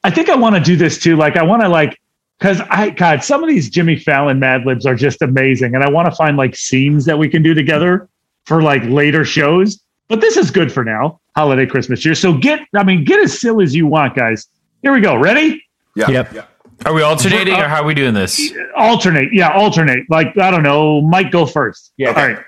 I 0.04 0.10
think 0.10 0.28
I 0.28 0.36
want 0.36 0.54
to 0.56 0.60
do 0.60 0.76
this 0.76 0.98
too. 0.98 1.16
Like, 1.16 1.36
I 1.36 1.42
want 1.42 1.62
to 1.62 1.68
like, 1.68 1.98
because 2.38 2.60
I, 2.70 2.90
God, 2.90 3.22
some 3.22 3.42
of 3.42 3.48
these 3.48 3.70
Jimmy 3.70 3.96
Fallon 3.96 4.40
Mad 4.40 4.66
Libs 4.66 4.84
are 4.84 4.96
just 4.96 5.22
amazing, 5.22 5.74
and 5.74 5.84
I 5.84 5.90
want 5.90 6.06
to 6.06 6.16
find 6.16 6.36
like 6.36 6.56
scenes 6.56 7.04
that 7.04 7.18
we 7.18 7.28
can 7.28 7.42
do 7.42 7.54
together 7.54 8.08
for 8.46 8.62
like 8.62 8.82
later 8.84 9.24
shows. 9.24 9.80
But 10.08 10.20
this 10.20 10.36
is 10.36 10.50
good 10.50 10.72
for 10.72 10.84
now, 10.84 11.20
holiday 11.36 11.66
Christmas 11.66 12.04
year. 12.04 12.14
So 12.14 12.36
get, 12.36 12.60
I 12.74 12.82
mean, 12.82 13.04
get 13.04 13.20
as 13.20 13.40
silly 13.40 13.64
as 13.64 13.74
you 13.74 13.86
want, 13.86 14.16
guys. 14.16 14.48
Here 14.82 14.92
we 14.92 15.00
go. 15.00 15.16
Ready? 15.16 15.64
Yeah. 15.94 16.10
Yep. 16.10 16.32
Yeah. 16.34 16.44
Are 16.84 16.92
we 16.92 17.02
alternating 17.02 17.54
or 17.54 17.68
how 17.68 17.82
are 17.82 17.86
we 17.86 17.94
doing 17.94 18.12
this? 18.12 18.52
Alternate. 18.76 19.32
Yeah, 19.32 19.52
alternate. 19.52 20.00
Like, 20.10 20.36
I 20.36 20.50
don't 20.50 20.64
know. 20.64 21.00
Mike, 21.00 21.30
go 21.30 21.46
first. 21.46 21.92
Yeah. 21.96 22.10
Okay. 22.10 22.20
All 22.20 22.28
right. 22.28 22.44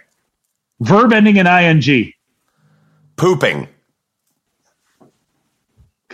Verb 0.80 1.12
ending 1.12 1.36
in 1.36 1.46
ing. 1.46 2.12
Pooping. 3.16 3.68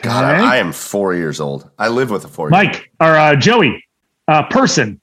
God, 0.03 0.25
Okay. 0.35 0.43
I, 0.45 0.55
I 0.55 0.57
am 0.59 0.73
four 0.73 1.15
years 1.15 1.41
old. 1.41 1.71
I 1.79 1.89
live 1.89 2.11
with 2.11 2.25
a 2.25 2.29
four. 2.29 2.49
Mike 2.51 2.91
or 3.01 3.15
uh, 3.17 3.37
Joey. 3.37 3.85
Uh, 4.29 4.45
person. 4.49 5.01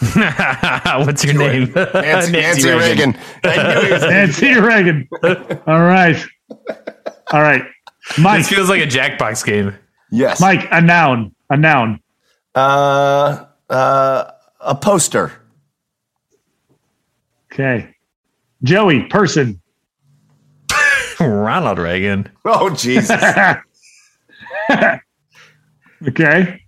What's 0.14 1.24
your 1.24 1.34
name? 1.34 1.72
Nancy, 1.74 2.32
Nancy 2.32 2.70
Reagan. 2.70 3.16
I 3.44 3.74
knew 3.74 3.86
he 3.86 3.92
was- 3.92 4.02
Nancy 4.02 4.54
Reagan. 4.58 5.08
All 5.66 5.80
right. 5.82 6.16
All 7.32 7.40
right. 7.40 7.62
Mike. 8.18 8.40
This 8.40 8.48
feels 8.48 8.68
like 8.68 8.82
a 8.82 8.86
Jackbox 8.86 9.44
game. 9.46 9.74
yes. 10.10 10.40
Mike, 10.40 10.66
a 10.72 10.80
noun. 10.80 11.32
A 11.50 11.56
noun. 11.56 12.00
Uh, 12.54 13.44
uh, 13.70 14.30
a 14.60 14.74
poster. 14.74 15.32
Okay. 17.52 17.94
Joey, 18.64 19.04
person. 19.04 19.61
Ronald 21.28 21.78
Reagan. 21.78 22.30
Oh 22.44 22.70
Jesus. 22.70 23.22
okay. 26.08 26.60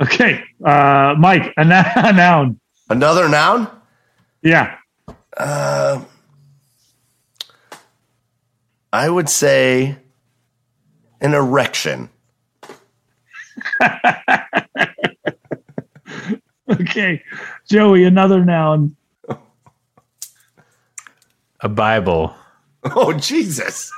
Okay. 0.00 0.42
Uh, 0.64 1.14
Mike, 1.18 1.52
a, 1.56 1.64
no- 1.64 1.82
a 1.96 2.12
noun. 2.12 2.60
Another 2.88 3.28
noun. 3.28 3.68
Yeah. 4.42 4.76
Uh, 5.36 6.02
I 8.92 9.08
would 9.08 9.28
say 9.28 9.96
an 11.20 11.34
erection. 11.34 12.10
Okay. 16.70 17.22
Joey, 17.68 18.04
another 18.04 18.44
noun. 18.44 18.96
A 21.60 21.68
Bible. 21.68 22.34
Oh 22.82 23.12
Jesus. 23.12 23.92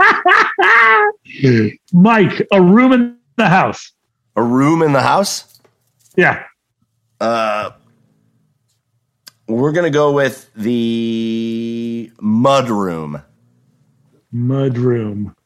Mike, 1.92 2.46
a 2.50 2.62
room 2.62 2.94
in 2.94 3.18
the 3.36 3.46
house. 3.46 3.92
A 4.36 4.42
room 4.42 4.80
in 4.80 4.94
the 4.94 5.02
house. 5.02 5.60
Yeah. 6.16 6.42
Uh, 7.20 7.72
we're 9.48 9.72
gonna 9.72 9.90
go 9.90 10.12
with 10.12 10.50
the 10.54 12.10
mud 12.22 12.70
room. 12.70 13.22
Mud 14.32 14.78
room. 14.78 15.36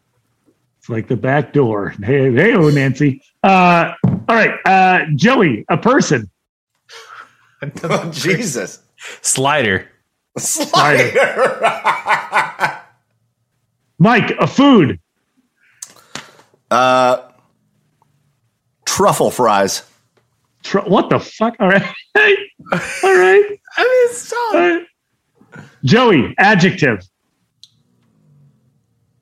It's 0.79 0.89
like 0.89 1.09
the 1.09 1.17
back 1.17 1.53
door. 1.53 1.93
Hey, 2.05 2.33
hey, 2.33 2.55
oh, 2.55 2.71
Nancy. 2.71 3.21
Uh, 3.43 3.95
all 4.05 4.21
right. 4.29 4.55
Uh, 4.65 5.01
Joey, 5.17 5.65
a 5.69 5.77
person. 5.77 6.31
Oh, 7.83 8.11
Jesus. 8.13 8.81
Slider. 9.23 9.89
Slider. 10.39 11.13
Mike, 13.99 14.31
a 14.39 14.47
food. 14.47 15.01
uh, 16.71 17.29
truffle 18.85 19.31
fries. 19.31 19.83
Tr- 20.63 20.81
what 20.81 21.09
the 21.11 21.19
fuck? 21.21 21.57
All 21.61 21.69
right. 21.69 21.83
all 22.17 22.23
right. 22.73 23.59
I 23.79 23.83
mean, 23.83 24.11
it's 24.11 24.33
All 24.33 24.53
right. 24.55 24.87
Joey, 25.85 26.35
adjective. 26.39 27.01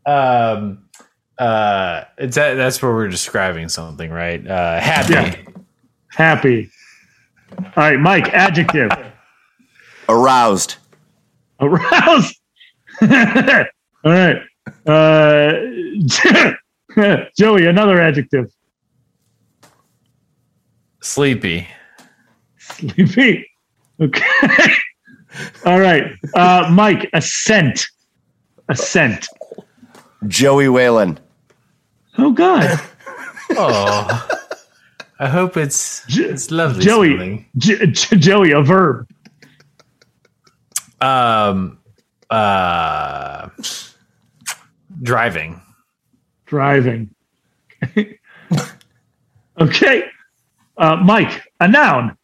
um 0.07 0.85
uh 1.39 2.05
it's 2.19 2.36
that 2.36 2.55
that's 2.55 2.81
where 2.82 2.93
we're 2.93 3.09
describing 3.09 3.69
something 3.69 4.11
right 4.11 4.47
uh 4.47 4.78
happy 4.81 5.12
Yeah. 5.15 5.36
Happy. 6.11 6.70
right, 7.77 7.99
Mike, 7.99 8.28
adjective. 8.28 8.91
Aroused. 10.09 10.77
Aroused. 11.60 12.36
All 13.01 13.66
right. 14.05 14.36
Uh, 14.86 15.52
Joey, 17.36 17.66
another 17.66 18.01
adjective. 18.01 18.52
Sleepy. 21.01 21.66
Sleepy. 22.59 23.47
Okay. 24.01 24.22
All 25.66 25.81
right. 25.81 26.12
Uh, 26.35 26.68
Mike, 26.72 27.10
ascent. 27.12 27.86
Ascent. 28.68 29.26
Joey 30.26 30.68
Whalen. 30.68 31.18
Oh, 32.16 32.32
God. 32.32 32.81
Oh, 33.51 34.28
I 35.20 35.28
hope 35.28 35.56
it's 35.56 36.02
it's 36.09 36.51
lovely. 36.51 36.82
Joey. 36.85 37.48
J- 37.59 37.86
J- 37.86 38.16
Joey, 38.16 38.51
a 38.52 38.62
verb. 38.62 39.06
Um, 41.01 41.79
uh, 42.31 43.49
driving. 45.03 45.61
Driving. 46.47 47.15
okay. 49.61 50.05
Uh, 50.77 50.97
Mike, 50.97 51.43
a 51.61 51.69
noun. 51.69 52.16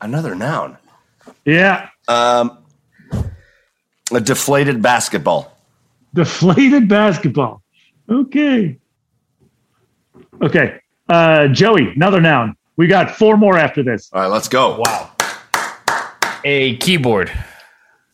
Another 0.00 0.34
noun. 0.34 0.78
Yeah. 1.44 1.88
Um, 2.08 2.58
a 4.12 4.20
deflated 4.20 4.82
basketball. 4.82 5.56
Deflated 6.14 6.88
basketball. 6.88 7.62
Okay. 8.08 8.78
Okay. 10.42 10.80
Uh, 11.08 11.48
Joey, 11.48 11.92
another 11.94 12.20
noun. 12.20 12.56
We 12.76 12.86
got 12.86 13.10
four 13.16 13.36
more 13.36 13.58
after 13.58 13.82
this. 13.82 14.10
All 14.12 14.22
right, 14.22 14.28
let's 14.28 14.48
go. 14.48 14.78
Wow. 14.78 15.10
A 16.44 16.76
keyboard. 16.78 17.30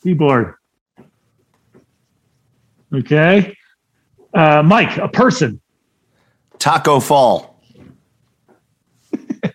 Keyboard. 0.02 0.54
Okay. 2.94 3.56
Uh, 4.34 4.62
Mike, 4.62 4.96
a 4.98 5.08
person. 5.08 5.60
Tacko 6.58 7.00
Fall. 7.00 7.60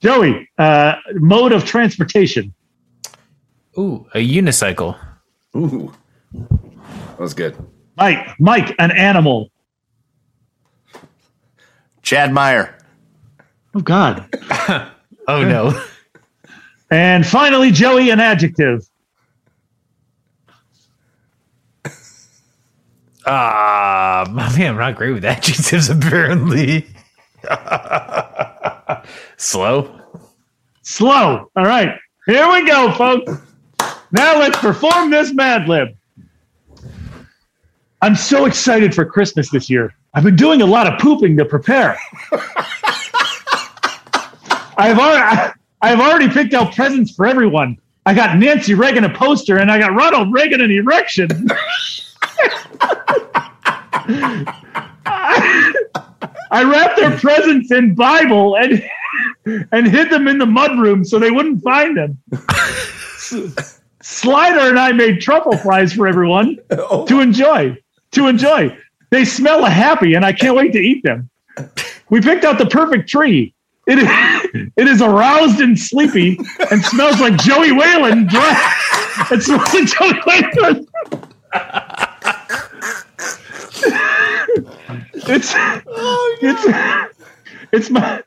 Joey, 0.00 0.48
uh, 0.58 0.94
mode 1.14 1.52
of 1.52 1.64
transportation. 1.64 2.52
Ooh, 3.78 4.06
a 4.14 4.18
unicycle. 4.18 4.98
Ooh, 5.56 5.92
that 6.32 7.18
was 7.18 7.34
good. 7.34 7.56
Mike, 7.96 8.26
Mike, 8.40 8.74
an 8.78 8.90
animal. 8.90 9.50
Chad 12.02 12.32
Meyer. 12.32 12.76
Oh 13.74 13.80
God. 13.80 14.28
Oh 15.28 15.44
no. 15.44 15.80
And 16.92 17.26
finally, 17.26 17.70
Joey, 17.70 18.10
an 18.10 18.20
adjective. 18.20 18.86
Ah, 23.24 24.30
man, 24.30 24.72
I'm 24.72 24.76
not 24.76 24.96
great 24.96 25.12
with 25.12 25.24
adjectives. 25.24 25.88
Apparently, 25.90 26.86
slow. 29.38 30.00
Slow. 30.82 31.50
All 31.56 31.64
right. 31.64 31.96
Here 32.26 32.46
we 32.52 32.66
go, 32.68 32.92
folks. 32.92 33.40
Now 34.10 34.38
let's 34.38 34.58
perform 34.58 35.10
this 35.10 35.32
Mad 35.32 35.68
Lib. 35.68 35.96
I'm 38.02 38.16
so 38.16 38.44
excited 38.44 38.94
for 38.94 39.06
Christmas 39.06 39.48
this 39.48 39.70
year. 39.70 39.94
I've 40.12 40.24
been 40.24 40.36
doing 40.36 40.60
a 40.60 40.66
lot 40.66 40.86
of 40.86 41.00
pooping 41.00 41.38
to 41.38 41.46
prepare. 41.46 41.96
I've 44.76 44.98
already, 44.98 45.52
I've 45.82 46.00
already 46.00 46.28
picked 46.28 46.54
out 46.54 46.74
presents 46.74 47.12
for 47.14 47.26
everyone. 47.26 47.76
I 48.06 48.14
got 48.14 48.38
Nancy 48.38 48.74
Reagan 48.74 49.04
a 49.04 49.12
poster, 49.12 49.58
and 49.58 49.70
I 49.70 49.78
got 49.78 49.94
Ronald 49.94 50.32
Reagan 50.32 50.60
an 50.60 50.70
erection. 50.70 51.28
I 56.50 56.64
wrapped 56.64 56.96
their 56.96 57.16
presents 57.18 57.72
in 57.72 57.94
Bible 57.94 58.56
and 58.56 58.82
and 59.72 59.88
hid 59.88 60.10
them 60.10 60.28
in 60.28 60.38
the 60.38 60.46
mudroom 60.46 61.04
so 61.04 61.18
they 61.18 61.30
wouldn't 61.30 61.62
find 61.62 61.96
them. 61.96 62.18
Slider 64.00 64.68
and 64.68 64.78
I 64.78 64.92
made 64.92 65.20
truffle 65.20 65.56
fries 65.56 65.92
for 65.92 66.06
everyone 66.06 66.58
oh. 66.70 67.06
to 67.06 67.20
enjoy. 67.20 67.76
To 68.12 68.26
enjoy. 68.28 68.76
They 69.10 69.24
smell 69.24 69.64
happy, 69.64 70.14
and 70.14 70.24
I 70.24 70.32
can't 70.32 70.56
wait 70.56 70.72
to 70.72 70.78
eat 70.78 71.02
them. 71.04 71.28
We 72.08 72.20
picked 72.20 72.44
out 72.44 72.58
the 72.58 72.66
perfect 72.66 73.08
tree. 73.08 73.54
It 73.86 73.98
is, 73.98 74.70
it 74.76 74.86
is 74.86 75.02
aroused 75.02 75.60
and 75.60 75.76
sleepy 75.76 76.38
and 76.70 76.84
smells 76.84 77.20
like 77.20 77.36
Joey 77.38 77.72
Whalen. 77.72 78.28
Dry, 78.28 78.72
it 79.32 79.42
smells 79.42 79.74
like 79.74 79.88
Joey 79.88 80.20
Whalen. 80.26 80.88
it's 85.28 85.52
oh, 85.56 86.38
it's 86.42 87.28
it's 87.72 87.90
my 87.90 88.22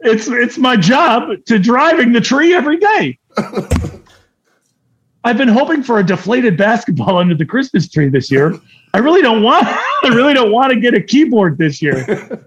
it's 0.00 0.28
it's 0.28 0.56
my 0.56 0.76
job 0.76 1.44
to 1.44 1.58
driving 1.58 2.12
the 2.12 2.20
tree 2.20 2.54
every 2.54 2.78
day. 2.78 3.18
I've 5.24 5.36
been 5.36 5.48
hoping 5.48 5.82
for 5.82 5.98
a 5.98 6.02
deflated 6.04 6.56
basketball 6.56 7.18
under 7.18 7.34
the 7.34 7.44
Christmas 7.44 7.90
tree 7.90 8.08
this 8.08 8.30
year. 8.30 8.58
I 8.94 8.98
really 8.98 9.20
don't 9.20 9.42
want 9.42 9.66
I 9.68 10.08
really 10.08 10.32
don't 10.32 10.52
want 10.52 10.72
to 10.72 10.80
get 10.80 10.94
a 10.94 11.02
keyboard 11.02 11.58
this 11.58 11.82
year. 11.82 12.42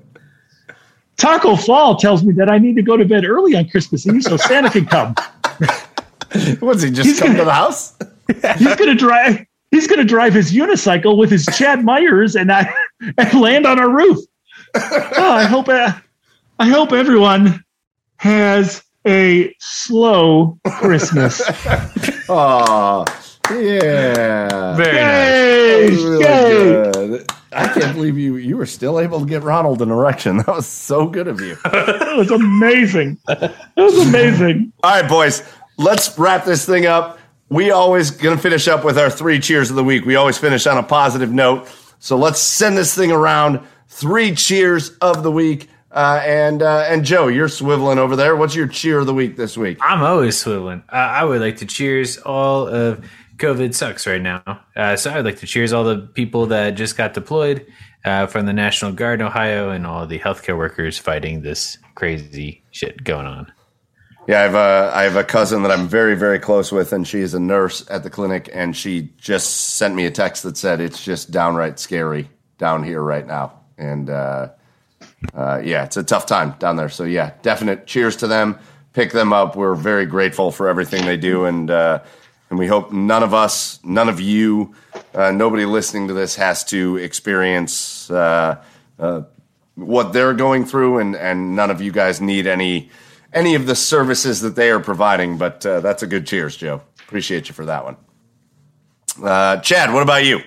Tacko 1.21 1.55
Fall 1.55 1.95
tells 1.97 2.23
me 2.23 2.33
that 2.33 2.49
I 2.49 2.57
need 2.57 2.75
to 2.77 2.81
go 2.81 2.97
to 2.97 3.05
bed 3.05 3.25
early 3.25 3.55
on 3.55 3.69
Christmas 3.69 4.07
Eve 4.07 4.23
so 4.23 4.37
Santa 4.37 4.71
can 4.71 4.85
come. 4.87 5.13
What's 6.59 6.81
he 6.81 6.89
just 6.89 7.07
He's 7.07 7.19
come 7.19 7.27
gonna- 7.29 7.39
to 7.39 7.45
the 7.45 7.53
house? 7.53 7.95
He's 8.57 8.75
gonna 8.75 8.95
drive 8.95 9.45
he's 9.71 9.87
gonna 9.87 10.03
drive 10.03 10.33
his 10.33 10.51
unicycle 10.51 11.17
with 11.17 11.29
his 11.29 11.45
Chad 11.57 11.83
Myers 11.83 12.35
and 12.35 12.51
I 12.51 12.73
and 13.17 13.33
land 13.39 13.65
on 13.67 13.77
our 13.79 13.89
roof. 13.89 14.17
Oh, 14.75 15.31
I 15.31 15.43
hope 15.43 15.67
uh, 15.69 15.91
I 16.57 16.67
hope 16.69 16.91
everyone 16.93 17.63
has 18.17 18.83
a 19.05 19.53
slow 19.59 20.57
Christmas. 20.67 21.41
Oh, 22.29 23.05
yeah. 23.51 24.75
Very 24.77 25.89
nice. 25.91 26.01
Really 26.01 26.23
Yay! 26.23 26.91
good. 26.93 27.27
I 27.53 27.67
can't 27.67 27.95
believe 27.95 28.17
you 28.17 28.37
you 28.37 28.57
were 28.57 28.65
still 28.65 28.99
able 28.99 29.19
to 29.19 29.25
get 29.25 29.43
Ronald 29.43 29.81
an 29.81 29.91
erection. 29.91 30.37
That 30.37 30.47
was 30.47 30.67
so 30.67 31.07
good 31.07 31.27
of 31.27 31.41
you. 31.41 31.57
That 31.63 32.15
was 32.17 32.31
amazing. 32.31 33.17
That 33.27 33.55
was 33.75 34.07
amazing. 34.07 34.71
All 34.83 34.91
right, 34.91 35.09
boys, 35.09 35.43
let's 35.77 36.17
wrap 36.17 36.45
this 36.45 36.65
thing 36.65 36.85
up. 36.85 37.19
We 37.49 37.71
always 37.71 38.11
going 38.11 38.35
to 38.35 38.41
finish 38.41 38.67
up 38.67 38.85
with 38.85 38.97
our 38.97 39.09
three 39.09 39.39
cheers 39.39 39.69
of 39.69 39.75
the 39.75 39.83
week. 39.83 40.05
We 40.05 40.15
always 40.15 40.37
finish 40.37 40.65
on 40.65 40.77
a 40.77 40.83
positive 40.83 41.31
note. 41.31 41.67
So 41.99 42.17
let's 42.17 42.41
send 42.41 42.77
this 42.77 42.95
thing 42.95 43.11
around. 43.11 43.59
Three 43.89 44.33
cheers 44.33 44.97
of 45.01 45.23
the 45.23 45.31
week. 45.31 45.69
Uh, 45.91 46.21
and 46.25 46.61
uh, 46.61 46.85
and 46.87 47.03
Joe, 47.03 47.27
you're 47.27 47.49
swiveling 47.49 47.97
over 47.97 48.15
there. 48.15 48.37
What's 48.37 48.55
your 48.55 48.67
cheer 48.67 48.99
of 48.99 49.07
the 49.07 49.13
week 49.13 49.35
this 49.35 49.57
week? 49.57 49.77
I'm 49.81 50.01
always 50.01 50.41
swiveling. 50.41 50.83
Uh, 50.87 50.95
I 50.95 51.25
would 51.25 51.41
like 51.41 51.57
to 51.57 51.65
cheers 51.65 52.17
all 52.17 52.67
of 52.67 53.05
COVID 53.41 53.73
sucks 53.73 54.05
right 54.05 54.21
now. 54.21 54.43
Uh, 54.75 54.95
so 54.95 55.09
I 55.09 55.15
would 55.15 55.25
like 55.25 55.39
to 55.39 55.47
cheers 55.47 55.73
all 55.73 55.83
the 55.83 55.97
people 55.97 56.45
that 56.47 56.71
just 56.71 56.95
got 56.95 57.15
deployed 57.15 57.65
uh, 58.05 58.27
from 58.27 58.45
the 58.45 58.53
National 58.53 58.91
Guard 58.91 59.19
in 59.19 59.25
Ohio 59.25 59.71
and 59.71 59.87
all 59.87 60.05
the 60.05 60.19
healthcare 60.19 60.55
workers 60.55 60.99
fighting 60.99 61.41
this 61.41 61.79
crazy 61.95 62.63
shit 62.69 63.03
going 63.03 63.25
on. 63.25 63.51
Yeah, 64.27 64.41
I 64.41 64.43
have 64.43 64.53
a 64.53 64.91
I 64.93 65.03
have 65.03 65.15
a 65.15 65.23
cousin 65.23 65.63
that 65.63 65.71
I'm 65.71 65.87
very 65.87 66.15
very 66.15 66.37
close 66.37 66.71
with, 66.71 66.93
and 66.93 67.07
she 67.07 67.19
is 67.21 67.33
a 67.33 67.39
nurse 67.39 67.83
at 67.89 68.03
the 68.03 68.11
clinic, 68.11 68.47
and 68.53 68.77
she 68.77 69.11
just 69.17 69.75
sent 69.75 69.95
me 69.95 70.05
a 70.05 70.11
text 70.11 70.43
that 70.43 70.55
said 70.55 70.79
it's 70.79 71.03
just 71.03 71.31
downright 71.31 71.79
scary 71.79 72.29
down 72.59 72.83
here 72.83 73.01
right 73.01 73.25
now, 73.25 73.59
and 73.79 74.11
uh, 74.11 74.49
uh, 75.33 75.59
yeah, 75.63 75.83
it's 75.83 75.97
a 75.97 76.03
tough 76.03 76.27
time 76.27 76.53
down 76.59 76.75
there. 76.75 76.89
So 76.89 77.05
yeah, 77.05 77.31
definite 77.41 77.87
cheers 77.87 78.15
to 78.17 78.27
them. 78.27 78.59
Pick 78.93 79.11
them 79.11 79.33
up. 79.33 79.55
We're 79.55 79.73
very 79.73 80.05
grateful 80.05 80.51
for 80.51 80.69
everything 80.69 81.07
they 81.07 81.17
do, 81.17 81.45
and 81.45 81.71
uh, 81.71 82.01
and 82.51 82.59
we 82.59 82.67
hope 82.67 82.91
none 82.91 83.23
of 83.23 83.33
us, 83.33 83.79
none 83.83 84.09
of 84.09 84.19
you, 84.19 84.75
uh, 85.15 85.31
nobody 85.31 85.65
listening 85.65 86.09
to 86.09 86.13
this 86.13 86.35
has 86.35 86.65
to 86.65 86.97
experience 86.97 88.11
uh, 88.11 88.61
uh, 88.99 89.21
what 89.75 90.11
they're 90.11 90.33
going 90.33 90.65
through, 90.65 90.99
and 90.99 91.15
and 91.15 91.55
none 91.55 91.71
of 91.71 91.81
you 91.81 91.93
guys 91.93 92.19
need 92.19 92.45
any 92.45 92.89
any 93.33 93.55
of 93.55 93.65
the 93.65 93.75
services 93.75 94.41
that 94.41 94.55
they 94.55 94.69
are 94.69 94.81
providing. 94.81 95.37
But 95.37 95.65
uh, 95.65 95.79
that's 95.79 96.03
a 96.03 96.07
good 96.07 96.27
cheers, 96.27 96.57
Joe. 96.57 96.81
Appreciate 96.99 97.47
you 97.47 97.55
for 97.55 97.65
that 97.65 97.85
one. 97.85 97.95
Uh, 99.23 99.57
Chad, 99.57 99.93
what 99.93 100.03
about 100.03 100.25
you? 100.25 100.41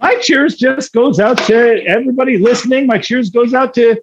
My 0.00 0.16
cheers 0.16 0.56
just 0.56 0.92
goes 0.92 1.18
out 1.18 1.38
to 1.38 1.84
everybody 1.86 2.38
listening. 2.38 2.86
My 2.86 2.98
cheers 2.98 3.30
goes 3.30 3.52
out 3.52 3.74
to 3.74 4.00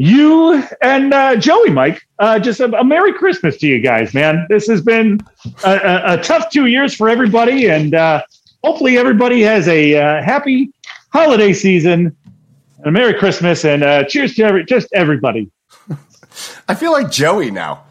you 0.00 0.62
and 0.80 1.12
uh, 1.12 1.36
Joey, 1.36 1.68
Mike. 1.68 2.00
Uh, 2.18 2.38
just 2.38 2.58
a, 2.60 2.64
a 2.78 2.82
Merry 2.82 3.12
Christmas 3.12 3.58
to 3.58 3.66
you 3.66 3.80
guys, 3.80 4.14
man. 4.14 4.46
This 4.48 4.66
has 4.68 4.80
been 4.80 5.20
a, 5.62 5.70
a, 5.72 6.14
a 6.14 6.22
tough 6.22 6.48
two 6.50 6.66
years 6.66 6.94
for 6.94 7.10
everybody, 7.10 7.68
and 7.68 7.94
uh, 7.94 8.22
hopefully 8.64 8.96
everybody 8.96 9.42
has 9.42 9.68
a 9.68 9.94
uh, 9.96 10.22
happy 10.22 10.72
holiday 11.12 11.52
season. 11.52 12.16
And 12.78 12.86
a 12.86 12.90
Merry 12.90 13.12
Christmas 13.12 13.62
and 13.66 13.82
uh, 13.84 14.04
cheers 14.04 14.34
to 14.36 14.42
every, 14.44 14.64
just 14.64 14.88
everybody. 14.94 15.50
I 16.68 16.74
feel 16.74 16.92
like 16.92 17.10
Joey 17.10 17.50
now. 17.50 17.84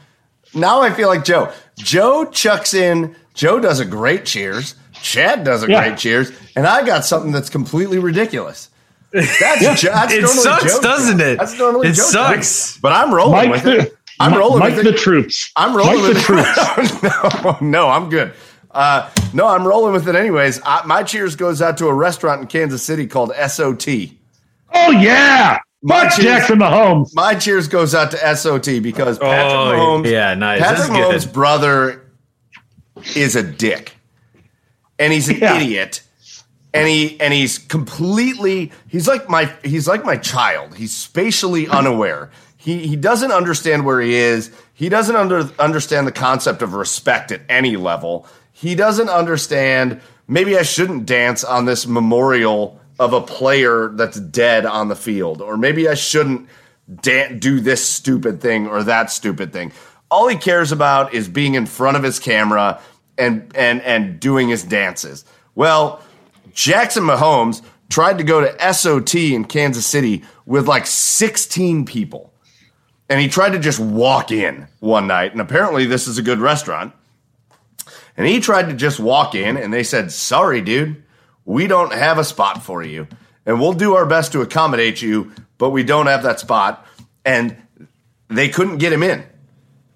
Now 0.56 0.82
I 0.82 0.90
feel 0.90 1.10
like 1.10 1.24
Joe. 1.24 1.54
Joe 1.78 2.26
chucks 2.26 2.74
in. 2.74 3.16
Joe 3.36 3.60
does 3.60 3.80
a 3.80 3.86
great 3.86 4.26
cheers. 4.26 4.74
Chad 4.94 5.44
does 5.44 5.62
a 5.62 5.70
Yeah. 5.70 5.88
great 5.88 6.00
cheers, 6.00 6.32
and 6.56 6.66
I 6.66 6.84
got 6.84 7.06
something 7.06 7.32
that's 7.32 7.50
completely 7.52 8.00
ridiculous. 8.00 8.70
That's, 9.12 9.82
Jo- 9.82 9.92
that's 9.92 10.14
It 10.14 10.22
normally 10.22 10.42
sucks, 10.44 10.64
Joe's 10.74 10.80
doesn't 10.80 11.18
thing. 11.18 11.34
it? 11.34 11.40
That's 11.40 11.58
normally 11.58 11.88
It 11.90 11.94
Joe's 11.94 12.12
sucks. 12.12 12.74
thing. 12.74 12.80
But 12.82 12.94
I'm 12.94 13.14
rolling 13.14 13.50
Mike 13.50 13.52
with 13.52 13.66
it. 13.66 13.92
the, 13.92 13.98
I'm 14.20 14.34
rolling 14.38 14.60
Mike 14.60 14.76
with 14.76 14.84
the 14.86 14.94
it. 14.94 14.98
troops. 14.98 15.52
I'm 15.56 15.76
rolling 15.76 16.02
Mike 16.02 16.14
with 16.16 16.28
the 16.28 16.38
it. 16.38 16.96
troops. 16.96 17.62
no, 17.62 17.68
no, 17.86 17.90
I'm 17.90 18.10
good. 18.10 18.34
Uh, 18.72 19.10
no, 19.34 19.48
I'm 19.48 19.66
rolling 19.66 19.94
with 19.94 20.08
it 20.08 20.16
anyways. 20.16 20.62
I, 20.64 20.86
my 20.86 21.02
cheers 21.04 21.36
goes 21.36 21.60
out 21.62 21.78
to 21.80 21.88
a 21.88 21.94
restaurant 21.94 22.42
in 22.42 22.48
Kansas 22.48 22.84
City 22.84 23.08
called 23.08 23.32
SOT. 23.48 23.88
Oh 24.72 24.92
yeah, 24.92 25.58
My 25.82 26.04
Mark 26.04 26.14
cheers- 26.14 26.24
Jackson 26.26 26.60
Mahomes. 26.60 27.10
My 27.16 27.34
cheers 27.34 27.68
goes 27.68 27.96
out 27.96 28.12
to 28.12 28.36
SOT 28.36 28.84
because 28.84 29.18
Patrick 29.18 29.52
Oh, 29.54 29.74
Mahomes, 30.04 30.12
yeah, 30.12 30.36
nice. 30.36 30.62
Patrick 30.62 30.90
That's 30.92 31.26
good. 31.26 31.34
Brother 31.34 32.06
is 33.16 33.36
a 33.36 33.42
dick, 33.42 33.94
and 35.00 35.12
he's 35.12 35.30
an 35.30 35.38
Yeah. 35.38 35.56
idiot, 35.58 36.02
and 36.74 36.88
he 36.88 37.20
and 37.20 37.34
he's 37.34 37.58
completely 37.58 38.72
he's 38.88 39.08
like 39.08 39.30
my 39.30 39.54
he's 39.64 39.88
like 39.88 40.06
my 40.06 40.18
child. 40.18 40.76
He's 40.76 40.96
spatially 40.96 41.68
unaware. 41.68 42.30
He 42.58 42.88
he 42.88 42.96
doesn't 42.96 43.32
understand 43.32 43.86
where 43.86 44.02
he 44.02 44.16
is. 44.16 44.52
He 44.74 44.90
doesn't 44.90 45.16
under, 45.16 45.50
understand 45.60 46.08
the 46.08 46.12
concept 46.12 46.62
of 46.62 46.74
respect 46.74 47.32
at 47.32 47.42
any 47.50 47.76
level. 47.76 48.28
He 48.52 48.76
doesn't 48.76 49.10
understand. 49.10 50.02
Maybe 50.28 50.58
I 50.58 50.62
shouldn't 50.62 51.06
dance 51.06 51.44
on 51.44 51.66
this 51.66 51.88
memorial 51.88 52.80
of 53.00 53.14
a 53.14 53.22
player 53.22 53.90
that's 53.94 54.20
dead 54.20 54.66
on 54.66 54.90
the 54.90 54.96
field, 54.96 55.42
or 55.42 55.58
maybe 55.58 55.88
I 55.88 55.96
shouldn't 55.96 56.48
dan- 57.02 57.40
do 57.40 57.60
this 57.60 57.84
stupid 57.84 58.42
thing 58.42 58.68
or 58.68 58.84
that 58.84 59.10
stupid 59.10 59.54
thing. 59.54 59.72
All 60.12 60.28
he 60.28 60.36
cares 60.36 60.72
about 60.72 61.14
is 61.14 61.28
being 61.28 61.56
in 61.56 61.66
front 61.66 61.98
of 61.98 62.04
his 62.04 62.20
camera 62.20 62.82
and 63.18 63.52
and 63.56 63.82
and 63.82 64.20
doing 64.20 64.50
his 64.50 64.64
dances. 64.64 65.26
Well, 65.56 66.02
Jackson 66.54 67.04
Mahomes 67.04 67.62
tried 67.90 68.18
to 68.20 68.24
go 68.24 68.42
to 68.42 68.74
SOT 68.74 69.16
in 69.16 69.46
Kansas 69.46 69.86
City 69.86 70.24
with 70.46 70.68
like 70.68 70.86
16 70.86 71.86
people. 71.86 72.34
And 73.10 73.20
he 73.20 73.28
tried 73.28 73.54
to 73.54 73.60
just 73.60 73.80
walk 73.80 74.32
in 74.32 74.68
one 74.80 75.08
night. 75.08 75.32
And 75.32 75.42
apparently, 75.42 75.86
this 75.86 76.08
is 76.08 76.18
a 76.18 76.24
good 76.24 76.40
restaurant. 76.40 76.94
And 78.16 78.28
he 78.28 78.40
tried 78.40 78.70
to 78.70 78.76
just 78.76 79.00
walk 79.00 79.34
in, 79.34 79.58
and 79.58 79.74
they 79.74 79.84
said, 79.84 80.12
Sorry, 80.12 80.62
dude, 80.62 81.04
we 81.46 81.66
don't 81.66 81.94
have 81.94 82.20
a 82.20 82.24
spot 82.24 82.62
for 82.62 82.84
you. 82.84 83.08
And 83.46 83.60
we'll 83.60 83.74
do 83.74 83.96
our 83.96 84.06
best 84.06 84.34
to 84.34 84.42
accommodate 84.42 85.02
you, 85.02 85.32
but 85.58 85.72
we 85.72 85.84
don't 85.84 86.06
have 86.06 86.22
that 86.24 86.40
spot. 86.40 86.86
And 87.26 87.58
they 88.28 88.50
couldn't 88.50 88.78
get 88.78 88.94
him 88.94 89.02
in. 89.02 89.24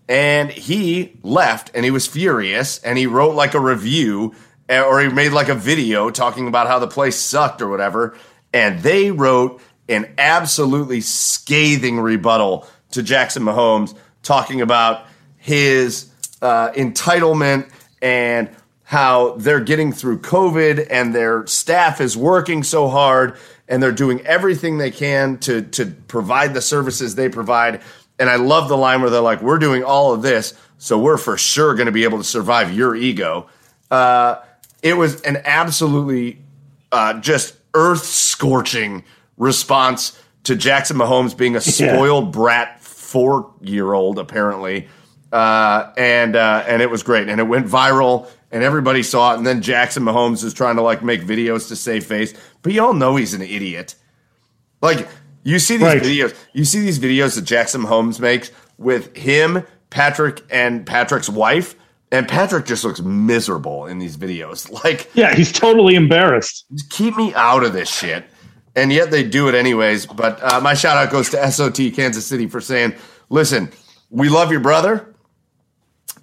And 0.10 0.50
he 0.50 1.18
left 1.22 1.72
and 1.74 1.86
he 1.86 1.92
was 1.92 2.08
furious 2.08 2.80
and 2.80 2.98
he 2.98 3.08
wrote 3.08 3.36
like 3.36 3.54
a 3.54 3.60
review 3.60 4.36
or 4.70 5.02
he 5.02 5.10
made 5.10 5.32
like 5.32 5.50
a 5.50 5.56
video 5.56 6.10
talking 6.10 6.48
about 6.48 6.68
how 6.68 6.80
the 6.80 6.88
place 6.88 7.18
sucked 7.18 7.62
or 7.62 7.70
whatever. 7.70 8.18
And 8.54 8.80
they 8.82 9.12
wrote 9.12 9.62
an 9.90 10.14
absolutely 10.18 11.02
scathing 11.02 12.00
rebuttal 12.00 12.68
to 12.92 13.04
Jackson 13.04 13.44
Mahomes 13.44 13.96
talking 14.22 14.62
about 14.62 15.06
his 15.38 16.10
uh, 16.42 16.72
entitlement 16.72 17.70
and 18.02 18.50
how 18.84 19.32
they're 19.38 19.60
getting 19.60 19.92
through 19.92 20.20
COVID 20.20 20.88
and 20.90 21.16
their 21.16 21.48
staff 21.48 22.00
is 22.00 22.16
working 22.16 22.64
so 22.64 22.88
hard 22.88 23.38
and 23.68 23.82
they're 23.82 23.92
doing 23.92 24.22
everything 24.26 24.78
they 24.78 24.92
can 24.92 25.38
to 25.40 25.62
to 25.62 25.86
provide 25.86 26.54
the 26.54 26.62
services 26.62 27.16
they 27.16 27.30
provide. 27.30 27.82
And 28.20 28.30
I 28.30 28.36
love 28.36 28.70
the 28.70 28.78
line 28.78 29.02
where 29.02 29.10
they're 29.10 29.22
like, 29.22 29.42
"We're 29.42 29.58
doing 29.58 29.84
all 29.84 30.14
of 30.14 30.22
this, 30.22 30.54
so 30.78 31.00
we're 31.00 31.18
for 31.18 31.38
sure 31.38 31.74
going 31.74 31.88
to 31.88 31.92
be 31.92 32.04
able 32.04 32.20
to 32.20 32.24
survive 32.24 32.74
your 32.74 32.96
ego." 32.96 33.48
Uh, 33.90 34.36
it 34.84 34.94
was 34.96 35.20
an 35.22 35.42
absolutely 35.46 36.38
uh, 36.92 37.20
just 37.20 37.56
earth 37.74 38.04
scorching 38.06 39.04
response 39.38 40.20
to 40.44 40.56
Jackson 40.56 40.98
Mahomes 40.98 41.36
being 41.36 41.56
a 41.56 41.62
spoiled 41.62 42.32
brat 42.32 42.82
four 42.84 43.52
year 43.62 43.94
old 43.94 44.20
apparently, 44.20 44.88
uh, 45.32 45.92
and 45.98 46.36
uh, 46.36 46.64
and 46.68 46.82
it 46.84 46.92
was 46.92 47.02
great 47.02 47.30
and 47.30 47.40
it 47.40 47.46
went 47.46 47.66
viral 47.66 48.28
and 48.52 48.62
everybody 48.64 49.02
saw 49.02 49.34
it 49.34 49.38
and 49.38 49.48
then 49.48 49.62
Jackson 49.64 50.04
Mahomes 50.04 50.44
is 50.44 50.54
trying 50.54 50.76
to 50.76 50.82
like 50.84 51.04
make 51.04 51.22
videos 51.22 51.68
to 51.70 51.76
save 51.76 52.06
face, 52.06 52.34
but 52.62 52.72
you 52.74 52.84
all 52.84 52.94
know 52.94 53.16
he's 53.16 53.34
an 53.34 53.42
idiot. 53.42 53.96
Like 54.82 55.08
you 55.44 55.58
see 55.60 55.78
these 55.78 55.86
Right. 55.88 56.02
videos, 56.02 56.36
you 56.54 56.66
see 56.66 56.82
these 56.82 57.00
videos 57.00 57.36
that 57.36 57.44
Jackson 57.46 57.82
Mahomes 57.82 58.20
makes 58.20 58.52
with 58.78 59.16
him, 59.16 59.66
Patrick, 59.90 60.42
and 60.52 60.86
Patrick's 60.86 61.30
wife. 61.30 61.76
And 62.14 62.28
Patrick 62.28 62.68
just 62.68 62.84
looks 62.84 63.02
miserable 63.02 63.88
in 63.88 63.98
these 63.98 64.16
videos. 64.18 64.70
Like, 64.84 65.10
Yeah, 65.16 65.34
he's 65.34 65.52
totally 65.52 65.96
embarrassed. 65.96 66.66
keep 66.92 67.16
me 67.18 67.34
out 67.34 67.64
of 67.64 67.74
this 67.74 67.90
shit. 67.90 68.26
And 68.76 68.94
yet 68.94 69.10
they 69.10 69.24
do 69.24 69.50
it 69.50 69.56
anyways. 69.56 70.06
But 70.06 70.42
uh, 70.44 70.62
my 70.62 70.76
shout 70.76 70.96
out 70.96 71.12
goes 71.12 71.30
to 71.32 71.52
SOT 71.52 71.92
Kansas 71.96 72.26
City 72.26 72.48
for 72.48 72.62
saying, 72.62 72.94
listen, 73.30 73.72
we 74.12 74.30
love 74.30 74.52
your 74.52 74.60
brother. 74.60 75.16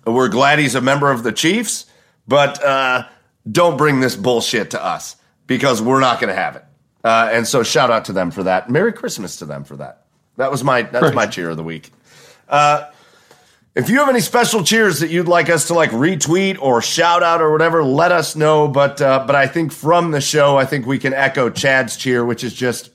We're 0.07 0.29
glad 0.29 0.61
he's 0.61 0.77
a 0.77 0.81
member 0.81 1.11
of 1.11 1.25
the 1.25 1.33
Chiefs, 1.33 1.87
but 2.27 2.63
uh, 2.65 3.07
don't 3.51 3.77
bring 3.77 4.01
this 4.01 4.15
bullshit 4.15 4.71
to 4.71 4.85
us 4.85 5.17
because 5.47 5.83
we're 5.83 6.01
not 6.01 6.21
going 6.21 6.35
to 6.35 6.41
have 6.41 6.55
it. 6.57 6.65
Uh, 7.03 7.31
and 7.33 7.47
so 7.47 7.63
shout 7.63 7.91
out 7.91 8.05
to 8.05 8.13
them 8.13 8.31
for 8.31 8.45
that. 8.45 8.71
Merry 8.71 8.93
Christmas 8.93 9.37
to 9.37 9.45
them 9.45 9.65
for 9.65 9.77
that. 9.77 10.07
That 10.37 10.51
was 10.51 10.63
my 10.63 10.83
that's 10.83 11.15
my 11.15 11.27
cheer 11.27 11.51
of 11.51 11.57
the 11.57 11.65
week. 11.65 11.91
Uh, 12.49 12.91
if 13.75 13.89
you 13.89 13.99
have 13.99 14.09
any 14.09 14.21
special 14.21 14.65
cheers 14.65 14.99
that 15.01 15.11
you'd 15.11 15.29
like 15.29 15.49
us 15.49 15.69
to 15.69 15.75
like 15.75 15.91
retweet 15.91 16.61
or 16.61 16.83
shout 16.83 17.23
out 17.23 17.41
or 17.41 17.53
whatever, 17.53 17.85
let 17.85 18.11
us 18.11 18.35
know. 18.35 18.67
But 18.67 19.01
uh, 19.01 19.25
but 19.27 19.37
I 19.37 19.47
think 19.47 19.73
from 19.73 20.11
the 20.11 20.21
show, 20.21 20.57
I 20.57 20.65
think 20.65 20.87
we 20.87 20.99
can 20.99 21.15
echo 21.15 21.51
Chad's 21.51 21.97
cheer, 21.97 22.25
which 22.25 22.43
is 22.43 22.53
just 22.53 22.91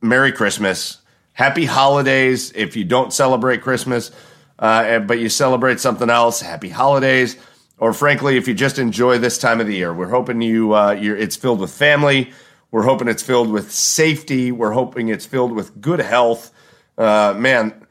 Merry 0.00 0.32
Christmas, 0.32 0.98
Happy 1.34 1.66
Holidays. 1.66 2.52
If 2.54 2.74
you 2.74 2.84
don't 2.84 3.12
celebrate 3.12 3.60
Christmas, 3.60 4.10
uh, 4.58 5.00
but 5.00 5.18
you 5.18 5.28
celebrate 5.28 5.78
something 5.78 6.08
else, 6.08 6.40
Happy 6.40 6.70
Holidays. 6.70 7.36
Or 7.76 7.92
frankly, 7.92 8.36
if 8.36 8.48
you 8.48 8.54
just 8.54 8.78
enjoy 8.78 9.18
this 9.18 9.38
time 9.38 9.60
of 9.60 9.66
the 9.66 9.76
year, 9.76 9.94
we're 9.94 10.08
hoping 10.08 10.40
you 10.40 10.72
uh, 10.72 10.96
it's 10.98 11.36
filled 11.36 11.60
with 11.60 11.70
family. 11.70 12.32
We're 12.70 12.82
hoping 12.82 13.08
it's 13.08 13.22
filled 13.22 13.50
with 13.50 13.70
safety. 13.72 14.52
We're 14.52 14.72
hoping 14.72 15.08
it's 15.08 15.26
filled 15.26 15.52
with 15.52 15.80
good 15.80 16.00
health. 16.00 16.50
Uh, 16.96 17.34
man, 17.38 17.86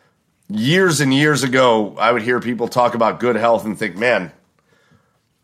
years 0.49 1.01
and 1.01 1.13
years 1.13 1.43
ago, 1.43 1.95
I 1.97 2.11
would 2.11 2.21
hear 2.21 2.39
people 2.39 2.67
talk 2.67 2.95
about 2.95 3.19
good 3.19 3.35
health 3.35 3.65
and 3.65 3.77
think, 3.77 3.95
man, 3.95 4.31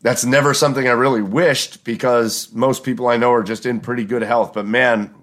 that's 0.00 0.24
never 0.24 0.52
something 0.52 0.86
I 0.86 0.92
really 0.92 1.22
wished 1.22 1.84
because 1.84 2.52
most 2.52 2.84
people 2.84 3.08
I 3.08 3.16
know 3.16 3.32
are 3.32 3.42
just 3.42 3.64
in 3.66 3.80
pretty 3.80 4.04
good 4.04 4.22
health. 4.22 4.52
But 4.52 4.66
man, 4.66 5.14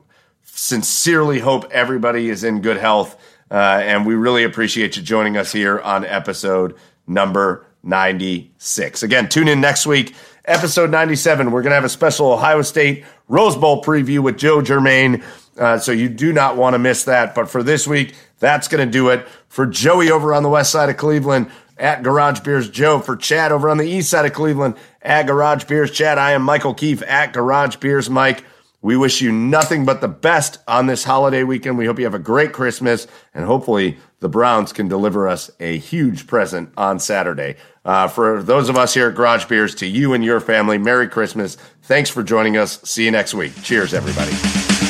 sincerely 0.43 1.39
hope 1.39 1.71
everybody 1.71 2.29
is 2.29 2.43
in 2.43 2.61
good 2.61 2.77
health. 2.77 3.15
Uh, 3.49 3.81
and 3.83 4.05
we 4.05 4.15
really 4.15 4.43
appreciate 4.43 4.95
you 4.95 5.03
joining 5.03 5.37
us 5.37 5.51
here 5.51 5.79
on 5.79 6.05
episode 6.05 6.75
number 7.05 7.65
96. 7.83 9.03
Again, 9.03 9.27
tune 9.29 9.47
in 9.47 9.59
next 9.61 9.85
week, 9.85 10.15
episode 10.45 10.89
97. 10.89 11.51
We're 11.51 11.61
going 11.61 11.71
to 11.71 11.75
have 11.75 11.83
a 11.83 11.89
special 11.89 12.31
Ohio 12.31 12.61
State 12.61 13.03
Rose 13.27 13.55
Bowl 13.55 13.83
preview 13.83 14.19
with 14.19 14.37
Joe 14.37 14.61
Germaine. 14.61 15.23
Uh, 15.57 15.77
so 15.77 15.91
you 15.91 16.09
do 16.09 16.31
not 16.31 16.57
want 16.57 16.73
to 16.73 16.79
miss 16.79 17.03
that. 17.03 17.35
But 17.35 17.49
for 17.49 17.61
this 17.61 17.85
week, 17.85 18.15
that's 18.41 18.67
going 18.67 18.85
to 18.85 18.91
do 18.91 19.07
it. 19.07 19.25
For 19.47 19.65
Joey 19.65 20.11
over 20.11 20.33
on 20.33 20.43
the 20.43 20.49
west 20.49 20.71
side 20.71 20.89
of 20.89 20.97
Cleveland, 20.97 21.49
at 21.77 22.03
Garage 22.03 22.41
Beers 22.41 22.69
Joe. 22.69 22.99
For 22.99 23.15
Chad 23.15 23.51
over 23.51 23.69
on 23.69 23.77
the 23.77 23.89
east 23.89 24.09
side 24.09 24.25
of 24.25 24.33
Cleveland, 24.33 24.75
at 25.01 25.27
Garage 25.27 25.63
Beers 25.63 25.91
Chad. 25.91 26.17
I 26.17 26.31
am 26.31 26.43
Michael 26.43 26.73
Keefe 26.73 27.01
at 27.03 27.33
Garage 27.33 27.77
Beers 27.77 28.09
Mike. 28.09 28.43
We 28.83 28.97
wish 28.97 29.21
you 29.21 29.31
nothing 29.31 29.85
but 29.85 30.01
the 30.01 30.07
best 30.07 30.57
on 30.67 30.87
this 30.87 31.03
holiday 31.03 31.43
weekend. 31.43 31.77
We 31.77 31.85
hope 31.85 31.99
you 31.99 32.05
have 32.05 32.15
a 32.15 32.19
great 32.19 32.51
Christmas, 32.51 33.05
and 33.33 33.45
hopefully 33.45 33.97
the 34.21 34.29
Browns 34.29 34.73
can 34.73 34.87
deliver 34.87 35.27
us 35.27 35.51
a 35.59 35.77
huge 35.77 36.25
present 36.25 36.71
on 36.77 36.99
Saturday. 36.99 37.57
Uh, 37.85 38.07
for 38.07 38.41
those 38.41 38.69
of 38.69 38.77
us 38.77 38.93
here 38.93 39.09
at 39.09 39.15
Garage 39.15 39.45
Beers, 39.45 39.75
to 39.75 39.85
you 39.85 40.13
and 40.13 40.23
your 40.23 40.39
family, 40.39 40.79
Merry 40.79 41.07
Christmas. 41.07 41.57
Thanks 41.83 42.09
for 42.09 42.23
joining 42.23 42.57
us. 42.57 42.81
See 42.81 43.05
you 43.05 43.11
next 43.11 43.35
week. 43.35 43.53
Cheers, 43.61 43.93
everybody. 43.93 44.80